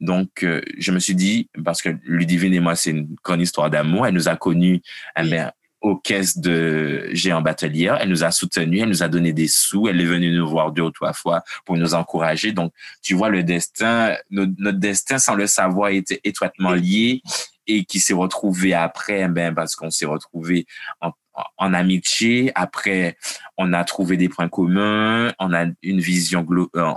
Donc, 0.00 0.42
euh, 0.42 0.60
je 0.78 0.92
me 0.92 0.98
suis 0.98 1.14
dit, 1.14 1.48
parce 1.64 1.82
que 1.82 1.90
Ludivine 2.04 2.54
et 2.54 2.60
moi, 2.60 2.76
c'est 2.76 2.90
une 2.90 3.14
grande 3.22 3.40
histoire 3.40 3.70
d'amour. 3.70 4.06
Elle 4.06 4.14
nous 4.14 4.28
a 4.28 4.36
connus 4.36 4.82
eh 5.18 5.28
ben, 5.28 5.52
aux 5.80 5.96
caisses 5.96 6.38
de 6.38 7.08
Géant 7.12 7.42
Batelier. 7.42 7.94
Elle 8.00 8.08
nous 8.08 8.24
a 8.24 8.30
soutenus, 8.30 8.82
elle 8.82 8.88
nous 8.88 9.02
a 9.02 9.08
donné 9.08 9.32
des 9.32 9.48
sous. 9.48 9.88
Elle 9.88 10.00
est 10.00 10.06
venue 10.06 10.32
nous 10.36 10.48
voir 10.48 10.72
deux 10.72 10.82
ou 10.82 10.90
trois 10.90 11.12
fois 11.12 11.42
pour 11.64 11.76
nous 11.76 11.94
encourager. 11.94 12.52
Donc, 12.52 12.72
tu 13.02 13.14
vois, 13.14 13.28
le 13.28 13.42
destin, 13.42 14.16
notre, 14.30 14.52
notre 14.58 14.78
destin, 14.78 15.18
sans 15.18 15.34
le 15.34 15.46
savoir, 15.46 15.90
était 15.90 16.20
étroitement 16.24 16.72
lié 16.72 17.22
et 17.66 17.84
qui 17.84 18.00
s'est 18.00 18.14
retrouvé 18.14 18.74
après, 18.74 19.28
ben, 19.28 19.54
parce 19.54 19.74
qu'on 19.76 19.90
s'est 19.90 20.06
retrouvé 20.06 20.66
en, 21.00 21.12
en, 21.58 21.74
amitié. 21.74 22.52
Après, 22.54 23.16
on 23.58 23.72
a 23.72 23.84
trouvé 23.84 24.16
des 24.16 24.28
points 24.28 24.48
communs, 24.48 25.32
on 25.38 25.52
a 25.52 25.66
une 25.82 26.00
vision 26.00 26.46
euh, 26.76 26.92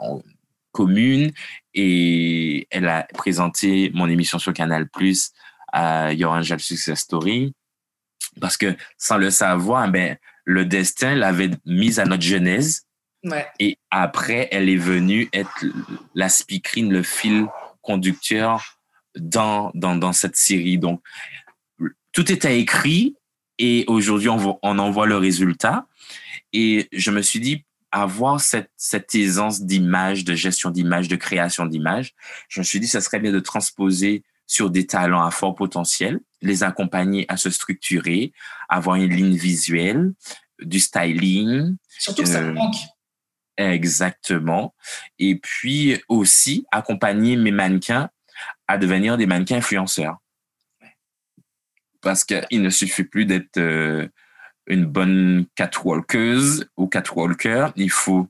commune 0.71 1.31
et 1.73 2.67
elle 2.69 2.87
a 2.87 3.07
présenté 3.13 3.91
mon 3.93 4.07
émission 4.07 4.39
sur 4.39 4.53
Canal 4.53 4.87
Plus 4.89 5.31
à 5.71 6.13
Your 6.13 6.31
Angel 6.31 6.59
Success 6.59 6.99
Story. 6.99 7.53
Parce 8.39 8.57
que 8.57 8.75
sans 8.97 9.17
le 9.17 9.29
savoir, 9.29 9.89
ben, 9.89 10.17
le 10.45 10.65
destin 10.65 11.15
l'avait 11.15 11.51
mise 11.65 11.99
à 11.99 12.05
notre 12.05 12.23
genèse. 12.23 12.83
Ouais. 13.23 13.45
Et 13.59 13.77
après, 13.91 14.47
elle 14.51 14.69
est 14.69 14.77
venue 14.77 15.29
être 15.33 15.65
la 16.15 16.29
speakerine, 16.29 16.91
le 16.91 17.03
fil 17.03 17.47
conducteur 17.81 18.79
dans, 19.17 19.71
dans, 19.73 19.95
dans 19.95 20.13
cette 20.13 20.35
série. 20.35 20.77
Donc, 20.77 21.01
tout 22.11 22.31
était 22.31 22.59
écrit 22.59 23.15
et 23.57 23.83
aujourd'hui, 23.87 24.29
on, 24.29 24.57
on 24.61 24.79
en 24.79 24.91
voit 24.91 25.05
le 25.05 25.17
résultat. 25.17 25.85
Et 26.53 26.87
je 26.93 27.11
me 27.11 27.21
suis 27.21 27.39
dit, 27.39 27.65
avoir 27.91 28.39
cette, 28.39 28.71
cette 28.77 29.13
aisance 29.15 29.61
d'image, 29.61 30.23
de 30.23 30.35
gestion 30.35 30.69
d'image, 30.69 31.07
de 31.07 31.15
création 31.15 31.65
d'image, 31.65 32.13
je 32.47 32.59
me 32.61 32.63
suis 32.63 32.79
dit, 32.79 32.87
ça 32.87 33.01
serait 33.01 33.19
bien 33.19 33.31
de 33.31 33.39
transposer 33.39 34.23
sur 34.49 34.71
des 34.71 34.87
talents 34.87 35.23
à 35.23 35.29
fort 35.29 35.55
potentiel, 35.55 36.19
les 36.41 36.63
accompagner 36.63 37.25
à 37.29 37.37
se 37.37 37.51
structurer, 37.51 38.33
avoir 38.67 38.95
une 38.95 39.13
ligne 39.13 39.35
visuelle, 39.35 40.11
du 40.59 40.79
styling. 40.79 41.77
Surtout 41.99 42.23
que 42.23 42.27
ça 42.27 42.39
euh, 42.39 42.53
manque. 42.53 42.75
Exactement. 43.57 44.73
Et 45.19 45.35
puis 45.35 46.01
aussi 46.07 46.65
accompagner 46.71 47.35
mes 47.35 47.51
mannequins 47.51 48.09
à 48.67 48.79
devenir 48.79 49.17
des 49.17 49.27
mannequins 49.27 49.57
influenceurs. 49.57 50.17
Parce 52.01 52.23
qu'il 52.23 52.61
ne 52.61 52.69
suffit 52.71 53.03
plus 53.03 53.25
d'être 53.25 53.57
euh, 53.57 54.07
une 54.65 54.85
bonne 54.85 55.45
catwalkeuse 55.53 56.67
ou 56.75 56.87
catwalker, 56.87 57.67
il 57.75 57.91
faut 57.91 58.27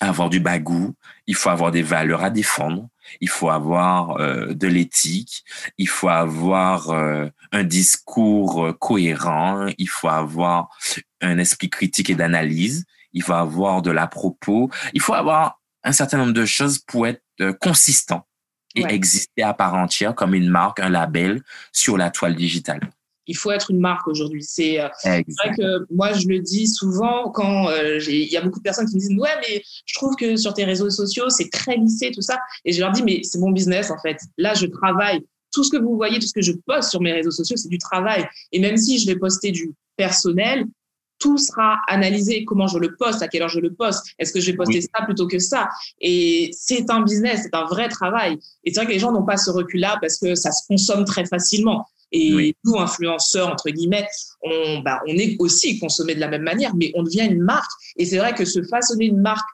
avoir 0.00 0.30
du 0.30 0.40
bagou, 0.40 0.94
il 1.26 1.34
faut 1.34 1.50
avoir 1.50 1.70
des 1.70 1.82
valeurs 1.82 2.24
à 2.24 2.30
défendre, 2.30 2.88
il 3.20 3.28
faut 3.28 3.50
avoir 3.50 4.18
euh, 4.20 4.54
de 4.54 4.66
l'éthique, 4.66 5.44
il 5.78 5.88
faut 5.88 6.08
avoir 6.08 6.90
euh, 6.90 7.28
un 7.52 7.64
discours 7.64 8.66
euh, 8.66 8.72
cohérent, 8.72 9.66
il 9.78 9.88
faut 9.88 10.08
avoir 10.08 10.68
un 11.20 11.38
esprit 11.38 11.68
critique 11.68 12.10
et 12.10 12.14
d'analyse, 12.14 12.84
il 13.12 13.22
faut 13.22 13.34
avoir 13.34 13.82
de 13.82 13.90
la 13.90 14.06
propos, 14.06 14.70
il 14.94 15.00
faut 15.00 15.14
avoir 15.14 15.60
un 15.84 15.92
certain 15.92 16.18
nombre 16.18 16.32
de 16.32 16.44
choses 16.46 16.78
pour 16.78 17.06
être 17.06 17.22
euh, 17.40 17.52
consistant 17.52 18.26
et 18.74 18.84
Ouais. 18.84 18.94
exister 18.94 19.42
à 19.42 19.52
part 19.52 19.74
entière 19.74 20.14
comme 20.14 20.34
une 20.34 20.48
marque, 20.48 20.78
un 20.80 20.90
label 20.90 21.42
sur 21.72 21.96
la 21.96 22.10
toile 22.10 22.36
digitale. 22.36 22.80
Il 23.30 23.36
faut 23.36 23.52
être 23.52 23.70
une 23.70 23.78
marque 23.78 24.08
aujourd'hui. 24.08 24.42
C'est 24.42 24.80
euh, 24.80 24.88
vrai 25.04 25.24
que 25.56 25.86
moi, 25.94 26.12
je 26.12 26.26
le 26.26 26.40
dis 26.40 26.66
souvent 26.66 27.30
quand 27.30 27.68
euh, 27.68 28.00
il 28.08 28.28
y 28.28 28.36
a 28.36 28.40
beaucoup 28.40 28.58
de 28.58 28.64
personnes 28.64 28.86
qui 28.86 28.96
me 28.96 29.00
disent 29.00 29.16
Ouais, 29.16 29.36
mais 29.40 29.62
je 29.86 29.94
trouve 29.94 30.16
que 30.16 30.36
sur 30.36 30.52
tes 30.52 30.64
réseaux 30.64 30.90
sociaux, 30.90 31.30
c'est 31.30 31.48
très 31.48 31.76
lissé, 31.76 32.10
tout 32.10 32.22
ça. 32.22 32.38
Et 32.64 32.72
je 32.72 32.80
leur 32.80 32.90
dis 32.90 33.04
Mais 33.04 33.20
c'est 33.22 33.38
mon 33.38 33.52
business, 33.52 33.92
en 33.92 33.98
fait. 33.98 34.18
Là, 34.36 34.54
je 34.54 34.66
travaille. 34.66 35.20
Tout 35.52 35.62
ce 35.62 35.70
que 35.70 35.76
vous 35.76 35.94
voyez, 35.94 36.18
tout 36.18 36.26
ce 36.26 36.32
que 36.32 36.42
je 36.42 36.52
poste 36.66 36.90
sur 36.90 37.00
mes 37.00 37.12
réseaux 37.12 37.30
sociaux, 37.30 37.56
c'est 37.56 37.68
du 37.68 37.78
travail. 37.78 38.26
Et 38.50 38.58
même 38.58 38.76
si 38.76 38.98
je 38.98 39.06
vais 39.06 39.16
poster 39.16 39.52
du 39.52 39.72
personnel, 39.96 40.66
tout 41.20 41.38
sera 41.38 41.78
analysé, 41.86 42.44
comment 42.44 42.66
je 42.66 42.78
le 42.78 42.96
poste, 42.96 43.22
à 43.22 43.28
quelle 43.28 43.42
heure 43.42 43.48
je 43.48 43.60
le 43.60 43.72
poste, 43.72 44.06
est-ce 44.18 44.32
que 44.32 44.40
je 44.40 44.50
vais 44.50 44.56
poster 44.56 44.80
ça 44.80 45.04
plutôt 45.04 45.28
que 45.28 45.38
ça? 45.38 45.68
Et 46.00 46.50
c'est 46.52 46.90
un 46.90 47.02
business, 47.02 47.42
c'est 47.44 47.54
un 47.54 47.66
vrai 47.66 47.88
travail. 47.88 48.38
Et 48.64 48.72
c'est 48.72 48.80
vrai 48.80 48.86
que 48.86 48.92
les 48.92 48.98
gens 48.98 49.12
n'ont 49.12 49.24
pas 49.24 49.36
ce 49.36 49.50
recul-là 49.50 49.98
parce 50.00 50.18
que 50.18 50.34
ça 50.34 50.50
se 50.50 50.66
consomme 50.66 51.04
très 51.04 51.26
facilement. 51.26 51.86
Et 52.12 52.56
nous, 52.64 52.78
influenceurs, 52.78 53.48
entre 53.48 53.70
guillemets, 53.70 54.06
on, 54.42 54.80
bah, 54.80 55.00
on 55.06 55.14
est 55.14 55.36
aussi 55.38 55.78
consommés 55.78 56.14
de 56.14 56.20
la 56.20 56.28
même 56.28 56.42
manière, 56.42 56.74
mais 56.74 56.90
on 56.94 57.02
devient 57.02 57.26
une 57.30 57.42
marque. 57.42 57.70
Et 57.96 58.04
c'est 58.04 58.18
vrai 58.18 58.34
que 58.34 58.44
se 58.44 58.62
façonner 58.64 59.06
une 59.06 59.20
marque, 59.20 59.48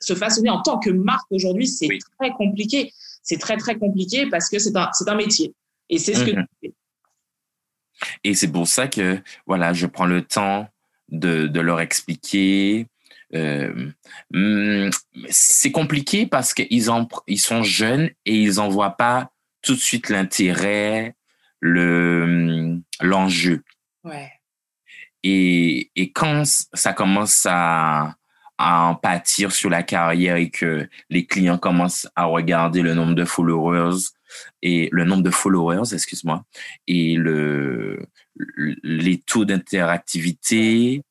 se 0.00 0.14
façonner 0.14 0.50
en 0.50 0.60
tant 0.62 0.78
que 0.78 0.90
marque 0.90 1.30
aujourd'hui, 1.30 1.68
c'est 1.68 1.88
très 2.18 2.30
compliqué. 2.32 2.92
C'est 3.22 3.38
très, 3.38 3.56
très 3.56 3.78
compliqué 3.78 4.26
parce 4.28 4.48
que 4.48 4.58
c'est 4.58 4.76
un, 4.76 4.90
un 5.06 5.14
métier. 5.14 5.54
Et 5.88 5.98
c'est 5.98 6.14
ce 6.14 6.24
que 6.24 6.32
mhm. 6.32 6.46
tu 6.62 6.68
fais. 6.68 6.74
Et 8.24 8.34
c'est 8.34 8.48
pour 8.50 8.66
ça 8.66 8.88
que, 8.88 9.18
voilà, 9.46 9.72
je 9.72 9.86
prends 9.86 10.06
le 10.06 10.22
temps 10.22 10.68
de, 11.08 11.46
de 11.46 11.60
leur 11.60 11.80
expliquer. 11.80 12.86
Euh, 13.34 13.90
hmm, 14.32 14.90
c'est 15.30 15.70
compliqué 15.70 16.26
parce 16.26 16.52
qu'ils 16.52 16.66
ils 17.26 17.40
sont 17.40 17.62
jeunes 17.62 18.10
et 18.26 18.42
ils 18.42 18.54
n'en 18.56 18.68
voient 18.68 18.96
pas 18.96 19.30
tout 19.62 19.74
de 19.74 19.80
suite 19.80 20.08
l'intérêt, 20.08 21.14
le 21.62 22.26
hmm, 22.26 22.82
l'enjeu. 23.00 23.62
Ouais. 24.04 24.30
Et, 25.22 25.90
et 25.94 26.12
quand 26.12 26.42
ça 26.44 26.92
commence 26.92 27.46
à, 27.48 28.16
à 28.58 28.82
en 28.82 28.96
pâtir 28.96 29.52
sur 29.52 29.70
la 29.70 29.84
carrière 29.84 30.36
et 30.36 30.50
que 30.50 30.88
les 31.08 31.26
clients 31.26 31.58
commencent 31.58 32.08
à 32.16 32.24
regarder 32.24 32.82
le 32.82 32.94
nombre 32.94 33.14
de 33.14 33.24
followers 33.24 34.08
et 34.62 34.88
le 34.92 35.04
nombre 35.04 35.22
de 35.22 35.30
followers, 35.30 35.94
excuse-moi, 35.94 36.44
et 36.88 37.14
le, 37.14 38.04
les 38.82 39.20
taux 39.20 39.44
d'interactivité, 39.44 41.02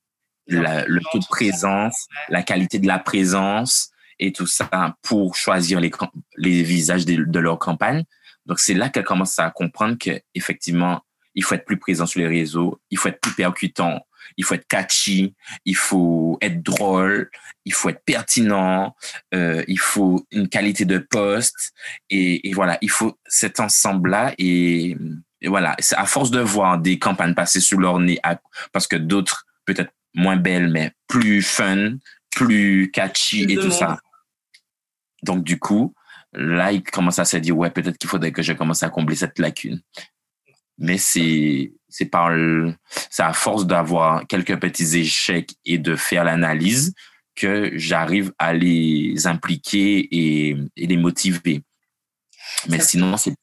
le 0.47 0.99
taux 1.11 1.19
de 1.19 1.27
présence, 1.27 2.07
la 2.27 2.43
qualité 2.43 2.79
de 2.79 2.87
la 2.87 2.99
présence 2.99 3.91
et 4.19 4.33
tout 4.33 4.47
ça 4.47 4.97
pour 5.01 5.35
choisir 5.35 5.79
les, 5.79 5.91
les 6.35 6.63
visages 6.63 7.05
de, 7.05 7.23
de 7.23 7.39
leur 7.39 7.59
campagne. 7.59 8.03
Donc, 8.51 8.59
c'est 8.59 8.73
là 8.73 8.89
qu'elle 8.89 9.05
commence 9.05 9.39
à 9.39 9.49
comprendre 9.49 9.95
qu'effectivement, 9.97 11.05
il 11.35 11.43
faut 11.45 11.55
être 11.55 11.63
plus 11.63 11.79
présent 11.79 12.05
sur 12.05 12.19
les 12.19 12.27
réseaux, 12.27 12.81
il 12.89 12.97
faut 12.97 13.07
être 13.07 13.21
plus 13.21 13.31
percutant, 13.31 14.05
il 14.35 14.43
faut 14.43 14.55
être 14.55 14.67
catchy, 14.67 15.33
il 15.63 15.77
faut 15.77 16.37
être 16.41 16.61
drôle, 16.61 17.31
il 17.63 17.71
faut 17.71 17.87
être 17.87 18.03
pertinent, 18.03 18.93
euh, 19.33 19.63
il 19.69 19.79
faut 19.79 20.27
une 20.31 20.49
qualité 20.49 20.83
de 20.83 20.97
poste 20.97 21.71
et, 22.09 22.49
et 22.49 22.53
voilà, 22.53 22.77
il 22.81 22.89
faut 22.89 23.17
cet 23.25 23.61
ensemble-là 23.61 24.33
et, 24.37 24.97
et, 25.39 25.47
voilà, 25.47 25.77
c'est 25.79 25.95
à 25.95 26.05
force 26.05 26.29
de 26.29 26.41
voir 26.41 26.77
des 26.77 26.99
campagnes 26.99 27.33
passer 27.33 27.61
sous 27.61 27.77
leur 27.77 27.99
nez 27.99 28.19
parce 28.73 28.85
que 28.85 28.97
d'autres 28.97 29.45
peut-être 29.63 29.93
moins 30.13 30.35
belles 30.35 30.67
mais 30.67 30.91
plus 31.07 31.41
fun, 31.41 31.93
plus 32.35 32.91
catchy 32.91 33.43
et 33.43 33.55
tout 33.55 33.71
ça. 33.71 34.01
Donc 35.23 35.45
du 35.45 35.57
coup, 35.57 35.93
là, 36.33 36.71
il 36.71 36.83
commence 36.83 37.19
à 37.19 37.25
se 37.25 37.37
dire 37.37 37.57
ouais, 37.57 37.69
peut-être 37.69 37.97
qu'il 37.97 38.09
faudrait 38.09 38.31
que 38.31 38.41
je 38.41 38.53
commence 38.53 38.83
à 38.83 38.89
combler 38.89 39.15
cette 39.15 39.39
lacune 39.39 39.81
mais 40.81 40.97
c'est 40.97 41.73
c'est 41.87 42.05
par 42.05 42.31
c'est 43.09 43.23
à 43.23 43.33
force 43.33 43.65
d'avoir 43.65 44.25
quelques 44.27 44.59
petits 44.59 44.97
échecs 44.97 45.51
et 45.63 45.77
de 45.77 45.95
faire 45.95 46.23
l'analyse 46.23 46.93
que 47.35 47.71
j'arrive 47.75 48.33
à 48.39 48.53
les 48.53 49.27
impliquer 49.27 49.99
et, 50.11 50.57
et 50.75 50.87
les 50.87 50.97
motiver. 50.97 51.61
Mais 52.67 52.79
sinon, 52.79 53.15
c'est 53.15 53.35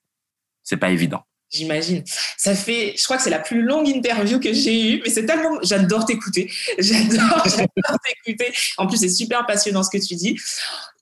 c'est 0.63 0.77
pas 0.77 0.91
évident. 0.91 1.23
J'imagine. 1.51 2.05
Ça 2.39 2.55
fait, 2.55 2.95
je 2.97 3.05
crois 3.05 3.17
que 3.17 3.23
c'est 3.23 3.31
la 3.31 3.41
plus 3.41 3.63
longue 3.63 3.89
interview 3.89 4.39
que 4.39 4.53
j'ai 4.53 4.93
eue, 4.93 5.03
mais 5.05 5.11
c'est 5.11 5.27
tellement, 5.27 5.59
j'adore 5.63 6.07
t'écouter. 6.07 6.51
J'adore, 6.79 7.43
j'adore 7.45 7.99
t'écouter. 8.25 8.53
En 8.79 8.87
plus, 8.87 8.99
c'est 8.99 9.09
super 9.09 9.45
passionnant 9.45 9.83
ce 9.83 9.91
que 9.91 10.03
tu 10.03 10.15
dis. 10.15 10.39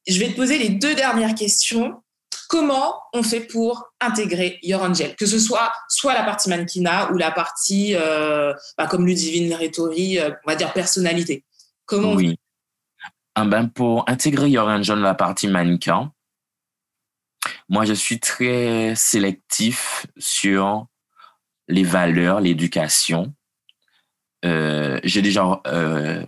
Je 0.08 0.18
vais 0.18 0.28
te 0.28 0.36
poser 0.36 0.58
les 0.58 0.70
deux 0.70 0.94
dernières 0.94 1.34
questions 1.34 2.02
Comment 2.48 3.00
on 3.12 3.24
fait 3.24 3.40
pour 3.40 3.90
intégrer 4.00 4.60
Your 4.62 4.80
Angel? 4.82 5.16
Que 5.16 5.26
ce 5.26 5.38
soit 5.38 5.72
soit 5.88 6.14
la 6.14 6.22
partie 6.22 6.48
mannequinat 6.48 7.10
ou 7.10 7.16
la 7.16 7.32
partie, 7.32 7.94
euh, 7.96 8.54
bah, 8.78 8.86
comme 8.86 9.04
Ludivine 9.04 9.52
Rétori, 9.52 10.20
euh, 10.20 10.30
on 10.46 10.50
va 10.50 10.54
dire 10.54 10.72
personnalité. 10.72 11.44
Comment 11.86 12.14
Oui. 12.14 12.36
Ah 13.34 13.44
ben 13.44 13.68
pour 13.68 14.08
intégrer 14.08 14.48
Your 14.48 14.68
Angel, 14.68 14.98
la 15.00 15.14
partie 15.14 15.48
mannequin, 15.48 16.12
moi, 17.68 17.84
je 17.84 17.94
suis 17.94 18.20
très 18.20 18.94
sélectif 18.94 20.06
sur 20.16 20.86
les 21.68 21.82
valeurs, 21.82 22.40
l'éducation. 22.40 23.34
Euh, 24.44 25.00
j'ai 25.02 25.22
déjà 25.22 25.60
euh, 25.66 26.24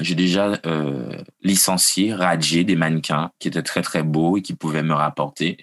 j'ai 0.00 0.14
déjà 0.14 0.58
euh, 0.66 1.22
licencié, 1.42 2.14
radié 2.14 2.64
des 2.64 2.76
mannequins 2.76 3.32
qui 3.38 3.48
étaient 3.48 3.62
très, 3.62 3.82
très 3.82 4.02
beaux 4.02 4.36
et 4.36 4.42
qui 4.42 4.54
pouvaient 4.54 4.82
me 4.82 4.94
rapporter, 4.94 5.58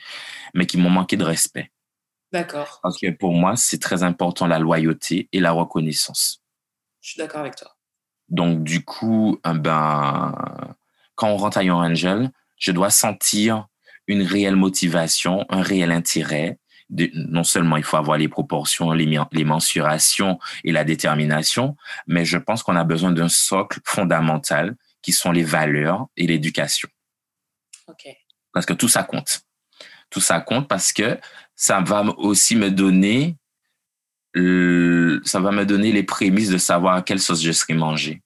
mais 0.54 0.66
qui 0.66 0.78
m'ont 0.78 0.90
manqué 0.90 1.18
de 1.18 1.24
respect. 1.24 1.72
D'accord. 2.34 2.80
Parce 2.84 3.00
que 3.00 3.10
pour 3.10 3.34
moi, 3.34 3.56
c'est 3.56 3.80
très 3.80 4.04
important 4.04 4.46
la 4.46 4.60
loyauté 4.60 5.30
et 5.32 5.40
la 5.40 5.52
reconnaissance. 5.52 6.44
Je 7.02 7.12
suis 7.12 7.18
d'accord 7.18 7.40
avec 7.40 7.56
toi. 7.56 7.76
Donc, 8.28 8.64
du 8.64 8.84
coup, 8.84 9.40
ben, 9.46 10.36
quand 11.16 11.30
on 11.30 11.38
rentre 11.38 11.60
à 11.60 11.64
Young 11.64 11.92
Angel, 11.92 12.30
je 12.58 12.74
dois 12.74 12.90
sentir 12.90 13.68
une 14.08 14.24
réelle 14.24 14.58
motivation, 14.58 15.46
un 15.50 15.62
réel 15.62 15.92
intérêt, 15.92 16.60
non 16.90 17.44
seulement 17.44 17.78
il 17.78 17.84
faut 17.84 17.98
avoir 17.98 18.18
les 18.18 18.30
proportions, 18.30 18.92
les, 18.92 19.20
les 19.32 19.44
mensurations 19.44 20.40
et 20.64 20.72
la 20.72 20.84
détermination, 20.84 21.76
mais 22.08 22.26
je 22.26 22.38
pense 22.38 22.64
qu'on 22.64 22.76
a 22.76 22.84
besoin 22.84 23.12
d'un 23.12 23.30
socle 23.30 23.80
fondamental 23.84 24.76
qui 25.02 25.12
sont 25.12 25.32
les 25.32 25.44
valeurs 25.44 26.08
et 26.16 26.28
l'éducation. 26.28 26.90
Parce 28.54 28.66
que 28.66 28.74
tout 28.74 28.88
ça 28.88 29.04
compte. 29.04 29.42
Tout 30.10 30.22
ça 30.22 30.40
compte 30.40 30.68
parce 30.68 30.94
que 30.94 31.20
ça 31.56 31.82
va 31.82 32.04
aussi 32.18 32.56
me 32.56 32.72
donner, 32.72 33.36
ça 34.34 35.40
va 35.40 35.52
me 35.52 35.66
donner 35.66 35.92
les 35.92 36.04
prémices 36.04 36.50
de 36.50 36.58
savoir 36.58 36.96
à 36.96 37.02
quelle 37.02 37.20
sauce 37.20 37.44
je 37.44 37.52
serai 37.52 37.74
mangé. 37.74 38.22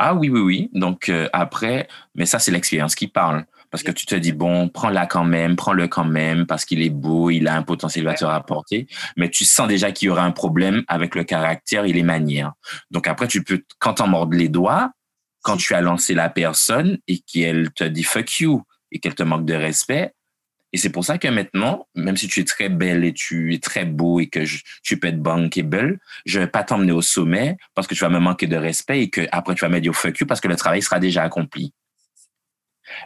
Ah 0.00 0.14
oui, 0.14 0.28
oui, 0.28 0.40
oui. 0.40 0.70
Donc 0.72 1.08
euh, 1.08 1.28
après, 1.32 1.88
mais 2.14 2.24
ça, 2.24 2.38
c'est 2.38 2.52
l'expérience 2.52 2.94
qui 2.94 3.08
parle. 3.08 3.44
Parce 3.70 3.82
que 3.82 3.90
tu 3.90 4.06
te 4.06 4.14
dis, 4.14 4.32
bon, 4.32 4.68
prends-la 4.68 5.06
quand 5.06 5.24
même, 5.24 5.56
prends-le 5.56 5.88
quand 5.88 6.04
même, 6.04 6.46
parce 6.46 6.64
qu'il 6.64 6.82
est 6.82 6.90
beau, 6.90 7.30
il 7.30 7.48
a 7.48 7.54
un 7.54 7.62
potentiel, 7.62 8.04
il 8.04 8.06
va 8.06 8.14
te 8.14 8.24
rapporter. 8.24 8.86
Mais 9.16 9.30
tu 9.30 9.44
sens 9.44 9.68
déjà 9.68 9.92
qu'il 9.92 10.06
y 10.06 10.10
aura 10.10 10.22
un 10.22 10.30
problème 10.30 10.84
avec 10.88 11.14
le 11.14 11.24
caractère 11.24 11.84
et 11.84 11.92
les 11.92 12.02
manières. 12.02 12.52
Donc 12.90 13.06
après, 13.06 13.28
tu 13.28 13.42
peux, 13.42 13.62
quand 13.78 13.94
t'en 13.94 14.08
mordes 14.08 14.34
les 14.34 14.48
doigts, 14.48 14.90
quand 15.42 15.56
tu 15.56 15.74
as 15.74 15.80
lancé 15.80 16.14
la 16.14 16.28
personne 16.28 16.98
et 17.06 17.18
qu'elle 17.20 17.70
te 17.72 17.84
dit 17.84 18.02
fuck 18.02 18.40
you 18.40 18.62
et 18.90 18.98
qu'elle 18.98 19.14
te 19.14 19.22
manque 19.22 19.44
de 19.44 19.54
respect, 19.54 20.12
et 20.72 20.76
c'est 20.76 20.90
pour 20.90 21.04
ça 21.04 21.16
que 21.16 21.28
maintenant, 21.28 21.86
même 21.94 22.16
si 22.16 22.28
tu 22.28 22.40
es 22.40 22.44
très 22.44 22.68
belle 22.68 23.04
et 23.04 23.14
tu 23.14 23.54
es 23.54 23.58
très 23.58 23.86
beau 23.86 24.20
et 24.20 24.26
que 24.26 24.40
tu 24.82 24.98
peux 24.98 25.08
être 25.08 25.22
bankable, 25.22 25.98
je 26.26 26.40
vais 26.40 26.46
pas 26.46 26.62
t'emmener 26.62 26.92
au 26.92 27.00
sommet 27.00 27.56
parce 27.74 27.86
que 27.86 27.94
tu 27.94 28.00
vas 28.00 28.10
me 28.10 28.18
manquer 28.18 28.46
de 28.46 28.56
respect 28.56 29.02
et 29.02 29.10
que 29.10 29.22
après 29.32 29.54
tu 29.54 29.62
vas 29.62 29.70
me 29.70 29.80
dire 29.80 29.94
fuck 29.94 30.18
you 30.18 30.26
parce 30.26 30.40
que 30.40 30.48
le 30.48 30.56
travail 30.56 30.82
sera 30.82 31.00
déjà 31.00 31.22
accompli. 31.22 31.72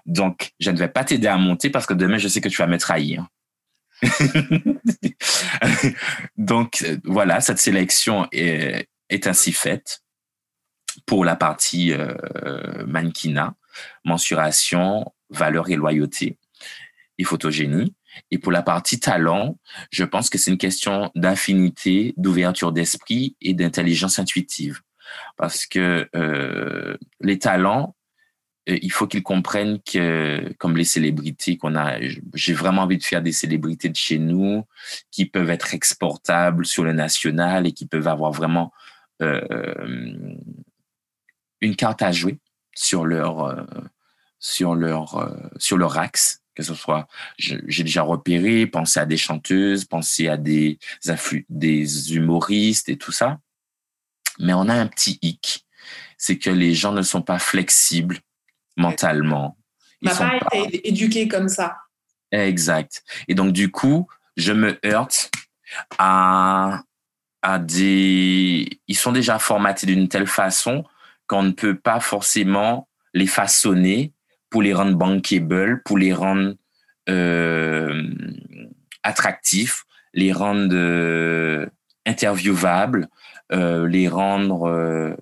Donc, 0.06 0.52
je 0.60 0.70
ne 0.70 0.76
vais 0.76 0.88
pas 0.88 1.04
t'aider 1.04 1.28
à 1.28 1.36
monter 1.36 1.70
parce 1.70 1.86
que 1.86 1.94
demain, 1.94 2.18
je 2.18 2.28
sais 2.28 2.40
que 2.40 2.48
tu 2.48 2.58
vas 2.58 2.66
me 2.66 2.78
trahir. 2.78 3.26
Donc, 6.36 6.84
voilà, 7.04 7.40
cette 7.40 7.58
sélection 7.58 8.28
est, 8.32 8.88
ainsi 9.24 9.52
faite 9.52 10.02
pour 11.06 11.24
la 11.24 11.36
partie 11.36 11.92
euh, 11.92 12.14
mannequinat, 12.86 13.54
mensuration, 14.04 15.12
valeur 15.30 15.70
et 15.70 15.76
loyauté 15.76 16.38
et 17.18 17.24
photogénie. 17.24 17.94
Et 18.30 18.38
pour 18.38 18.52
la 18.52 18.62
partie 18.62 19.00
talent, 19.00 19.58
je 19.90 20.04
pense 20.04 20.28
que 20.28 20.38
c'est 20.38 20.50
une 20.50 20.58
question 20.58 21.10
d'affinité, 21.14 22.14
d'ouverture 22.16 22.72
d'esprit 22.72 23.36
et 23.40 23.54
d'intelligence 23.54 24.18
intuitive. 24.18 24.80
Parce 25.36 25.66
que 25.66 26.08
euh, 26.14 26.96
les 27.20 27.38
talents, 27.38 27.94
euh, 27.94 28.01
il 28.66 28.92
faut 28.92 29.06
qu'ils 29.06 29.22
comprennent 29.22 29.80
que, 29.82 30.52
comme 30.58 30.76
les 30.76 30.84
célébrités 30.84 31.56
qu'on 31.56 31.74
a, 31.74 31.98
j'ai 32.34 32.52
vraiment 32.52 32.82
envie 32.82 32.98
de 32.98 33.02
faire 33.02 33.22
des 33.22 33.32
célébrités 33.32 33.88
de 33.88 33.96
chez 33.96 34.18
nous 34.18 34.64
qui 35.10 35.26
peuvent 35.26 35.50
être 35.50 35.74
exportables 35.74 36.64
sur 36.64 36.84
le 36.84 36.92
national 36.92 37.66
et 37.66 37.72
qui 37.72 37.86
peuvent 37.86 38.06
avoir 38.06 38.30
vraiment 38.30 38.72
euh, 39.20 40.36
une 41.60 41.76
carte 41.76 42.02
à 42.02 42.12
jouer 42.12 42.38
sur 42.74 43.04
leur, 43.04 43.44
euh, 43.44 43.64
sur 44.38 44.74
leur, 44.74 45.36
sur 45.56 45.76
leur 45.76 45.98
axe 45.98 46.42
Que 46.54 46.62
ce 46.62 46.74
soit, 46.74 47.08
j'ai 47.38 47.82
déjà 47.82 48.02
repéré, 48.02 48.66
pensé 48.68 49.00
à 49.00 49.06
des 49.06 49.16
chanteuses, 49.16 49.84
pensé 49.84 50.28
à 50.28 50.36
des, 50.36 50.78
des 51.48 52.14
humoristes 52.14 52.88
et 52.88 52.96
tout 52.96 53.12
ça. 53.12 53.40
Mais 54.38 54.54
on 54.54 54.68
a 54.68 54.74
un 54.74 54.86
petit 54.86 55.18
hic. 55.20 55.66
C'est 56.16 56.38
que 56.38 56.50
les 56.50 56.74
gens 56.74 56.92
ne 56.92 57.02
sont 57.02 57.22
pas 57.22 57.40
flexibles 57.40 58.20
mentalement. 58.76 59.56
Ils 60.00 60.08
n'ont 60.08 60.16
pas, 60.16 60.38
pas 60.50 60.58
été 60.58 60.88
éduqués 60.88 61.28
comme 61.28 61.48
ça. 61.48 61.76
Exact. 62.30 63.02
Et 63.28 63.34
donc, 63.34 63.52
du 63.52 63.70
coup, 63.70 64.08
je 64.36 64.52
me 64.52 64.78
heurte 64.84 65.30
à, 65.98 66.82
à 67.42 67.58
des... 67.58 68.68
Ils 68.88 68.96
sont 68.96 69.12
déjà 69.12 69.38
formatés 69.38 69.86
d'une 69.86 70.08
telle 70.08 70.26
façon 70.26 70.84
qu'on 71.26 71.42
ne 71.42 71.52
peut 71.52 71.76
pas 71.78 72.00
forcément 72.00 72.88
les 73.14 73.26
façonner 73.26 74.12
pour 74.50 74.62
les 74.62 74.74
rendre 74.74 74.96
bankable, 74.96 75.82
pour 75.84 75.98
les 75.98 76.12
rendre 76.12 76.54
euh, 77.08 78.02
attractifs, 79.02 79.84
les 80.14 80.32
rendre 80.32 80.74
euh, 80.74 81.66
interviewables, 82.06 83.08
euh, 83.52 83.88
les 83.88 84.08
rendre 84.08 85.16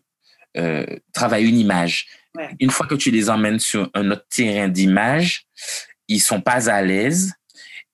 travailler 1.13 1.49
une 1.49 1.59
image. 1.59 2.09
Une 2.61 2.71
fois 2.71 2.87
que 2.87 2.95
tu 2.95 3.11
les 3.11 3.29
emmènes 3.29 3.59
sur 3.59 3.91
un 3.95 4.11
autre 4.11 4.27
terrain 4.29 4.69
d'image, 4.69 5.47
ils 6.09 6.21
sont 6.21 6.41
pas 6.41 6.71
à 6.71 6.83
l'aise 6.83 7.33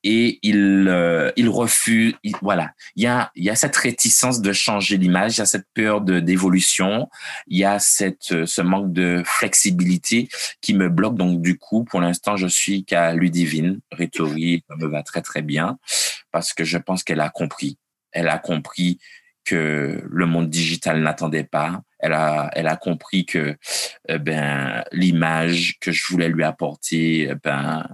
et 0.03 0.39
ils, 0.43 0.87
euh, 0.89 1.33
ils 1.37 1.49
refusent. 1.49 2.15
voilà, 2.41 2.73
il 2.95 3.03
y 3.03 3.07
a, 3.07 3.33
y 3.35 3.51
a 3.51 3.57
cette 3.57 3.77
réticence 3.77 4.41
de 4.41 4.53
changer 4.53 4.99
l'image, 4.99 5.37
il 5.37 5.39
y 5.39 5.43
a 5.43 5.47
cette 5.47 5.67
peur 5.75 6.01
d'évolution, 6.01 7.09
il 7.49 7.59
y 7.59 7.65
a 7.65 7.81
cette, 7.81 8.31
euh, 8.31 8.47
ce 8.47 8.63
manque 8.63 8.93
de 8.93 9.23
flexibilité 9.25 10.29
qui 10.61 10.75
me 10.75 10.89
bloque. 10.89 11.17
Donc 11.17 11.43
du 11.43 11.59
coup, 11.59 11.83
pour 11.83 12.01
l'instant, 12.01 12.37
je 12.37 12.47
suis 12.47 12.85
qu'à 12.85 13.15
Ludivine. 13.15 13.81
Rhétorique 13.91 14.65
me 14.79 14.87
va 14.87 15.03
très 15.03 15.23
très 15.23 15.43
bien 15.43 15.77
parce 16.31 16.55
que 16.55 16.63
je 16.63 16.79
pense 16.79 17.03
qu'elle 17.03 17.21
a 17.21 17.29
compris. 17.29 17.77
Elle 18.13 18.29
a 18.29 18.39
compris 18.39 18.99
que 19.47 20.03
le 20.07 20.27
monde 20.27 20.51
digital 20.51 21.01
n'attendait 21.01 21.45
pas. 21.45 21.81
Elle 21.99 22.13
a, 22.13 22.51
elle 22.53 22.67
a 22.67 22.77
compris 22.77 23.25
que 23.25 23.57
euh, 24.11 24.19
ben 24.19 24.85
l'image 24.93 25.77
que 25.81 25.93
je 25.93 26.05
voulais 26.11 26.29
lui 26.29 26.45
apporter 26.45 27.31
euh, 27.31 27.37
ben 27.43 27.89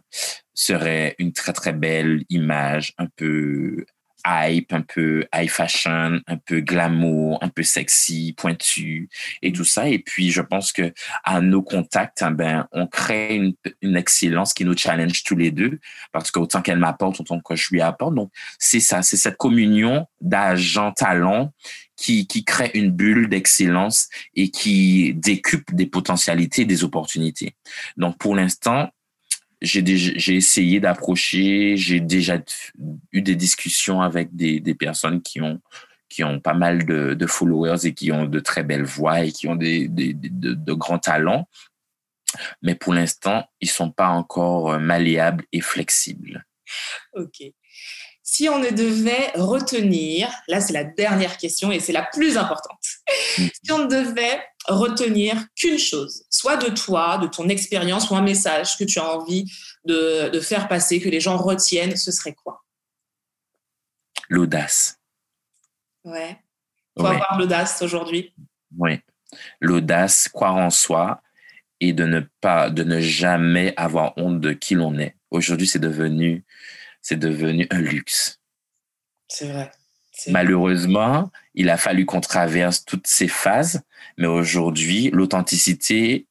serait 0.54 1.14
une 1.18 1.32
très 1.32 1.52
très 1.52 1.72
belle 1.72 2.24
image, 2.28 2.94
un 2.98 3.06
peu 3.16 3.84
hype, 4.26 4.72
un 4.72 4.82
peu 4.82 5.26
high 5.34 5.48
fashion, 5.48 6.20
un 6.26 6.36
peu 6.36 6.60
glamour, 6.60 7.38
un 7.42 7.48
peu 7.48 7.62
sexy, 7.62 8.34
pointu 8.36 9.08
et 9.42 9.52
tout 9.52 9.64
ça. 9.64 9.88
Et 9.88 9.98
puis, 9.98 10.30
je 10.30 10.40
pense 10.40 10.72
que 10.72 10.92
à 11.24 11.40
nos 11.40 11.62
contacts, 11.62 12.22
hein, 12.22 12.30
ben, 12.30 12.66
on 12.72 12.86
crée 12.86 13.36
une, 13.36 13.54
une, 13.82 13.96
excellence 13.96 14.54
qui 14.54 14.64
nous 14.64 14.76
challenge 14.76 15.22
tous 15.24 15.36
les 15.36 15.50
deux 15.50 15.78
parce 16.12 16.30
qu'autant 16.30 16.62
qu'elle 16.62 16.78
m'apporte, 16.78 17.20
autant 17.20 17.40
que 17.40 17.54
je 17.54 17.68
lui 17.70 17.80
apporte. 17.80 18.14
Donc, 18.14 18.30
c'est 18.58 18.80
ça, 18.80 19.02
c'est 19.02 19.16
cette 19.16 19.36
communion 19.42 20.06
d'agents 20.20 20.92
talents 20.92 21.52
qui, 21.96 22.26
qui 22.26 22.44
crée 22.44 22.70
une 22.74 22.90
bulle 22.90 23.28
d'excellence 23.28 24.08
et 24.34 24.50
qui 24.50 25.14
décupe 25.14 25.74
des 25.74 25.86
potentialités, 25.86 26.64
des 26.64 26.84
opportunités. 26.84 27.56
Donc, 27.96 28.18
pour 28.18 28.36
l'instant, 28.36 28.90
j'ai 29.62 30.34
essayé 30.34 30.80
d'approcher, 30.80 31.76
j'ai 31.76 32.00
déjà 32.00 32.38
eu 33.12 33.22
des 33.22 33.36
discussions 33.36 34.00
avec 34.00 34.34
des, 34.34 34.60
des, 34.60 34.74
personnes 34.74 35.22
qui 35.22 35.40
ont 35.40 35.60
qui 36.08 36.24
ont 36.24 36.40
pas 36.40 36.52
mal 36.52 36.84
de, 36.84 37.14
de, 37.14 37.26
followers 37.26 37.86
et 37.86 37.94
qui 37.94 38.12
ont 38.12 38.26
de 38.26 38.40
très 38.40 38.64
belles 38.64 38.84
voix 38.84 39.20
et 39.20 39.32
qui 39.32 39.48
ont 39.48 39.56
des, 39.56 39.88
des 39.88 40.12
de, 40.12 40.52
de, 40.52 40.72
grands 40.74 40.98
talents. 40.98 41.48
Mais 42.60 42.74
pour 42.74 42.92
l'instant, 42.92 43.46
ils 43.60 43.70
sont 43.70 43.90
pas 43.90 44.08
encore 44.08 44.78
malléables 44.78 45.44
et 45.52 45.62
flexibles. 45.62 46.44
Ok. 47.14 47.42
Si 48.22 48.48
on 48.48 48.58
ne 48.58 48.70
devait 48.70 49.30
retenir, 49.34 50.30
là 50.48 50.60
c'est 50.60 50.72
la 50.72 50.84
dernière 50.84 51.36
question 51.36 51.72
et 51.72 51.80
c'est 51.80 51.92
la 51.92 52.08
plus 52.12 52.36
importante, 52.36 52.84
mm. 53.38 53.46
si 53.62 53.72
on 53.72 53.78
ne 53.80 53.88
devait 53.88 54.42
retenir 54.66 55.36
qu'une 55.56 55.78
chose, 55.78 56.24
soit 56.42 56.56
de 56.56 56.70
toi, 56.70 57.18
de 57.18 57.28
ton 57.28 57.48
expérience 57.48 58.10
ou 58.10 58.16
un 58.16 58.20
message 58.22 58.76
que 58.76 58.82
tu 58.82 58.98
as 58.98 59.08
envie 59.08 59.44
de, 59.84 60.28
de 60.28 60.40
faire 60.40 60.66
passer, 60.66 61.00
que 61.00 61.08
les 61.08 61.20
gens 61.20 61.36
retiennent, 61.36 61.94
ce 61.96 62.10
serait 62.10 62.34
quoi? 62.34 62.64
L'audace. 64.28 64.98
Ouais. 66.02 66.36
Faut 66.98 67.04
ouais. 67.04 67.14
avoir 67.14 67.38
l'audace 67.38 67.80
aujourd'hui. 67.80 68.34
Oui. 68.76 68.98
L'audace, 69.60 70.28
croire 70.28 70.56
en 70.56 70.70
soi 70.70 71.22
et 71.78 71.92
de 71.92 72.06
ne 72.06 72.20
pas, 72.40 72.70
de 72.70 72.82
ne 72.82 73.00
jamais 73.00 73.72
avoir 73.76 74.12
honte 74.16 74.40
de 74.40 74.52
qui 74.52 74.74
l'on 74.74 74.98
est. 74.98 75.14
Aujourd'hui, 75.30 75.68
c'est 75.68 75.78
devenu 75.78 76.44
c'est 77.02 77.18
devenu 77.18 77.68
un 77.70 77.80
luxe. 77.80 78.40
C'est 79.28 79.48
vrai. 79.48 79.70
Malheureusement, 80.28 81.30
il 81.54 81.70
a 81.70 81.76
fallu 81.76 82.04
qu'on 82.04 82.20
traverse 82.20 82.84
toutes 82.84 83.06
ces 83.06 83.28
phases, 83.28 83.82
mais 84.18 84.26
aujourd'hui, 84.26 85.10
l'authenticité, 85.12 86.26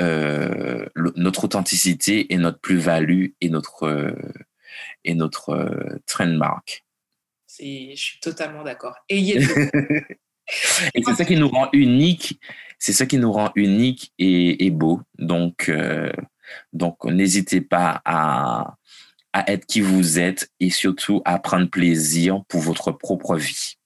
euh, 0.00 0.86
notre 1.16 1.44
authenticité 1.44 2.32
est 2.32 2.38
notre 2.38 2.58
plus-value 2.58 3.28
et 3.40 3.48
notre, 3.48 3.86
euh, 3.86 4.12
et 5.04 5.14
notre 5.14 5.50
euh, 5.50 5.98
trademark. 6.06 6.84
Je 7.58 7.94
suis 7.94 8.20
totalement 8.20 8.64
d'accord. 8.64 8.96
Et, 9.08 9.38
et 10.94 11.02
c'est 11.02 11.14
ça 11.14 11.24
qui 11.24 11.36
nous 11.36 11.48
rend 11.48 11.70
unique. 11.72 12.38
C'est 12.78 12.92
ça 12.92 13.06
qui 13.06 13.16
nous 13.16 13.32
rend 13.32 13.50
unique 13.54 14.12
et, 14.18 14.66
et 14.66 14.70
beau. 14.70 15.00
Donc, 15.18 15.70
euh, 15.70 16.12
donc 16.74 17.02
n'hésitez 17.04 17.62
pas 17.62 18.02
à, 18.04 18.76
à 19.32 19.50
être 19.50 19.64
qui 19.64 19.80
vous 19.80 20.18
êtes 20.18 20.50
et 20.60 20.68
surtout 20.68 21.22
à 21.24 21.38
prendre 21.38 21.70
plaisir 21.70 22.44
pour 22.48 22.60
votre 22.60 22.92
propre 22.92 23.36
vie. 23.36 23.78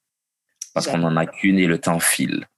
Parce 0.75 0.89
qu'on 0.89 0.99
n'en 0.99 1.17
a 1.17 1.27
qu'une 1.27 1.59
et 1.59 1.67
le 1.67 1.79
temps 1.79 2.01
file. 2.01 2.49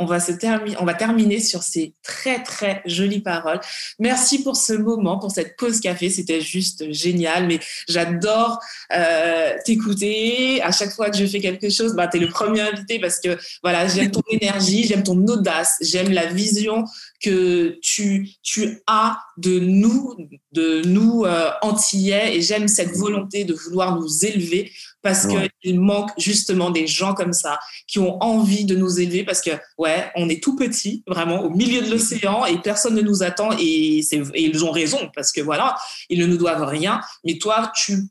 On 0.00 0.06
va, 0.06 0.20
se 0.20 0.32
terminer, 0.32 0.76
on 0.80 0.84
va 0.84 0.94
terminer 0.94 1.40
sur 1.40 1.62
ces 1.62 1.92
très, 2.02 2.42
très 2.42 2.82
jolies 2.86 3.20
paroles. 3.20 3.60
Merci 3.98 4.42
pour 4.42 4.56
ce 4.56 4.72
moment, 4.72 5.18
pour 5.18 5.32
cette 5.32 5.56
pause 5.56 5.80
café. 5.80 6.08
C'était 6.08 6.40
juste 6.40 6.92
génial. 6.92 7.46
Mais 7.46 7.58
j'adore 7.88 8.60
euh, 8.92 9.52
t'écouter. 9.64 10.62
À 10.62 10.70
chaque 10.70 10.92
fois 10.92 11.10
que 11.10 11.16
je 11.16 11.26
fais 11.26 11.40
quelque 11.40 11.68
chose, 11.68 11.94
bah, 11.94 12.06
tu 12.06 12.18
es 12.18 12.20
le 12.20 12.28
premier 12.28 12.60
invité 12.60 12.98
parce 13.00 13.18
que 13.18 13.36
voilà, 13.62 13.88
j'aime 13.88 14.10
ton 14.10 14.22
énergie, 14.30 14.84
j'aime 14.84 15.02
ton 15.02 15.18
audace, 15.26 15.76
j'aime 15.80 16.12
la 16.12 16.26
vision 16.26 16.84
que 17.22 17.78
tu, 17.82 18.30
tu 18.42 18.80
as 18.86 19.18
de 19.36 19.58
nous, 19.58 20.16
de 20.52 20.82
nous 20.86 21.24
euh, 21.24 21.50
antillais, 21.62 22.36
et 22.36 22.42
j'aime 22.42 22.68
cette 22.68 22.92
volonté 22.92 23.44
de 23.44 23.54
vouloir 23.54 23.96
nous 23.96 24.24
élever 24.24 24.70
parce 25.02 25.24
ouais. 25.24 25.50
qu'il 25.62 25.80
manque 25.80 26.10
justement 26.18 26.70
des 26.70 26.86
gens 26.86 27.14
comme 27.14 27.32
ça 27.32 27.58
qui 27.86 27.98
ont 27.98 28.22
envie 28.22 28.64
de 28.64 28.76
nous 28.76 29.00
élever 29.00 29.24
parce 29.24 29.40
que 29.40 29.50
ouais, 29.78 29.87
on 30.16 30.28
est 30.28 30.42
tout 30.42 30.56
petit, 30.56 31.02
vraiment 31.06 31.42
au 31.42 31.50
milieu 31.50 31.82
de 31.82 31.90
l'océan 31.90 32.44
et 32.46 32.58
personne 32.58 32.94
ne 32.94 33.02
nous 33.02 33.22
attend 33.22 33.50
et, 33.58 33.98
et 34.00 34.42
ils 34.42 34.64
ont 34.64 34.70
raison 34.70 35.10
parce 35.14 35.32
que 35.32 35.40
voilà, 35.40 35.76
ils 36.08 36.18
ne 36.18 36.26
nous 36.26 36.36
doivent 36.36 36.64
rien. 36.64 37.00
Mais 37.24 37.38
toi, 37.38 37.72
tu 37.74 38.08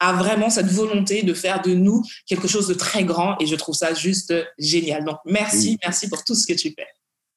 a 0.00 0.14
vraiment 0.14 0.50
cette 0.50 0.70
volonté 0.70 1.22
de 1.22 1.34
faire 1.34 1.60
de 1.60 1.74
nous 1.74 2.02
quelque 2.26 2.48
chose 2.48 2.66
de 2.66 2.74
très 2.74 3.04
grand 3.04 3.36
et 3.38 3.46
je 3.46 3.54
trouve 3.54 3.74
ça 3.74 3.94
juste 3.94 4.34
génial. 4.58 5.04
Donc 5.04 5.18
merci, 5.26 5.78
merci 5.84 6.08
pour 6.08 6.24
tout 6.24 6.34
ce 6.34 6.46
que 6.46 6.54
tu 6.54 6.72
fais. 6.76 6.86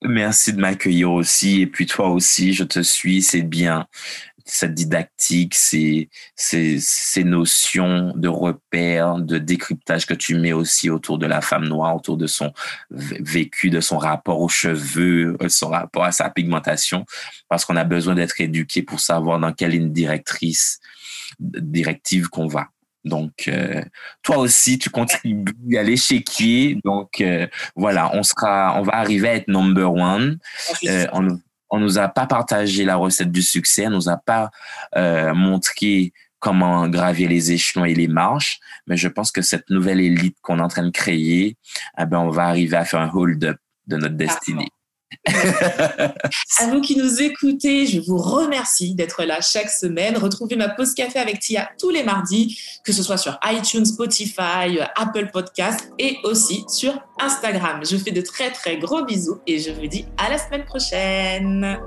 Merci 0.05 0.53
de 0.53 0.59
m'accueillir 0.59 1.11
aussi. 1.11 1.61
Et 1.61 1.67
puis 1.67 1.85
toi 1.85 2.09
aussi, 2.09 2.53
je 2.53 2.63
te 2.63 2.81
suis, 2.81 3.21
c'est 3.21 3.41
bien. 3.41 3.85
Cette 4.45 4.73
didactique, 4.73 5.55
ces, 5.55 6.09
ces, 6.35 6.77
ces 6.79 7.23
notions 7.23 8.13
de 8.15 8.27
repères, 8.27 9.15
de 9.15 9.37
décryptage 9.37 10.05
que 10.05 10.13
tu 10.13 10.35
mets 10.35 10.53
aussi 10.53 10.89
autour 10.89 11.17
de 11.17 11.25
la 11.25 11.41
femme 11.41 11.65
noire, 11.67 11.95
autour 11.95 12.17
de 12.17 12.27
son 12.27 12.51
vécu, 12.89 13.69
de 13.69 13.79
son 13.79 13.97
rapport 13.97 14.41
aux 14.41 14.49
cheveux, 14.49 15.37
son 15.47 15.69
rapport 15.69 16.03
à 16.03 16.11
sa 16.11 16.29
pigmentation, 16.29 17.05
parce 17.49 17.65
qu'on 17.65 17.75
a 17.75 17.83
besoin 17.83 18.15
d'être 18.15 18.39
éduqué 18.39 18.81
pour 18.81 18.99
savoir 18.99 19.39
dans 19.39 19.53
quelle 19.53 19.71
ligne 19.71 19.91
directrice, 19.91 20.79
directive 21.39 22.29
qu'on 22.29 22.47
va. 22.47 22.67
Donc, 23.05 23.47
euh, 23.47 23.83
toi 24.21 24.37
aussi, 24.37 24.79
tu 24.79 24.89
contribues 24.89 25.77
à 25.77 25.83
l'échiquier. 25.83 26.79
Donc, 26.85 27.19
euh, 27.19 27.47
voilà, 27.75 28.15
on 28.15 28.23
sera, 28.23 28.79
on 28.79 28.83
va 28.83 28.95
arriver 28.95 29.29
à 29.29 29.35
être 29.35 29.47
number 29.47 29.91
one. 29.91 30.37
Euh, 30.85 31.07
on, 31.11 31.39
on 31.73 31.79
nous 31.79 31.97
a 31.97 32.07
pas 32.07 32.27
partagé 32.27 32.85
la 32.85 32.97
recette 32.97 33.31
du 33.31 33.41
succès, 33.41 33.87
on 33.87 33.89
nous 33.89 34.07
a 34.07 34.17
pas 34.17 34.51
euh, 34.95 35.33
montré 35.33 36.13
comment 36.37 36.87
gravir 36.87 37.29
les 37.29 37.51
échelons 37.51 37.83
et 37.83 37.95
les 37.95 38.07
marches, 38.07 38.59
mais 38.85 38.95
je 38.95 39.07
pense 39.07 39.31
que 39.31 39.41
cette 39.41 39.67
nouvelle 39.71 39.99
élite 39.99 40.37
qu'on 40.43 40.59
est 40.59 40.61
en 40.61 40.67
train 40.67 40.83
de 40.83 40.91
créer, 40.91 41.57
eh 41.97 42.05
ben, 42.05 42.19
on 42.19 42.29
va 42.29 42.45
arriver 42.45 42.77
à 42.77 42.85
faire 42.85 43.01
un 43.01 43.09
hold-up 43.11 43.57
de 43.87 43.97
notre 43.97 44.13
destinée. 44.13 44.69
à 45.27 46.67
vous 46.67 46.81
qui 46.81 46.95
nous 46.95 47.21
écoutez, 47.21 47.87
je 47.87 47.99
vous 47.99 48.17
remercie 48.17 48.95
d'être 48.95 49.23
là 49.23 49.39
chaque 49.41 49.69
semaine. 49.69 50.17
Retrouvez 50.17 50.55
ma 50.55 50.69
pause 50.69 50.93
café 50.93 51.19
avec 51.19 51.39
Tia 51.39 51.69
tous 51.79 51.89
les 51.89 52.03
mardis, 52.03 52.59
que 52.83 52.91
ce 52.91 53.03
soit 53.03 53.17
sur 53.17 53.39
iTunes, 53.45 53.85
Spotify, 53.85 54.79
Apple 54.95 55.29
Podcast 55.31 55.91
et 55.99 56.17
aussi 56.23 56.65
sur 56.67 56.93
Instagram. 57.19 57.81
Je 57.89 57.97
fais 57.97 58.11
de 58.11 58.21
très 58.21 58.51
très 58.51 58.77
gros 58.77 59.03
bisous 59.03 59.39
et 59.47 59.59
je 59.59 59.71
vous 59.71 59.87
dis 59.87 60.05
à 60.17 60.29
la 60.29 60.37
semaine 60.37 60.65
prochaine. 60.65 61.79